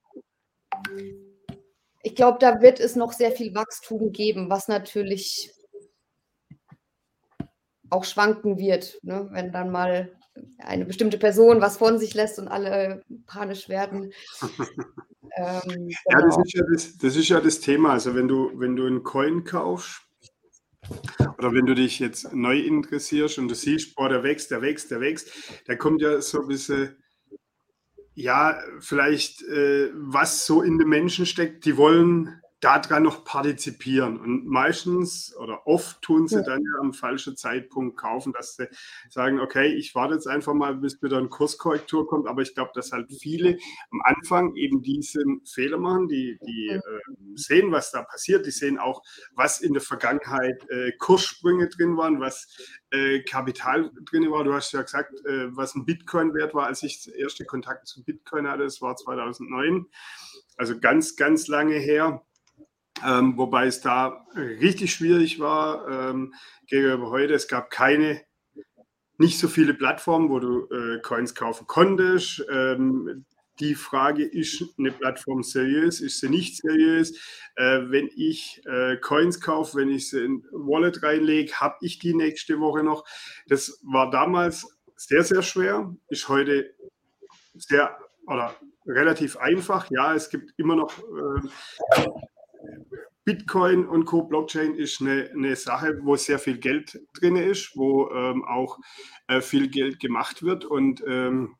ich 2.02 2.14
glaube, 2.14 2.38
da 2.40 2.60
wird 2.60 2.80
es 2.80 2.96
noch 2.96 3.12
sehr 3.12 3.32
viel 3.32 3.54
Wachstum 3.54 4.12
geben, 4.12 4.50
was 4.50 4.68
natürlich 4.68 5.52
auch 7.90 8.04
schwanken 8.04 8.58
wird, 8.58 8.98
ne? 9.02 9.28
wenn 9.32 9.52
dann 9.52 9.70
mal 9.70 10.12
eine 10.58 10.86
bestimmte 10.86 11.18
Person 11.18 11.60
was 11.60 11.76
von 11.76 11.98
sich 11.98 12.14
lässt 12.14 12.38
und 12.38 12.48
alle 12.48 13.04
panisch 13.26 13.68
werden. 13.68 14.12
ähm, 15.36 15.60
genau. 15.66 15.88
Ja, 16.06 16.22
das 16.22 16.34
genau. 16.34 16.42
ist 16.42 16.54
ja 16.54 16.62
das, 16.72 16.98
das 16.98 17.16
ist 17.16 17.28
ja 17.28 17.40
das 17.40 17.60
Thema. 17.60 17.92
Also 17.92 18.14
wenn 18.14 18.28
du, 18.28 18.50
wenn 18.58 18.76
du 18.76 18.86
einen 18.86 19.02
Coin 19.02 19.44
kaufst 19.44 20.00
oder 21.38 21.52
wenn 21.52 21.66
du 21.66 21.74
dich 21.74 21.98
jetzt 21.98 22.32
neu 22.32 22.58
interessierst 22.58 23.38
und 23.38 23.48
du 23.48 23.54
siehst, 23.54 23.94
boah, 23.94 24.08
der 24.08 24.22
wächst, 24.22 24.50
der 24.50 24.62
wächst, 24.62 24.90
der 24.90 25.00
wächst, 25.00 25.28
dann 25.66 25.78
kommt 25.78 26.00
ja 26.00 26.20
so 26.20 26.40
ein 26.40 26.48
bisschen 26.48 27.01
ja, 28.14 28.58
vielleicht 28.80 29.42
äh, 29.42 29.90
was 29.94 30.46
so 30.46 30.62
in 30.62 30.78
den 30.78 30.88
Menschen 30.88 31.26
steckt, 31.26 31.64
die 31.64 31.76
wollen 31.76 32.41
daran 32.62 33.02
noch 33.02 33.24
partizipieren. 33.24 34.18
Und 34.20 34.46
meistens 34.46 35.34
oder 35.36 35.66
oft 35.66 36.00
tun 36.00 36.28
sie 36.28 36.36
Ja. 36.36 36.42
dann 36.42 36.62
ja 36.62 36.80
am 36.80 36.92
falschen 36.94 37.36
Zeitpunkt 37.36 37.96
kaufen, 37.98 38.32
dass 38.32 38.54
sie 38.54 38.68
sagen, 39.10 39.40
okay, 39.40 39.66
ich 39.74 39.94
warte 39.96 40.14
jetzt 40.14 40.28
einfach 40.28 40.54
mal, 40.54 40.76
bis 40.76 41.02
wieder 41.02 41.18
eine 41.18 41.28
Kurskorrektur 41.28 42.06
kommt. 42.06 42.28
Aber 42.28 42.40
ich 42.40 42.54
glaube, 42.54 42.70
dass 42.74 42.92
halt 42.92 43.10
viele 43.12 43.58
am 43.90 44.00
Anfang 44.04 44.54
eben 44.54 44.80
diesen 44.80 45.42
Fehler 45.44 45.78
machen, 45.78 46.06
die, 46.08 46.38
die 46.46 46.68
äh, 46.68 46.80
sehen, 47.34 47.72
was 47.72 47.90
da 47.90 48.02
passiert, 48.02 48.46
die 48.46 48.52
sehen 48.52 48.78
auch, 48.78 49.02
was 49.34 49.60
in 49.60 49.72
der 49.72 49.82
Vergangenheit 49.82 50.64
äh, 50.70 50.92
Kurssprünge 50.98 51.68
drin 51.68 51.96
waren, 51.96 52.20
was 52.20 52.46
äh, 52.90 53.20
Kapital 53.22 53.90
drin 54.08 54.30
war. 54.30 54.44
Du 54.44 54.54
hast 54.54 54.70
ja 54.72 54.82
gesagt, 54.82 55.12
äh, 55.26 55.48
was 55.56 55.74
ein 55.74 55.84
Bitcoin 55.84 56.32
wert 56.32 56.54
war, 56.54 56.66
als 56.66 56.84
ich 56.84 57.02
den 57.02 57.14
ersten 57.14 57.44
Kontakt 57.46 57.88
zu 57.88 58.04
Bitcoin 58.04 58.46
hatte, 58.46 58.62
das 58.62 58.80
war 58.80 58.94
2009. 58.94 59.86
Also 60.56 60.78
ganz, 60.78 61.16
ganz 61.16 61.48
lange 61.48 61.74
her. 61.74 62.22
Ähm, 63.04 63.36
wobei 63.36 63.66
es 63.66 63.80
da 63.80 64.26
richtig 64.36 64.92
schwierig 64.92 65.40
war 65.40 65.88
ähm, 65.88 66.34
gegenüber 66.66 67.10
heute. 67.10 67.34
Es 67.34 67.48
gab 67.48 67.70
keine, 67.70 68.22
nicht 69.18 69.38
so 69.38 69.48
viele 69.48 69.74
Plattformen, 69.74 70.28
wo 70.28 70.38
du 70.38 70.68
äh, 70.70 71.00
Coins 71.00 71.34
kaufen 71.34 71.66
konntest. 71.66 72.44
Ähm, 72.50 73.24
die 73.60 73.74
Frage, 73.74 74.24
ist 74.24 74.64
eine 74.78 74.92
Plattform 74.92 75.42
seriös, 75.42 76.00
ist 76.00 76.20
sie 76.20 76.28
nicht 76.28 76.56
seriös? 76.56 77.16
Äh, 77.56 77.82
wenn 77.90 78.08
ich 78.16 78.62
äh, 78.66 78.96
Coins 78.96 79.40
kaufe, 79.40 79.78
wenn 79.78 79.90
ich 79.90 80.08
sie 80.10 80.24
in 80.24 80.44
Wallet 80.52 81.02
reinlege, 81.02 81.52
habe 81.54 81.76
ich 81.82 81.98
die 81.98 82.14
nächste 82.14 82.60
Woche 82.60 82.82
noch. 82.82 83.04
Das 83.48 83.78
war 83.82 84.10
damals 84.10 84.66
sehr, 84.96 85.22
sehr 85.22 85.42
schwer, 85.42 85.94
ist 86.08 86.28
heute 86.28 86.74
sehr 87.54 87.96
oder 88.26 88.54
relativ 88.86 89.36
einfach. 89.36 89.90
Ja, 89.90 90.14
es 90.14 90.30
gibt 90.30 90.54
immer 90.56 90.76
noch 90.76 90.98
äh, 90.98 92.06
Bitcoin 93.24 93.86
und 93.86 94.04
Co. 94.04 94.22
Blockchain 94.22 94.74
ist 94.74 95.00
eine, 95.00 95.30
eine 95.30 95.56
Sache, 95.56 95.98
wo 96.02 96.16
sehr 96.16 96.38
viel 96.38 96.58
Geld 96.58 97.00
drin 97.14 97.36
ist, 97.36 97.76
wo 97.76 98.10
ähm, 98.10 98.44
auch 98.44 98.78
äh, 99.28 99.40
viel 99.40 99.68
Geld 99.68 100.00
gemacht 100.00 100.42
wird. 100.42 100.64
Und 100.64 101.02
ähm, 101.06 101.56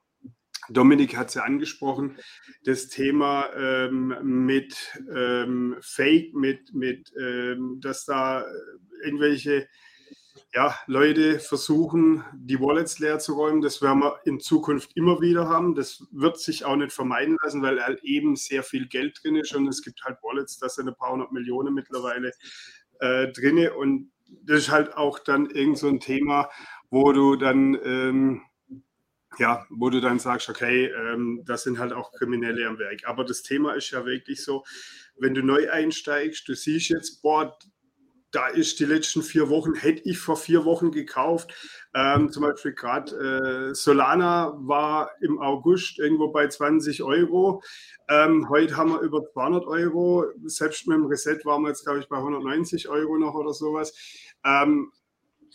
Dominik 0.69 1.17
hat 1.17 1.29
es 1.29 1.35
ja 1.35 1.43
angesprochen, 1.43 2.19
das 2.65 2.89
Thema 2.89 3.47
ähm, 3.57 4.47
mit 4.47 4.77
ähm, 5.15 5.77
Fake, 5.81 6.35
mit, 6.35 6.73
mit 6.73 7.13
ähm, 7.21 7.79
dass 7.81 8.05
da 8.05 8.45
irgendwelche 9.05 9.69
ja, 10.55 10.79
Leute 10.87 11.39
versuchen, 11.39 12.25
die 12.35 12.61
Wallets 12.61 12.99
leer 12.99 13.19
zu 13.19 13.35
räumen. 13.35 13.63
Das 13.63 13.81
werden 13.81 14.01
wir 14.01 14.21
in 14.25 14.39
Zukunft 14.39 14.91
immer 14.95 15.21
wieder 15.21 15.49
haben. 15.49 15.75
Das 15.75 16.07
wird 16.13 16.39
sich 16.39 16.67
auch 16.67 16.77
nicht 16.77 16.93
vermeiden 16.93 17.39
lassen, 17.43 17.63
weil 17.63 17.83
halt 17.83 18.05
eben 18.05 18.37
sehr 18.37 18.63
viel 18.63 18.87
Geld 18.87 19.21
drin 19.23 19.37
ist 19.37 19.55
und 19.55 19.67
es 19.69 19.83
gibt 19.83 20.05
halt 20.05 20.19
Wallets, 20.23 20.59
da 20.59 20.69
sind 20.69 20.89
ein 20.89 20.95
paar 20.95 21.13
hundert 21.13 21.33
Millionen 21.33 21.73
mittlerweile 21.73 22.33
äh, 23.01 23.29
drin. 23.33 23.67
Und 23.71 24.13
das 24.45 24.61
ist 24.61 24.71
halt 24.71 24.95
auch 24.95 25.19
dann 25.19 25.49
irgend 25.49 25.79
so 25.79 25.89
ein 25.89 26.01
Thema, 26.01 26.51
wo 26.91 27.13
du 27.13 27.37
dann, 27.37 27.79
ähm, 27.83 28.43
ja, 29.39 29.65
wo 29.71 29.89
du 29.89 30.03
dann 30.03 30.19
sagst, 30.19 30.51
okay, 30.51 30.87
ähm, 30.87 31.43
das 31.47 31.63
sind 31.63 31.79
halt 31.79 31.95
auch 31.95 32.13
Kriminelle 32.13 32.69
am 32.69 32.79
Werk. 32.79 33.07
Aber 33.07 33.25
das 33.25 33.43
Thema 33.43 33.73
ist 33.73 33.91
ja 33.91 34.05
wirklich 34.05 34.45
so, 34.45 34.65
wenn 35.17 35.33
du 35.33 35.43
neu 35.43 35.71
einsteigst, 35.71 36.47
du 36.47 36.55
siehst 36.55 36.91
jetzt, 36.91 37.23
boah, 37.23 37.57
da 38.33 38.49
ist 38.49 38.81
die 38.81 38.87
letzten 38.87 39.23
vier 39.23 39.51
Wochen, 39.51 39.75
hätte 39.75 40.03
ich 40.09 40.19
vor 40.19 40.37
vier 40.37 40.65
Wochen 40.65 40.91
gekauft. 40.91 41.55
Ähm, 41.95 42.33
zum 42.33 42.43
Beispiel 42.43 42.73
gerade 42.73 43.71
äh, 43.71 43.75
Solana 43.75 44.55
war 44.57 45.11
im 45.21 45.39
August 45.39 45.99
irgendwo 45.99 46.29
bei 46.29 46.49
20 46.49 47.03
Euro. 47.03 47.63
Ähm, 48.09 48.49
heute 48.49 48.77
haben 48.77 48.93
wir 48.93 49.01
über 49.01 49.23
200 49.35 49.67
Euro. 49.67 50.25
Selbst 50.45 50.89
mit 50.89 50.97
dem 50.97 51.07
Reset 51.07 51.45
waren 51.45 51.63
wir 51.63 51.69
jetzt, 51.69 51.85
glaube 51.85 52.01
ich, 52.01 52.09
bei 52.09 52.17
190 52.17 52.89
Euro 52.89 53.19
noch 53.19 53.35
oder 53.35 53.53
sowas. 53.53 53.93
Ähm, 54.45 54.91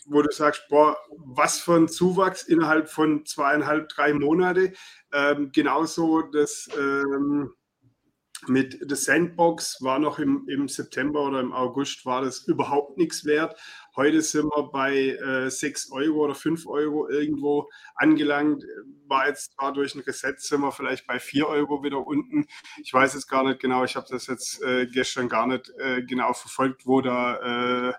wo 0.06 0.22
du 0.22 0.30
sagst, 0.30 0.64
boah, 0.68 0.96
was 1.10 1.58
für 1.58 1.74
ein 1.74 1.88
Zuwachs 1.88 2.44
innerhalb 2.44 2.88
von 2.88 3.26
zweieinhalb, 3.26 3.88
drei 3.88 4.14
Monate. 4.14 4.72
Ähm, 5.12 5.50
genauso 5.52 6.22
das 6.22 6.68
ähm, 6.78 7.50
mit 8.46 8.88
der 8.88 8.96
Sandbox 8.96 9.78
war 9.82 9.98
noch 9.98 10.18
im, 10.18 10.46
im 10.48 10.68
September 10.68 11.22
oder 11.22 11.40
im 11.40 11.52
August 11.52 12.06
war 12.06 12.22
das 12.22 12.46
überhaupt 12.46 12.96
nichts 12.96 13.24
wert. 13.24 13.58
Heute 13.96 14.22
sind 14.22 14.44
wir 14.44 14.70
bei 14.70 15.08
äh, 15.08 15.50
6 15.50 15.90
Euro 15.90 16.24
oder 16.24 16.34
5 16.34 16.66
Euro 16.66 17.08
irgendwo 17.08 17.68
angelangt. 17.96 18.64
War 19.08 19.26
jetzt 19.26 19.54
zwar 19.54 19.72
durch 19.72 19.94
ein 19.94 20.02
Reset, 20.02 20.34
sind 20.38 20.60
wir 20.60 20.70
vielleicht 20.70 21.06
bei 21.06 21.18
4 21.18 21.48
Euro 21.48 21.82
wieder 21.82 22.06
unten. 22.06 22.46
Ich 22.82 22.92
weiß 22.92 23.14
es 23.14 23.26
gar 23.26 23.44
nicht 23.44 23.60
genau. 23.60 23.84
Ich 23.84 23.96
habe 23.96 24.06
das 24.08 24.28
jetzt 24.28 24.62
äh, 24.62 24.86
gestern 24.86 25.28
gar 25.28 25.46
nicht 25.46 25.72
äh, 25.78 26.02
genau 26.02 26.32
verfolgt, 26.32 26.86
wo 26.86 27.00
da 27.00 27.88
äh, 27.88 27.94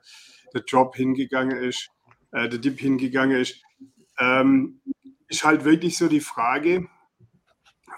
der 0.54 0.62
Drop 0.62 0.96
hingegangen 0.96 1.58
ist, 1.58 1.90
äh, 2.32 2.48
der 2.48 2.60
Dip 2.60 2.80
hingegangen 2.80 3.40
ist. 3.40 3.62
Ähm, 4.20 4.82
ist 5.28 5.44
halt 5.44 5.66
wirklich 5.66 5.98
so 5.98 6.08
die 6.08 6.22
Frage, 6.22 6.88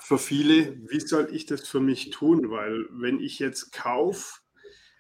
für 0.02 0.18
viele, 0.18 0.78
wie 0.90 1.00
soll 1.00 1.30
ich 1.32 1.46
das 1.46 1.68
für 1.68 1.80
mich 1.80 2.10
tun? 2.10 2.50
Weil 2.50 2.86
wenn 2.92 3.20
ich 3.20 3.40
jetzt 3.40 3.72
kaufe 3.72 4.40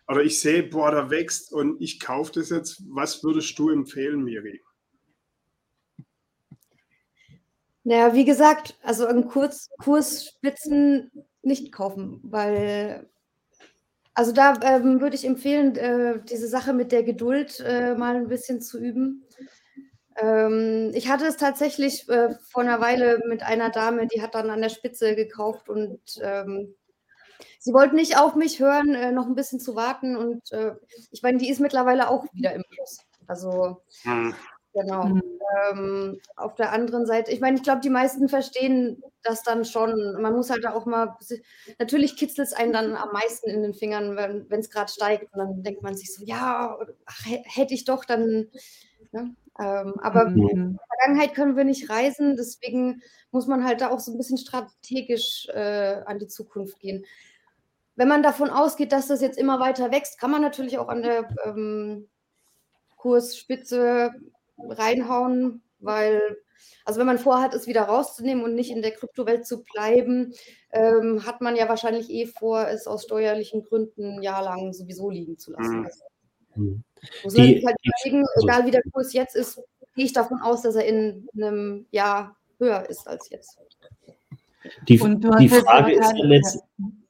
oder 0.07 0.21
ich 0.23 0.39
sehe, 0.39 0.63
boah, 0.63 0.91
da 0.91 1.09
wächst 1.09 1.51
und 1.51 1.81
ich 1.81 1.99
kaufe 1.99 2.31
das 2.33 2.49
jetzt, 2.49 2.83
was 2.87 3.23
würdest 3.23 3.57
du 3.57 3.69
empfehlen, 3.69 4.23
Miri? 4.23 4.61
Naja, 7.83 8.13
wie 8.13 8.25
gesagt, 8.25 8.77
also 8.83 9.07
an 9.07 9.27
Kurs, 9.27 9.69
Kursspitzen 9.79 11.11
nicht 11.41 11.71
kaufen, 11.71 12.19
weil, 12.23 13.09
also 14.13 14.31
da 14.31 14.53
ähm, 14.61 15.01
würde 15.01 15.15
ich 15.15 15.25
empfehlen, 15.25 15.75
äh, 15.77 16.23
diese 16.23 16.47
Sache 16.47 16.73
mit 16.73 16.91
der 16.91 17.01
Geduld 17.01 17.59
äh, 17.65 17.95
mal 17.95 18.15
ein 18.15 18.27
bisschen 18.27 18.61
zu 18.61 18.79
üben. 18.79 19.25
Ähm, 20.17 20.91
ich 20.93 21.09
hatte 21.09 21.25
es 21.25 21.37
tatsächlich 21.37 22.07
äh, 22.09 22.35
vor 22.49 22.63
einer 22.63 22.81
Weile 22.81 23.21
mit 23.27 23.43
einer 23.43 23.69
Dame, 23.69 24.07
die 24.07 24.21
hat 24.21 24.35
dann 24.35 24.49
an 24.49 24.61
der 24.61 24.69
Spitze 24.69 25.15
gekauft 25.15 25.69
und 25.69 26.01
ähm, 26.21 26.75
sie 27.59 27.73
wollte 27.73 27.95
nicht 27.95 28.17
auf 28.17 28.35
mich 28.35 28.59
hören, 28.59 28.93
äh, 28.95 29.11
noch 29.11 29.27
ein 29.27 29.35
bisschen 29.35 29.59
zu 29.59 29.75
warten 29.75 30.15
und 30.17 30.51
äh, 30.51 30.73
ich 31.11 31.23
meine, 31.23 31.37
die 31.37 31.49
ist 31.49 31.59
mittlerweile 31.61 32.09
auch 32.09 32.25
wieder 32.33 32.53
im 32.53 32.63
Plus. 32.69 32.99
Also 33.27 33.81
Hm. 34.03 34.35
genau. 34.73 35.05
Mhm. 35.05 35.21
Ähm, 35.69 36.21
auf 36.35 36.55
der 36.55 36.71
anderen 36.71 37.05
Seite, 37.05 37.31
ich 37.31 37.41
meine, 37.41 37.57
ich 37.57 37.63
glaube, 37.63 37.81
die 37.81 37.89
meisten 37.89 38.29
verstehen 38.29 39.03
das 39.23 39.43
dann 39.43 39.65
schon. 39.65 40.21
Man 40.21 40.33
muss 40.33 40.49
halt 40.49 40.65
auch 40.65 40.85
mal, 40.85 41.17
natürlich 41.79 42.15
kitzelt 42.17 42.47
es 42.47 42.53
einen 42.53 42.73
dann 42.73 42.95
am 42.95 43.11
meisten 43.11 43.49
in 43.49 43.61
den 43.61 43.73
Fingern, 43.73 44.15
wenn 44.15 44.59
es 44.59 44.69
gerade 44.69 44.91
steigt. 44.91 45.33
Und 45.33 45.39
dann 45.39 45.63
denkt 45.63 45.83
man 45.83 45.95
sich 45.95 46.13
so, 46.13 46.23
ja, 46.23 46.77
ach, 47.05 47.25
hätte 47.25 47.73
ich 47.73 47.85
doch, 47.85 48.05
dann. 48.05 48.47
Ne? 49.11 49.35
Ähm, 49.61 49.93
aber 50.01 50.29
Mhm. 50.29 50.47
in 50.49 50.73
der 50.73 50.87
Vergangenheit 50.87 51.35
können 51.35 51.55
wir 51.57 51.63
nicht 51.65 51.89
reisen, 51.89 52.35
deswegen 52.37 53.01
muss 53.31 53.47
man 53.47 53.63
halt 53.63 53.81
da 53.81 53.91
auch 53.91 53.99
so 53.99 54.11
ein 54.11 54.17
bisschen 54.17 54.37
strategisch 54.39 55.47
äh, 55.53 56.01
an 56.05 56.19
die 56.19 56.27
Zukunft 56.27 56.79
gehen. 56.79 57.05
Wenn 57.95 58.07
man 58.07 58.23
davon 58.23 58.49
ausgeht, 58.49 58.91
dass 58.93 59.07
das 59.07 59.21
jetzt 59.21 59.37
immer 59.37 59.59
weiter 59.59 59.91
wächst, 59.91 60.19
kann 60.19 60.31
man 60.31 60.41
natürlich 60.41 60.79
auch 60.79 60.87
an 60.89 61.03
der 61.03 61.29
ähm, 61.45 62.09
Kursspitze 62.97 64.11
reinhauen, 64.57 65.61
weil, 65.79 66.37
also 66.85 66.99
wenn 66.99 67.07
man 67.07 67.19
vorhat, 67.19 67.53
es 67.53 67.67
wieder 67.67 67.83
rauszunehmen 67.83 68.43
und 68.43 68.55
nicht 68.55 68.71
in 68.71 68.81
der 68.81 68.91
Kryptowelt 68.91 69.45
zu 69.45 69.63
bleiben, 69.63 70.33
ähm, 70.71 71.25
hat 71.25 71.41
man 71.41 71.55
ja 71.55 71.67
wahrscheinlich 71.69 72.09
eh 72.09 72.27
vor, 72.27 72.67
es 72.67 72.87
aus 72.87 73.03
steuerlichen 73.03 73.63
Gründen 73.63 74.17
ein 74.17 74.23
Jahr 74.23 74.43
lang 74.43 74.73
sowieso 74.73 75.09
liegen 75.09 75.37
zu 75.37 75.51
lassen. 75.51 75.79
Mhm. 75.79 75.85
Also. 75.85 76.10
Muss 76.55 77.35
man 77.35 77.45
Die- 77.45 77.53
sich 77.55 77.65
halt 77.65 77.77
überlegen, 77.83 78.25
also- 78.35 78.47
egal 78.47 78.65
wie 78.65 78.71
der 78.71 78.83
Kurs 78.91 79.13
jetzt 79.13 79.35
ist, 79.35 79.61
gehe 79.95 80.05
ich 80.05 80.13
davon 80.13 80.39
aus, 80.41 80.61
dass 80.61 80.75
er 80.75 80.85
in 80.85 81.27
einem 81.35 81.85
Jahr 81.91 82.37
höher 82.59 82.89
ist 82.89 83.07
als 83.07 83.29
jetzt. 83.29 83.57
Die, 84.87 84.97
die, 85.39 85.49
Frage 85.49 85.93
ist 85.93 86.13
ja 86.15 86.25
letzt, 86.25 86.59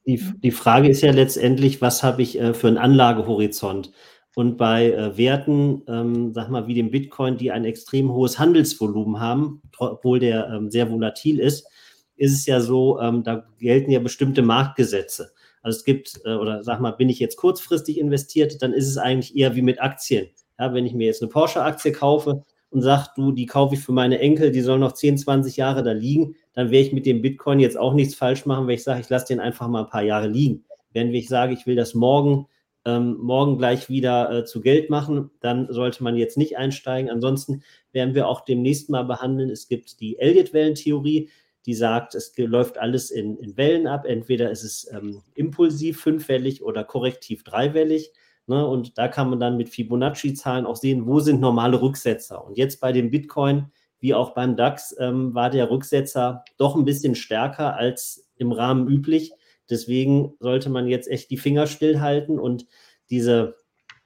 die, 0.06 0.24
die 0.42 0.52
Frage 0.52 0.88
ist 0.88 1.02
ja 1.02 1.12
letztendlich, 1.12 1.82
was 1.82 2.02
habe 2.02 2.22
ich 2.22 2.40
äh, 2.40 2.54
für 2.54 2.68
einen 2.68 2.78
Anlagehorizont? 2.78 3.92
Und 4.34 4.58
bei 4.58 4.92
äh, 4.92 5.18
Werten, 5.18 5.84
ähm, 5.88 6.34
sag 6.34 6.50
mal, 6.50 6.66
wie 6.68 6.74
dem 6.74 6.92
Bitcoin, 6.92 7.38
die 7.38 7.52
ein 7.52 7.66
extrem 7.66 8.14
hohes 8.14 8.40
Handelsvolumen 8.40 9.20
haben, 9.20 9.62
obwohl 9.78 10.20
der 10.20 10.48
ähm, 10.48 10.72
sehr 10.72 10.90
volatil 10.90 11.40
ist, 11.40 11.68
ist 12.16 12.34
es 12.34 12.46
ja 12.46 12.62
so, 12.62 13.00
ähm, 13.02 13.24
da 13.24 13.46
gelten 13.60 13.92
ja 13.92 14.00
bestimmte 14.00 14.42
Marktgesetze. 14.42 15.34
Also 15.62 15.78
es 15.78 15.84
gibt, 15.84 16.22
äh, 16.26 16.34
oder 16.34 16.64
sag 16.64 16.80
mal, 16.80 16.92
bin 16.92 17.10
ich 17.10 17.20
jetzt 17.20 17.38
kurzfristig 17.38 18.00
investiert, 18.00 18.62
dann 18.62 18.74
ist 18.74 18.88
es 18.88 18.98
eigentlich 18.98 19.36
eher 19.36 19.56
wie 19.56 19.62
mit 19.62 19.82
Aktien. 19.82 20.30
Ja, 20.60 20.74
wenn 20.74 20.86
ich 20.86 20.94
mir 20.94 21.08
jetzt 21.08 21.22
eine 21.22 21.30
Porsche-Aktie 21.30 21.92
kaufe 21.92 22.44
und 22.70 22.82
sage, 22.82 23.10
du, 23.16 23.32
die 23.32 23.46
kaufe 23.46 23.76
ich 23.76 23.82
für 23.82 23.92
meine 23.92 24.20
Enkel, 24.20 24.52
die 24.52 24.62
sollen 24.62 24.82
noch 24.82 24.94
10, 24.94 25.18
20 25.18 25.58
Jahre 25.58 25.84
da 25.84 25.92
liegen, 25.92 26.36
dann 26.54 26.72
werde 26.72 26.88
ich 26.88 26.94
mit 26.94 27.06
dem 27.06 27.22
Bitcoin 27.22 27.60
jetzt 27.60 27.78
auch 27.78 27.94
nichts 27.94 28.16
falsch 28.16 28.46
machen, 28.46 28.68
wenn 28.68 28.76
ich 28.76 28.84
sage, 28.84 29.02
ich 29.02 29.10
lasse 29.10 29.28
den 29.28 29.40
einfach 29.40 29.68
mal 29.68 29.84
ein 29.84 29.90
paar 29.90 30.04
Jahre 30.04 30.28
liegen. 30.28 30.66
Wenn 30.94 31.14
ich 31.14 31.30
sage, 31.30 31.54
ich 31.54 31.66
will 31.66 31.76
das 31.76 31.94
morgen, 31.94 32.48
ähm, 32.86 33.18
morgen 33.22 33.58
gleich 33.58 33.90
wieder 33.90 34.32
äh, 34.32 34.46
zu 34.46 34.62
Geld 34.62 34.90
machen, 34.90 35.30
dann 35.40 35.68
sollte 35.72 36.04
man 36.04 36.16
jetzt 36.16 36.38
nicht 36.38 36.58
einsteigen. 36.58 37.12
Ansonsten 37.12 37.64
werden 37.92 38.16
wir 38.16 38.28
auch 38.28 38.42
demnächst 38.42 38.90
mal 38.90 39.04
behandeln. 39.04 39.50
Es 39.50 39.68
gibt 39.68 40.00
die 40.00 40.18
Elliott-Wellentheorie. 40.20 41.30
Die 41.66 41.74
sagt, 41.74 42.16
es 42.16 42.34
läuft 42.38 42.78
alles 42.78 43.12
in, 43.12 43.38
in 43.38 43.58
Wellen 43.58 43.88
ab. 43.88 44.06
Entweder 44.06 44.50
ist 44.52 44.64
es 44.64 44.90
ähm, 44.92 45.22
impulsiv 45.36 46.02
fünfwellig 46.02 46.64
oder 46.64 46.84
korrektiv 46.84 47.44
dreiwellig. 47.44 48.12
Ne? 48.48 48.66
Und 48.66 48.98
da 48.98 49.08
kann 49.08 49.30
man 49.30 49.40
dann 49.40 49.58
mit 49.58 49.70
Fibonacci-Zahlen 49.70 50.66
auch 50.66 50.76
sehen, 50.76 51.06
wo 51.06 51.20
sind 51.20 51.40
normale 51.40 51.82
Rücksetzer. 51.82 52.44
Und 52.44 52.58
jetzt 52.58 52.82
bei 52.82 52.92
dem 52.92 53.12
Bitcoin, 53.12 53.72
wie 54.00 54.16
auch 54.16 54.34
beim 54.34 54.56
DAX, 54.56 54.96
ähm, 55.00 55.36
war 55.36 55.50
der 55.50 55.70
Rücksetzer 55.70 56.44
doch 56.58 56.76
ein 56.76 56.86
bisschen 56.86 57.14
stärker 57.16 57.76
als 57.76 58.30
im 58.38 58.52
Rahmen 58.52 58.88
üblich. 58.88 59.32
Deswegen 59.70 60.34
sollte 60.40 60.70
man 60.70 60.88
jetzt 60.88 61.08
echt 61.08 61.30
die 61.30 61.38
Finger 61.38 61.68
stillhalten 61.68 62.40
und 62.40 62.66
diese 63.10 63.56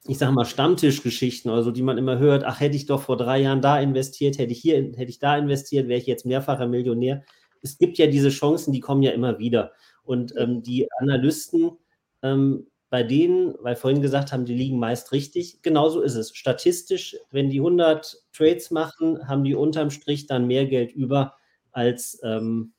ich 0.07 0.19
sage 0.19 0.33
mal, 0.33 0.45
Stammtischgeschichten, 0.45 1.49
also 1.49 1.71
die 1.71 1.81
man 1.81 1.97
immer 1.97 2.19
hört, 2.19 2.43
ach, 2.43 2.59
hätte 2.59 2.75
ich 2.75 2.85
doch 2.85 3.01
vor 3.01 3.17
drei 3.17 3.39
Jahren 3.39 3.61
da 3.61 3.79
investiert, 3.79 4.37
hätte 4.37 4.51
ich 4.51 4.59
hier, 4.59 4.75
hätte 4.75 5.09
ich 5.09 5.19
da 5.19 5.37
investiert, 5.37 5.87
wäre 5.87 5.99
ich 5.99 6.05
jetzt 6.05 6.25
mehrfacher 6.25 6.67
Millionär. 6.67 7.23
Es 7.65 7.79
gibt 7.79 7.97
ja 7.97 8.05
diese 8.05 8.29
Chancen, 8.29 8.71
die 8.71 8.79
kommen 8.79 9.01
ja 9.01 9.11
immer 9.11 9.39
wieder. 9.39 9.71
Und 10.03 10.35
ähm, 10.37 10.61
die 10.61 10.87
Analysten, 10.99 11.71
ähm, 12.21 12.67
bei 12.91 13.01
denen, 13.01 13.55
weil 13.59 13.75
vorhin 13.75 14.03
gesagt 14.03 14.31
haben, 14.31 14.45
die 14.45 14.53
liegen 14.53 14.77
meist 14.77 15.11
richtig, 15.11 15.61
genauso 15.63 16.01
ist 16.01 16.13
es. 16.13 16.35
Statistisch, 16.35 17.17
wenn 17.31 17.49
die 17.49 17.57
100 17.57 18.23
Trades 18.31 18.69
machen, 18.69 19.27
haben 19.27 19.43
die 19.43 19.55
unterm 19.55 19.89
Strich 19.89 20.27
dann 20.27 20.45
mehr 20.47 20.65
Geld 20.67 20.91
über 20.91 21.35
als, 21.71 22.19
ähm, 22.23 22.73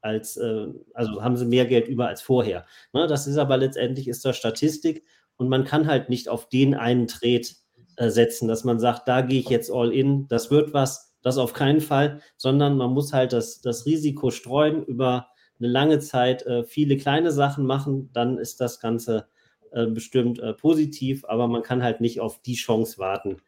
als 0.00 0.36
äh, 0.36 0.68
also 0.94 1.22
haben 1.22 1.36
sie 1.36 1.44
mehr 1.44 1.66
Geld 1.66 1.88
über 1.88 2.06
als 2.06 2.22
vorher. 2.22 2.64
Ne, 2.92 3.08
das 3.08 3.26
ist 3.26 3.36
aber 3.36 3.56
letztendlich 3.56 4.06
ist 4.06 4.24
das 4.24 4.36
Statistik 4.36 5.04
und 5.36 5.48
man 5.48 5.64
kann 5.64 5.88
halt 5.88 6.08
nicht 6.08 6.28
auf 6.28 6.48
den 6.48 6.74
einen 6.76 7.08
Trade 7.08 7.48
äh, 7.96 8.10
setzen, 8.10 8.46
dass 8.46 8.62
man 8.62 8.78
sagt, 8.78 9.08
da 9.08 9.22
gehe 9.22 9.40
ich 9.40 9.48
jetzt 9.48 9.72
all 9.72 9.92
in, 9.92 10.28
das 10.28 10.52
wird 10.52 10.72
was, 10.72 11.07
das 11.22 11.38
auf 11.38 11.52
keinen 11.52 11.80
Fall, 11.80 12.20
sondern 12.36 12.76
man 12.76 12.92
muss 12.92 13.12
halt 13.12 13.32
das, 13.32 13.60
das 13.60 13.86
Risiko 13.86 14.30
streuen, 14.30 14.84
über 14.84 15.28
eine 15.58 15.68
lange 15.68 15.98
Zeit 15.98 16.46
äh, 16.46 16.64
viele 16.64 16.96
kleine 16.96 17.32
Sachen 17.32 17.66
machen, 17.66 18.10
dann 18.12 18.38
ist 18.38 18.60
das 18.60 18.80
Ganze 18.80 19.28
äh, 19.72 19.86
bestimmt 19.86 20.38
äh, 20.38 20.54
positiv, 20.54 21.24
aber 21.26 21.48
man 21.48 21.62
kann 21.62 21.82
halt 21.82 22.00
nicht 22.00 22.20
auf 22.20 22.40
die 22.42 22.54
Chance 22.54 22.98
warten, 22.98 23.38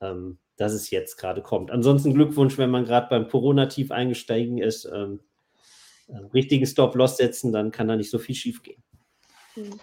ähm, 0.00 0.38
dass 0.56 0.72
es 0.72 0.90
jetzt 0.90 1.16
gerade 1.16 1.42
kommt. 1.42 1.70
Ansonsten 1.70 2.14
Glückwunsch, 2.14 2.56
wenn 2.56 2.70
man 2.70 2.84
gerade 2.84 3.08
beim 3.08 3.28
Corona-Tief 3.28 3.90
eingestiegen 3.90 4.58
ist, 4.58 4.86
ähm, 4.86 5.20
äh, 6.08 6.18
richtigen 6.32 6.66
Stop-Loss 6.66 7.16
setzen, 7.16 7.52
dann 7.52 7.72
kann 7.72 7.88
da 7.88 7.96
nicht 7.96 8.10
so 8.10 8.18
viel 8.18 8.34
schief 8.34 8.62
gehen. 8.62 8.82
Mhm. 9.56 9.78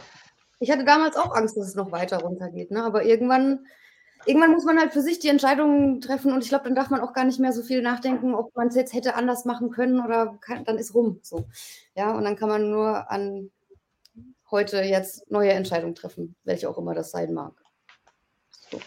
Ich 0.59 0.71
hatte 0.71 0.85
damals 0.85 1.17
auch 1.17 1.35
Angst, 1.35 1.57
dass 1.57 1.67
es 1.67 1.75
noch 1.75 1.91
weiter 1.91 2.19
runtergeht, 2.19 2.71
ne? 2.71 2.83
aber 2.83 3.03
irgendwann, 3.03 3.65
irgendwann 4.25 4.51
muss 4.51 4.65
man 4.65 4.79
halt 4.79 4.93
für 4.93 5.01
sich 5.01 5.19
die 5.19 5.27
Entscheidungen 5.27 6.01
treffen 6.01 6.31
und 6.31 6.43
ich 6.43 6.49
glaube, 6.49 6.65
dann 6.65 6.75
darf 6.75 6.89
man 6.89 7.01
auch 7.01 7.13
gar 7.13 7.25
nicht 7.25 7.39
mehr 7.39 7.53
so 7.53 7.61
viel 7.61 7.81
nachdenken, 7.81 8.33
ob 8.33 8.55
man 8.55 8.67
es 8.67 8.75
jetzt 8.75 8.93
hätte 8.93 9.15
anders 9.15 9.45
machen 9.45 9.69
können 9.69 9.99
oder 10.03 10.37
kann, 10.41 10.65
dann 10.65 10.77
ist 10.77 10.93
rum. 10.93 11.19
So. 11.23 11.45
Ja, 11.95 12.15
und 12.15 12.23
dann 12.23 12.35
kann 12.35 12.49
man 12.49 12.69
nur 12.69 13.09
an 13.11 13.51
heute 14.51 14.81
jetzt 14.81 15.29
neue 15.31 15.51
Entscheidungen 15.51 15.95
treffen, 15.95 16.35
welche 16.43 16.69
auch 16.69 16.77
immer 16.77 16.93
das 16.93 17.11
sein 17.11 17.33
mag. 17.33 17.53
So. 18.69 18.79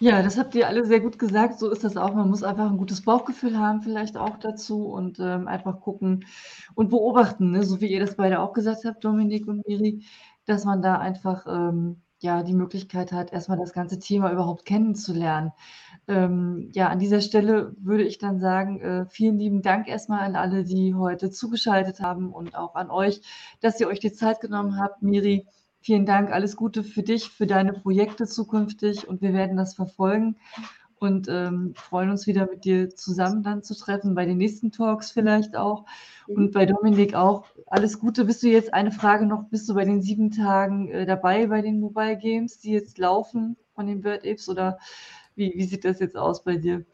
Ja, 0.00 0.22
das 0.22 0.38
habt 0.38 0.54
ihr 0.54 0.68
alle 0.68 0.84
sehr 0.84 1.00
gut 1.00 1.18
gesagt. 1.18 1.58
So 1.58 1.70
ist 1.70 1.82
das 1.82 1.96
auch. 1.96 2.14
Man 2.14 2.30
muss 2.30 2.44
einfach 2.44 2.70
ein 2.70 2.76
gutes 2.76 3.02
Bauchgefühl 3.02 3.58
haben, 3.58 3.82
vielleicht 3.82 4.16
auch 4.16 4.38
dazu 4.38 4.86
und 4.86 5.18
ähm, 5.18 5.48
einfach 5.48 5.80
gucken 5.80 6.24
und 6.76 6.90
beobachten, 6.90 7.50
ne? 7.50 7.64
so 7.64 7.80
wie 7.80 7.88
ihr 7.88 7.98
das 7.98 8.14
beide 8.14 8.38
auch 8.38 8.52
gesagt 8.52 8.84
habt, 8.84 9.04
Dominik 9.04 9.48
und 9.48 9.66
Miri 9.66 10.04
dass 10.48 10.64
man 10.64 10.80
da 10.82 10.98
einfach 10.98 11.46
ähm, 11.46 12.00
ja 12.20 12.42
die 12.42 12.54
Möglichkeit 12.54 13.12
hat, 13.12 13.32
erstmal 13.32 13.58
das 13.58 13.72
ganze 13.72 13.98
Thema 13.98 14.32
überhaupt 14.32 14.64
kennenzulernen. 14.64 15.52
Ähm, 16.06 16.70
ja, 16.74 16.88
an 16.88 16.98
dieser 16.98 17.20
Stelle 17.20 17.74
würde 17.78 18.04
ich 18.04 18.18
dann 18.18 18.40
sagen, 18.40 18.80
äh, 18.80 19.06
vielen 19.06 19.38
lieben 19.38 19.62
Dank 19.62 19.88
erstmal 19.88 20.20
an 20.20 20.36
alle, 20.36 20.64
die 20.64 20.94
heute 20.94 21.30
zugeschaltet 21.30 22.00
haben 22.00 22.32
und 22.32 22.56
auch 22.56 22.74
an 22.74 22.90
euch, 22.90 23.20
dass 23.60 23.78
ihr 23.80 23.88
euch 23.88 24.00
die 24.00 24.12
Zeit 24.12 24.40
genommen 24.40 24.78
habt. 24.78 25.02
Miri, 25.02 25.46
vielen 25.80 26.06
Dank, 26.06 26.30
alles 26.30 26.56
Gute 26.56 26.82
für 26.82 27.02
dich, 27.02 27.28
für 27.30 27.46
deine 27.46 27.72
Projekte 27.72 28.26
zukünftig 28.26 29.06
und 29.08 29.20
wir 29.20 29.32
werden 29.32 29.56
das 29.56 29.74
verfolgen 29.74 30.36
und 31.00 31.28
ähm, 31.28 31.74
freuen 31.74 32.10
uns 32.10 32.26
wieder 32.26 32.46
mit 32.46 32.64
dir 32.64 32.90
zusammen 32.90 33.42
dann 33.42 33.62
zu 33.62 33.74
treffen, 33.76 34.14
bei 34.14 34.24
den 34.24 34.38
nächsten 34.38 34.70
Talks 34.70 35.10
vielleicht 35.10 35.56
auch. 35.56 35.84
Mhm. 36.26 36.36
Und 36.36 36.52
bei 36.52 36.66
Dominik 36.66 37.14
auch. 37.14 37.44
Alles 37.66 37.98
Gute. 37.98 38.24
Bist 38.24 38.42
du 38.42 38.48
jetzt 38.48 38.74
eine 38.74 38.92
Frage 38.92 39.26
noch, 39.26 39.44
bist 39.50 39.68
du 39.68 39.74
bei 39.74 39.84
den 39.84 40.02
sieben 40.02 40.30
Tagen 40.30 40.88
äh, 40.90 41.06
dabei 41.06 41.46
bei 41.46 41.62
den 41.62 41.80
Mobile 41.80 42.16
Games, 42.16 42.58
die 42.58 42.72
jetzt 42.72 42.98
laufen 42.98 43.56
von 43.74 43.86
den 43.86 44.00
Bird 44.00 44.26
Apes 44.26 44.48
oder 44.48 44.78
wie, 45.34 45.52
wie 45.54 45.64
sieht 45.64 45.84
das 45.84 46.00
jetzt 46.00 46.16
aus 46.16 46.42
bei 46.42 46.56
dir? 46.56 46.84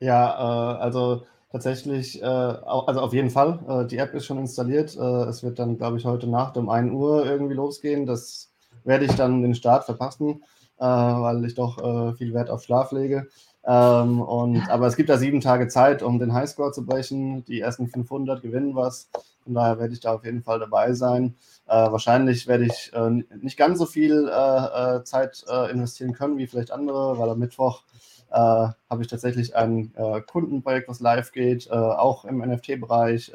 Ja, 0.00 0.76
äh, 0.76 0.78
also 0.80 1.22
tatsächlich, 1.50 2.22
äh, 2.22 2.24
also 2.24 3.00
auf 3.00 3.12
jeden 3.12 3.30
Fall. 3.30 3.58
Äh, 3.68 3.86
die 3.86 3.98
App 3.98 4.14
ist 4.14 4.26
schon 4.26 4.38
installiert. 4.38 4.96
Äh, 4.96 5.24
es 5.24 5.42
wird 5.42 5.58
dann, 5.58 5.76
glaube 5.76 5.96
ich, 5.98 6.04
heute 6.04 6.28
Nacht 6.28 6.56
um 6.56 6.68
1 6.68 6.92
Uhr 6.92 7.26
irgendwie 7.26 7.54
losgehen. 7.54 8.06
Das 8.06 8.52
werde 8.84 9.04
ich 9.06 9.14
dann 9.14 9.42
den 9.42 9.54
Start 9.54 9.84
verpassen, 9.84 10.44
äh, 10.78 10.84
weil 10.84 11.44
ich 11.44 11.54
doch 11.54 12.16
viel 12.16 12.32
Wert 12.32 12.50
auf 12.50 12.62
Schlaf 12.62 12.92
lege. 12.92 13.26
Ähm, 13.68 14.22
und, 14.22 14.70
aber 14.70 14.86
es 14.86 14.96
gibt 14.96 15.10
da 15.10 15.18
sieben 15.18 15.42
Tage 15.42 15.68
Zeit, 15.68 16.02
um 16.02 16.18
den 16.18 16.32
Highscore 16.32 16.72
zu 16.72 16.86
brechen. 16.86 17.44
Die 17.44 17.60
ersten 17.60 17.86
500 17.86 18.40
gewinnen 18.40 18.74
was. 18.74 19.10
Von 19.44 19.52
daher 19.52 19.78
werde 19.78 19.92
ich 19.92 20.00
da 20.00 20.14
auf 20.14 20.24
jeden 20.24 20.42
Fall 20.42 20.58
dabei 20.58 20.94
sein. 20.94 21.36
Äh, 21.66 21.74
wahrscheinlich 21.92 22.46
werde 22.46 22.64
ich 22.64 22.90
äh, 22.94 23.10
nicht 23.10 23.58
ganz 23.58 23.78
so 23.78 23.84
viel 23.84 24.26
äh, 24.26 24.96
äh 24.96 25.04
Zeit 25.04 25.44
äh, 25.50 25.70
investieren 25.70 26.14
können 26.14 26.38
wie 26.38 26.46
vielleicht 26.46 26.70
andere, 26.70 27.18
weil 27.18 27.28
am 27.28 27.38
Mittwoch 27.38 27.82
äh, 28.30 28.34
habe 28.34 29.02
ich 29.02 29.08
tatsächlich 29.08 29.54
ein 29.54 29.92
Kundenprojekt, 30.26 30.88
was 30.88 31.00
live 31.00 31.32
geht, 31.32 31.70
auch 31.70 32.24
im 32.24 32.38
NFT-Bereich. 32.38 33.32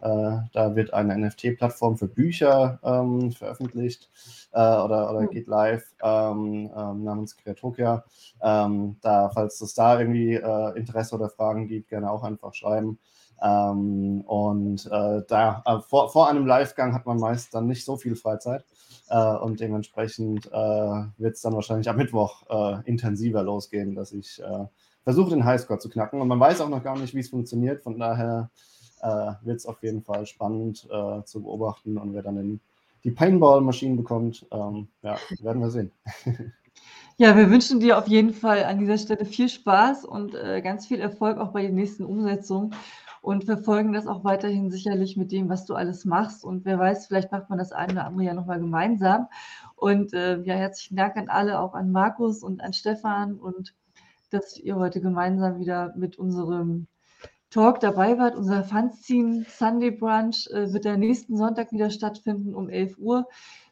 Äh, 0.00 0.38
da 0.52 0.76
wird 0.76 0.92
eine 0.92 1.16
NFT-Plattform 1.18 1.96
für 1.96 2.06
Bücher 2.06 2.78
ähm, 2.82 3.32
veröffentlicht 3.32 4.10
äh, 4.52 4.58
oder, 4.58 5.10
oder 5.10 5.20
hm. 5.20 5.30
geht 5.30 5.46
live 5.46 5.84
ähm, 6.02 6.70
ähm, 6.76 7.04
namens 7.04 7.36
Kreatokia. 7.36 8.04
Ähm, 8.42 8.96
da, 9.00 9.30
falls 9.30 9.60
es 9.60 9.74
da 9.74 9.98
irgendwie 9.98 10.34
äh, 10.34 10.78
Interesse 10.78 11.16
oder 11.16 11.28
Fragen 11.28 11.66
gibt, 11.66 11.88
gerne 11.88 12.10
auch 12.10 12.22
einfach 12.22 12.54
schreiben. 12.54 12.98
Ähm, 13.42 14.22
und 14.22 14.86
äh, 14.86 15.22
da 15.26 15.62
äh, 15.64 15.80
vor, 15.80 16.10
vor 16.10 16.28
einem 16.28 16.46
Livegang 16.46 16.94
hat 16.94 17.06
man 17.06 17.18
meist 17.18 17.54
dann 17.54 17.66
nicht 17.66 17.84
so 17.84 17.96
viel 17.96 18.16
Freizeit. 18.16 18.64
Äh, 19.08 19.36
und 19.36 19.60
dementsprechend 19.60 20.46
wird 20.46 21.34
es 21.34 21.40
dann 21.40 21.54
wahrscheinlich 21.54 21.88
am 21.88 21.96
Mittwoch 21.96 22.42
intensiver 22.84 23.42
losgehen, 23.42 23.94
dass 23.94 24.12
ich 24.12 24.40
versuche, 25.04 25.30
den 25.30 25.44
Highscore 25.44 25.78
zu 25.78 25.88
knacken. 25.88 26.20
Und 26.20 26.28
man 26.28 26.40
weiß 26.40 26.60
auch 26.60 26.68
noch 26.68 26.82
gar 26.82 26.98
nicht, 26.98 27.14
wie 27.14 27.20
es 27.20 27.30
funktioniert. 27.30 27.82
Von 27.82 27.98
daher 27.98 28.50
äh, 29.02 29.32
wird 29.42 29.56
es 29.58 29.66
auf 29.66 29.82
jeden 29.82 30.02
Fall 30.02 30.26
spannend 30.26 30.88
äh, 30.90 31.22
zu 31.24 31.42
beobachten 31.42 31.98
und 31.98 32.14
wer 32.14 32.22
dann 32.22 32.36
in 32.36 32.60
die 33.04 33.10
Paintball-Maschinen 33.10 33.96
bekommt, 33.96 34.46
ähm, 34.50 34.88
ja, 35.02 35.16
werden 35.40 35.62
wir 35.62 35.70
sehen. 35.70 35.92
Ja, 37.20 37.36
wir 37.36 37.50
wünschen 37.50 37.80
dir 37.80 37.98
auf 37.98 38.06
jeden 38.06 38.32
Fall 38.32 38.62
an 38.62 38.78
dieser 38.78 38.96
Stelle 38.96 39.24
viel 39.24 39.48
Spaß 39.48 40.04
und 40.04 40.36
äh, 40.36 40.62
ganz 40.62 40.86
viel 40.86 41.00
Erfolg 41.00 41.38
auch 41.38 41.50
bei 41.50 41.62
den 41.62 41.74
nächsten 41.74 42.04
Umsetzungen 42.04 42.76
und 43.22 43.44
verfolgen 43.44 43.92
das 43.92 44.06
auch 44.06 44.22
weiterhin 44.22 44.70
sicherlich 44.70 45.16
mit 45.16 45.32
dem, 45.32 45.48
was 45.48 45.66
du 45.66 45.74
alles 45.74 46.04
machst. 46.04 46.44
Und 46.44 46.64
wer 46.64 46.78
weiß, 46.78 47.08
vielleicht 47.08 47.32
macht 47.32 47.50
man 47.50 47.58
das 47.58 47.72
eine 47.72 47.92
oder 47.94 48.06
andere 48.06 48.24
ja 48.24 48.34
nochmal 48.34 48.60
gemeinsam. 48.60 49.26
Und 49.74 50.12
äh, 50.12 50.40
ja, 50.42 50.54
herzlichen 50.54 50.96
Dank 50.96 51.16
an 51.16 51.28
alle, 51.28 51.60
auch 51.60 51.74
an 51.74 51.90
Markus 51.90 52.44
und 52.44 52.60
an 52.60 52.72
Stefan 52.72 53.34
und 53.34 53.74
dass 54.30 54.56
ihr 54.56 54.76
heute 54.76 55.00
gemeinsam 55.00 55.58
wieder 55.58 55.92
mit 55.96 56.18
unserem 56.18 56.86
Talk 57.50 57.80
dabei 57.80 58.18
wart. 58.18 58.36
Unser 58.36 58.62
Fanzine 58.62 59.46
Sunday 59.48 59.90
Brunch 59.90 60.46
äh, 60.50 60.70
wird 60.72 60.84
der 60.84 60.98
nächsten 60.98 61.36
Sonntag 61.36 61.72
wieder 61.72 61.90
stattfinden 61.90 62.54
um 62.54 62.68
11 62.68 62.98
Uhr 62.98 63.26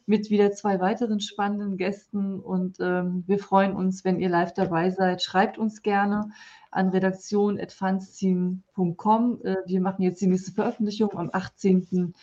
mit 0.07 0.31
wieder 0.31 0.51
zwei 0.53 0.81
weiteren 0.81 1.21
spannenden 1.21 1.77
Gästen. 1.77 2.41
Und 2.41 2.79
ähm, 2.81 3.25
wir 3.27 3.39
freuen 3.39 3.77
uns, 3.77 4.03
wenn 4.05 4.19
ihr 4.19 4.31
live 4.31 4.55
dabei 4.55 4.89
seid. 4.91 5.23
Schreibt 5.23 5.59
uns 5.59 5.83
gerne 5.83 6.31
an 6.71 6.89
redaktion.fanzine.com. 6.89 9.41
Äh, 9.45 9.57
wir 9.67 9.83
machen 9.83 10.03
jetzt 10.03 10.23
die 10.23 10.29
nächste 10.29 10.53
Veröffentlichung 10.53 11.13
am 11.15 11.29
18. 11.31 12.15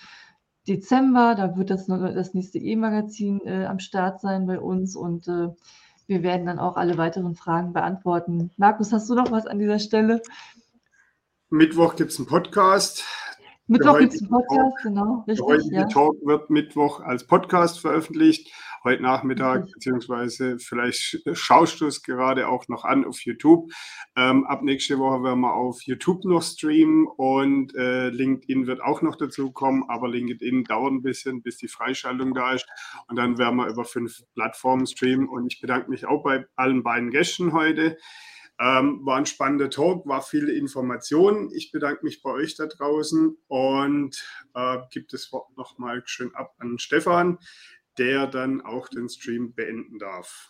Dezember. 0.67 1.35
Da 1.35 1.55
wird 1.55 1.69
das, 1.69 1.85
das 1.85 2.33
nächste 2.33 2.57
E-Magazin 2.57 3.41
äh, 3.45 3.65
am 3.65 3.77
Start 3.79 4.21
sein 4.21 4.47
bei 4.47 4.59
uns 4.59 4.95
und 4.95 5.27
äh, 5.27 5.49
wir 6.07 6.23
werden 6.23 6.47
dann 6.47 6.59
auch 6.59 6.75
alle 6.77 6.97
weiteren 6.97 7.35
Fragen 7.35 7.73
beantworten. 7.73 8.49
Markus, 8.57 8.91
hast 8.91 9.07
du 9.09 9.15
noch 9.15 9.31
was 9.31 9.45
an 9.45 9.59
dieser 9.59 9.79
Stelle? 9.79 10.21
Mittwoch 11.53 11.95
gibt 11.95 12.09
es 12.09 12.17
einen 12.17 12.25
Podcast. 12.25 13.05
Mittwoch 13.67 13.99
gibt 13.99 14.15
es 14.15 14.21
einen 14.21 14.31
Podcast, 14.31 14.59
Talk, 14.59 14.73
genau. 14.81 15.23
Richtig, 15.27 15.45
der 15.45 15.55
heutige 15.55 15.75
ja. 15.75 15.85
Talk 15.85 16.15
wird 16.25 16.49
Mittwoch 16.49 16.99
als 16.99 17.27
Podcast 17.27 17.79
veröffentlicht. 17.79 18.51
Heute 18.83 19.03
Nachmittag, 19.03 19.57
richtig. 19.57 19.73
beziehungsweise 19.75 20.57
vielleicht 20.57 21.21
schaust 21.33 21.79
du 21.79 21.85
es 21.85 22.01
gerade 22.01 22.47
auch 22.47 22.67
noch 22.69 22.85
an 22.85 23.05
auf 23.05 23.19
YouTube. 23.21 23.71
Ähm, 24.15 24.47
ab 24.47 24.63
nächste 24.63 24.97
Woche 24.97 25.21
werden 25.21 25.41
wir 25.41 25.53
auf 25.53 25.83
YouTube 25.83 26.25
noch 26.25 26.41
streamen 26.41 27.05
und 27.05 27.75
äh, 27.75 28.09
LinkedIn 28.09 28.65
wird 28.65 28.81
auch 28.81 29.03
noch 29.03 29.15
dazu 29.15 29.51
kommen, 29.51 29.85
aber 29.87 30.09
LinkedIn 30.09 30.63
dauert 30.63 30.91
ein 30.91 31.03
bisschen, 31.03 31.43
bis 31.43 31.57
die 31.57 31.67
Freischaltung 31.67 32.33
da 32.33 32.53
ist. 32.53 32.65
Und 33.07 33.17
dann 33.17 33.37
werden 33.37 33.57
wir 33.57 33.67
über 33.67 33.85
fünf 33.85 34.23
Plattformen 34.33 34.87
streamen. 34.87 35.29
Und 35.29 35.53
ich 35.53 35.61
bedanke 35.61 35.91
mich 35.91 36.07
auch 36.07 36.23
bei 36.23 36.47
allen 36.55 36.81
beiden 36.81 37.11
Gästen 37.11 37.53
heute. 37.53 37.95
Ähm, 38.63 39.05
war 39.05 39.17
ein 39.17 39.25
spannender 39.25 39.69
Talk, 39.69 40.07
war 40.07 40.21
viele 40.21 40.53
Informationen. 40.53 41.51
Ich 41.53 41.73
bedanke 41.73 42.05
mich 42.05 42.21
bei 42.21 42.31
euch 42.31 42.55
da 42.55 42.65
draußen 42.65 43.35
und 43.47 44.25
äh, 44.53 44.77
gebe 44.89 45.05
das 45.11 45.33
Wort 45.33 45.57
nochmal 45.57 46.01
schön 46.05 46.33
ab 46.33 46.53
an 46.59 46.79
Stefan, 46.79 47.39
der 47.97 48.25
dann 48.27 48.61
auch 48.61 48.87
den 48.87 49.09
Stream 49.09 49.53
beenden 49.53 49.99
darf. 49.99 50.49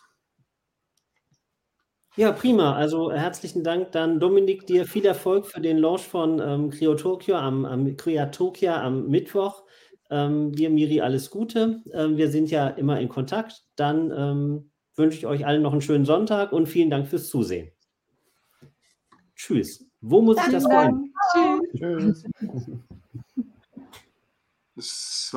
Ja, 2.14 2.30
prima. 2.30 2.76
Also 2.76 3.10
herzlichen 3.10 3.64
Dank 3.64 3.90
dann, 3.90 4.20
Dominik, 4.20 4.68
dir 4.68 4.86
viel 4.86 5.04
Erfolg 5.04 5.46
für 5.46 5.60
den 5.60 5.78
Launch 5.78 6.02
von 6.02 6.38
ähm, 6.38 6.70
Creatopia 6.70 7.40
am, 7.40 7.64
am, 7.64 7.96
Creatopia 7.96 8.80
am 8.80 9.08
Mittwoch. 9.08 9.64
Ähm, 10.08 10.52
dir, 10.52 10.70
Miri, 10.70 11.00
alles 11.00 11.30
Gute. 11.30 11.82
Ähm, 11.92 12.16
wir 12.16 12.30
sind 12.30 12.48
ja 12.52 12.68
immer 12.68 13.00
in 13.00 13.08
Kontakt. 13.08 13.64
Dann 13.74 14.12
ähm, 14.16 14.70
wünsche 14.94 15.18
ich 15.18 15.26
euch 15.26 15.44
allen 15.44 15.62
noch 15.62 15.72
einen 15.72 15.80
schönen 15.80 16.04
Sonntag 16.04 16.52
und 16.52 16.68
vielen 16.68 16.90
Dank 16.90 17.08
fürs 17.08 17.28
Zusehen. 17.28 17.73
Tschüss. 19.44 19.84
Wo 20.00 20.22
muss 20.22 20.38
ich 20.38 20.52
das 20.52 20.64
wollen? 20.64 21.12
Tschüss. 21.76 22.24
Tschüss. 22.24 22.24
So. 24.76 25.32